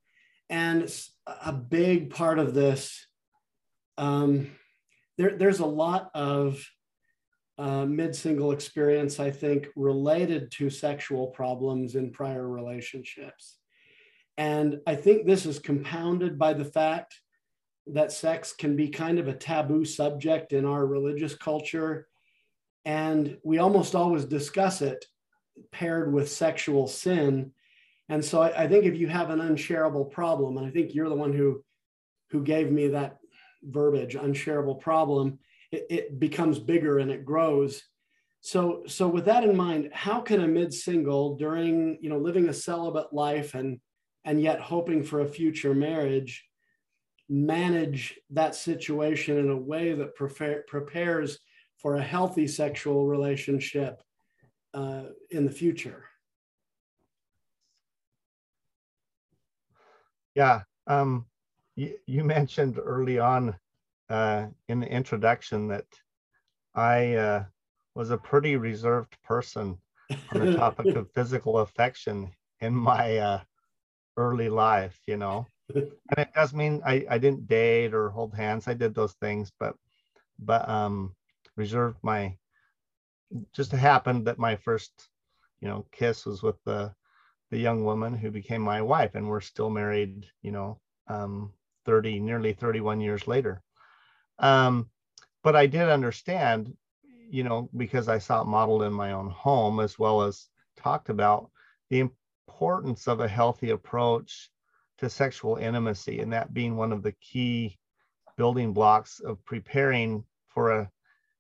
and 0.50 0.92
a 1.28 1.54
big 1.54 2.10
part 2.10 2.40
of 2.40 2.56
this, 2.56 3.06
um, 4.00 4.50
there, 5.20 5.38
there's 5.38 5.60
a 5.60 5.66
lot 5.66 6.10
of 6.16 6.66
uh, 7.60 7.86
mid 7.86 8.16
single 8.16 8.52
experience, 8.52 9.20
I 9.20 9.30
think, 9.30 9.68
related 9.76 10.50
to 10.54 10.72
sexual 10.72 11.28
problems 11.28 11.94
in 11.94 12.12
prior 12.12 12.50
relationships. 12.50 13.60
And 14.38 14.80
I 14.88 14.96
think 14.96 15.26
this 15.26 15.46
is 15.46 15.60
compounded 15.60 16.40
by 16.40 16.54
the 16.54 16.66
fact 16.66 17.20
that 17.88 18.12
sex 18.12 18.54
can 18.54 18.76
be 18.76 18.90
kind 18.90 19.20
of 19.20 19.28
a 19.28 19.34
taboo 19.34 19.86
subject 19.86 20.54
in 20.54 20.66
our 20.66 20.86
religious 20.86 21.36
culture. 21.36 22.08
And 22.86 23.38
we 23.44 23.58
almost 23.58 23.96
always 23.96 24.26
discuss 24.26 24.82
it 24.82 25.06
paired 25.72 26.14
with 26.14 26.32
sexual 26.32 26.88
sin. 26.88 27.52
And 28.10 28.24
so 28.24 28.42
I, 28.42 28.64
I, 28.64 28.68
think 28.68 28.86
if 28.86 28.98
you 28.98 29.08
have 29.08 29.30
an 29.30 29.42
unshareable 29.42 30.06
problem, 30.06 30.58
and 30.58 30.66
I 30.66 30.70
think 30.70 30.94
you're 30.94 31.10
the 31.10 31.16
one 31.16 31.34
who 31.34 31.64
who 32.30 32.44
gave 32.44 32.72
me 32.72 32.88
that 32.90 33.18
verbiage, 33.64 34.16
unshareable 34.16 34.76
problem, 34.76 35.40
it, 35.72 35.86
it 35.90 36.20
becomes 36.20 36.60
bigger 36.60 37.00
and 37.00 37.12
it 37.12 37.26
grows. 37.26 37.84
So, 38.40 38.84
so 38.88 39.08
with 39.08 39.26
that 39.26 39.44
in 39.44 39.56
mind, 39.56 39.90
how 39.94 40.22
can 40.22 40.42
a 40.42 40.48
mid-single 40.48 41.36
during 41.36 42.00
you 42.02 42.10
know 42.10 42.18
living 42.18 42.50
a 42.50 42.54
celibate 42.54 43.14
life 43.14 43.54
and 43.54 43.80
and 44.26 44.42
yet 44.42 44.60
hoping 44.60 45.04
for 45.04 45.22
a 45.22 45.28
future 45.28 45.74
marriage 45.74 46.46
manage 47.30 48.20
that 48.30 48.56
situation 48.56 49.38
in 49.38 49.50
a 49.50 49.58
way 49.58 49.94
that 49.94 50.16
prepare, 50.16 50.64
prepares 50.68 51.40
for 51.78 51.96
a 51.96 52.04
healthy 52.04 52.46
sexual 52.46 53.08
relationship 53.08 54.04
uh, 54.74 55.04
in 55.30 55.46
the 55.46 55.52
future? 55.52 56.06
Yeah, 60.36 60.62
um, 60.88 61.26
you, 61.76 61.96
you, 62.06 62.24
mentioned 62.24 62.80
early 62.82 63.20
on 63.20 63.56
uh, 64.10 64.48
in 64.68 64.80
the 64.80 64.88
introduction 64.90 65.68
that 65.70 65.86
I 66.76 67.16
uh, 67.16 67.44
was 67.96 68.12
a 68.12 68.18
pretty 68.18 68.56
reserved 68.56 69.18
person 69.24 69.78
on 70.34 70.46
the 70.46 70.56
topic 70.56 70.88
of 70.96 71.12
physical 71.12 71.60
affection 71.60 72.32
in 72.62 72.74
my 72.74 73.18
uh, 73.18 73.40
early 74.18 74.50
life, 74.50 75.00
you 75.08 75.18
know. 75.18 75.48
and 75.74 76.18
it 76.18 76.34
does 76.34 76.54
mean 76.54 76.82
I, 76.86 77.06
I 77.10 77.18
didn't 77.18 77.48
date 77.48 77.94
or 77.94 78.10
hold 78.10 78.34
hands. 78.36 78.68
I 78.68 78.74
did 78.74 78.94
those 78.96 79.14
things, 79.14 79.52
but 79.60 79.76
but 80.40 80.68
um 80.70 81.16
reserved 81.56 81.98
my 82.04 82.38
just 83.54 83.72
happened 83.72 84.28
that 84.28 84.40
my 84.40 84.56
first, 84.56 85.10
you 85.62 85.68
know, 85.68 85.86
kiss 85.92 86.26
was 86.26 86.42
with 86.44 86.58
the 86.66 86.94
the 87.52 87.58
young 87.60 87.84
woman 87.84 88.14
who 88.16 88.32
became 88.32 88.62
my 88.62 88.82
wife, 88.82 89.16
and 89.16 89.28
we're 89.28 89.42
still 89.42 89.70
married, 89.70 90.26
you 90.42 90.52
know, 90.52 90.80
um, 91.08 91.52
30, 91.86 92.20
nearly 92.20 92.54
31 92.54 93.02
years 93.02 93.28
later. 93.28 93.62
Um, 94.40 94.90
but 95.44 95.56
I 95.56 95.68
did 95.68 95.90
understand, 95.90 96.76
you 97.30 97.44
know, 97.44 97.70
because 97.76 98.08
I 98.08 98.20
saw 98.20 98.42
it 98.42 98.48
modeled 98.48 98.84
in 98.84 98.94
my 98.94 99.12
own 99.12 99.30
home 99.30 99.80
as 99.80 100.00
well 100.00 100.22
as 100.24 100.48
talked 100.78 101.10
about 101.10 101.50
the 101.90 102.10
importance 102.62 103.08
of 103.08 103.22
a 103.22 103.28
healthy 103.28 103.72
approach 103.72 104.52
to 105.00 105.10
sexual 105.10 105.56
intimacy, 105.56 106.20
and 106.20 106.32
that 106.32 106.54
being 106.54 106.76
one 106.76 106.92
of 106.92 107.02
the 107.02 107.14
key 107.14 107.76
building 108.38 108.72
blocks 108.72 109.20
of 109.20 109.44
preparing 109.46 110.24
for 110.48 110.70
a 110.70 110.90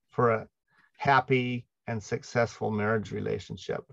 for 0.10 0.32
a 0.32 0.48
happy 0.98 1.68
and 1.86 2.02
successful 2.02 2.72
marriage 2.72 3.12
relationship. 3.12 3.84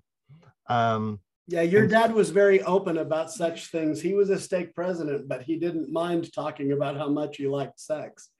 Um, 0.70 1.20
yeah, 1.46 1.60
your 1.60 1.82
and, 1.82 1.90
dad 1.90 2.14
was 2.14 2.30
very 2.30 2.62
open 2.62 2.96
about 2.96 3.30
such 3.30 3.66
things. 3.66 4.00
He 4.00 4.14
was 4.14 4.30
a 4.30 4.40
stake 4.40 4.74
president, 4.74 5.28
but 5.28 5.42
he 5.42 5.58
didn't 5.58 5.92
mind 5.92 6.32
talking 6.32 6.72
about 6.72 6.96
how 6.96 7.10
much 7.10 7.36
he 7.36 7.46
liked 7.46 7.78
sex. 7.78 8.30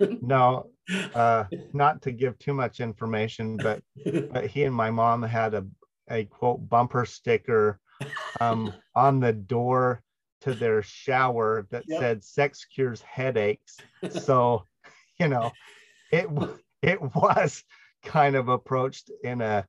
no, 0.22 0.70
uh, 1.14 1.44
not 1.74 2.00
to 2.02 2.12
give 2.12 2.38
too 2.38 2.54
much 2.54 2.80
information, 2.80 3.58
but 3.58 3.82
but 4.32 4.46
he 4.46 4.64
and 4.64 4.74
my 4.74 4.90
mom 4.90 5.22
had 5.22 5.52
a 5.52 5.66
a 6.10 6.24
quote 6.24 6.68
bumper 6.68 7.04
sticker 7.04 7.80
um, 8.40 8.72
on 8.94 9.20
the 9.20 9.32
door 9.32 10.02
to 10.42 10.54
their 10.54 10.82
shower 10.82 11.66
that 11.70 11.84
yep. 11.86 12.00
said 12.00 12.24
"sex 12.24 12.64
cures 12.64 13.00
headaches." 13.02 13.78
So, 14.10 14.64
you 15.18 15.28
know, 15.28 15.50
it 16.12 16.28
it 16.82 17.00
was 17.02 17.64
kind 18.04 18.36
of 18.36 18.48
approached 18.48 19.10
in 19.24 19.40
a 19.40 19.66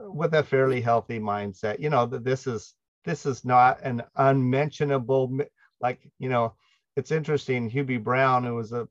with 0.00 0.34
a 0.34 0.42
fairly 0.42 0.80
healthy 0.80 1.18
mindset 1.18 1.78
you 1.80 1.88
know 1.88 2.06
that 2.06 2.24
this 2.24 2.46
is 2.46 2.74
this 3.04 3.26
is 3.26 3.44
not 3.44 3.80
an 3.82 4.02
unmentionable 4.16 5.38
like 5.80 5.98
you 6.18 6.28
know 6.28 6.54
it's 6.96 7.10
interesting 7.10 7.70
Hugh 7.70 7.84
B. 7.84 7.96
Brown 7.96 8.44
who 8.44 8.54
was 8.54 8.72
a 8.72 8.88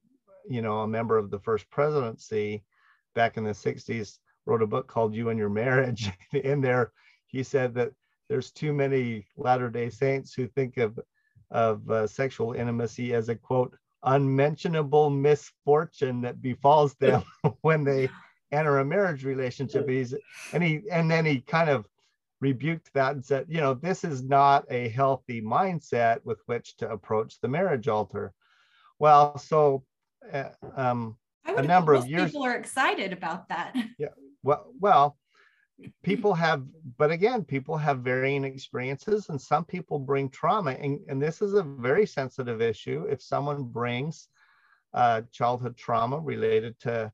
you 0.49 0.61
know 0.61 0.79
a 0.79 0.87
member 0.87 1.17
of 1.17 1.29
the 1.29 1.39
first 1.39 1.69
presidency 1.69 2.63
back 3.15 3.37
in 3.37 3.43
the 3.43 3.51
60s 3.51 4.17
wrote 4.47 4.61
a 4.61 4.67
book 4.67 4.87
called 4.87 5.13
you 5.13 5.29
and 5.29 5.39
your 5.39 5.49
marriage 5.49 6.09
in 6.33 6.61
there 6.61 6.91
he 7.27 7.43
said 7.43 7.73
that 7.73 7.91
there's 8.29 8.51
too 8.51 8.73
many 8.73 9.25
latter 9.37 9.69
day 9.69 9.89
saints 9.89 10.33
who 10.33 10.47
think 10.47 10.77
of 10.77 10.99
of 11.51 11.89
uh, 11.89 12.05
sexual 12.05 12.53
intimacy 12.53 13.13
as 13.13 13.29
a 13.29 13.35
quote 13.35 13.77
unmentionable 14.03 15.09
misfortune 15.09 16.21
that 16.21 16.41
befalls 16.41 16.95
them 16.95 17.23
when 17.61 17.83
they 17.83 18.09
enter 18.51 18.79
a 18.79 18.85
marriage 18.85 19.23
relationship. 19.23 19.87
He's 19.87 20.13
and 20.53 20.63
he 20.63 20.81
and 20.91 21.09
then 21.09 21.25
he 21.25 21.41
kind 21.41 21.69
of 21.69 21.87
rebuked 22.39 22.93
that 22.93 23.13
and 23.13 23.25
said, 23.25 23.45
you 23.49 23.59
know, 23.59 23.73
this 23.73 24.03
is 24.03 24.23
not 24.23 24.65
a 24.69 24.89
healthy 24.89 25.41
mindset 25.41 26.19
with 26.23 26.39
which 26.45 26.77
to 26.77 26.89
approach 26.89 27.39
the 27.41 27.47
marriage 27.47 27.87
altar. 27.87 28.33
Well, 28.99 29.37
so 29.37 29.83
uh, 30.31 30.49
um, 30.75 31.17
a 31.45 31.61
number 31.61 31.93
of 31.93 32.07
years 32.07 32.31
people 32.31 32.45
are 32.45 32.55
excited 32.55 33.13
about 33.13 33.49
that. 33.49 33.75
Yeah. 33.97 34.09
Well, 34.47 34.71
well, 34.79 35.17
people 36.03 36.33
have, 36.33 36.63
but 36.97 37.11
again, 37.11 37.43
people 37.43 37.75
have 37.75 37.99
varying 37.99 38.45
experiences, 38.45 39.27
and 39.27 39.39
some 39.41 39.65
people 39.65 39.99
bring 39.99 40.29
trauma, 40.29 40.71
and, 40.71 41.01
and 41.09 41.21
this 41.21 41.41
is 41.41 41.53
a 41.53 41.63
very 41.63 42.05
sensitive 42.05 42.61
issue. 42.61 43.05
If 43.09 43.21
someone 43.21 43.63
brings 43.63 44.29
uh, 44.93 45.23
childhood 45.33 45.75
trauma 45.75 46.17
related 46.17 46.79
to 46.79 47.11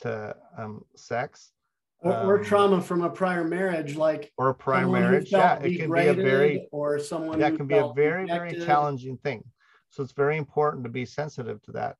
to 0.00 0.36
um, 0.58 0.84
sex. 0.94 1.52
Or, 2.00 2.12
or 2.12 2.38
um, 2.40 2.44
trauma 2.44 2.82
from 2.82 3.02
a 3.02 3.08
prior 3.08 3.44
marriage, 3.44 3.96
like 3.96 4.30
or 4.36 4.50
a 4.50 4.54
prior 4.54 4.86
marriage, 4.86 5.32
yeah, 5.32 5.58
it 5.60 5.78
can 5.78 5.90
be 5.90 6.08
a 6.08 6.12
very 6.12 6.68
or 6.70 6.98
someone 6.98 7.38
that 7.38 7.56
can 7.56 7.66
be 7.66 7.76
a 7.78 7.92
very 7.94 8.24
rejected. 8.24 8.56
very 8.56 8.66
challenging 8.66 9.16
thing. 9.16 9.42
So 9.88 10.02
it's 10.02 10.12
very 10.12 10.36
important 10.36 10.84
to 10.84 10.90
be 10.90 11.06
sensitive 11.06 11.62
to 11.62 11.72
that. 11.72 11.96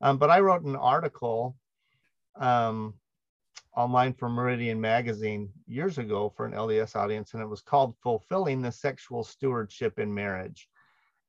Um, 0.00 0.18
but 0.18 0.30
I 0.30 0.38
wrote 0.38 0.62
an 0.62 0.76
article 0.76 1.56
um, 2.36 2.94
online 3.74 4.12
for 4.12 4.28
Meridian 4.28 4.80
Magazine 4.80 5.50
years 5.66 5.98
ago 5.98 6.32
for 6.36 6.44
an 6.46 6.52
LDS 6.52 6.94
audience, 6.94 7.32
and 7.32 7.42
it 7.42 7.46
was 7.46 7.62
called 7.62 7.96
"Fulfilling 8.02 8.60
the 8.60 8.72
Sexual 8.72 9.24
Stewardship 9.24 9.98
in 9.98 10.12
Marriage." 10.12 10.68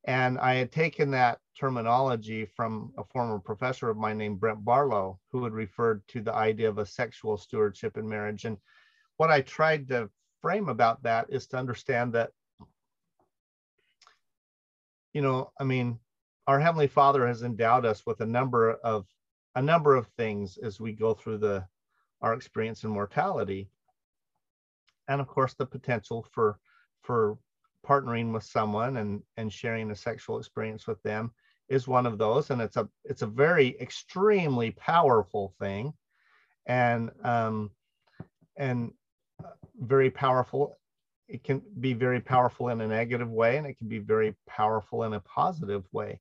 And 0.06 0.38
I 0.38 0.54
had 0.54 0.70
taken 0.70 1.10
that 1.12 1.40
terminology 1.58 2.44
from 2.44 2.92
a 2.98 3.04
former 3.04 3.38
professor 3.38 3.88
of 3.88 3.96
mine 3.96 4.18
named 4.18 4.38
Brent 4.38 4.62
Barlow, 4.62 5.18
who 5.32 5.44
had 5.44 5.54
referred 5.54 6.06
to 6.08 6.20
the 6.20 6.34
idea 6.34 6.68
of 6.68 6.76
a 6.76 6.84
sexual 6.84 7.38
stewardship 7.38 7.96
in 7.96 8.06
marriage. 8.06 8.44
And 8.44 8.58
what 9.16 9.30
I 9.30 9.40
tried 9.40 9.88
to 9.88 10.10
frame 10.42 10.68
about 10.68 11.02
that 11.04 11.26
is 11.30 11.46
to 11.48 11.56
understand 11.56 12.12
that, 12.12 12.32
you 15.14 15.22
know, 15.22 15.50
I 15.58 15.64
mean, 15.64 15.98
our 16.46 16.60
Heavenly 16.60 16.88
Father 16.88 17.26
has 17.26 17.42
endowed 17.42 17.86
us 17.86 18.04
with 18.04 18.20
a 18.20 18.26
number 18.26 18.72
of 18.72 19.06
a 19.54 19.62
number 19.62 19.94
of 19.94 20.08
things 20.18 20.58
as 20.58 20.80
we 20.80 20.92
go 20.92 21.14
through 21.14 21.38
the 21.38 21.64
our 22.24 22.32
experience 22.32 22.84
in 22.84 22.90
mortality. 22.90 23.68
And 25.08 25.20
of 25.20 25.26
course, 25.28 25.54
the 25.54 25.66
potential 25.66 26.26
for 26.32 26.58
for 27.02 27.36
partnering 27.86 28.32
with 28.32 28.42
someone 28.42 28.96
and, 28.96 29.22
and 29.36 29.52
sharing 29.52 29.90
a 29.90 29.96
sexual 29.96 30.38
experience 30.38 30.86
with 30.86 31.00
them 31.02 31.30
is 31.68 31.86
one 31.86 32.06
of 32.06 32.16
those, 32.16 32.50
and 32.50 32.62
it's 32.62 32.78
a 32.78 32.88
it's 33.04 33.20
a 33.22 33.26
very 33.26 33.76
extremely 33.78 34.70
powerful 34.70 35.54
thing, 35.60 35.92
and 36.66 37.10
um, 37.22 37.70
and 38.56 38.92
uh, 39.44 39.50
very 39.80 40.10
powerful. 40.10 40.78
It 41.28 41.44
can 41.44 41.62
be 41.80 41.92
very 41.92 42.20
powerful 42.20 42.68
in 42.70 42.80
a 42.80 42.88
negative 42.88 43.30
way, 43.30 43.58
and 43.58 43.66
it 43.66 43.76
can 43.78 43.88
be 43.88 43.98
very 43.98 44.34
powerful 44.46 45.04
in 45.04 45.12
a 45.12 45.20
positive 45.20 45.84
way. 45.92 46.20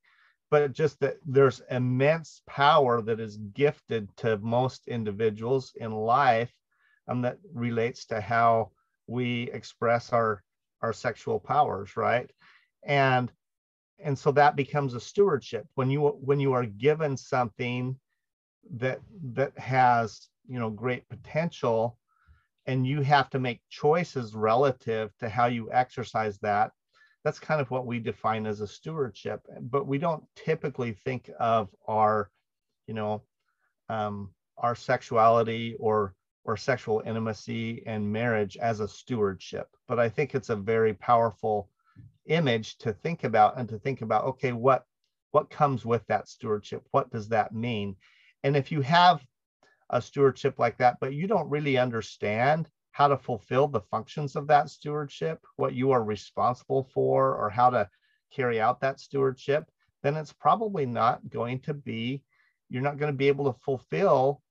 But 0.54 0.72
just 0.74 1.00
that 1.00 1.18
there's 1.26 1.64
immense 1.72 2.44
power 2.46 3.02
that 3.02 3.20
is 3.20 3.38
gifted 3.38 4.16
to 4.18 4.38
most 4.38 4.88
individuals 4.88 5.74
in 5.78 5.92
life, 5.92 6.54
um, 7.08 7.24
that 7.24 7.40
relates 7.56 8.06
to 8.06 8.22
how 8.22 8.70
we 9.08 9.50
express 9.50 10.14
our 10.14 10.44
our 10.84 10.94
sexual 10.94 11.40
powers, 11.40 11.98
right? 11.98 12.30
And 12.84 13.32
and 13.98 14.16
so 14.16 14.32
that 14.34 14.56
becomes 14.56 14.94
a 14.94 15.00
stewardship 15.00 15.66
when 15.74 15.90
you 15.90 16.02
when 16.30 16.40
you 16.40 16.54
are 16.54 16.68
given 16.68 17.18
something 17.18 18.00
that 18.76 19.00
that 19.34 19.58
has 19.58 20.30
you 20.48 20.60
know 20.60 20.70
great 20.70 21.10
potential 21.10 21.98
and 22.68 22.86
you 22.86 23.02
have 23.02 23.32
to 23.32 23.40
make 23.40 23.60
choices 23.72 24.36
relative 24.36 25.18
to 25.18 25.30
how 25.30 25.48
you 25.48 25.72
exercise 25.72 26.38
that 26.44 26.70
that's 27.24 27.40
kind 27.40 27.62
of 27.62 27.72
what 27.72 27.86
we 27.86 28.00
define 28.00 28.46
as 28.46 28.62
a 28.62 28.68
stewardship 28.68 29.42
but 29.62 29.88
we 29.88 29.98
don't 29.98 30.24
typically 30.36 30.92
think 30.92 31.30
of 31.40 31.70
our 31.88 32.30
you 32.88 32.94
know 32.94 33.22
um, 33.90 34.30
our 34.58 34.76
sexuality 34.76 35.76
or 35.80 36.14
or 36.46 36.58
sexual 36.58 37.02
intimacy 37.06 37.84
and 37.86 38.12
marriage 38.12 38.58
as 38.58 38.80
a 38.82 38.88
stewardship. 38.88 39.68
But 39.88 40.00
i 40.00 40.10
think 40.10 40.36
it's 40.36 40.50
a 40.50 40.56
very 40.56 40.94
powerful 40.94 41.70
image 42.28 42.78
to 42.78 42.94
think 42.94 43.24
about 43.24 43.58
and 43.58 43.68
to 43.70 43.78
think 43.80 44.02
about 44.02 44.24
okay 44.26 44.52
what 44.54 44.86
what 45.32 45.50
comes 45.50 45.84
with 45.84 46.06
that 46.08 46.28
stewardship? 46.28 46.84
What 46.92 47.10
does 47.12 47.28
that 47.30 47.56
mean? 47.56 47.96
And 48.44 48.56
if 48.56 48.72
you 48.72 48.82
have 48.82 49.26
a 49.90 50.02
stewardship 50.02 50.60
like 50.60 50.78
that 50.78 50.98
but 51.00 51.14
you 51.14 51.28
don't 51.28 51.50
really 51.50 51.78
understand 51.78 52.70
how 52.94 53.08
to 53.08 53.18
fulfill 53.18 53.68
the 53.68 53.82
functions 53.82 54.36
of 54.36 54.48
that 54.48 54.70
stewardship 54.70 55.40
what 55.58 55.74
you 55.74 55.92
are 55.92 56.04
responsible 56.04 56.90
for 56.94 57.36
or 57.36 57.50
how 57.50 57.70
to 57.70 57.88
carry 58.34 58.60
out 58.60 58.80
that 58.80 59.00
stewardship 59.00 59.70
then 60.02 60.16
it's 60.16 60.34
probably 60.34 60.86
not 60.86 61.30
going 61.30 61.60
to 61.60 61.74
be 61.74 62.24
you're 62.70 62.82
not 62.82 62.98
going 62.98 63.12
to 63.12 63.18
be 63.18 63.28
able 63.28 63.52
to 63.52 63.60
fulfill 63.60 64.42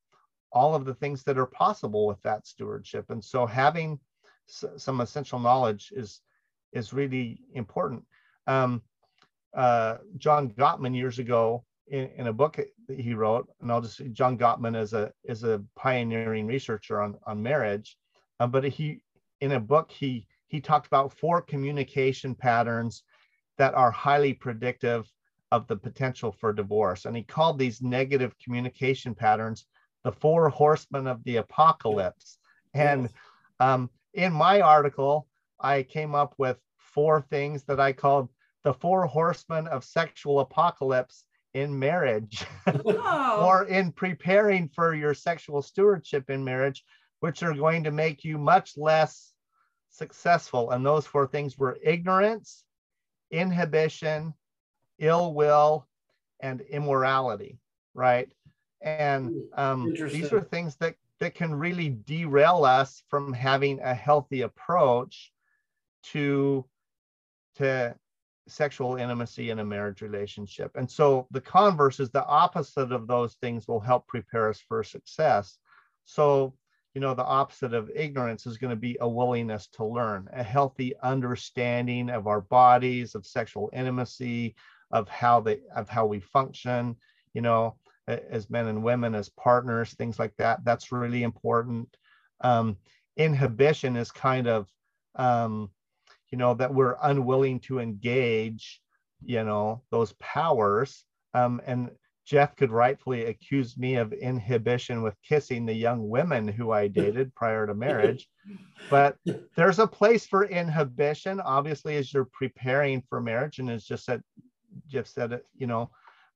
all 0.53 0.75
of 0.75 0.85
the 0.85 0.95
things 0.95 1.25
that 1.25 1.39
are 1.39 1.47
possible 1.47 2.07
with 2.07 2.21
that 2.23 2.47
stewardship 2.47 3.07
and 3.11 3.25
so 3.25 3.47
having 3.47 3.99
some 4.47 5.01
essential 5.01 5.39
knowledge 5.39 5.93
is 5.95 6.21
is 6.73 6.93
really 6.93 7.41
important. 7.55 8.05
Um, 8.47 8.83
uh, 9.55 9.99
John 10.17 10.51
Gottman 10.51 10.97
years 10.97 11.19
ago 11.19 11.65
in, 11.89 12.09
in, 12.17 12.27
a 12.27 12.33
book 12.33 12.59
that 12.89 12.99
he 12.99 13.13
wrote, 13.13 13.49
and 13.61 13.71
I'll 13.71 13.83
just 13.83 14.01
John 14.13 14.39
Gottman 14.39 14.81
is 14.81 14.95
a 14.95 15.13
is 15.25 15.45
a 15.45 15.63
pioneering 15.77 16.47
researcher 16.47 17.01
on 17.01 17.17
on 17.27 17.43
marriage, 17.43 17.97
uh, 18.43 18.47
but 18.47 18.65
he 18.65 19.01
in 19.41 19.53
a 19.53 19.61
book 19.61 19.91
he 19.93 20.27
he 20.49 20.61
talked 20.61 20.89
about 20.89 21.13
four 21.13 21.41
communication 21.41 22.35
patterns 22.35 23.05
that 23.57 23.75
are 23.75 23.91
highly 23.91 24.35
predictive 24.35 25.09
of 25.53 25.67
the 25.69 25.77
potential 25.77 26.33
for 26.33 26.53
divorce, 26.53 27.05
and 27.05 27.17
he 27.17 27.23
called 27.23 27.59
these 27.59 27.81
negative 27.83 28.35
communication 28.43 29.15
patterns 29.15 29.67
the 30.03 30.11
four 30.11 30.49
horsemen 30.49 31.07
of 31.07 31.23
the 31.23 31.37
apocalypse. 31.37 32.39
And 32.75 33.09
um, 33.61 33.89
in 34.15 34.33
my 34.33 34.61
article, 34.61 35.29
I 35.61 35.85
came 35.85 36.15
up 36.17 36.35
with 36.37 36.59
four 36.79 37.21
things 37.21 37.63
that 37.65 37.79
I 37.79 37.93
called 37.93 38.29
the 38.65 38.75
four 38.75 39.07
horsemen 39.07 39.69
of 39.69 39.85
sexual 39.85 40.41
apocalypse 40.41 41.25
in 41.55 41.79
marriage 41.79 42.45
oh. 42.67 43.47
or 43.47 43.67
in 43.67 43.93
preparing 43.93 44.69
for 44.69 44.95
your 44.95 45.15
sexual 45.15 45.63
stewardship 45.63 46.29
in 46.31 46.43
marriage, 46.43 46.83
which 47.23 47.45
are 47.45 47.55
going 47.55 47.85
to 47.85 47.93
make 47.93 48.25
you 48.25 48.37
much 48.37 48.77
less 48.77 49.33
successful. 49.91 50.73
And 50.73 50.85
those 50.85 51.07
four 51.07 51.29
things 51.29 51.57
were 51.57 51.79
ignorance, 51.81 52.65
inhibition, 53.31 54.35
ill 54.99 55.33
will, 55.33 55.87
and 56.41 56.63
immorality, 56.63 57.61
right? 57.95 58.29
And 58.81 59.37
um, 59.55 59.95
these 59.95 60.33
are 60.33 60.41
things 60.41 60.75
that, 60.81 60.97
that 61.21 61.37
can 61.37 61.55
really 61.55 61.91
derail 61.91 62.65
us 62.65 63.05
from 63.09 63.33
having 63.33 63.79
a 63.79 63.95
healthy 63.95 64.43
approach 64.43 65.33
to 66.07 66.65
to 67.55 67.95
sexual 68.49 68.97
intimacy 68.97 69.51
in 69.51 69.61
a 69.61 69.65
marriage 69.65 70.01
relationship. 70.01 70.73
And 70.75 70.91
so 70.91 71.29
the 71.31 71.41
converse 71.41 72.01
is 72.01 72.11
the 72.11 72.25
opposite 72.25 72.91
of 72.91 73.07
those 73.07 73.35
things 73.35 73.69
will 73.69 73.79
help 73.79 74.09
prepare 74.09 74.49
us 74.49 74.59
for 74.59 74.83
success. 74.83 75.59
So, 76.05 76.55
you 76.95 77.01
know, 77.01 77.15
the 77.15 77.25
opposite 77.25 77.75
of 77.75 77.91
ignorance 77.95 78.47
is 78.47 78.59
going 78.59 78.71
to 78.71 78.77
be 78.77 78.97
a 79.01 79.09
willingness 79.09 79.67
to 79.69 79.85
learn, 79.85 80.29
a 80.33 80.43
healthy 80.43 80.95
understanding 81.03 82.11
of 82.11 82.27
our 82.27 82.43
bodies, 82.43 83.15
of 83.15 83.27
sexual 83.27 83.71
intimacy, 83.73 84.55
of 84.91 85.09
how 85.09 85.41
they 85.41 85.61
of 85.75 85.89
how 85.89 86.05
we 86.05 86.21
function, 86.21 86.97
you 87.33 87.41
know, 87.41 87.77
as 88.07 88.51
men 88.51 88.67
and 88.67 88.83
women, 88.83 89.15
as 89.15 89.29
partners, 89.31 89.95
things 89.95 90.19
like 90.19 90.37
that. 90.37 90.65
That's 90.65 90.93
really 90.93 91.23
important. 91.23 91.97
Um, 92.43 92.77
inhibition 93.17 93.97
is 93.97 94.11
kind 94.11 94.47
of 94.47 94.69
um, 95.15 95.71
you 96.33 96.39
know, 96.39 96.55
that 96.55 96.73
we're 96.73 96.97
unwilling 97.03 97.61
to 97.61 97.79
engage, 97.79 98.81
you 99.25 99.45
know, 99.45 99.83
those 99.91 100.13
powers. 100.15 101.05
Um, 101.35 101.61
and 101.67 101.91
Jeff 102.25 102.55
could 102.57 102.71
rightfully 102.71 103.25
accuse 103.27 103.77
me 103.77 103.97
of 103.97 104.13
inhibition 104.13 105.03
with 105.03 105.21
kissing 105.23 105.67
the 105.67 105.75
young 105.75 106.09
women 106.09 106.47
who 106.47 106.71
I 106.71 106.89
dated 106.89 107.35
prior 107.35 107.67
to 107.67 107.75
marriage. 107.75 108.29
But 108.91 109.17
there's 109.57 109.79
a 109.79 109.87
place 109.87 110.27
for 110.27 110.45
inhibition, 110.45 111.41
obviously, 111.41 111.97
as 111.97 112.13
you're 112.13 112.29
preparing 112.33 113.03
for 113.09 113.21
marriage. 113.21 113.59
And 113.59 113.71
it's 113.71 113.87
just 113.87 114.07
that 114.07 114.21
Jeff 114.89 115.07
said 115.07 115.33
it, 115.33 115.47
you 115.57 115.67
know, 115.67 115.91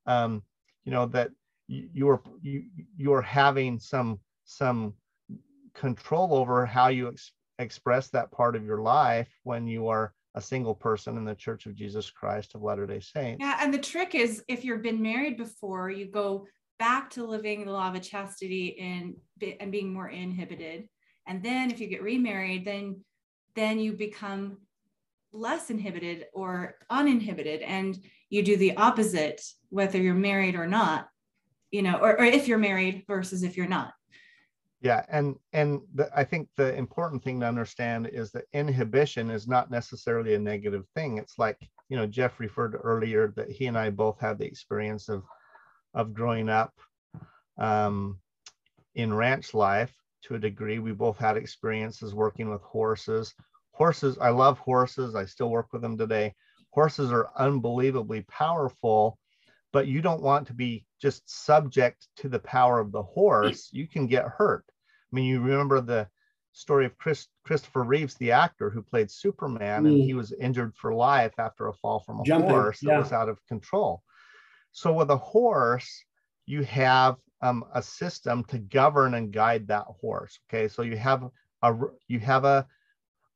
um, 0.06 0.42
you 0.84 0.92
know, 0.92 1.06
that 1.06 1.30
you're 1.68 2.22
you, 2.42 2.64
you're 2.96 3.22
having 3.22 3.78
some 3.78 4.20
some 4.44 4.94
control 5.74 6.34
over 6.34 6.64
how 6.64 6.88
you 6.88 7.08
ex- 7.08 7.32
express 7.58 8.08
that 8.08 8.30
part 8.30 8.54
of 8.54 8.64
your 8.64 8.80
life 8.80 9.28
when 9.42 9.66
you 9.66 9.88
are 9.88 10.14
a 10.36 10.40
single 10.40 10.74
person 10.74 11.16
in 11.16 11.24
the 11.24 11.34
Church 11.34 11.66
of 11.66 11.74
Jesus 11.74 12.10
Christ 12.10 12.54
of 12.54 12.62
Latter 12.62 12.86
day 12.86 13.00
Saints. 13.00 13.38
Yeah. 13.40 13.58
And 13.60 13.72
the 13.72 13.78
trick 13.78 14.14
is 14.14 14.44
if 14.48 14.64
you've 14.64 14.82
been 14.82 15.02
married 15.02 15.38
before, 15.38 15.90
you 15.90 16.06
go 16.06 16.46
back 16.78 17.08
to 17.10 17.24
living 17.24 17.64
the 17.64 17.72
law 17.72 17.90
of 17.90 18.02
chastity 18.02 18.78
and, 18.78 19.14
and 19.60 19.72
being 19.72 19.92
more 19.92 20.10
inhibited. 20.10 20.88
And 21.26 21.42
then 21.42 21.70
if 21.70 21.80
you 21.80 21.88
get 21.88 22.02
remarried, 22.02 22.64
then 22.64 23.00
then 23.56 23.78
you 23.78 23.94
become 23.94 24.58
less 25.32 25.70
inhibited 25.70 26.26
or 26.32 26.76
uninhibited 26.90 27.62
and 27.62 27.98
you 28.30 28.42
do 28.42 28.56
the 28.56 28.76
opposite 28.76 29.42
whether 29.70 29.98
you're 29.98 30.14
married 30.14 30.54
or 30.54 30.66
not 30.66 31.08
you 31.70 31.82
know 31.82 31.96
or, 31.96 32.18
or 32.18 32.24
if 32.24 32.48
you're 32.48 32.58
married 32.58 33.04
versus 33.06 33.42
if 33.42 33.56
you're 33.56 33.66
not 33.66 33.92
yeah, 34.80 35.04
and 35.08 35.36
and 35.52 35.80
the, 35.94 36.10
I 36.14 36.24
think 36.24 36.48
the 36.56 36.74
important 36.74 37.24
thing 37.24 37.40
to 37.40 37.46
understand 37.46 38.08
is 38.12 38.30
that 38.32 38.44
inhibition 38.52 39.30
is 39.30 39.48
not 39.48 39.70
necessarily 39.70 40.34
a 40.34 40.38
negative 40.38 40.84
thing. 40.94 41.18
It's 41.18 41.38
like 41.38 41.58
you 41.88 41.96
know 41.96 42.06
Jeff 42.06 42.38
referred 42.38 42.78
earlier 42.82 43.32
that 43.36 43.50
he 43.50 43.66
and 43.66 43.78
I 43.78 43.90
both 43.90 44.20
had 44.20 44.38
the 44.38 44.44
experience 44.44 45.08
of 45.08 45.24
of 45.94 46.12
growing 46.12 46.50
up 46.50 46.74
um, 47.58 48.18
in 48.94 49.14
ranch 49.14 49.54
life 49.54 49.94
to 50.24 50.34
a 50.34 50.38
degree. 50.38 50.78
We 50.78 50.92
both 50.92 51.18
had 51.18 51.36
experiences 51.38 52.14
working 52.14 52.50
with 52.50 52.62
horses. 52.62 53.34
Horses, 53.72 54.18
I 54.18 54.30
love 54.30 54.58
horses. 54.58 55.14
I 55.14 55.24
still 55.24 55.50
work 55.50 55.72
with 55.72 55.82
them 55.82 55.96
today. 55.96 56.34
Horses 56.70 57.12
are 57.12 57.30
unbelievably 57.36 58.22
powerful 58.28 59.18
but 59.76 59.86
you 59.86 60.00
don't 60.00 60.22
want 60.22 60.46
to 60.46 60.54
be 60.54 60.86
just 61.02 61.28
subject 61.28 62.08
to 62.16 62.30
the 62.30 62.38
power 62.38 62.80
of 62.80 62.92
the 62.92 63.02
horse. 63.02 63.68
You 63.72 63.86
can 63.86 64.06
get 64.06 64.24
hurt. 64.24 64.64
I 64.66 65.10
mean, 65.14 65.26
you 65.26 65.38
remember 65.38 65.82
the 65.82 66.08
story 66.52 66.86
of 66.86 66.96
Chris, 66.96 67.26
Christopher 67.44 67.82
Reeves, 67.82 68.14
the 68.14 68.32
actor 68.32 68.70
who 68.70 68.80
played 68.80 69.10
Superman, 69.10 69.84
mm. 69.84 69.88
and 69.88 69.98
he 69.98 70.14
was 70.14 70.32
injured 70.32 70.74
for 70.76 70.94
life 70.94 71.34
after 71.36 71.68
a 71.68 71.74
fall 71.74 72.00
from 72.00 72.20
a 72.20 72.24
Jumping, 72.24 72.48
horse 72.48 72.80
that 72.80 72.88
yeah. 72.88 72.98
was 72.98 73.12
out 73.12 73.28
of 73.28 73.38
control. 73.48 74.02
So 74.72 74.94
with 74.94 75.10
a 75.10 75.18
horse, 75.18 76.04
you 76.46 76.62
have 76.62 77.16
um, 77.42 77.62
a 77.74 77.82
system 77.82 78.44
to 78.44 78.58
govern 78.58 79.12
and 79.12 79.30
guide 79.30 79.68
that 79.68 79.84
horse. 80.00 80.38
Okay, 80.48 80.68
so 80.68 80.80
you 80.80 80.96
have 80.96 81.22
a 81.60 81.74
you 82.08 82.18
have 82.20 82.46
a 82.46 82.66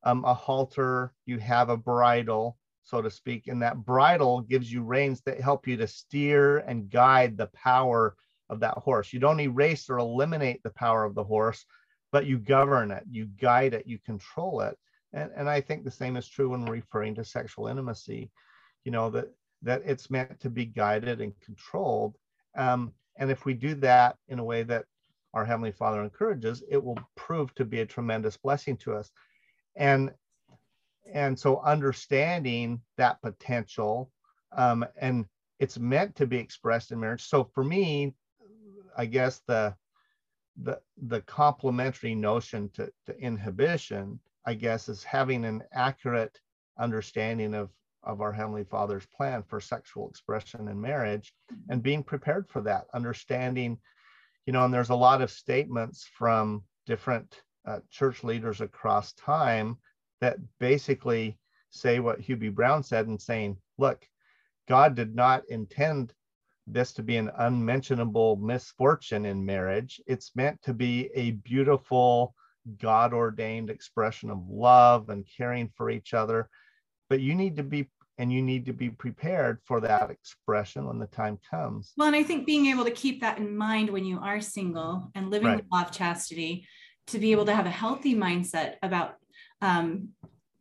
um, 0.05 0.25
a 0.25 0.33
halter, 0.33 1.13
you 1.27 1.39
have 1.39 1.69
a 1.69 1.77
bridle, 1.77 2.57
so 2.83 3.03
to 3.03 3.11
speak, 3.11 3.47
and 3.47 3.63
that 3.63 3.85
bridle 3.85 4.41
gives 4.41 4.73
you 4.73 4.83
reins 4.83 5.21
that 5.23 5.41
help 5.41 5.67
you 5.67 5.77
to 5.77 5.87
steer 5.87 6.59
and 6.59 6.91
guide 6.91 7.37
the 7.37 7.47
power 7.49 8.17
of 8.49 8.61
that 8.61 8.79
horse. 8.79 9.13
You 9.13 9.21
don't 9.21 9.41
erase 9.41 9.89
or 9.89 9.99
eliminate 9.99 10.63
the 10.63 10.71
power 10.71 11.05
of 11.05 11.15
the 11.15 11.25
horse, 11.25 11.65
but 12.11 12.27
you 12.27 12.39
govern 12.39 12.91
it, 12.91 13.05
you 13.09 13.27
guide 13.27 13.75
it, 13.75 13.87
you 13.87 13.99
control 13.99 14.61
it. 14.63 14.77
And, 15.13 15.31
and 15.37 15.49
I 15.49 15.61
think 15.61 15.85
the 15.85 15.91
same 15.91 16.17
is 16.17 16.29
true 16.29 16.51
when 16.51 16.65
referring 16.65 17.15
to 17.17 17.25
sexual 17.25 17.69
intimacy. 17.69 18.31
You 18.85 18.93
know, 18.93 19.11
that 19.11 19.27
that 19.63 19.83
it's 19.85 20.11
meant 20.11 20.41
to 20.41 20.51
be 20.51 20.65
guided 20.65 21.21
and 21.21 21.39
controlled. 21.41 22.17
Um, 22.57 22.93
and 23.17 23.31
if 23.31 23.45
we 23.45 23.55
do 23.55 23.75
that 23.77 24.17
in 24.29 24.39
a 24.39 24.45
way 24.45 24.63
that 24.63 24.87
our 25.35 25.45
Heavenly 25.45 25.73
Father 25.73 26.03
encourages, 26.03 26.63
it 26.69 26.83
will 26.83 26.99
prove 27.15 27.55
to 27.55 27.65
be 27.65 27.81
a 27.81 27.87
tremendous 27.87 28.37
blessing 28.37 28.77
to 28.79 28.95
us. 28.95 29.13
And 29.77 30.13
and 31.13 31.39
so 31.39 31.61
understanding 31.61 32.81
that 32.97 33.21
potential 33.23 34.11
um, 34.53 34.85
and 35.01 35.27
it's 35.59 35.79
meant 35.79 36.17
to 36.17 36.27
be 36.27 36.39
expressed 36.39 36.91
in 36.91 36.99
marriage. 36.99 37.29
So 37.29 37.45
for 37.45 37.63
me, 37.63 38.15
I 38.97 39.07
guess 39.07 39.41
the 39.47 39.75
the 40.63 40.81
the 40.97 41.21
complementary 41.23 42.15
notion 42.15 42.69
to, 42.71 42.91
to 43.07 43.19
inhibition, 43.19 44.19
I 44.47 44.55
guess, 44.55 44.89
is 44.89 45.05
having 45.05 45.45
an 45.45 45.63
accurate 45.73 46.39
understanding 46.79 47.55
of 47.55 47.71
of 48.03 48.23
our 48.23 48.33
Heavenly 48.33 48.65
Father's 48.65 49.07
plan 49.07 49.43
for 49.43 49.61
sexual 49.61 50.09
expression 50.09 50.69
in 50.69 50.81
marriage 50.81 51.35
and 51.69 51.83
being 51.83 52.03
prepared 52.03 52.49
for 52.49 52.63
that, 52.63 52.87
understanding, 52.95 53.79
you 54.47 54.55
know, 54.55 54.65
and 54.65 54.73
there's 54.73 54.89
a 54.89 54.95
lot 54.95 55.21
of 55.21 55.31
statements 55.31 56.09
from 56.15 56.63
different 56.87 57.43
uh, 57.67 57.81
church 57.91 58.25
leaders 58.25 58.63
across 58.63 59.13
time 59.13 59.77
that 60.21 60.37
basically 60.59 61.39
say 61.71 62.01
what 62.01 62.27
B. 62.27 62.49
Brown 62.49 62.83
said 62.83 63.07
and 63.07 63.21
saying, 63.21 63.57
look, 63.79 64.07
God 64.69 64.95
did 64.95 65.15
not 65.15 65.45
intend 65.49 66.13
this 66.67 66.93
to 66.93 67.03
be 67.03 67.17
an 67.17 67.31
unmentionable 67.39 68.37
misfortune 68.37 69.27
in 69.27 69.45
marriage. 69.45 70.01
It's 70.07 70.37
meant 70.37 70.61
to 70.63 70.75
be 70.75 71.11
a 71.15 71.33
beautiful, 71.33 72.35
God 72.79 73.13
ordained 73.13 73.71
expression 73.71 74.31
of 74.31 74.49
love 74.49 75.09
and 75.09 75.27
caring 75.37 75.71
for 75.77 75.91
each 75.91 76.15
other. 76.15 76.49
But 77.09 77.21
you 77.21 77.35
need 77.35 77.57
to 77.57 77.63
be 77.63 77.89
and 78.19 78.31
you 78.31 78.43
need 78.43 78.67
to 78.67 78.75
be 78.75 78.91
prepared 78.91 79.61
for 79.65 79.81
that 79.81 80.11
expression 80.11 80.87
when 80.87 80.99
the 80.99 81.07
time 81.07 81.39
comes. 81.51 81.95
Well, 81.97 82.09
and 82.09 82.15
I 82.15 82.23
think 82.23 82.45
being 82.45 82.67
able 82.67 82.85
to 82.85 82.91
keep 82.91 83.23
that 83.23 83.39
in 83.39 83.57
mind 83.57 83.89
when 83.89 84.05
you 84.05 84.19
are 84.21 84.43
single 84.43 85.11
and 85.15 85.31
living 85.31 85.49
right. 85.49 85.57
with 85.57 85.65
law 85.73 85.85
of 85.85 85.91
chastity, 85.91 86.67
to 87.07 87.19
be 87.19 87.33
able 87.33 87.47
to 87.47 87.55
have 87.55 87.65
a 87.65 87.71
healthy 87.71 88.15
mindset 88.15 88.75
about 88.83 89.15
um, 89.61 90.11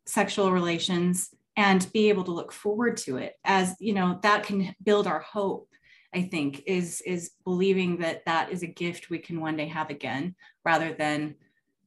sexual 0.06 0.52
relations 0.52 1.30
and 1.56 1.90
be 1.92 2.08
able 2.08 2.24
to 2.24 2.30
look 2.30 2.52
forward 2.52 2.96
to 2.96 3.16
it 3.16 3.34
as 3.44 3.74
you 3.80 3.92
know 3.92 4.18
that 4.22 4.44
can 4.44 4.74
build 4.82 5.06
our 5.06 5.20
hope 5.20 5.68
i 6.14 6.22
think 6.22 6.62
is 6.66 7.00
is 7.02 7.32
believing 7.44 7.98
that 7.98 8.24
that 8.24 8.50
is 8.50 8.62
a 8.62 8.66
gift 8.66 9.10
we 9.10 9.18
can 9.18 9.40
one 9.40 9.56
day 9.56 9.66
have 9.66 9.90
again 9.90 10.34
rather 10.64 10.92
than 10.92 11.34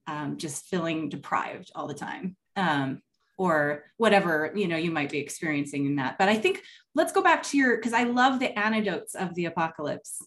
um, 0.07 0.37
just 0.37 0.65
feeling 0.65 1.09
deprived 1.09 1.71
all 1.75 1.87
the 1.87 1.93
time 1.93 2.35
um, 2.55 3.01
or 3.37 3.85
whatever 3.97 4.51
you 4.55 4.67
know 4.67 4.77
you 4.77 4.91
might 4.91 5.11
be 5.11 5.19
experiencing 5.19 5.85
in 5.85 5.95
that. 5.95 6.17
But 6.17 6.29
i 6.29 6.35
think 6.35 6.61
let's 6.95 7.11
go 7.11 7.21
back 7.21 7.43
to 7.43 7.57
your 7.57 7.77
because 7.77 7.93
i 7.93 8.03
love 8.03 8.39
the 8.39 8.57
antidotes 8.57 9.15
of 9.15 9.33
the 9.35 9.45
apocalypse. 9.45 10.21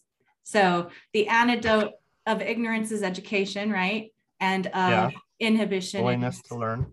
So 0.45 0.91
the 1.13 1.29
antidote 1.29 1.93
of 2.27 2.41
ignorance 2.41 2.91
is 2.93 3.03
education 3.03 3.71
right? 3.71 4.11
And 4.41 4.67
of 4.67 4.73
yeah. 4.73 5.11
Inhibition 5.41 6.03
willingness 6.03 6.43
to 6.43 6.55
learn. 6.57 6.87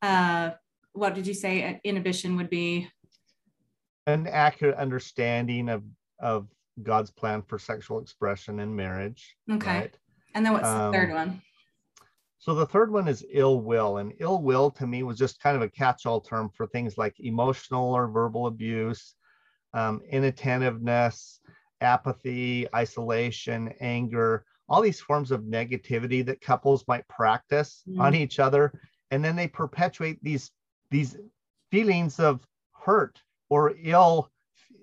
Uh, 0.00 0.50
what 0.92 1.14
did 1.14 1.26
you 1.26 1.34
say 1.34 1.80
inhibition 1.84 2.36
would 2.36 2.50
be? 2.50 2.88
An 4.06 4.26
accurate 4.26 4.76
understanding 4.76 5.68
of 5.68 5.84
of 6.18 6.48
god's 6.82 7.10
plan 7.10 7.42
for 7.42 7.58
sexual 7.58 8.00
expression 8.00 8.60
in 8.60 8.74
marriage 8.74 9.36
okay. 9.50 9.78
right? 9.78 9.98
and 10.34 10.44
then 10.44 10.52
what's 10.52 10.66
um, 10.66 10.90
the 10.90 10.98
third 10.98 11.10
um, 11.10 11.16
one? 11.16 11.42
so 12.38 12.54
the 12.54 12.66
third 12.66 12.90
one 12.90 13.08
is 13.08 13.24
ill 13.30 13.60
will 13.60 13.98
and 13.98 14.12
ill 14.20 14.40
will 14.40 14.70
to 14.70 14.86
me 14.86 15.02
was 15.02 15.18
just 15.18 15.40
kind 15.40 15.56
of 15.56 15.62
a 15.62 15.68
catch-all 15.68 16.20
term 16.20 16.48
for 16.54 16.66
things 16.66 16.96
like 16.96 17.14
emotional 17.20 17.92
or 17.92 18.08
verbal 18.08 18.46
abuse 18.46 19.14
um, 19.74 20.00
inattentiveness 20.10 21.40
apathy 21.80 22.66
isolation 22.74 23.72
anger 23.80 24.44
all 24.72 24.80
these 24.80 25.02
forms 25.02 25.30
of 25.30 25.42
negativity 25.42 26.24
that 26.24 26.40
couples 26.40 26.82
might 26.88 27.06
practice 27.06 27.82
mm. 27.86 28.00
on 28.00 28.14
each 28.14 28.38
other 28.38 28.72
and 29.10 29.22
then 29.22 29.36
they 29.36 29.46
perpetuate 29.46 30.18
these 30.22 30.50
these 30.90 31.18
feelings 31.70 32.18
of 32.18 32.40
hurt 32.72 33.20
or 33.50 33.74
ill 33.82 34.30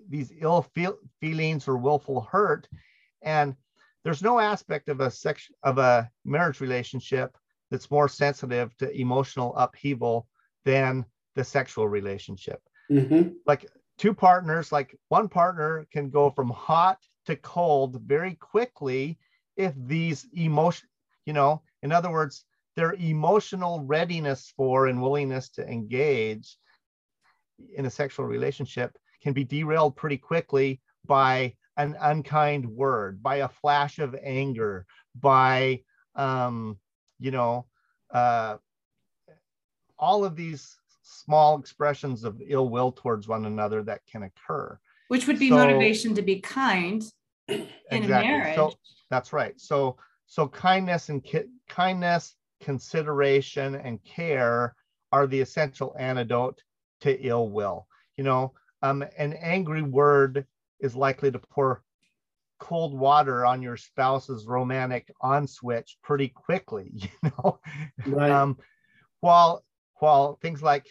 these 0.07 0.31
ill 0.41 0.61
feel, 0.75 0.95
feelings 1.19 1.67
or 1.67 1.75
willful 1.75 2.21
hurt 2.21 2.67
and 3.23 3.55
there's 4.03 4.21
no 4.21 4.39
aspect 4.39 4.89
of 4.89 5.01
a 5.01 5.09
section 5.09 5.55
of 5.63 5.79
a 5.79 6.07
marriage 6.23 6.61
relationship 6.61 7.35
that's 7.71 7.89
more 7.89 8.07
sensitive 8.07 8.77
to 8.77 8.95
emotional 8.95 9.55
upheaval 9.57 10.27
than 10.65 11.03
the 11.35 11.43
sexual 11.43 11.87
relationship 11.87 12.61
mm-hmm. 12.91 13.29
like 13.47 13.65
two 13.97 14.13
partners 14.13 14.71
like 14.71 14.95
one 15.07 15.27
partner 15.27 15.87
can 15.91 16.11
go 16.11 16.29
from 16.29 16.51
hot 16.51 16.99
to 17.25 17.35
cold 17.37 17.99
very 18.05 18.35
quickly 18.35 19.17
if 19.59 19.73
these 19.85 20.25
emotion 20.33 20.87
you 21.25 21.33
know 21.33 21.61
in 21.83 21.91
other 21.91 22.11
words 22.11 22.45
their 22.75 22.93
emotional 22.93 23.83
readiness 23.83 24.53
for 24.55 24.87
and 24.87 25.01
willingness 25.01 25.49
to 25.49 25.67
engage 25.67 26.57
in 27.75 27.85
a 27.85 27.89
sexual 27.89 28.25
relationship 28.25 28.97
can 29.21 29.33
be 29.33 29.43
derailed 29.43 29.95
pretty 29.97 30.17
quickly 30.17 30.81
by 31.05 31.53
an 31.77 31.95
unkind 31.99 32.65
word, 32.65 33.21
by 33.21 33.37
a 33.37 33.49
flash 33.49 33.99
of 33.99 34.15
anger, 34.23 34.85
by, 35.19 35.81
um, 36.15 36.77
you 37.19 37.31
know, 37.31 37.65
uh, 38.13 38.55
all 39.97 40.23
of 40.23 40.35
these 40.35 40.77
small 41.03 41.59
expressions 41.59 42.23
of 42.23 42.41
ill 42.47 42.69
will 42.69 42.91
towards 42.91 43.27
one 43.27 43.45
another 43.45 43.83
that 43.83 44.01
can 44.09 44.23
occur. 44.23 44.79
Which 45.09 45.27
would 45.27 45.39
be 45.39 45.49
so, 45.49 45.55
motivation 45.55 46.15
to 46.15 46.21
be 46.21 46.39
kind 46.39 47.03
in 47.47 47.67
exactly. 47.89 48.05
a 48.05 48.37
marriage. 48.37 48.55
So, 48.55 48.73
that's 49.09 49.33
right. 49.33 49.59
So, 49.59 49.97
so 50.27 50.47
kindness 50.47 51.09
and 51.09 51.23
ki- 51.23 51.49
kindness 51.67 52.35
consideration, 52.61 53.75
and 53.75 54.03
care 54.03 54.75
are 55.11 55.27
the 55.27 55.39
essential 55.39 55.95
antidote 55.97 56.61
to 57.01 57.19
ill 57.25 57.49
will. 57.49 57.87
You 58.17 58.23
know, 58.25 58.53
um, 58.81 59.03
an 59.17 59.33
angry 59.33 59.81
word 59.81 60.45
is 60.79 60.95
likely 60.95 61.31
to 61.31 61.39
pour 61.39 61.83
cold 62.59 62.97
water 62.97 63.45
on 63.45 63.61
your 63.61 63.77
spouse's 63.77 64.45
romantic 64.45 65.09
on 65.21 65.47
switch 65.47 65.97
pretty 66.03 66.27
quickly. 66.29 66.91
You 67.23 67.31
know, 67.43 67.59
right. 68.05 68.31
um, 68.31 68.57
while 69.21 69.63
while 69.99 70.37
things 70.41 70.63
like 70.63 70.87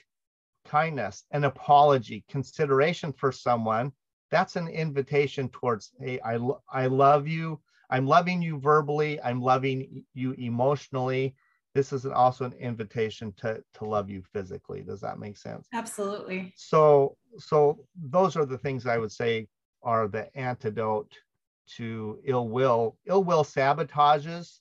kindness, 0.66 1.24
an 1.30 1.44
apology, 1.44 2.24
consideration 2.28 3.12
for 3.12 3.32
someone, 3.32 3.92
that's 4.30 4.56
an 4.56 4.68
invitation 4.68 5.48
towards, 5.48 5.92
hey, 5.98 6.20
I, 6.24 6.38
I 6.70 6.86
love 6.86 7.26
you. 7.26 7.60
I'm 7.90 8.06
loving 8.06 8.42
you 8.42 8.58
verbally. 8.58 9.20
I'm 9.22 9.40
loving 9.40 10.04
you 10.14 10.32
emotionally. 10.32 11.34
This 11.74 11.92
is 11.92 12.06
also 12.06 12.44
an 12.44 12.54
invitation 12.54 13.32
to 13.38 13.62
to 13.74 13.84
love 13.84 14.10
you 14.10 14.22
physically. 14.32 14.82
Does 14.82 15.00
that 15.00 15.18
make 15.18 15.36
sense? 15.36 15.68
Absolutely. 15.72 16.52
So 16.56 17.16
so 17.38 17.86
those 17.94 18.36
are 18.36 18.46
the 18.46 18.58
things 18.58 18.86
i 18.86 18.98
would 18.98 19.12
say 19.12 19.46
are 19.82 20.08
the 20.08 20.34
antidote 20.36 21.12
to 21.76 22.18
ill 22.24 22.48
will. 22.48 22.96
Ill 23.06 23.22
will 23.22 23.44
sabotages 23.44 24.58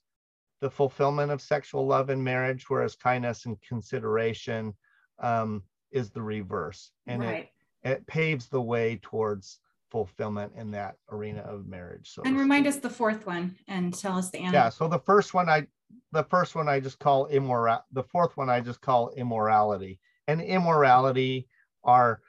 the 0.59 0.69
fulfillment 0.69 1.31
of 1.31 1.41
sexual 1.41 1.85
love 1.85 2.09
in 2.09 2.23
marriage 2.23 2.65
whereas 2.67 2.95
kindness 2.95 3.45
and 3.45 3.57
consideration 3.61 4.73
um, 5.19 5.63
is 5.91 6.11
the 6.11 6.21
reverse. 6.21 6.91
And 7.05 7.21
right. 7.21 7.49
it, 7.83 7.89
it 7.89 8.07
paves 8.07 8.47
the 8.47 8.61
way 8.61 8.99
towards 9.01 9.59
fulfillment 9.89 10.51
in 10.57 10.71
that 10.71 10.95
arena 11.11 11.41
of 11.41 11.65
marriage 11.65 12.11
so 12.11 12.21
and 12.25 12.37
remind 12.37 12.67
us 12.67 12.77
the 12.77 12.89
fourth 12.89 13.25
one 13.25 13.55
and 13.67 13.93
tell 13.93 14.17
us 14.17 14.29
the 14.29 14.39
answer. 14.39 14.55
yeah 14.55 14.69
so 14.69 14.87
the 14.87 14.99
first 14.99 15.33
one 15.33 15.47
i 15.49 15.65
the 16.11 16.23
first 16.23 16.55
one 16.55 16.69
I 16.69 16.79
just 16.79 16.99
call 16.99 17.25
immoral. 17.25 17.83
The 17.91 18.03
fourth 18.03 18.37
one 18.37 18.49
I 18.49 18.61
just 18.61 18.81
call 18.81 19.11
immorality. 19.15 19.99
And 20.27 20.41
immorality 20.41 21.47
are 21.83 22.21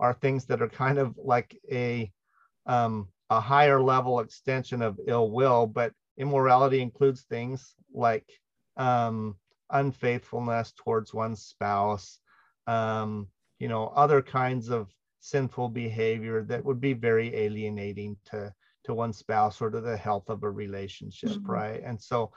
are 0.00 0.14
things 0.14 0.44
that 0.46 0.60
are 0.60 0.68
kind 0.68 0.98
of 0.98 1.14
like 1.22 1.58
a 1.70 2.10
um, 2.66 3.08
a 3.30 3.40
higher 3.40 3.80
level 3.80 4.20
extension 4.20 4.82
of 4.82 4.98
ill 5.06 5.30
will. 5.30 5.66
But 5.66 5.92
immorality 6.16 6.80
includes 6.80 7.22
things 7.22 7.74
like 7.92 8.28
um, 8.76 9.36
unfaithfulness 9.70 10.72
towards 10.76 11.14
one's 11.14 11.42
spouse, 11.42 12.18
um, 12.66 13.28
you 13.58 13.68
know, 13.68 13.92
other 13.94 14.22
kinds 14.22 14.70
of 14.70 14.88
sinful 15.24 15.70
behavior 15.70 16.42
that 16.42 16.62
would 16.62 16.82
be 16.82 16.92
very 16.92 17.34
alienating 17.34 18.14
to 18.26 18.52
to 18.84 18.92
one 18.92 19.10
spouse 19.10 19.62
or 19.62 19.70
to 19.70 19.80
the 19.80 19.96
health 19.96 20.28
of 20.28 20.42
a 20.42 20.50
relationship, 20.50 21.30
mm-hmm. 21.30 21.50
right? 21.50 21.82
And 21.82 22.00
so 22.00 22.30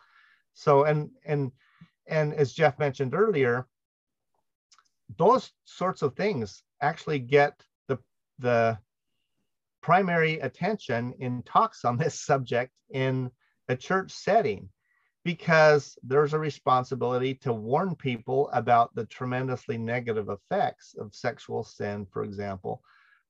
so 0.53 0.85
and 0.85 1.09
and 1.25 1.51
and 2.07 2.33
as 2.33 2.53
Jeff 2.53 2.79
mentioned 2.79 3.13
earlier, 3.13 3.67
those 5.17 5.51
sorts 5.65 6.01
of 6.01 6.15
things 6.15 6.63
actually 6.81 7.19
get 7.19 7.61
the 7.89 7.99
the 8.39 8.77
primary 9.81 10.39
attention 10.39 11.13
in 11.19 11.43
talks 11.43 11.83
on 11.83 11.97
this 11.97 12.17
subject 12.31 12.71
in 12.89 13.29
a 13.67 13.75
church 13.75 14.11
setting 14.11 14.69
because 15.27 15.97
there's 16.03 16.33
a 16.33 16.39
responsibility 16.39 17.33
to 17.33 17.51
warn 17.51 17.93
people 17.95 18.49
about 18.53 18.95
the 18.95 19.05
tremendously 19.07 19.77
negative 19.77 20.29
effects 20.29 20.95
of 20.97 21.13
sexual 21.13 21.65
sin, 21.65 22.07
for 22.13 22.23
example. 22.23 22.81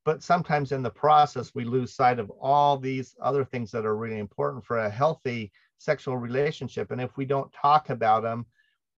but 0.06 0.22
sometimes 0.22 0.72
in 0.72 0.84
the 0.84 0.98
process 1.06 1.56
we 1.56 1.66
lose 1.66 1.96
sight 1.96 2.20
of 2.20 2.30
all 2.40 2.78
these 2.78 3.16
other 3.30 3.44
things 3.44 3.72
that 3.72 3.86
are 3.86 3.98
really 3.98 4.20
important 4.20 4.64
for 4.64 4.78
a 4.78 4.90
healthy 5.02 5.52
sexual 5.80 6.18
relationship 6.18 6.92
and 6.92 7.02
if 7.02 7.18
we 7.18 7.26
don't 7.26 7.52
talk 7.52 7.90
about 7.90 8.22
them 8.22 8.46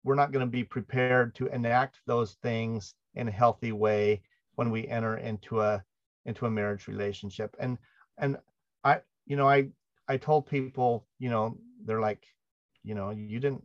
we're 0.04 0.22
not 0.22 0.32
going 0.34 0.46
to 0.46 0.58
be 0.60 0.64
prepared 0.64 1.34
to 1.36 1.48
enact 1.60 1.96
those 2.06 2.34
things 2.44 2.96
in 3.16 3.28
a 3.30 3.38
healthy 3.42 3.72
way 3.72 4.22
when 4.58 4.70
we 4.76 4.88
enter 4.98 5.16
into 5.30 5.62
a 5.62 5.82
into 6.26 6.46
a 6.46 6.52
marriage 6.60 6.88
relationship 6.88 7.56
and 7.60 7.78
and 8.18 8.38
i 8.84 8.94
you 9.26 9.38
know 9.38 9.48
i 9.48 9.60
i 10.14 10.18
told 10.18 10.46
people 10.46 11.08
you 11.18 11.30
know 11.30 11.58
they're 11.86 12.02
like 12.10 12.24
you 12.90 12.96
know 12.96 13.12
you 13.12 13.40
didn't 13.40 13.64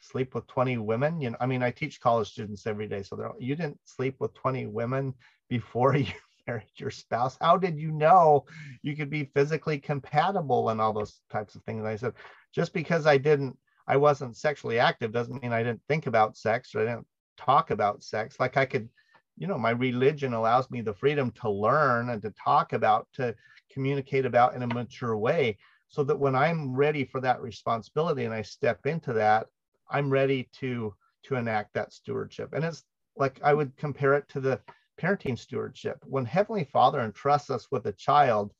sleep 0.00 0.34
with 0.34 0.46
20 0.46 0.76
women 0.76 1.20
you 1.20 1.30
know 1.30 1.36
i 1.40 1.46
mean 1.46 1.62
i 1.62 1.70
teach 1.70 2.00
college 2.00 2.28
students 2.28 2.66
every 2.66 2.86
day 2.86 3.02
so 3.02 3.34
you 3.38 3.56
didn't 3.56 3.78
sleep 3.84 4.14
with 4.20 4.32
20 4.34 4.66
women 4.66 5.14
before 5.48 5.96
you 6.06 6.12
married 6.46 6.64
your 6.76 6.90
spouse? 6.90 7.36
How 7.40 7.56
did 7.56 7.78
you 7.78 7.90
know 7.90 8.44
you 8.82 8.94
could 8.96 9.10
be 9.10 9.30
physically 9.34 9.78
compatible 9.78 10.68
and 10.68 10.80
all 10.80 10.92
those 10.92 11.20
types 11.30 11.54
of 11.54 11.62
things? 11.64 11.80
And 11.80 11.88
i 11.88 11.96
said 11.96 12.12
just 12.54 12.72
because 12.72 13.06
i 13.06 13.16
didn't 13.16 13.56
i 13.86 13.96
wasn't 13.96 14.36
sexually 14.36 14.78
active 14.78 15.12
doesn't 15.12 15.42
mean 15.42 15.52
i 15.52 15.62
didn't 15.62 15.82
think 15.88 16.06
about 16.06 16.36
sex 16.36 16.74
or 16.74 16.80
i 16.80 16.84
didn't 16.84 17.06
talk 17.36 17.70
about 17.70 18.02
sex. 18.02 18.36
Like 18.40 18.56
i 18.56 18.64
could 18.64 18.88
you 19.36 19.46
know 19.46 19.58
my 19.58 19.70
religion 19.70 20.32
allows 20.32 20.70
me 20.70 20.80
the 20.80 20.94
freedom 20.94 21.30
to 21.32 21.50
learn 21.50 22.10
and 22.10 22.22
to 22.22 22.32
talk 22.42 22.72
about 22.72 23.06
to 23.14 23.34
communicate 23.70 24.24
about 24.24 24.54
in 24.54 24.62
a 24.62 24.66
mature 24.66 25.16
way 25.16 25.58
so 25.88 26.02
that 26.04 26.18
when 26.18 26.34
i'm 26.34 26.74
ready 26.74 27.04
for 27.04 27.20
that 27.20 27.40
responsibility 27.42 28.24
and 28.24 28.34
i 28.34 28.42
step 28.42 28.86
into 28.86 29.12
that 29.12 29.46
i'm 29.90 30.10
ready 30.10 30.48
to 30.52 30.94
to 31.22 31.34
enact 31.34 31.74
that 31.74 31.92
stewardship. 31.92 32.52
And 32.52 32.64
it's 32.64 32.84
like 33.16 33.40
i 33.42 33.52
would 33.52 33.76
compare 33.76 34.14
it 34.14 34.28
to 34.30 34.40
the 34.40 34.60
parenting 35.00 35.38
stewardship. 35.38 35.98
When 36.04 36.24
heavenly 36.24 36.64
father 36.64 37.00
entrusts 37.00 37.50
us 37.50 37.68
with 37.70 37.86
a 37.86 37.92
child 37.92 38.52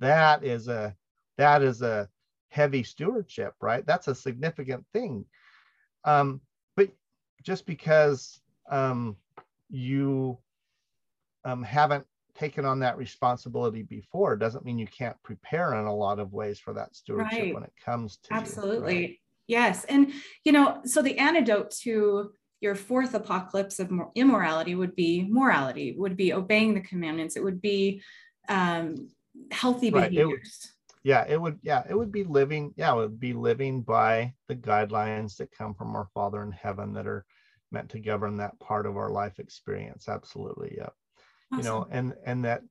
that 0.00 0.44
is 0.44 0.68
a 0.68 0.94
that 1.38 1.62
is 1.62 1.82
a 1.82 2.08
heavy 2.48 2.82
stewardship 2.82 3.54
right? 3.60 3.84
That's 3.86 4.08
a 4.08 4.14
significant 4.14 4.84
thing. 4.92 5.24
Um, 6.04 6.40
but 6.76 6.90
just 7.42 7.66
because 7.66 8.40
um, 8.70 9.16
you 9.70 10.38
um, 11.44 11.62
haven't 11.62 12.06
taken 12.34 12.64
on 12.64 12.80
that 12.80 12.96
responsibility 12.96 13.82
before 13.82 14.36
doesn't 14.36 14.64
mean 14.64 14.78
you 14.78 14.86
can't 14.86 15.20
prepare 15.22 15.74
in 15.74 15.86
a 15.86 15.94
lot 15.94 16.18
of 16.18 16.32
ways 16.32 16.58
for 16.58 16.72
that 16.72 16.94
stewardship 16.94 17.40
right. 17.40 17.54
when 17.54 17.62
it 17.62 17.72
comes 17.82 18.18
to 18.18 18.32
absolutely 18.34 18.96
you, 18.96 19.02
right? 19.02 19.18
yes. 19.46 19.84
And 19.84 20.12
you 20.44 20.52
know 20.52 20.80
so 20.84 21.02
the 21.02 21.18
antidote 21.18 21.70
to 21.82 22.32
your 22.60 22.74
fourth 22.74 23.14
apocalypse 23.14 23.80
of 23.80 23.92
immorality 24.14 24.74
would 24.74 24.94
be 24.94 25.26
morality 25.28 25.94
would 25.96 26.16
be 26.16 26.32
obeying 26.32 26.74
the 26.74 26.80
commandments. 26.80 27.36
It 27.36 27.44
would 27.44 27.60
be 27.60 28.02
um, 28.48 29.08
healthy 29.50 29.90
right. 29.90 30.10
behaviors. 30.10 30.60
It, 30.62 30.68
yeah 31.04 31.24
it 31.28 31.40
would 31.40 31.58
yeah 31.62 31.82
it 31.88 31.98
would 31.98 32.12
be 32.12 32.24
living 32.24 32.72
yeah 32.76 32.92
it 32.92 32.96
would 32.96 33.18
be 33.18 33.32
living 33.32 33.82
by 33.82 34.32
the 34.46 34.54
guidelines 34.54 35.36
that 35.36 35.50
come 35.50 35.74
from 35.74 35.96
our 35.96 36.08
father 36.14 36.42
in 36.42 36.52
heaven 36.52 36.92
that 36.94 37.08
are 37.08 37.26
meant 37.72 37.88
to 37.90 37.98
govern 37.98 38.36
that 38.36 38.58
part 38.60 38.86
of 38.86 38.96
our 38.96 39.10
life 39.10 39.38
experience. 39.38 40.08
Absolutely. 40.08 40.74
Yeah 40.78 40.90
awesome. 41.52 41.58
you 41.58 41.64
know 41.64 41.86
and 41.90 42.14
and 42.24 42.44
that 42.44 42.62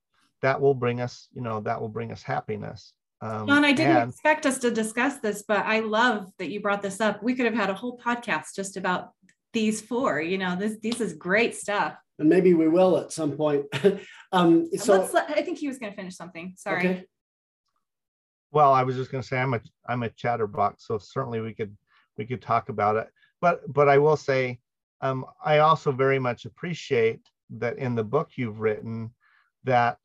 that 0.42 0.60
will 0.60 0.74
bring 0.74 1.02
us 1.02 1.28
you 1.34 1.42
know 1.42 1.62
that 1.62 1.80
will 1.80 1.90
bring 1.90 2.12
us 2.12 2.24
happiness 2.24 2.94
um, 3.24 3.48
Sean, 3.48 3.64
I 3.64 3.72
didn't 3.72 3.98
and, 3.98 4.10
expect 4.10 4.48
us 4.48 4.58
to 4.60 4.72
discuss 4.72 5.20
this, 5.20 5.44
but 5.48 5.64
I 5.66 5.82
love 5.82 6.32
that 6.40 6.50
you 6.50 6.60
brought 6.60 6.82
this 6.82 7.00
up. 7.00 7.22
We 7.22 7.36
could 7.36 7.46
have 7.46 7.54
had 7.54 7.70
a 7.70 7.74
whole 7.74 8.00
podcast 8.00 8.56
just 8.56 8.78
about 8.78 9.12
these 9.54 9.80
four. 9.80 10.20
You 10.22 10.40
know, 10.40 10.56
this 10.56 10.78
this 10.82 11.00
is 11.00 11.14
great 11.14 11.56
stuff. 11.56 11.96
And 12.18 12.28
maybe 12.28 12.56
we 12.56 12.68
will 12.68 12.98
at 12.98 13.12
some 13.12 13.34
point. 13.34 13.66
um, 14.32 14.70
so 14.76 14.98
Let's, 14.98 15.14
I 15.14 15.42
think 15.44 15.60
he 15.60 15.68
was 15.68 15.78
going 15.78 15.92
to 15.92 15.96
finish 15.96 16.16
something. 16.16 16.54
Sorry. 16.58 16.80
Okay. 16.80 17.06
Well, 18.52 18.74
I 18.74 18.84
was 18.84 18.96
just 18.96 19.12
going 19.12 19.22
to 19.22 19.28
say 19.28 19.38
I'm 19.38 19.54
a 19.54 19.62
I'm 19.88 20.02
a 20.02 20.10
chatterbox, 20.10 20.88
so 20.88 20.98
certainly 20.98 21.42
we 21.42 21.54
could 21.54 21.78
we 22.18 22.26
could 22.26 22.42
talk 22.42 22.70
about 22.70 22.96
it. 22.96 23.08
But 23.40 23.72
but 23.72 23.88
I 23.88 24.00
will 24.00 24.18
say 24.18 24.60
um, 25.02 25.26
I 25.44 25.60
also 25.60 25.92
very 25.92 26.18
much 26.20 26.46
appreciate 26.46 27.22
that 27.58 27.78
in 27.78 27.96
the 27.96 28.04
book 28.04 28.32
you've 28.36 28.60
written 28.60 29.12
that 29.64 29.98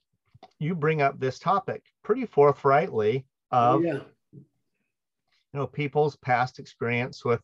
you 0.58 0.74
bring 0.74 1.02
up 1.02 1.18
this 1.18 1.38
topic 1.38 1.82
pretty 2.02 2.26
forthrightly 2.26 3.26
of 3.50 3.84
yeah. 3.84 4.00
you 4.32 4.44
know 5.54 5.66
people's 5.66 6.16
past 6.16 6.58
experience 6.58 7.24
with 7.24 7.40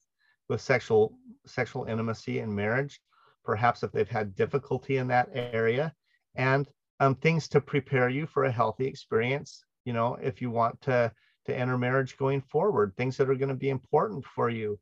with 0.48 0.60
sexual 0.60 1.16
sexual 1.46 1.84
intimacy 1.84 2.40
in 2.40 2.54
marriage 2.54 3.00
perhaps 3.44 3.82
if 3.82 3.92
they've 3.92 4.08
had 4.08 4.34
difficulty 4.34 4.98
in 4.98 5.08
that 5.08 5.28
area 5.34 5.92
and 6.34 6.68
um, 7.00 7.14
things 7.16 7.48
to 7.48 7.60
prepare 7.60 8.08
you 8.08 8.26
for 8.26 8.44
a 8.44 8.52
healthy 8.52 8.86
experience 8.86 9.64
you 9.84 9.92
know 9.92 10.16
if 10.22 10.42
you 10.42 10.50
want 10.50 10.80
to 10.80 11.10
to 11.46 11.56
enter 11.56 11.76
marriage 11.76 12.16
going 12.16 12.40
forward 12.40 12.92
things 12.96 13.16
that 13.16 13.30
are 13.30 13.34
going 13.34 13.48
to 13.48 13.54
be 13.54 13.70
important 13.70 14.24
for 14.24 14.48
you 14.48 14.78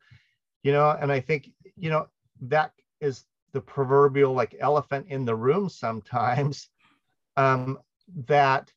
you 0.63 0.73
know 0.73 0.97
and 1.01 1.11
i 1.13 1.21
think 1.21 1.51
you 1.77 1.91
know 1.91 2.07
that 2.41 2.73
is 3.01 3.25
the 3.53 3.61
proverbial 3.61 4.33
like 4.33 4.55
elephant 4.61 5.07
in 5.09 5.25
the 5.25 5.35
room 5.35 5.69
sometimes 5.69 6.69
um, 7.37 7.79
that 8.27 8.73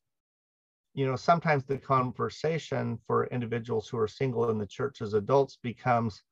you 0.93 1.05
know 1.05 1.15
sometimes 1.15 1.63
the 1.63 1.77
conversation 1.77 2.97
for 3.05 3.25
individuals 3.27 3.87
who 3.87 3.97
are 3.97 4.07
single 4.07 4.49
in 4.49 4.57
the 4.57 4.65
church 4.65 5.01
as 5.01 5.13
adults 5.13 5.57
becomes 5.61 6.23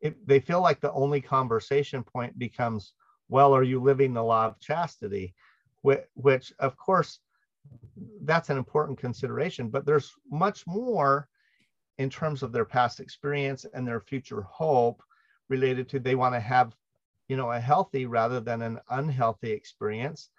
it, 0.00 0.14
they 0.26 0.38
feel 0.38 0.60
like 0.60 0.80
the 0.80 0.92
only 0.92 1.20
conversation 1.20 2.02
point 2.02 2.38
becomes 2.38 2.94
well 3.28 3.54
are 3.54 3.64
you 3.64 3.80
living 3.82 4.14
the 4.14 4.22
law 4.22 4.46
of 4.46 4.60
chastity? 4.60 5.34
Which, 5.82 6.04
which 6.14 6.52
of 6.58 6.76
course 6.76 7.20
that's 8.22 8.50
an 8.50 8.56
important 8.56 8.98
consideration 8.98 9.68
but 9.68 9.84
there's 9.84 10.12
much 10.30 10.66
more 10.66 11.28
in 11.98 12.08
terms 12.08 12.42
of 12.42 12.52
their 12.52 12.64
past 12.64 13.00
experience 13.00 13.66
and 13.74 13.86
their 13.86 14.00
future 14.00 14.42
hope 14.42 15.02
related 15.48 15.88
to 15.88 15.98
they 15.98 16.14
want 16.14 16.34
to 16.34 16.40
have 16.40 16.74
you 17.28 17.36
know 17.36 17.50
a 17.52 17.60
healthy 17.60 18.06
rather 18.06 18.40
than 18.40 18.62
an 18.62 18.78
unhealthy 18.90 19.50
experience 19.50 20.30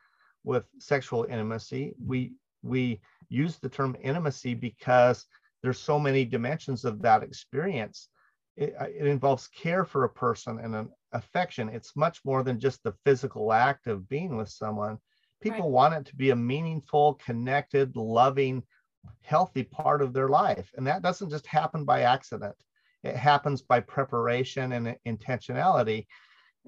with 0.44 0.66
sexual 0.80 1.26
intimacy. 1.26 1.94
We 2.04 2.34
we 2.62 3.02
use 3.30 3.58
the 3.58 3.70
term 3.70 3.96
intimacy 4.02 4.54
because 4.54 5.26
there's 5.62 5.80
so 5.80 6.00
many 6.00 6.26
dimensions 6.26 6.86
of 6.86 7.02
that 7.02 7.24
experience. 7.24 8.10
It, 8.58 8.74
uh, 8.80 8.86
it 8.86 9.08
involves 9.08 9.48
care 9.48 9.86
for 9.86 10.04
a 10.04 10.10
person 10.10 10.60
and 10.60 10.76
an 10.76 10.90
affection. 11.14 11.70
It's 11.70 11.96
much 11.96 12.20
more 12.26 12.44
than 12.44 12.60
just 12.60 12.84
the 12.84 12.94
physical 13.06 13.54
act 13.54 13.88
of 13.88 14.10
being 14.10 14.36
with 14.36 14.50
someone. 14.50 14.98
People 15.42 15.62
right. 15.62 15.72
want 15.72 15.94
it 15.94 16.06
to 16.08 16.16
be 16.16 16.32
a 16.32 16.36
meaningful 16.36 17.14
connected 17.26 17.96
loving 17.96 18.64
healthy 19.22 19.64
part 19.64 20.02
of 20.02 20.14
their 20.14 20.28
life. 20.28 20.70
And 20.76 20.86
that 20.88 21.02
doesn't 21.02 21.30
just 21.30 21.48
happen 21.48 21.86
by 21.86 22.02
accident. 22.02 22.56
It 23.04 23.16
happens 23.16 23.62
by 23.62 23.80
preparation 23.80 24.74
and 24.74 24.96
intentionality. 25.08 26.08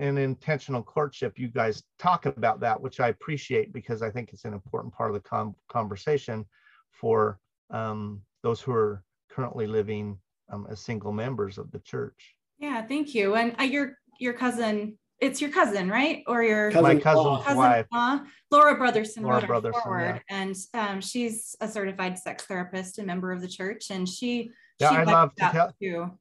In 0.02 0.18
intentional 0.18 0.82
courtship, 0.82 1.38
you 1.38 1.48
guys 1.48 1.84
talk 2.00 2.26
about 2.26 2.60
that, 2.62 2.82
which 2.82 3.00
I 3.00 3.10
appreciate 3.10 3.72
because 3.72 4.02
I 4.02 4.10
think 4.10 4.34
it's 4.34 4.46
an 4.46 4.54
important 4.54 4.92
part 4.92 5.12
of 5.12 5.14
the 5.14 5.30
com- 5.30 5.56
conversation 5.70 6.44
for 6.90 7.40
um, 7.70 8.24
those 8.42 8.62
who 8.62 8.72
are 8.72 9.04
currently 9.30 9.68
living 9.68 10.18
um, 10.52 10.66
as 10.72 10.80
single 10.80 11.12
members 11.12 11.60
of 11.60 11.70
the 11.70 11.78
church. 11.82 12.36
Yeah, 12.58 12.82
thank 12.82 13.14
you. 13.14 13.36
And 13.36 13.56
uh, 13.60 13.64
your 13.64 14.00
your 14.20 14.34
cousin, 14.34 14.98
it's 15.20 15.40
your 15.40 15.52
cousin, 15.52 15.88
right? 15.88 16.24
Or 16.26 16.42
your 16.42 16.72
cousin, 16.72 16.96
my 16.96 17.00
cousin's 17.00 17.44
cousin, 17.44 17.58
wife, 17.58 17.86
uh, 17.92 18.20
Laura 18.50 18.80
Brotherson, 18.80 19.22
Laura 19.22 19.44
Brotherson, 19.44 19.84
forward, 19.84 20.24
yeah. 20.28 20.36
and 20.36 20.56
um, 20.74 21.00
she's 21.00 21.56
a 21.62 21.68
certified 21.68 22.18
sex 22.18 22.46
therapist, 22.46 22.98
a 22.98 23.04
member 23.04 23.32
of 23.32 23.40
the 23.40 23.48
church, 23.48 23.92
and 23.92 24.10
she 24.10 24.50
yeah, 24.80 24.90
I 24.90 25.04
love 25.04 25.36
to 25.36 25.50
tell. 25.52 25.76
Too. 25.80 26.18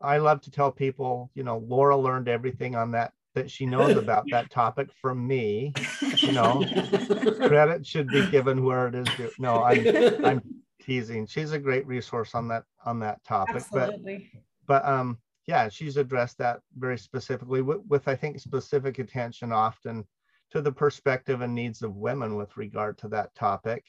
I 0.00 0.18
love 0.18 0.40
to 0.42 0.50
tell 0.50 0.70
people, 0.70 1.30
you 1.34 1.42
know, 1.42 1.58
Laura 1.58 1.96
learned 1.96 2.28
everything 2.28 2.74
on 2.74 2.90
that 2.92 3.12
that 3.34 3.50
she 3.50 3.66
knows 3.66 3.96
about 3.96 4.24
that 4.30 4.50
topic 4.50 4.88
from 5.00 5.26
me. 5.26 5.72
You 6.18 6.32
know, 6.32 6.64
credit 7.46 7.86
should 7.86 8.08
be 8.08 8.26
given 8.30 8.64
where 8.64 8.88
it 8.88 8.94
is 8.94 9.08
due. 9.16 9.30
No, 9.38 9.62
I'm 9.62 10.24
I'm 10.24 10.42
teasing. 10.82 11.26
She's 11.26 11.52
a 11.52 11.58
great 11.58 11.86
resource 11.86 12.34
on 12.34 12.48
that 12.48 12.64
on 12.84 13.00
that 13.00 13.22
topic. 13.24 13.56
Absolutely. 13.56 14.30
But 14.66 14.82
but 14.82 14.88
um 14.90 15.18
yeah, 15.46 15.68
she's 15.68 15.96
addressed 15.96 16.38
that 16.38 16.60
very 16.76 16.98
specifically 16.98 17.62
with, 17.62 17.80
with 17.88 18.08
I 18.08 18.16
think 18.16 18.40
specific 18.40 18.98
attention 18.98 19.52
often 19.52 20.04
to 20.50 20.60
the 20.60 20.72
perspective 20.72 21.40
and 21.40 21.54
needs 21.54 21.82
of 21.82 21.96
women 21.96 22.36
with 22.36 22.56
regard 22.56 22.98
to 22.98 23.08
that 23.08 23.34
topic 23.34 23.84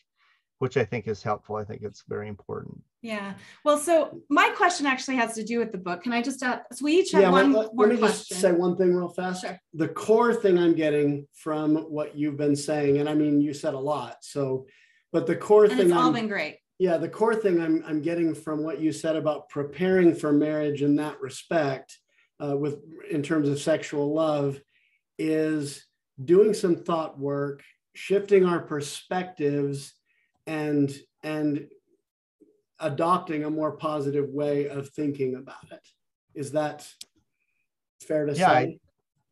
which 0.59 0.77
I 0.77 0.85
think 0.85 1.07
is 1.07 1.23
helpful. 1.23 1.55
I 1.55 1.63
think 1.63 1.81
it's 1.83 2.03
very 2.07 2.27
important. 2.27 2.81
Yeah. 3.07 3.35
Well, 3.63 3.77
so 3.77 4.21
my 4.29 4.49
question 4.57 4.85
actually 4.85 5.15
has 5.15 5.33
to 5.35 5.43
do 5.43 5.59
with 5.59 5.71
the 5.71 5.77
book. 5.77 6.03
Can 6.03 6.11
I 6.11 6.21
just 6.21 6.43
ask? 6.43 6.63
So 6.73 6.83
we 6.83 6.95
each 6.95 7.13
have 7.13 7.21
yeah, 7.21 7.29
one 7.29 7.53
let, 7.53 7.73
more 7.73 7.87
let 7.87 7.93
me 7.93 7.97
question. 7.97 8.25
just 8.27 8.41
say 8.41 8.51
one 8.51 8.75
thing 8.75 8.93
real 8.93 9.07
fast. 9.07 9.43
Sure. 9.43 9.57
The 9.73 9.87
core 9.87 10.33
thing 10.33 10.59
I'm 10.59 10.75
getting 10.75 11.25
from 11.33 11.77
what 11.89 12.17
you've 12.17 12.35
been 12.35 12.55
saying, 12.57 12.97
and 12.97 13.07
I 13.07 13.13
mean, 13.13 13.39
you 13.39 13.53
said 13.53 13.75
a 13.75 13.79
lot. 13.79 14.17
So, 14.23 14.67
but 15.13 15.25
the 15.25 15.37
core 15.37 15.63
and 15.63 15.77
thing. 15.77 15.87
It's 15.87 15.93
all 15.93 16.07
I'm, 16.07 16.13
been 16.13 16.27
great. 16.27 16.57
Yeah, 16.79 16.97
the 16.97 17.07
core 17.07 17.33
thing 17.33 17.61
I'm 17.61 17.81
I'm 17.87 18.01
getting 18.01 18.35
from 18.35 18.61
what 18.61 18.81
you 18.81 18.91
said 18.91 19.15
about 19.15 19.47
preparing 19.47 20.13
for 20.13 20.33
marriage 20.33 20.81
in 20.81 20.97
that 20.97 21.21
respect, 21.21 21.97
uh, 22.43 22.57
with 22.57 22.79
in 23.09 23.23
terms 23.23 23.47
of 23.47 23.57
sexual 23.57 24.13
love, 24.13 24.59
is 25.17 25.85
doing 26.21 26.53
some 26.53 26.75
thought 26.75 27.17
work 27.17 27.63
shifting 27.93 28.43
our 28.43 28.59
perspectives 28.59 29.93
and 30.45 30.93
and 31.23 31.69
adopting 32.79 33.43
a 33.43 33.49
more 33.49 33.71
positive 33.71 34.29
way 34.29 34.67
of 34.67 34.89
thinking 34.89 35.35
about 35.35 35.71
it. 35.71 35.87
Is 36.35 36.51
that 36.51 36.87
fair 38.01 38.25
to 38.25 38.33
yeah, 38.33 38.47
say? 38.47 38.53
I, 38.53 38.79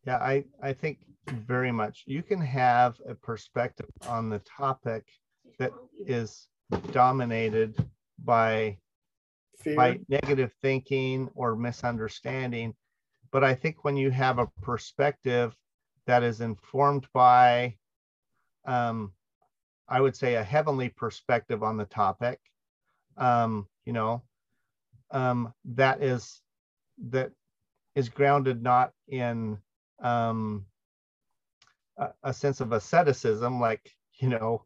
yeah, 0.06 0.18
I, 0.18 0.44
I 0.62 0.74
think 0.74 1.00
very 1.30 1.72
much. 1.72 2.04
You 2.06 2.24
can 2.24 2.42
have 2.42 3.00
a 3.08 3.16
perspective 3.16 3.90
on 4.08 4.30
the 4.30 4.40
topic 4.40 5.04
that 5.60 5.72
is 6.06 6.48
dominated 6.92 7.76
by 8.24 8.78
Fear? 9.58 9.76
by 9.76 10.00
negative 10.10 10.52
thinking 10.62 11.30
or 11.36 11.56
misunderstanding. 11.56 12.74
But 13.32 13.44
I 13.44 13.54
think 13.54 13.84
when 13.84 13.98
you 13.98 14.12
have 14.12 14.40
a 14.40 14.48
perspective 14.62 15.56
that 16.08 16.24
is 16.24 16.42
informed 16.42 17.08
by, 17.14 17.76
um, 18.66 19.14
I 19.88 20.02
would 20.02 20.16
say, 20.16 20.36
a 20.36 20.44
heavenly 20.44 20.90
perspective 20.90 21.64
on 21.64 21.78
the 21.78 21.86
topic, 21.86 22.40
um, 23.18 23.68
you 23.86 23.94
know, 23.94 24.24
um, 25.12 25.54
that 25.66 26.04
is 26.04 26.42
that 27.10 27.32
is 27.96 28.10
grounded 28.10 28.62
not 28.62 28.92
in 29.08 29.58
um, 30.02 30.66
a, 31.98 32.10
a 32.24 32.34
sense 32.34 32.62
of 32.62 32.72
asceticism, 32.72 33.60
like 33.60 33.92
you 34.20 34.30
know, 34.30 34.64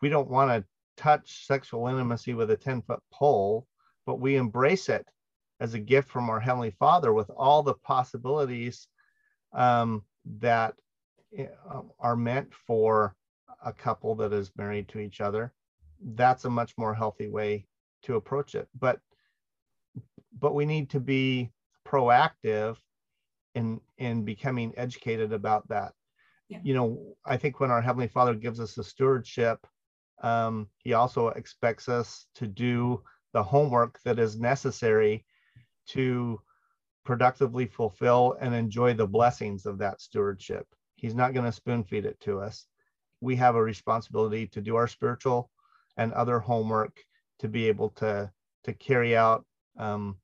we 0.00 0.08
don't 0.08 0.30
want 0.30 0.50
to 0.50 0.64
touch 0.96 1.46
sexual 1.46 1.88
intimacy 1.88 2.34
with 2.34 2.50
a 2.50 2.56
10 2.56 2.82
foot 2.82 3.00
pole, 3.12 3.66
but 4.06 4.20
we 4.20 4.36
embrace 4.36 4.88
it 4.88 5.06
as 5.60 5.74
a 5.74 5.78
gift 5.78 6.08
from 6.08 6.30
our 6.30 6.40
Heavenly 6.40 6.72
Father 6.72 7.12
with 7.12 7.30
all 7.30 7.62
the 7.62 7.74
possibilities 7.74 8.88
um, 9.52 10.02
that 10.38 10.74
eh, 11.36 11.46
um, 11.70 11.90
are 11.98 12.16
meant 12.16 12.52
for 12.54 13.14
a 13.64 13.72
couple 13.72 14.14
that 14.16 14.32
is 14.32 14.52
married 14.56 14.88
to 14.88 14.98
each 14.98 15.20
other. 15.20 15.52
That's 16.14 16.44
a 16.44 16.50
much 16.50 16.74
more 16.76 16.94
healthy 16.94 17.28
way 17.28 17.66
to 18.04 18.16
approach 18.16 18.54
it. 18.54 18.68
But 18.78 19.00
but 20.38 20.54
we 20.54 20.64
need 20.64 20.90
to 20.90 21.00
be 21.00 21.50
proactive 21.86 22.76
in 23.54 23.80
in 23.98 24.24
becoming 24.24 24.72
educated 24.76 25.32
about 25.32 25.68
that. 25.68 25.92
Yeah. 26.48 26.58
You 26.62 26.74
know, 26.74 27.16
I 27.24 27.36
think 27.36 27.60
when 27.60 27.70
our 27.70 27.80
Heavenly 27.80 28.08
Father 28.08 28.34
gives 28.34 28.60
us 28.60 28.76
a 28.78 28.84
stewardship, 28.84 29.66
um, 30.22 30.68
He 30.78 30.92
also 30.92 31.28
expects 31.28 31.88
us 31.88 32.26
to 32.36 32.46
do 32.46 33.02
the 33.32 33.42
homework 33.42 34.00
that 34.04 34.18
is 34.18 34.38
necessary 34.38 35.24
to 35.88 36.40
productively 37.04 37.66
fulfill 37.66 38.36
and 38.40 38.54
enjoy 38.54 38.94
the 38.94 39.06
blessings 39.06 39.66
of 39.66 39.78
that 39.78 40.00
stewardship. 40.00 40.66
He's 40.96 41.14
not 41.14 41.34
going 41.34 41.44
to 41.44 41.52
spoon 41.52 41.84
feed 41.84 42.06
it 42.06 42.18
to 42.20 42.40
us. 42.40 42.66
We 43.20 43.36
have 43.36 43.56
a 43.56 43.62
responsibility 43.62 44.46
to 44.48 44.60
do 44.60 44.76
our 44.76 44.88
spiritual 44.88 45.50
and 45.96 46.12
other 46.12 46.38
homework 46.38 47.04
to 47.38 47.48
be 47.48 47.68
able 47.68 47.90
to 47.90 48.30
to 48.64 48.72
carry 48.74 49.16
out 49.16 49.44
um, 49.78 50.16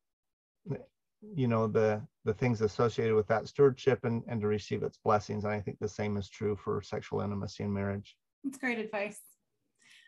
you 1.34 1.48
know 1.48 1.66
the 1.66 2.02
the 2.24 2.34
things 2.34 2.60
associated 2.60 3.14
with 3.14 3.26
that 3.26 3.48
stewardship 3.48 4.00
and, 4.04 4.22
and 4.28 4.40
to 4.40 4.46
receive 4.46 4.82
its 4.82 4.98
blessings 5.04 5.44
and 5.44 5.52
i 5.52 5.60
think 5.60 5.78
the 5.78 5.88
same 5.88 6.16
is 6.16 6.28
true 6.28 6.56
for 6.56 6.80
sexual 6.82 7.20
intimacy 7.20 7.62
in 7.64 7.72
marriage 7.72 8.16
That's 8.44 8.58
great 8.58 8.78
advice. 8.78 9.20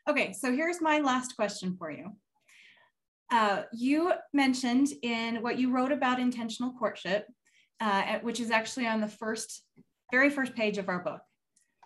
Okay, 0.09 0.33
so 0.33 0.53
here's 0.53 0.81
my 0.81 0.99
last 0.99 1.37
question 1.37 1.77
for 1.79 1.89
you. 1.91 2.11
Uh, 3.31 3.63
you 3.73 4.13
mentioned 4.33 4.89
in 5.03 5.43
what 5.43 5.59
you 5.59 5.71
wrote 5.71 5.93
about 5.93 6.19
intentional 6.19 6.73
courtship, 6.79 7.27
uh, 7.81 8.03
at- 8.07 8.25
which 8.25 8.41
is 8.41 8.51
actually 8.51 8.87
on 8.87 9.01
the 9.01 9.09
first, 9.09 9.63
very 10.11 10.29
first 10.29 10.55
page 10.57 10.77
of 10.77 10.89
our 10.89 10.99
book, 11.05 11.21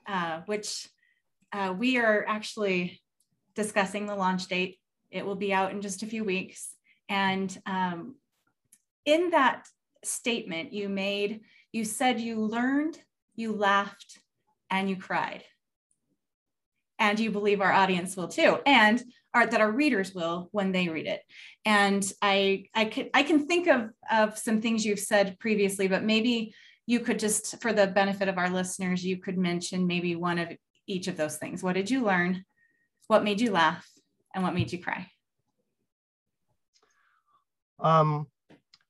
uh, 0.08 0.40
which 0.46 0.88
uh, 1.52 1.74
we 1.76 1.98
are 1.98 2.24
actually 2.26 3.00
discussing 3.54 4.06
the 4.06 4.16
launch 4.16 4.46
date. 4.48 4.78
It 5.16 5.26
will 5.26 5.36
be 5.36 5.52
out 5.52 5.72
in 5.72 5.80
just 5.80 6.02
a 6.02 6.06
few 6.06 6.24
weeks. 6.24 6.68
And 7.08 7.56
um, 7.66 8.16
in 9.04 9.30
that 9.30 9.66
statement 10.04 10.72
you 10.72 10.88
made, 10.88 11.40
you 11.72 11.84
said 11.84 12.20
you 12.20 12.40
learned, 12.40 12.98
you 13.34 13.52
laughed, 13.52 14.18
and 14.70 14.88
you 14.88 14.96
cried. 14.96 15.44
And 16.98 17.20
you 17.20 17.30
believe 17.30 17.60
our 17.60 17.72
audience 17.72 18.16
will 18.16 18.28
too 18.28 18.58
and 18.64 19.02
our, 19.34 19.46
that 19.46 19.60
our 19.60 19.70
readers 19.70 20.14
will 20.14 20.48
when 20.52 20.72
they 20.72 20.88
read 20.88 21.06
it. 21.06 21.20
And 21.64 22.10
i 22.22 22.64
i 22.74 22.86
can 22.86 23.10
i 23.12 23.22
can 23.22 23.46
think 23.46 23.66
of 23.66 23.90
of 24.10 24.38
some 24.38 24.62
things 24.62 24.84
you've 24.84 24.98
said 24.98 25.38
previously 25.38 25.88
but 25.88 26.04
maybe 26.04 26.54
you 26.86 27.00
could 27.00 27.18
just 27.18 27.60
for 27.60 27.72
the 27.72 27.88
benefit 27.88 28.28
of 28.28 28.38
our 28.38 28.48
listeners 28.48 29.04
you 29.04 29.18
could 29.18 29.36
mention 29.36 29.86
maybe 29.86 30.16
one 30.16 30.38
of 30.38 30.48
each 30.86 31.08
of 31.08 31.16
those 31.16 31.36
things. 31.36 31.62
What 31.62 31.74
did 31.74 31.90
you 31.90 32.04
learn? 32.04 32.44
What 33.08 33.24
made 33.24 33.40
you 33.40 33.50
laugh 33.50 33.86
and 34.36 34.44
what 34.44 34.54
made 34.54 34.72
you 34.72 34.80
cry? 34.80 35.10
Um 37.80 38.28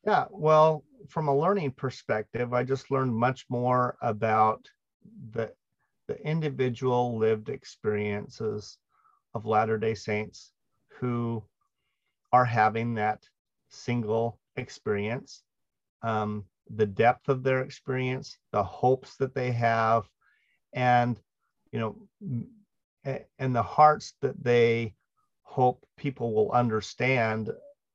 yeah 0.04 0.26
well 0.30 0.84
from 1.08 1.28
a 1.28 1.36
learning 1.36 1.72
perspective 1.72 2.52
i 2.52 2.62
just 2.62 2.90
learned 2.90 3.14
much 3.14 3.44
more 3.48 3.96
about 4.00 4.68
the 5.32 5.52
the 6.08 6.20
individual 6.22 7.18
lived 7.18 7.48
experiences 7.48 8.78
of 9.34 9.44
Latter 9.44 9.76
day 9.76 9.94
Saints 9.94 10.52
who 11.00 11.42
are 12.32 12.44
having 12.44 12.94
that 12.94 13.22
single 13.68 14.38
experience, 14.56 15.42
um, 16.02 16.44
the 16.70 16.86
depth 16.86 17.28
of 17.28 17.42
their 17.42 17.62
experience, 17.62 18.38
the 18.52 18.62
hopes 18.62 19.16
that 19.16 19.34
they 19.34 19.50
have, 19.50 20.08
and 20.72 21.20
you 21.72 21.80
know, 21.80 21.96
and 23.38 23.54
the 23.54 23.62
hearts 23.62 24.14
that 24.20 24.42
they 24.42 24.94
hope 25.46 25.86
people 25.96 26.34
will 26.34 26.50
understand, 26.52 27.50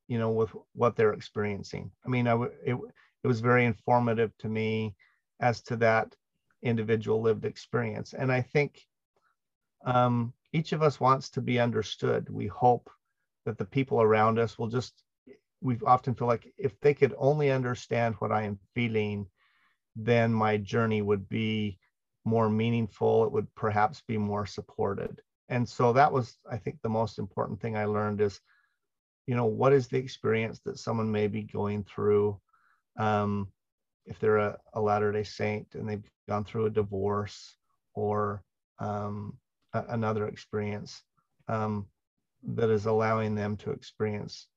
you 0.08 0.18
know, 0.18 0.32
with 0.32 0.50
what 0.74 0.96
they're 0.96 1.14
experiencing. 1.14 1.92
I 2.06 2.10
mean, 2.10 2.26
it, 2.26 2.78
it 3.24 3.28
was 3.28 3.40
very 3.40 3.66
informative 3.66 4.32
to 4.40 4.50
me 4.50 4.96
as 5.40 5.62
to 5.64 5.76
that 5.78 6.16
individual 6.64 7.22
lived 7.22 7.46
experience. 7.46 8.14
And 8.14 8.32
I 8.32 8.42
think 8.42 8.80
um, 9.86 10.34
each 10.54 10.72
of 10.74 10.82
us 10.82 11.00
wants 11.00 11.30
to 11.32 11.42
be 11.42 11.60
understood. 11.60 12.30
We 12.30 12.48
hope 12.48 12.90
that 13.46 13.58
the 13.58 13.66
people 13.66 14.02
around 14.02 14.40
us 14.40 14.58
will 14.58 14.68
just, 14.68 15.04
we 15.62 15.78
often 15.86 16.16
feel 16.16 16.28
like 16.28 16.52
if 16.58 16.80
they 16.80 16.94
could 16.94 17.14
only 17.18 17.52
understand 17.52 18.16
what 18.16 18.32
I 18.32 18.44
am 18.44 18.60
feeling, 18.74 19.28
then 19.96 20.34
my 20.34 20.58
journey 20.58 21.02
would 21.02 21.28
be 21.28 21.78
more 22.24 22.50
meaningful. 22.50 23.26
It 23.26 23.32
would 23.32 23.54
perhaps 23.56 24.02
be 24.08 24.18
more 24.18 24.46
supported. 24.46 25.22
And 25.52 25.68
so 25.68 25.92
that 25.94 26.12
was, 26.12 26.38
I 26.50 26.58
think, 26.58 26.78
the 26.82 26.90
most 26.90 27.20
important 27.20 27.60
thing 27.62 27.76
I 27.76 27.84
learned 27.84 28.22
is, 28.22 28.40
you 29.28 29.36
know, 29.36 29.46
what 29.46 29.74
is 29.74 29.90
the 29.90 29.98
experience 29.98 30.62
that 30.66 30.80
someone 30.80 31.12
may 31.12 31.28
be 31.28 31.44
going 31.44 31.84
through? 31.84 32.40
Um, 32.98 33.50
if 34.06 34.18
they're 34.18 34.38
a, 34.38 34.58
a 34.74 34.82
Latter 34.82 35.12
day 35.12 35.24
Saint 35.24 35.68
and 35.76 35.88
they've 35.88 36.10
gone 36.28 36.46
through 36.46 36.68
a 36.68 36.70
divorce 36.70 37.58
or 37.94 38.42
um, 38.80 39.38
a, 39.74 39.84
another 39.90 40.28
experience 40.28 41.04
um, 41.50 41.86
that 42.56 42.70
is 42.70 42.86
allowing 42.86 43.36
them 43.36 43.58
to 43.58 43.72
experience 43.72 44.48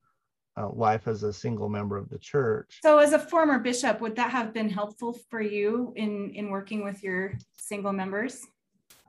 uh, 0.57 0.71
life 0.71 1.09
as 1.09 1.25
a 1.25 1.33
single 1.33 1.69
member 1.69 1.97
of 1.97 2.09
the 2.09 2.19
church. 2.19 2.79
so 2.83 2.99
as 2.99 3.13
a 3.13 3.19
former 3.19 3.59
bishop 3.59 4.01
would 4.01 4.15
that 4.15 4.31
have 4.31 4.55
been 4.55 4.71
helpful 4.71 5.19
for 5.29 5.43
you 5.43 5.93
in 5.97 6.31
in 6.31 6.49
working 6.49 6.85
with 6.85 7.03
your 7.03 7.35
single 7.57 7.93
members 7.93 8.47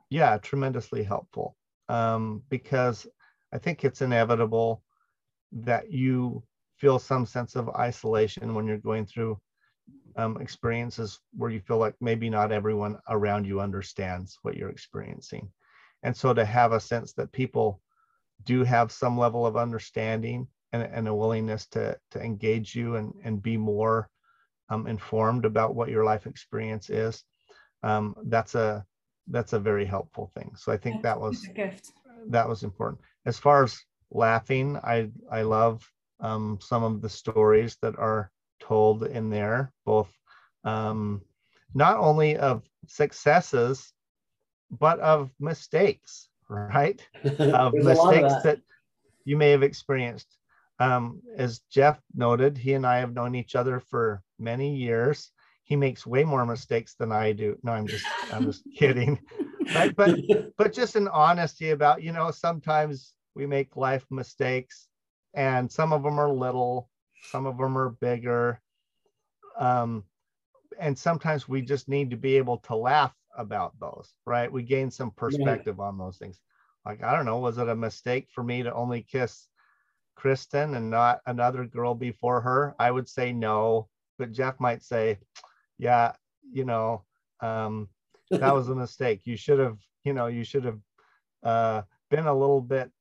Yeah, 0.10 0.38
tremendously 0.40 1.04
helpful 1.04 1.56
um, 1.90 2.42
because 2.50 3.08
I 3.54 3.58
think 3.58 3.84
it's 3.84 4.02
inevitable 4.02 4.84
that 5.52 5.92
you 5.92 6.44
feel 6.78 7.00
some 7.00 7.26
sense 7.26 7.56
of 7.56 7.70
isolation 7.70 8.54
when 8.54 8.68
you're 8.68 8.78
going 8.78 9.06
through 9.06 9.40
um, 10.18 10.38
experiences 10.42 11.20
where 11.36 11.50
you 11.50 11.60
feel 11.60 11.78
like 11.78 11.96
maybe 12.02 12.30
not 12.30 12.52
everyone 12.52 12.98
around 13.10 13.46
you 13.46 13.60
understands 13.60 14.38
what 14.42 14.56
you're 14.56 14.70
experiencing. 14.70 15.50
And 16.04 16.16
so 16.16 16.34
to 16.34 16.46
have 16.46 16.72
a 16.72 16.80
sense 16.80 17.14
that 17.14 17.32
people 17.32 17.82
do 18.44 18.64
have 18.64 18.92
some 18.92 19.18
level 19.18 19.46
of 19.46 19.58
understanding 19.58 20.48
and, 20.74 20.84
and 20.84 21.08
a 21.08 21.16
willingness 21.16 21.68
to, 21.68 21.98
to 22.12 22.22
engage 22.22 22.76
you 22.76 22.96
and, 22.96 23.14
and 23.24 23.42
be 23.42 23.58
more 23.58 24.10
um, 24.70 24.88
informed 24.88 25.46
about 25.46 25.76
what 25.76 25.90
your 25.90 26.04
life 26.04 26.28
experience 26.28 26.90
is, 26.90 27.24
um, 27.84 28.16
that's 28.26 28.56
a 28.56 28.86
that's 29.28 29.54
a 29.54 29.60
very 29.60 29.86
helpful 29.86 30.32
thing. 30.36 30.52
So 30.56 30.72
I 30.72 30.78
think 30.78 31.02
that 31.04 31.20
was 31.20 31.46
a 31.46 31.54
gift 31.54 31.92
that 32.30 32.48
was 32.48 32.64
important. 32.64 33.02
As 33.26 33.38
far 33.40 33.64
as 33.64 33.80
laughing, 34.12 34.78
I 34.78 35.10
I 35.32 35.42
love 35.42 35.84
um, 36.20 36.60
some 36.62 36.84
of 36.84 37.02
the 37.02 37.10
stories 37.10 37.78
that 37.82 37.98
are 37.98 38.32
told 38.60 39.04
in 39.04 39.30
there, 39.30 39.72
both 39.86 40.12
um, 40.64 41.22
not 41.74 41.98
only 41.98 42.38
of 42.38 42.64
successes, 42.88 43.94
but 44.72 45.00
of 45.00 45.32
mistakes, 45.40 46.30
right? 46.50 47.02
Of 47.24 47.24
There's 47.24 47.40
a 47.40 47.52
lot 47.52 47.68
of 47.68 47.74
mistakes 47.74 48.34
that. 48.34 48.44
that 48.44 48.60
you 49.26 49.38
may 49.38 49.52
have 49.52 49.64
experienced. 49.64 50.38
Um, 50.80 51.22
as 51.38 51.60
Jeff 51.72 52.02
noted, 52.14 52.58
he 52.58 52.74
and 52.74 52.86
I 52.86 52.98
have 52.98 53.14
known 53.14 53.34
each 53.36 53.56
other 53.56 53.80
for 53.80 54.22
many 54.40 54.76
years. 54.76 55.32
He 55.66 55.76
makes 55.76 56.06
way 56.06 56.24
more 56.24 56.46
mistakes 56.46 56.96
than 56.96 57.12
I 57.12 57.34
do. 57.34 57.58
No, 57.64 57.74
I'm 57.74 57.88
just 57.88 58.06
I'm 58.32 58.46
just 58.46 58.64
kidding. 58.78 59.20
Right? 59.74 59.96
But 59.96 60.16
but 60.58 60.74
just 60.74 60.96
an 60.96 61.08
honesty 61.10 61.72
about, 61.72 62.02
you 62.02 62.12
know, 62.12 62.32
sometimes 62.32 63.14
we 63.36 63.46
make 63.46 63.76
life 63.76 64.06
mistakes 64.10 64.88
and 65.34 65.70
some 65.70 65.92
of 65.92 66.04
them 66.04 66.20
are 66.20 66.30
little, 66.30 66.90
some 67.32 67.46
of 67.46 67.58
them 67.58 67.78
are 67.78 67.90
bigger. 67.90 68.62
Um, 69.58 70.04
and 70.80 70.98
sometimes 70.98 71.48
we 71.48 71.62
just 71.62 71.90
need 71.90 72.10
to 72.12 72.18
be 72.18 72.38
able 72.38 72.58
to 72.60 72.76
laugh 72.76 73.14
about 73.38 73.74
those, 73.80 74.14
right? 74.26 74.52
We 74.52 74.64
gain 74.64 74.92
some 74.92 75.12
perspective 75.12 75.80
on 75.80 75.98
those 75.98 76.18
things. 76.18 76.40
Like, 76.86 77.04
I 77.04 77.16
don't 77.16 77.26
know, 77.26 77.40
was 77.40 77.58
it 77.58 77.68
a 77.68 77.76
mistake 77.76 78.28
for 78.34 78.44
me 78.44 78.64
to 78.64 78.74
only 78.74 79.02
kiss 79.02 79.48
Kristen 80.16 80.76
and 80.76 80.90
not 80.90 81.20
another 81.26 81.66
girl 81.66 81.96
before 81.96 82.42
her? 82.42 82.76
I 82.80 82.92
would 82.92 83.10
say 83.10 83.34
no, 83.34 83.90
but 84.18 84.32
Jeff 84.32 84.60
might 84.60 84.84
say, 84.84 85.18
yeah, 85.78 86.14
you 86.52 86.66
know, 86.66 87.04
um, 87.42 87.90
that 88.32 88.54
was 88.54 88.70
a 88.70 88.76
mistake. 88.76 89.22
You 89.26 89.38
should 89.38 89.60
have, 89.60 89.78
you 90.04 90.14
know, 90.14 90.28
you 90.28 90.44
should 90.44 90.66
have 90.66 90.80
uh, 91.44 91.82
been 92.10 92.28
a 92.28 92.34
little 92.34 92.62
bit 92.62 92.92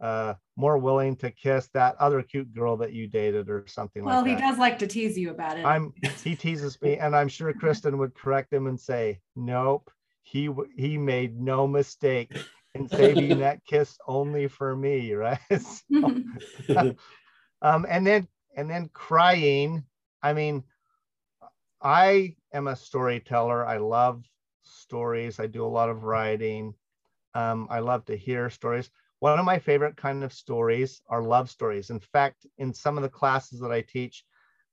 uh, 0.00 0.34
more 0.56 0.78
willing 0.78 1.16
to 1.16 1.30
kiss 1.30 1.68
that 1.74 1.96
other 1.96 2.22
cute 2.22 2.54
girl 2.54 2.76
that 2.76 2.92
you 2.92 3.06
dated 3.06 3.48
or 3.48 3.64
something 3.66 4.04
well, 4.04 4.16
like 4.16 4.24
that. 4.24 4.30
Well, 4.30 4.36
he 4.36 4.42
does 4.42 4.58
like 4.58 4.78
to 4.78 4.86
tease 4.86 5.18
you 5.18 5.30
about 5.30 5.58
it. 5.58 5.64
I'm 5.64 5.92
he 6.22 6.36
teases 6.36 6.80
me, 6.80 6.98
and 6.98 7.16
I'm 7.16 7.28
sure 7.28 7.52
Kristen 7.52 7.98
would 7.98 8.14
correct 8.14 8.52
him 8.52 8.66
and 8.66 8.78
say, 8.78 9.20
"Nope, 9.34 9.90
he 10.22 10.50
he 10.76 10.98
made 10.98 11.40
no 11.40 11.66
mistake 11.66 12.32
in 12.74 12.88
saving 12.88 13.38
that 13.40 13.64
kiss 13.66 13.98
only 14.06 14.46
for 14.48 14.76
me." 14.76 15.12
Right? 15.12 15.38
So, 16.66 16.94
um, 17.62 17.86
and 17.88 18.06
then 18.06 18.28
and 18.56 18.70
then 18.70 18.90
crying. 18.92 19.84
I 20.22 20.32
mean, 20.32 20.64
I 21.80 22.36
am 22.52 22.66
a 22.66 22.76
storyteller. 22.76 23.64
I 23.66 23.76
love 23.78 24.24
stories. 24.62 25.38
I 25.38 25.46
do 25.46 25.64
a 25.64 25.66
lot 25.66 25.88
of 25.88 26.04
writing. 26.04 26.74
Um, 27.34 27.68
I 27.70 27.80
love 27.80 28.04
to 28.06 28.16
hear 28.16 28.50
stories. 28.50 28.90
One 29.20 29.38
of 29.38 29.44
my 29.44 29.58
favorite 29.58 29.96
kind 29.96 30.24
of 30.24 30.32
stories 30.32 31.02
are 31.08 31.22
love 31.22 31.50
stories. 31.50 31.90
In 31.90 32.00
fact, 32.00 32.46
in 32.58 32.72
some 32.72 32.96
of 32.96 33.02
the 33.02 33.08
classes 33.08 33.60
that 33.60 33.72
I 33.72 33.82
teach, 33.82 34.24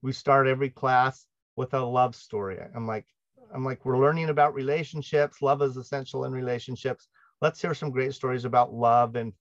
we 0.02 0.11
start 0.11 0.48
every 0.48 0.69
class 0.69 1.26
with 1.56 1.73
a 1.73 1.82
love 1.82 2.15
story. 2.15 2.60
I'm 2.76 2.88
like, 2.88 3.06
I'm 3.53 3.65
like, 3.65 3.86
we're 3.86 3.99
learning 3.99 4.30
about 4.30 4.53
relationships. 4.53 5.41
Love 5.41 5.61
is 5.61 5.77
essential 5.77 6.26
in 6.26 6.32
relationships. 6.32 7.07
Let's 7.41 7.61
hear 7.61 7.73
some 7.73 7.91
great 7.91 8.14
stories 8.14 8.45
about 8.45 8.73
love 8.73 9.15
and 9.15 9.34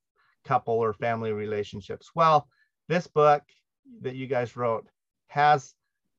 couple 0.45 0.74
or 0.74 0.93
family 0.93 1.32
relationships. 1.32 2.11
Well, 2.15 2.49
this 2.89 3.07
book 3.07 3.43
that 4.03 4.15
you 4.15 4.27
guys 4.27 4.57
wrote 4.57 4.86
has 5.28 5.74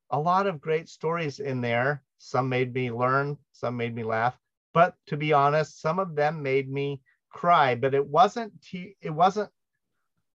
a 0.10 0.19
lot 0.19 0.48
of 0.48 0.61
great 0.61 0.90
stories 0.90 1.40
in 1.40 1.61
there. 1.61 2.03
Some 2.18 2.49
made 2.49 2.73
me 2.73 2.91
learn, 2.91 3.38
some 3.52 3.77
made 3.77 3.94
me 3.95 4.03
laugh. 4.03 4.38
But 4.73 4.95
to 5.07 5.18
be 5.18 5.34
honest, 5.34 5.82
some 5.82 5.99
of 5.99 6.15
them 6.15 6.41
made 6.41 6.69
me 6.69 7.02
cry. 7.30 7.76
But 7.76 7.94
it 7.94 8.06
wasn't 8.06 8.61
te- 8.61 8.95
it 9.02 9.10
wasn't 9.10 9.49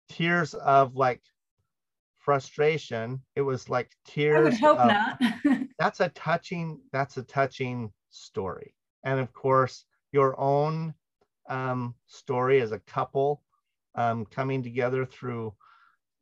tears 0.09 0.55
of 0.55 0.97
like 0.97 1.23
frustration. 2.19 3.23
It 3.37 3.43
was 3.43 3.69
like 3.69 3.91
tears. 4.05 4.37
I 4.37 4.43
would 4.43 4.55
hope 4.55 4.79
of, 4.79 4.89
not. 4.89 5.21
that's 5.79 6.01
a 6.01 6.09
touching. 6.11 6.81
That's 6.93 7.17
a 7.17 7.23
touching 7.23 7.93
story. 8.11 8.75
And 9.05 9.19
of 9.21 9.33
course, 9.33 9.85
your 10.13 10.39
own 10.39 10.95
um, 11.49 11.95
story 12.07 12.61
as 12.61 12.73
a 12.73 12.79
couple 12.81 13.43
um, 13.95 14.25
coming 14.27 14.63
together 14.63 15.05
through 15.05 15.55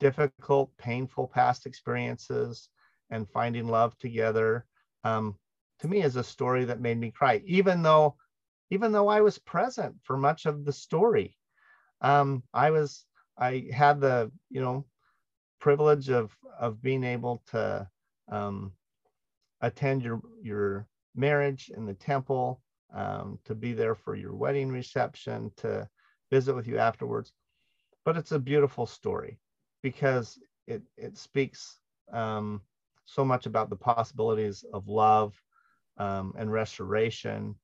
difficult, 0.00 0.70
painful 0.78 1.26
past 1.26 1.66
experiences 1.66 2.68
and 3.10 3.28
finding 3.30 3.68
love 3.68 3.96
together. 3.98 4.66
Um, 5.04 5.36
to 5.80 5.88
me, 5.88 6.02
is 6.02 6.16
a 6.16 6.24
story 6.24 6.64
that 6.64 6.80
made 6.80 6.98
me 6.98 7.10
cry, 7.10 7.42
even 7.46 7.82
though, 7.82 8.16
even 8.70 8.92
though 8.92 9.08
I 9.08 9.20
was 9.20 9.38
present 9.38 9.96
for 10.02 10.16
much 10.16 10.46
of 10.46 10.64
the 10.64 10.72
story. 10.72 11.36
Um, 12.00 12.42
I 12.52 12.70
was, 12.70 13.04
I 13.36 13.68
had 13.72 14.00
the, 14.00 14.30
you 14.50 14.60
know, 14.60 14.86
privilege 15.60 16.08
of 16.10 16.36
of 16.58 16.82
being 16.82 17.04
able 17.04 17.42
to 17.50 17.88
um, 18.30 18.72
attend 19.60 20.02
your 20.02 20.20
your 20.42 20.86
marriage 21.14 21.70
in 21.76 21.86
the 21.86 21.94
temple, 21.94 22.60
um, 22.94 23.38
to 23.44 23.54
be 23.54 23.72
there 23.72 23.94
for 23.94 24.14
your 24.14 24.34
wedding 24.34 24.70
reception, 24.70 25.50
to 25.56 25.88
visit 26.30 26.54
with 26.54 26.66
you 26.66 26.78
afterwards. 26.78 27.32
But 28.04 28.16
it's 28.16 28.32
a 28.32 28.38
beautiful 28.38 28.86
story 28.86 29.38
because 29.82 30.38
it 30.66 30.82
it 30.96 31.16
speaks 31.16 31.78
um, 32.12 32.62
so 33.08 33.24
much 33.24 33.46
about 33.46 33.70
the 33.70 33.76
possibilities 33.76 34.64
of 34.72 34.86
love 34.88 35.34
um, 35.96 36.34
and 36.38 36.52
restoration 36.52 37.54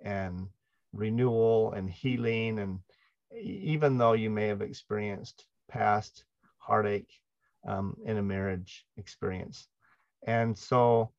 and 0.00 0.46
renewal 0.92 1.72
and 1.72 1.90
healing. 1.90 2.58
And 2.60 2.78
even 3.40 3.98
though 3.98 4.12
you 4.12 4.30
may 4.30 4.46
have 4.46 4.62
experienced 4.62 5.46
past 5.68 6.24
heartache 6.58 7.10
um, 7.66 7.96
in 8.04 8.18
a 8.18 8.22
marriage 8.22 8.86
experience. 8.96 9.68
And 10.26 10.56
so 10.56 11.10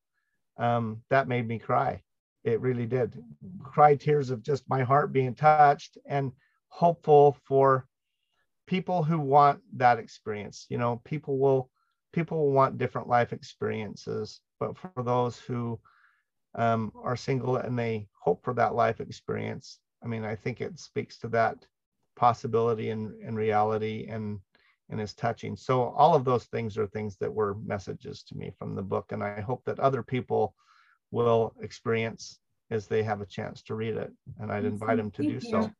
um, 0.56 1.02
that 1.10 1.28
made 1.28 1.46
me 1.46 1.58
cry. 1.58 2.02
It 2.44 2.60
really 2.60 2.86
did. 2.86 3.22
Cry 3.62 3.96
tears 3.96 4.30
of 4.30 4.42
just 4.42 4.68
my 4.68 4.82
heart 4.82 5.12
being 5.12 5.34
touched 5.34 5.98
and 6.06 6.32
hopeful 6.68 7.36
for 7.44 7.86
people 8.66 9.02
who 9.02 9.18
want 9.18 9.60
that 9.76 9.98
experience. 9.98 10.66
You 10.68 10.78
know 10.78 11.00
people 11.04 11.38
will 11.38 11.70
people 12.14 12.50
want 12.50 12.78
different 12.78 13.08
life 13.08 13.32
experiences 13.32 14.40
but 14.60 14.76
for 14.78 15.02
those 15.02 15.38
who 15.38 15.78
um, 16.56 16.92
are 17.02 17.16
single 17.16 17.56
and 17.56 17.78
they 17.78 18.06
hope 18.18 18.44
for 18.44 18.54
that 18.54 18.74
life 18.74 19.00
experience 19.00 19.80
i 20.04 20.06
mean 20.06 20.24
i 20.24 20.34
think 20.34 20.60
it 20.60 20.78
speaks 20.78 21.18
to 21.18 21.28
that 21.28 21.56
possibility 22.16 22.90
and, 22.90 23.12
and 23.22 23.36
reality 23.36 24.06
and 24.08 24.38
and 24.90 25.00
is 25.00 25.14
touching. 25.14 25.56
So 25.56 25.84
all 25.96 26.14
of 26.14 26.24
those 26.24 26.44
things 26.44 26.76
are 26.76 26.86
things 26.86 27.16
that 27.16 27.32
were 27.32 27.56
messages 27.64 28.22
to 28.24 28.36
me 28.36 28.52
from 28.58 28.74
the 28.74 28.82
book 28.82 29.12
and 29.12 29.22
i 29.22 29.40
hope 29.40 29.62
that 29.64 29.80
other 29.80 30.02
people 30.02 30.54
will 31.10 31.54
experience 31.60 32.38
as 32.70 32.86
they 32.86 33.02
have 33.02 33.20
a 33.20 33.26
chance 33.26 33.62
to 33.62 33.74
read 33.74 33.94
it 33.94 34.12
and 34.40 34.50
i'd 34.50 34.64
invite 34.64 34.96
them 34.96 35.10
to 35.10 35.22
do 35.22 35.40
so 35.40 35.70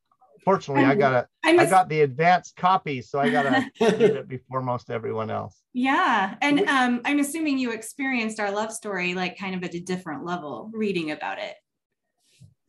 fortunately 0.44 0.84
i 0.84 0.94
got 0.94 1.12
a 1.12 1.28
I'm 1.44 1.60
I 1.60 1.64
a- 1.64 1.70
got 1.70 1.88
the 1.88 2.00
advanced 2.02 2.56
copy, 2.56 3.02
so 3.02 3.18
I 3.18 3.30
gotta 3.30 3.70
read 3.80 4.00
it 4.00 4.28
before 4.28 4.62
most 4.62 4.90
everyone 4.90 5.30
else. 5.30 5.60
yeah, 5.74 6.36
and 6.40 6.60
um, 6.68 7.00
I'm 7.04 7.18
assuming 7.18 7.58
you 7.58 7.72
experienced 7.72 8.40
our 8.40 8.50
love 8.50 8.72
story 8.72 9.14
like 9.14 9.38
kind 9.38 9.54
of 9.54 9.62
at 9.62 9.74
a 9.74 9.80
different 9.80 10.24
level 10.24 10.70
reading 10.72 11.10
about 11.10 11.38
it. 11.38 11.54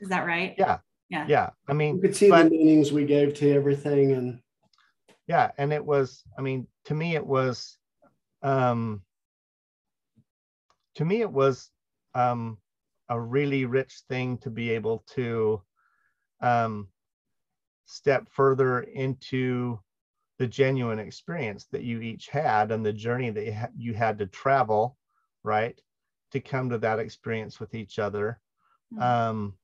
Is 0.01 0.09
that 0.09 0.25
right? 0.25 0.55
Yeah. 0.57 0.79
Yeah. 1.09 1.25
Yeah, 1.29 1.49
I 1.69 1.73
mean, 1.73 1.87
You 1.87 1.93
mean, 1.93 2.01
could 2.01 2.15
see 2.15 2.29
But- 2.29 2.43
the 2.45 2.49
meanings 2.49 2.91
we 2.91 3.05
gave 3.05 3.33
to 3.35 3.51
everything 3.53 4.11
and 4.11 4.39
yeah, 5.27 5.51
and 5.57 5.71
it 5.73 5.83
was. 5.83 6.21
I 6.37 6.41
mean, 6.41 6.67
to 6.85 6.93
me, 6.93 7.15
it 7.15 7.25
was. 7.25 7.77
Um, 8.43 9.01
to 10.95 11.05
me, 11.05 11.21
it 11.21 11.31
was 11.31 11.71
um, 12.13 12.57
a 13.09 13.19
really 13.19 13.65
rich 13.65 14.01
thing 14.09 14.37
to 14.39 14.49
be 14.49 14.69
able 14.71 15.03
to 15.15 15.61
um, 16.41 16.87
step 17.85 18.29
further 18.29 18.81
into 18.81 19.79
the 20.37 20.47
genuine 20.47 20.99
experience 20.99 21.65
that 21.67 21.83
you 21.83 22.01
each 22.01 22.27
had 22.29 22.71
and 22.71 22.85
the 22.85 22.93
journey 22.93 23.29
that 23.29 23.45
you, 23.45 23.53
ha- 23.53 23.69
you 23.77 23.93
had 23.93 24.17
to 24.19 24.27
travel, 24.27 24.97
right, 25.43 25.81
to 26.31 26.39
come 26.39 26.69
to 26.69 26.77
that 26.79 26.99
experience 26.99 27.59
with 27.59 27.73
each 27.73 27.99
other. 27.99 28.41
Mhm. 28.93 29.01
Um, 29.01 29.59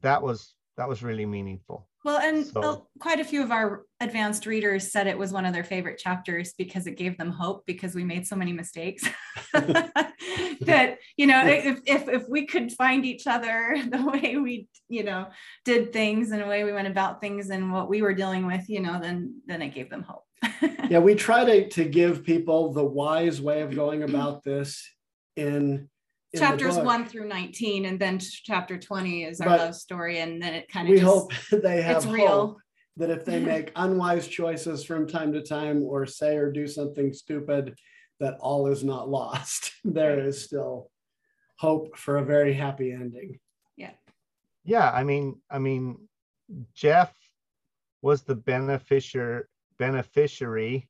that 0.00 0.22
was 0.22 0.54
that 0.76 0.88
was 0.88 1.02
really 1.02 1.26
meaningful. 1.26 1.88
Well, 2.04 2.18
and 2.18 2.46
So- 2.46 2.88
quite 2.98 3.18
a 3.18 3.24
few 3.24 3.42
of 3.42 3.50
our 3.50 3.86
advanced 4.00 4.44
readers 4.44 4.92
said 4.92 5.06
it 5.06 5.16
was 5.16 5.32
one 5.32 5.46
of 5.46 5.54
their 5.54 5.64
favorite 5.64 5.98
chapters 5.98 6.52
because 6.58 6.86
it 6.86 6.98
gave 6.98 7.16
them 7.16 7.30
hope 7.30 7.64
because 7.66 7.94
we 7.94 8.04
made 8.04 8.26
so 8.26 8.36
many 8.36 8.52
mistakes. 8.52 9.08
that 10.60 10.98
you 11.16 11.26
know, 11.26 11.46
if, 11.46 11.80
if 11.86 12.08
if 12.08 12.28
we 12.28 12.46
could 12.46 12.72
find 12.72 13.04
each 13.06 13.26
other 13.26 13.76
the 13.90 14.04
way 14.04 14.36
we 14.36 14.68
you 14.88 15.02
know 15.02 15.28
did 15.64 15.92
things 15.92 16.30
and 16.30 16.42
the 16.42 16.46
way 16.46 16.64
we 16.64 16.72
went 16.72 16.88
about 16.88 17.20
things 17.20 17.50
and 17.50 17.72
what 17.72 17.88
we 17.88 18.02
were 18.02 18.14
dealing 18.14 18.46
with, 18.46 18.68
you 18.68 18.80
know, 18.80 19.00
then 19.00 19.40
then 19.46 19.62
it 19.62 19.74
gave 19.74 19.88
them 19.88 20.02
hope. 20.02 20.24
yeah, 20.90 20.98
we 20.98 21.14
try 21.14 21.44
to, 21.44 21.68
to 21.70 21.84
give 21.84 22.24
people 22.24 22.72
the 22.72 22.84
wise 22.84 23.40
way 23.40 23.62
of 23.62 23.74
going 23.74 24.02
about 24.02 24.44
this 24.44 24.86
in, 25.36 25.88
Chapters 26.38 26.76
one 26.76 27.06
through 27.06 27.28
19, 27.28 27.84
and 27.86 27.98
then 27.98 28.18
chapter 28.18 28.78
20 28.78 29.24
is 29.24 29.40
our 29.40 29.48
But 29.48 29.60
love 29.60 29.74
story, 29.74 30.18
and 30.18 30.42
then 30.42 30.54
it 30.54 30.68
kind 30.68 30.88
of 30.88 30.92
We 30.92 31.00
just 31.00 31.12
hope 31.12 31.32
they 31.62 31.82
have 31.82 31.96
it's 31.98 32.06
real. 32.06 32.28
hope 32.28 32.58
that 32.96 33.10
if 33.10 33.24
they 33.24 33.40
make 33.40 33.72
unwise 33.76 34.26
choices 34.28 34.84
from 34.84 35.06
time 35.06 35.32
to 35.32 35.42
time 35.42 35.82
or 35.82 36.06
say 36.06 36.36
or 36.36 36.50
do 36.50 36.66
something 36.66 37.12
stupid, 37.12 37.76
that 38.20 38.36
all 38.40 38.66
is 38.68 38.84
not 38.84 39.08
lost. 39.08 39.72
There 39.84 40.18
is 40.18 40.42
still 40.42 40.90
hope 41.58 41.98
for 41.98 42.16
a 42.16 42.24
very 42.24 42.54
happy 42.54 42.90
ending. 42.92 43.38
Yeah. 43.76 43.90
Yeah, 44.64 44.90
I 44.90 45.04
mean, 45.04 45.40
I 45.50 45.58
mean, 45.58 46.08
Jeff 46.74 47.12
was 48.00 48.22
the 48.22 48.34
beneficiary 48.34 49.44
beneficiary 49.78 50.88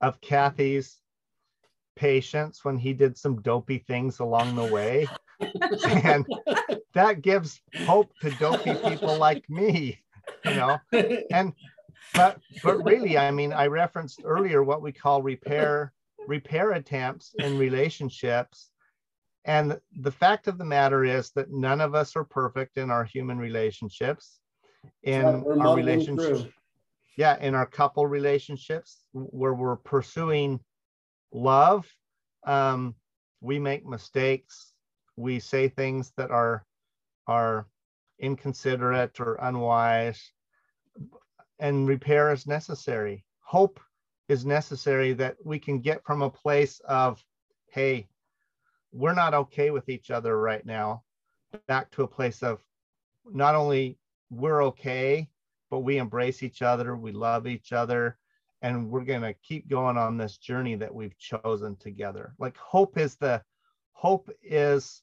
of 0.00 0.20
Kathy's 0.20 1.01
patience 1.96 2.64
when 2.64 2.78
he 2.78 2.92
did 2.92 3.16
some 3.16 3.40
dopey 3.42 3.78
things 3.78 4.20
along 4.20 4.54
the 4.54 4.64
way. 4.64 5.06
and 6.04 6.26
that 6.94 7.22
gives 7.22 7.60
hope 7.84 8.12
to 8.20 8.30
dopey 8.32 8.74
people 8.88 9.16
like 9.18 9.48
me, 9.48 10.00
you 10.44 10.54
know. 10.54 10.78
And 11.30 11.52
but 12.14 12.38
but 12.62 12.84
really, 12.84 13.18
I 13.18 13.30
mean, 13.30 13.52
I 13.52 13.66
referenced 13.66 14.20
earlier 14.24 14.62
what 14.62 14.82
we 14.82 14.92
call 14.92 15.22
repair 15.22 15.92
repair 16.26 16.72
attempts 16.72 17.34
in 17.38 17.58
relationships. 17.58 18.70
And 19.44 19.80
the 19.98 20.12
fact 20.12 20.46
of 20.46 20.58
the 20.58 20.64
matter 20.64 21.04
is 21.04 21.32
that 21.32 21.50
none 21.50 21.80
of 21.80 21.94
us 21.94 22.14
are 22.14 22.24
perfect 22.24 22.76
in 22.76 22.90
our 22.90 23.04
human 23.04 23.38
relationships, 23.38 24.38
in 25.02 25.24
our 25.24 25.74
relationships. 25.74 26.44
Yeah, 27.16 27.38
in 27.40 27.54
our 27.54 27.66
couple 27.66 28.06
relationships 28.06 29.04
where 29.12 29.52
we're 29.52 29.76
pursuing 29.76 30.60
love, 31.32 31.86
um, 32.46 32.94
we 33.40 33.58
make 33.58 33.86
mistakes. 33.86 34.72
We 35.16 35.40
say 35.40 35.68
things 35.68 36.12
that 36.16 36.30
are 36.30 36.64
are 37.26 37.66
inconsiderate 38.18 39.20
or 39.20 39.34
unwise, 39.34 40.32
and 41.58 41.88
repair 41.88 42.32
is 42.32 42.46
necessary. 42.46 43.24
Hope 43.40 43.80
is 44.28 44.46
necessary 44.46 45.12
that 45.14 45.36
we 45.44 45.58
can 45.58 45.80
get 45.80 46.04
from 46.04 46.22
a 46.22 46.30
place 46.30 46.80
of, 46.88 47.22
hey, 47.68 48.08
we're 48.92 49.14
not 49.14 49.34
okay 49.34 49.70
with 49.70 49.88
each 49.88 50.10
other 50.10 50.38
right 50.38 50.64
now, 50.64 51.02
back 51.66 51.90
to 51.92 52.02
a 52.02 52.08
place 52.08 52.42
of 52.42 52.60
not 53.30 53.54
only 53.54 53.98
we're 54.30 54.64
okay, 54.64 55.28
but 55.70 55.80
we 55.80 55.98
embrace 55.98 56.42
each 56.42 56.62
other, 56.62 56.96
we 56.96 57.12
love 57.12 57.46
each 57.46 57.72
other, 57.72 58.18
and 58.62 58.88
we're 58.88 59.04
going 59.04 59.22
to 59.22 59.34
keep 59.34 59.68
going 59.68 59.98
on 59.98 60.16
this 60.16 60.38
journey 60.38 60.76
that 60.76 60.94
we've 60.94 61.18
chosen 61.18 61.76
together. 61.76 62.32
Like 62.38 62.56
hope 62.56 62.96
is 62.96 63.16
the 63.16 63.42
hope 63.92 64.30
is 64.42 65.02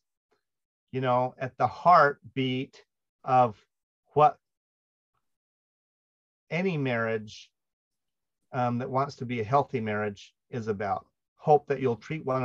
you 0.91 1.01
know 1.01 1.35
at 1.37 1.57
the 1.57 1.67
heartbeat 1.67 2.83
of 3.23 3.63
what 4.13 4.37
any 6.49 6.77
marriage 6.77 7.51
um, 8.53 8.79
that 8.79 8.89
wants 8.89 9.15
to 9.17 9.25
be 9.25 9.41
a 9.41 9.43
healthy 9.43 9.79
marriage 9.79 10.33
is 10.49 10.67
about. 10.67 11.05
Hope 11.37 11.67
that 11.67 11.79
you'll 11.79 11.95
treat 11.95 12.25
one 12.25 12.43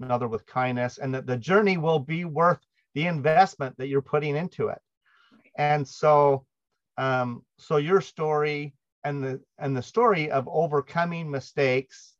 another 0.00 0.28
with 0.28 0.46
kindness 0.46 0.98
and 0.98 1.14
that 1.14 1.26
the 1.26 1.36
journey 1.36 1.76
will 1.76 2.00
be 2.00 2.24
worth 2.24 2.58
the 2.94 3.06
investment 3.06 3.76
that 3.78 3.88
you're 3.88 4.02
putting 4.02 4.36
into 4.36 4.68
it. 4.68 4.80
And 5.56 5.86
so, 5.86 6.44
um, 6.98 7.44
so 7.58 7.76
your 7.76 8.00
story 8.00 8.74
and 9.06 9.22
the 9.22 9.40
and 9.58 9.76
the 9.76 9.82
story 9.82 10.30
of 10.30 10.48
overcoming 10.48 11.30
mistakes 11.30 12.16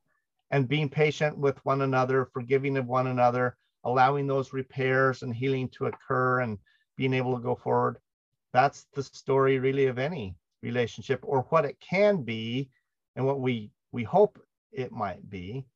and 0.52 0.68
being 0.68 0.88
patient 0.88 1.36
with 1.36 1.64
one 1.64 1.82
another, 1.82 2.26
forgiving 2.32 2.76
of 2.76 2.86
one 2.86 3.08
another, 3.08 3.56
allowing 3.82 4.28
those 4.28 4.52
repairs 4.52 5.22
and 5.22 5.34
healing 5.34 5.68
to 5.70 5.86
occur, 5.86 6.40
and 6.40 6.58
being 6.96 7.12
able 7.12 7.36
to 7.36 7.42
go 7.42 7.56
forward. 7.56 7.98
That's 8.52 8.86
the 8.94 9.02
story 9.02 9.58
really 9.58 9.86
of 9.86 9.98
any 9.98 10.36
relationship 10.62 11.20
or 11.24 11.42
what 11.50 11.64
it 11.64 11.76
can 11.80 12.22
be 12.22 12.70
and 13.16 13.26
what 13.26 13.40
we 13.40 13.72
we 13.90 14.04
hope 14.04 14.38
it 14.70 14.92
might 14.92 15.28
be 15.28 15.66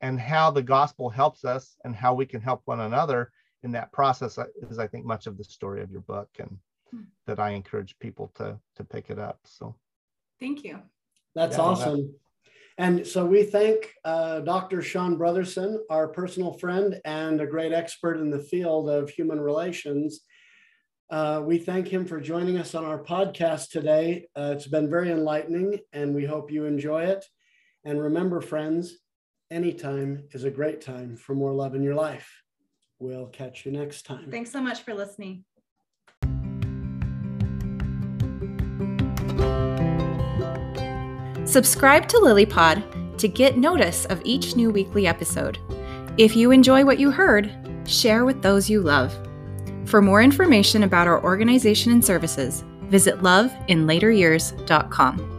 and 0.00 0.18
how 0.18 0.50
the 0.50 0.62
gospel 0.62 1.10
helps 1.10 1.44
us 1.44 1.76
and 1.84 1.94
how 1.94 2.14
we 2.14 2.26
can 2.26 2.40
help 2.40 2.62
one 2.64 2.80
another 2.80 3.30
in 3.62 3.72
that 3.72 3.92
process 3.92 4.38
is 4.70 4.78
i 4.78 4.86
think 4.86 5.04
much 5.04 5.26
of 5.26 5.38
the 5.38 5.44
story 5.44 5.82
of 5.82 5.90
your 5.90 6.02
book 6.02 6.28
and 6.38 6.58
hmm. 6.90 7.02
that 7.26 7.40
i 7.40 7.50
encourage 7.50 7.98
people 8.00 8.30
to 8.34 8.58
to 8.76 8.84
pick 8.84 9.08
it 9.08 9.18
up 9.18 9.38
so 9.44 9.74
thank 10.40 10.64
you 10.64 10.80
that's 11.34 11.56
yeah, 11.56 11.62
awesome 11.62 12.14
and 12.78 13.06
so 13.06 13.24
we 13.24 13.44
thank 13.44 13.92
uh, 14.04 14.40
dr 14.40 14.82
sean 14.82 15.16
brotherson 15.16 15.78
our 15.90 16.08
personal 16.08 16.52
friend 16.52 17.00
and 17.04 17.40
a 17.40 17.46
great 17.46 17.72
expert 17.72 18.18
in 18.18 18.30
the 18.30 18.38
field 18.38 18.88
of 18.88 19.10
human 19.10 19.40
relations 19.40 20.20
uh, 21.10 21.42
we 21.44 21.58
thank 21.58 21.86
him 21.86 22.06
for 22.06 22.20
joining 22.20 22.58
us 22.58 22.74
on 22.74 22.84
our 22.84 23.02
podcast 23.02 23.70
today. 23.70 24.26
Uh, 24.34 24.52
it's 24.56 24.66
been 24.66 24.88
very 24.88 25.10
enlightening, 25.10 25.78
and 25.92 26.14
we 26.14 26.24
hope 26.24 26.50
you 26.50 26.64
enjoy 26.64 27.04
it. 27.04 27.24
And 27.84 28.00
remember, 28.00 28.40
friends, 28.40 28.96
anytime 29.50 30.24
is 30.32 30.44
a 30.44 30.50
great 30.50 30.80
time 30.80 31.16
for 31.16 31.34
more 31.34 31.52
love 31.52 31.74
in 31.74 31.82
your 31.82 31.94
life. 31.94 32.42
We'll 32.98 33.26
catch 33.26 33.66
you 33.66 33.72
next 33.72 34.06
time. 34.06 34.30
Thanks 34.30 34.50
so 34.50 34.62
much 34.62 34.82
for 34.82 34.94
listening. 34.94 35.44
Subscribe 41.54 42.08
to 42.08 42.16
LilyPod 42.16 43.16
to 43.16 43.28
get 43.28 43.56
notice 43.56 44.06
of 44.06 44.20
each 44.24 44.56
new 44.56 44.72
weekly 44.72 45.06
episode. 45.06 45.60
If 46.18 46.34
you 46.34 46.50
enjoy 46.50 46.84
what 46.84 46.98
you 46.98 47.12
heard, 47.12 47.48
share 47.86 48.24
with 48.24 48.42
those 48.42 48.68
you 48.68 48.80
love. 48.80 49.16
For 49.84 50.02
more 50.02 50.20
information 50.20 50.82
about 50.82 51.06
our 51.06 51.22
organization 51.22 51.92
and 51.92 52.04
services, 52.04 52.64
visit 52.86 53.20
loveinlateryears.com. 53.20 55.33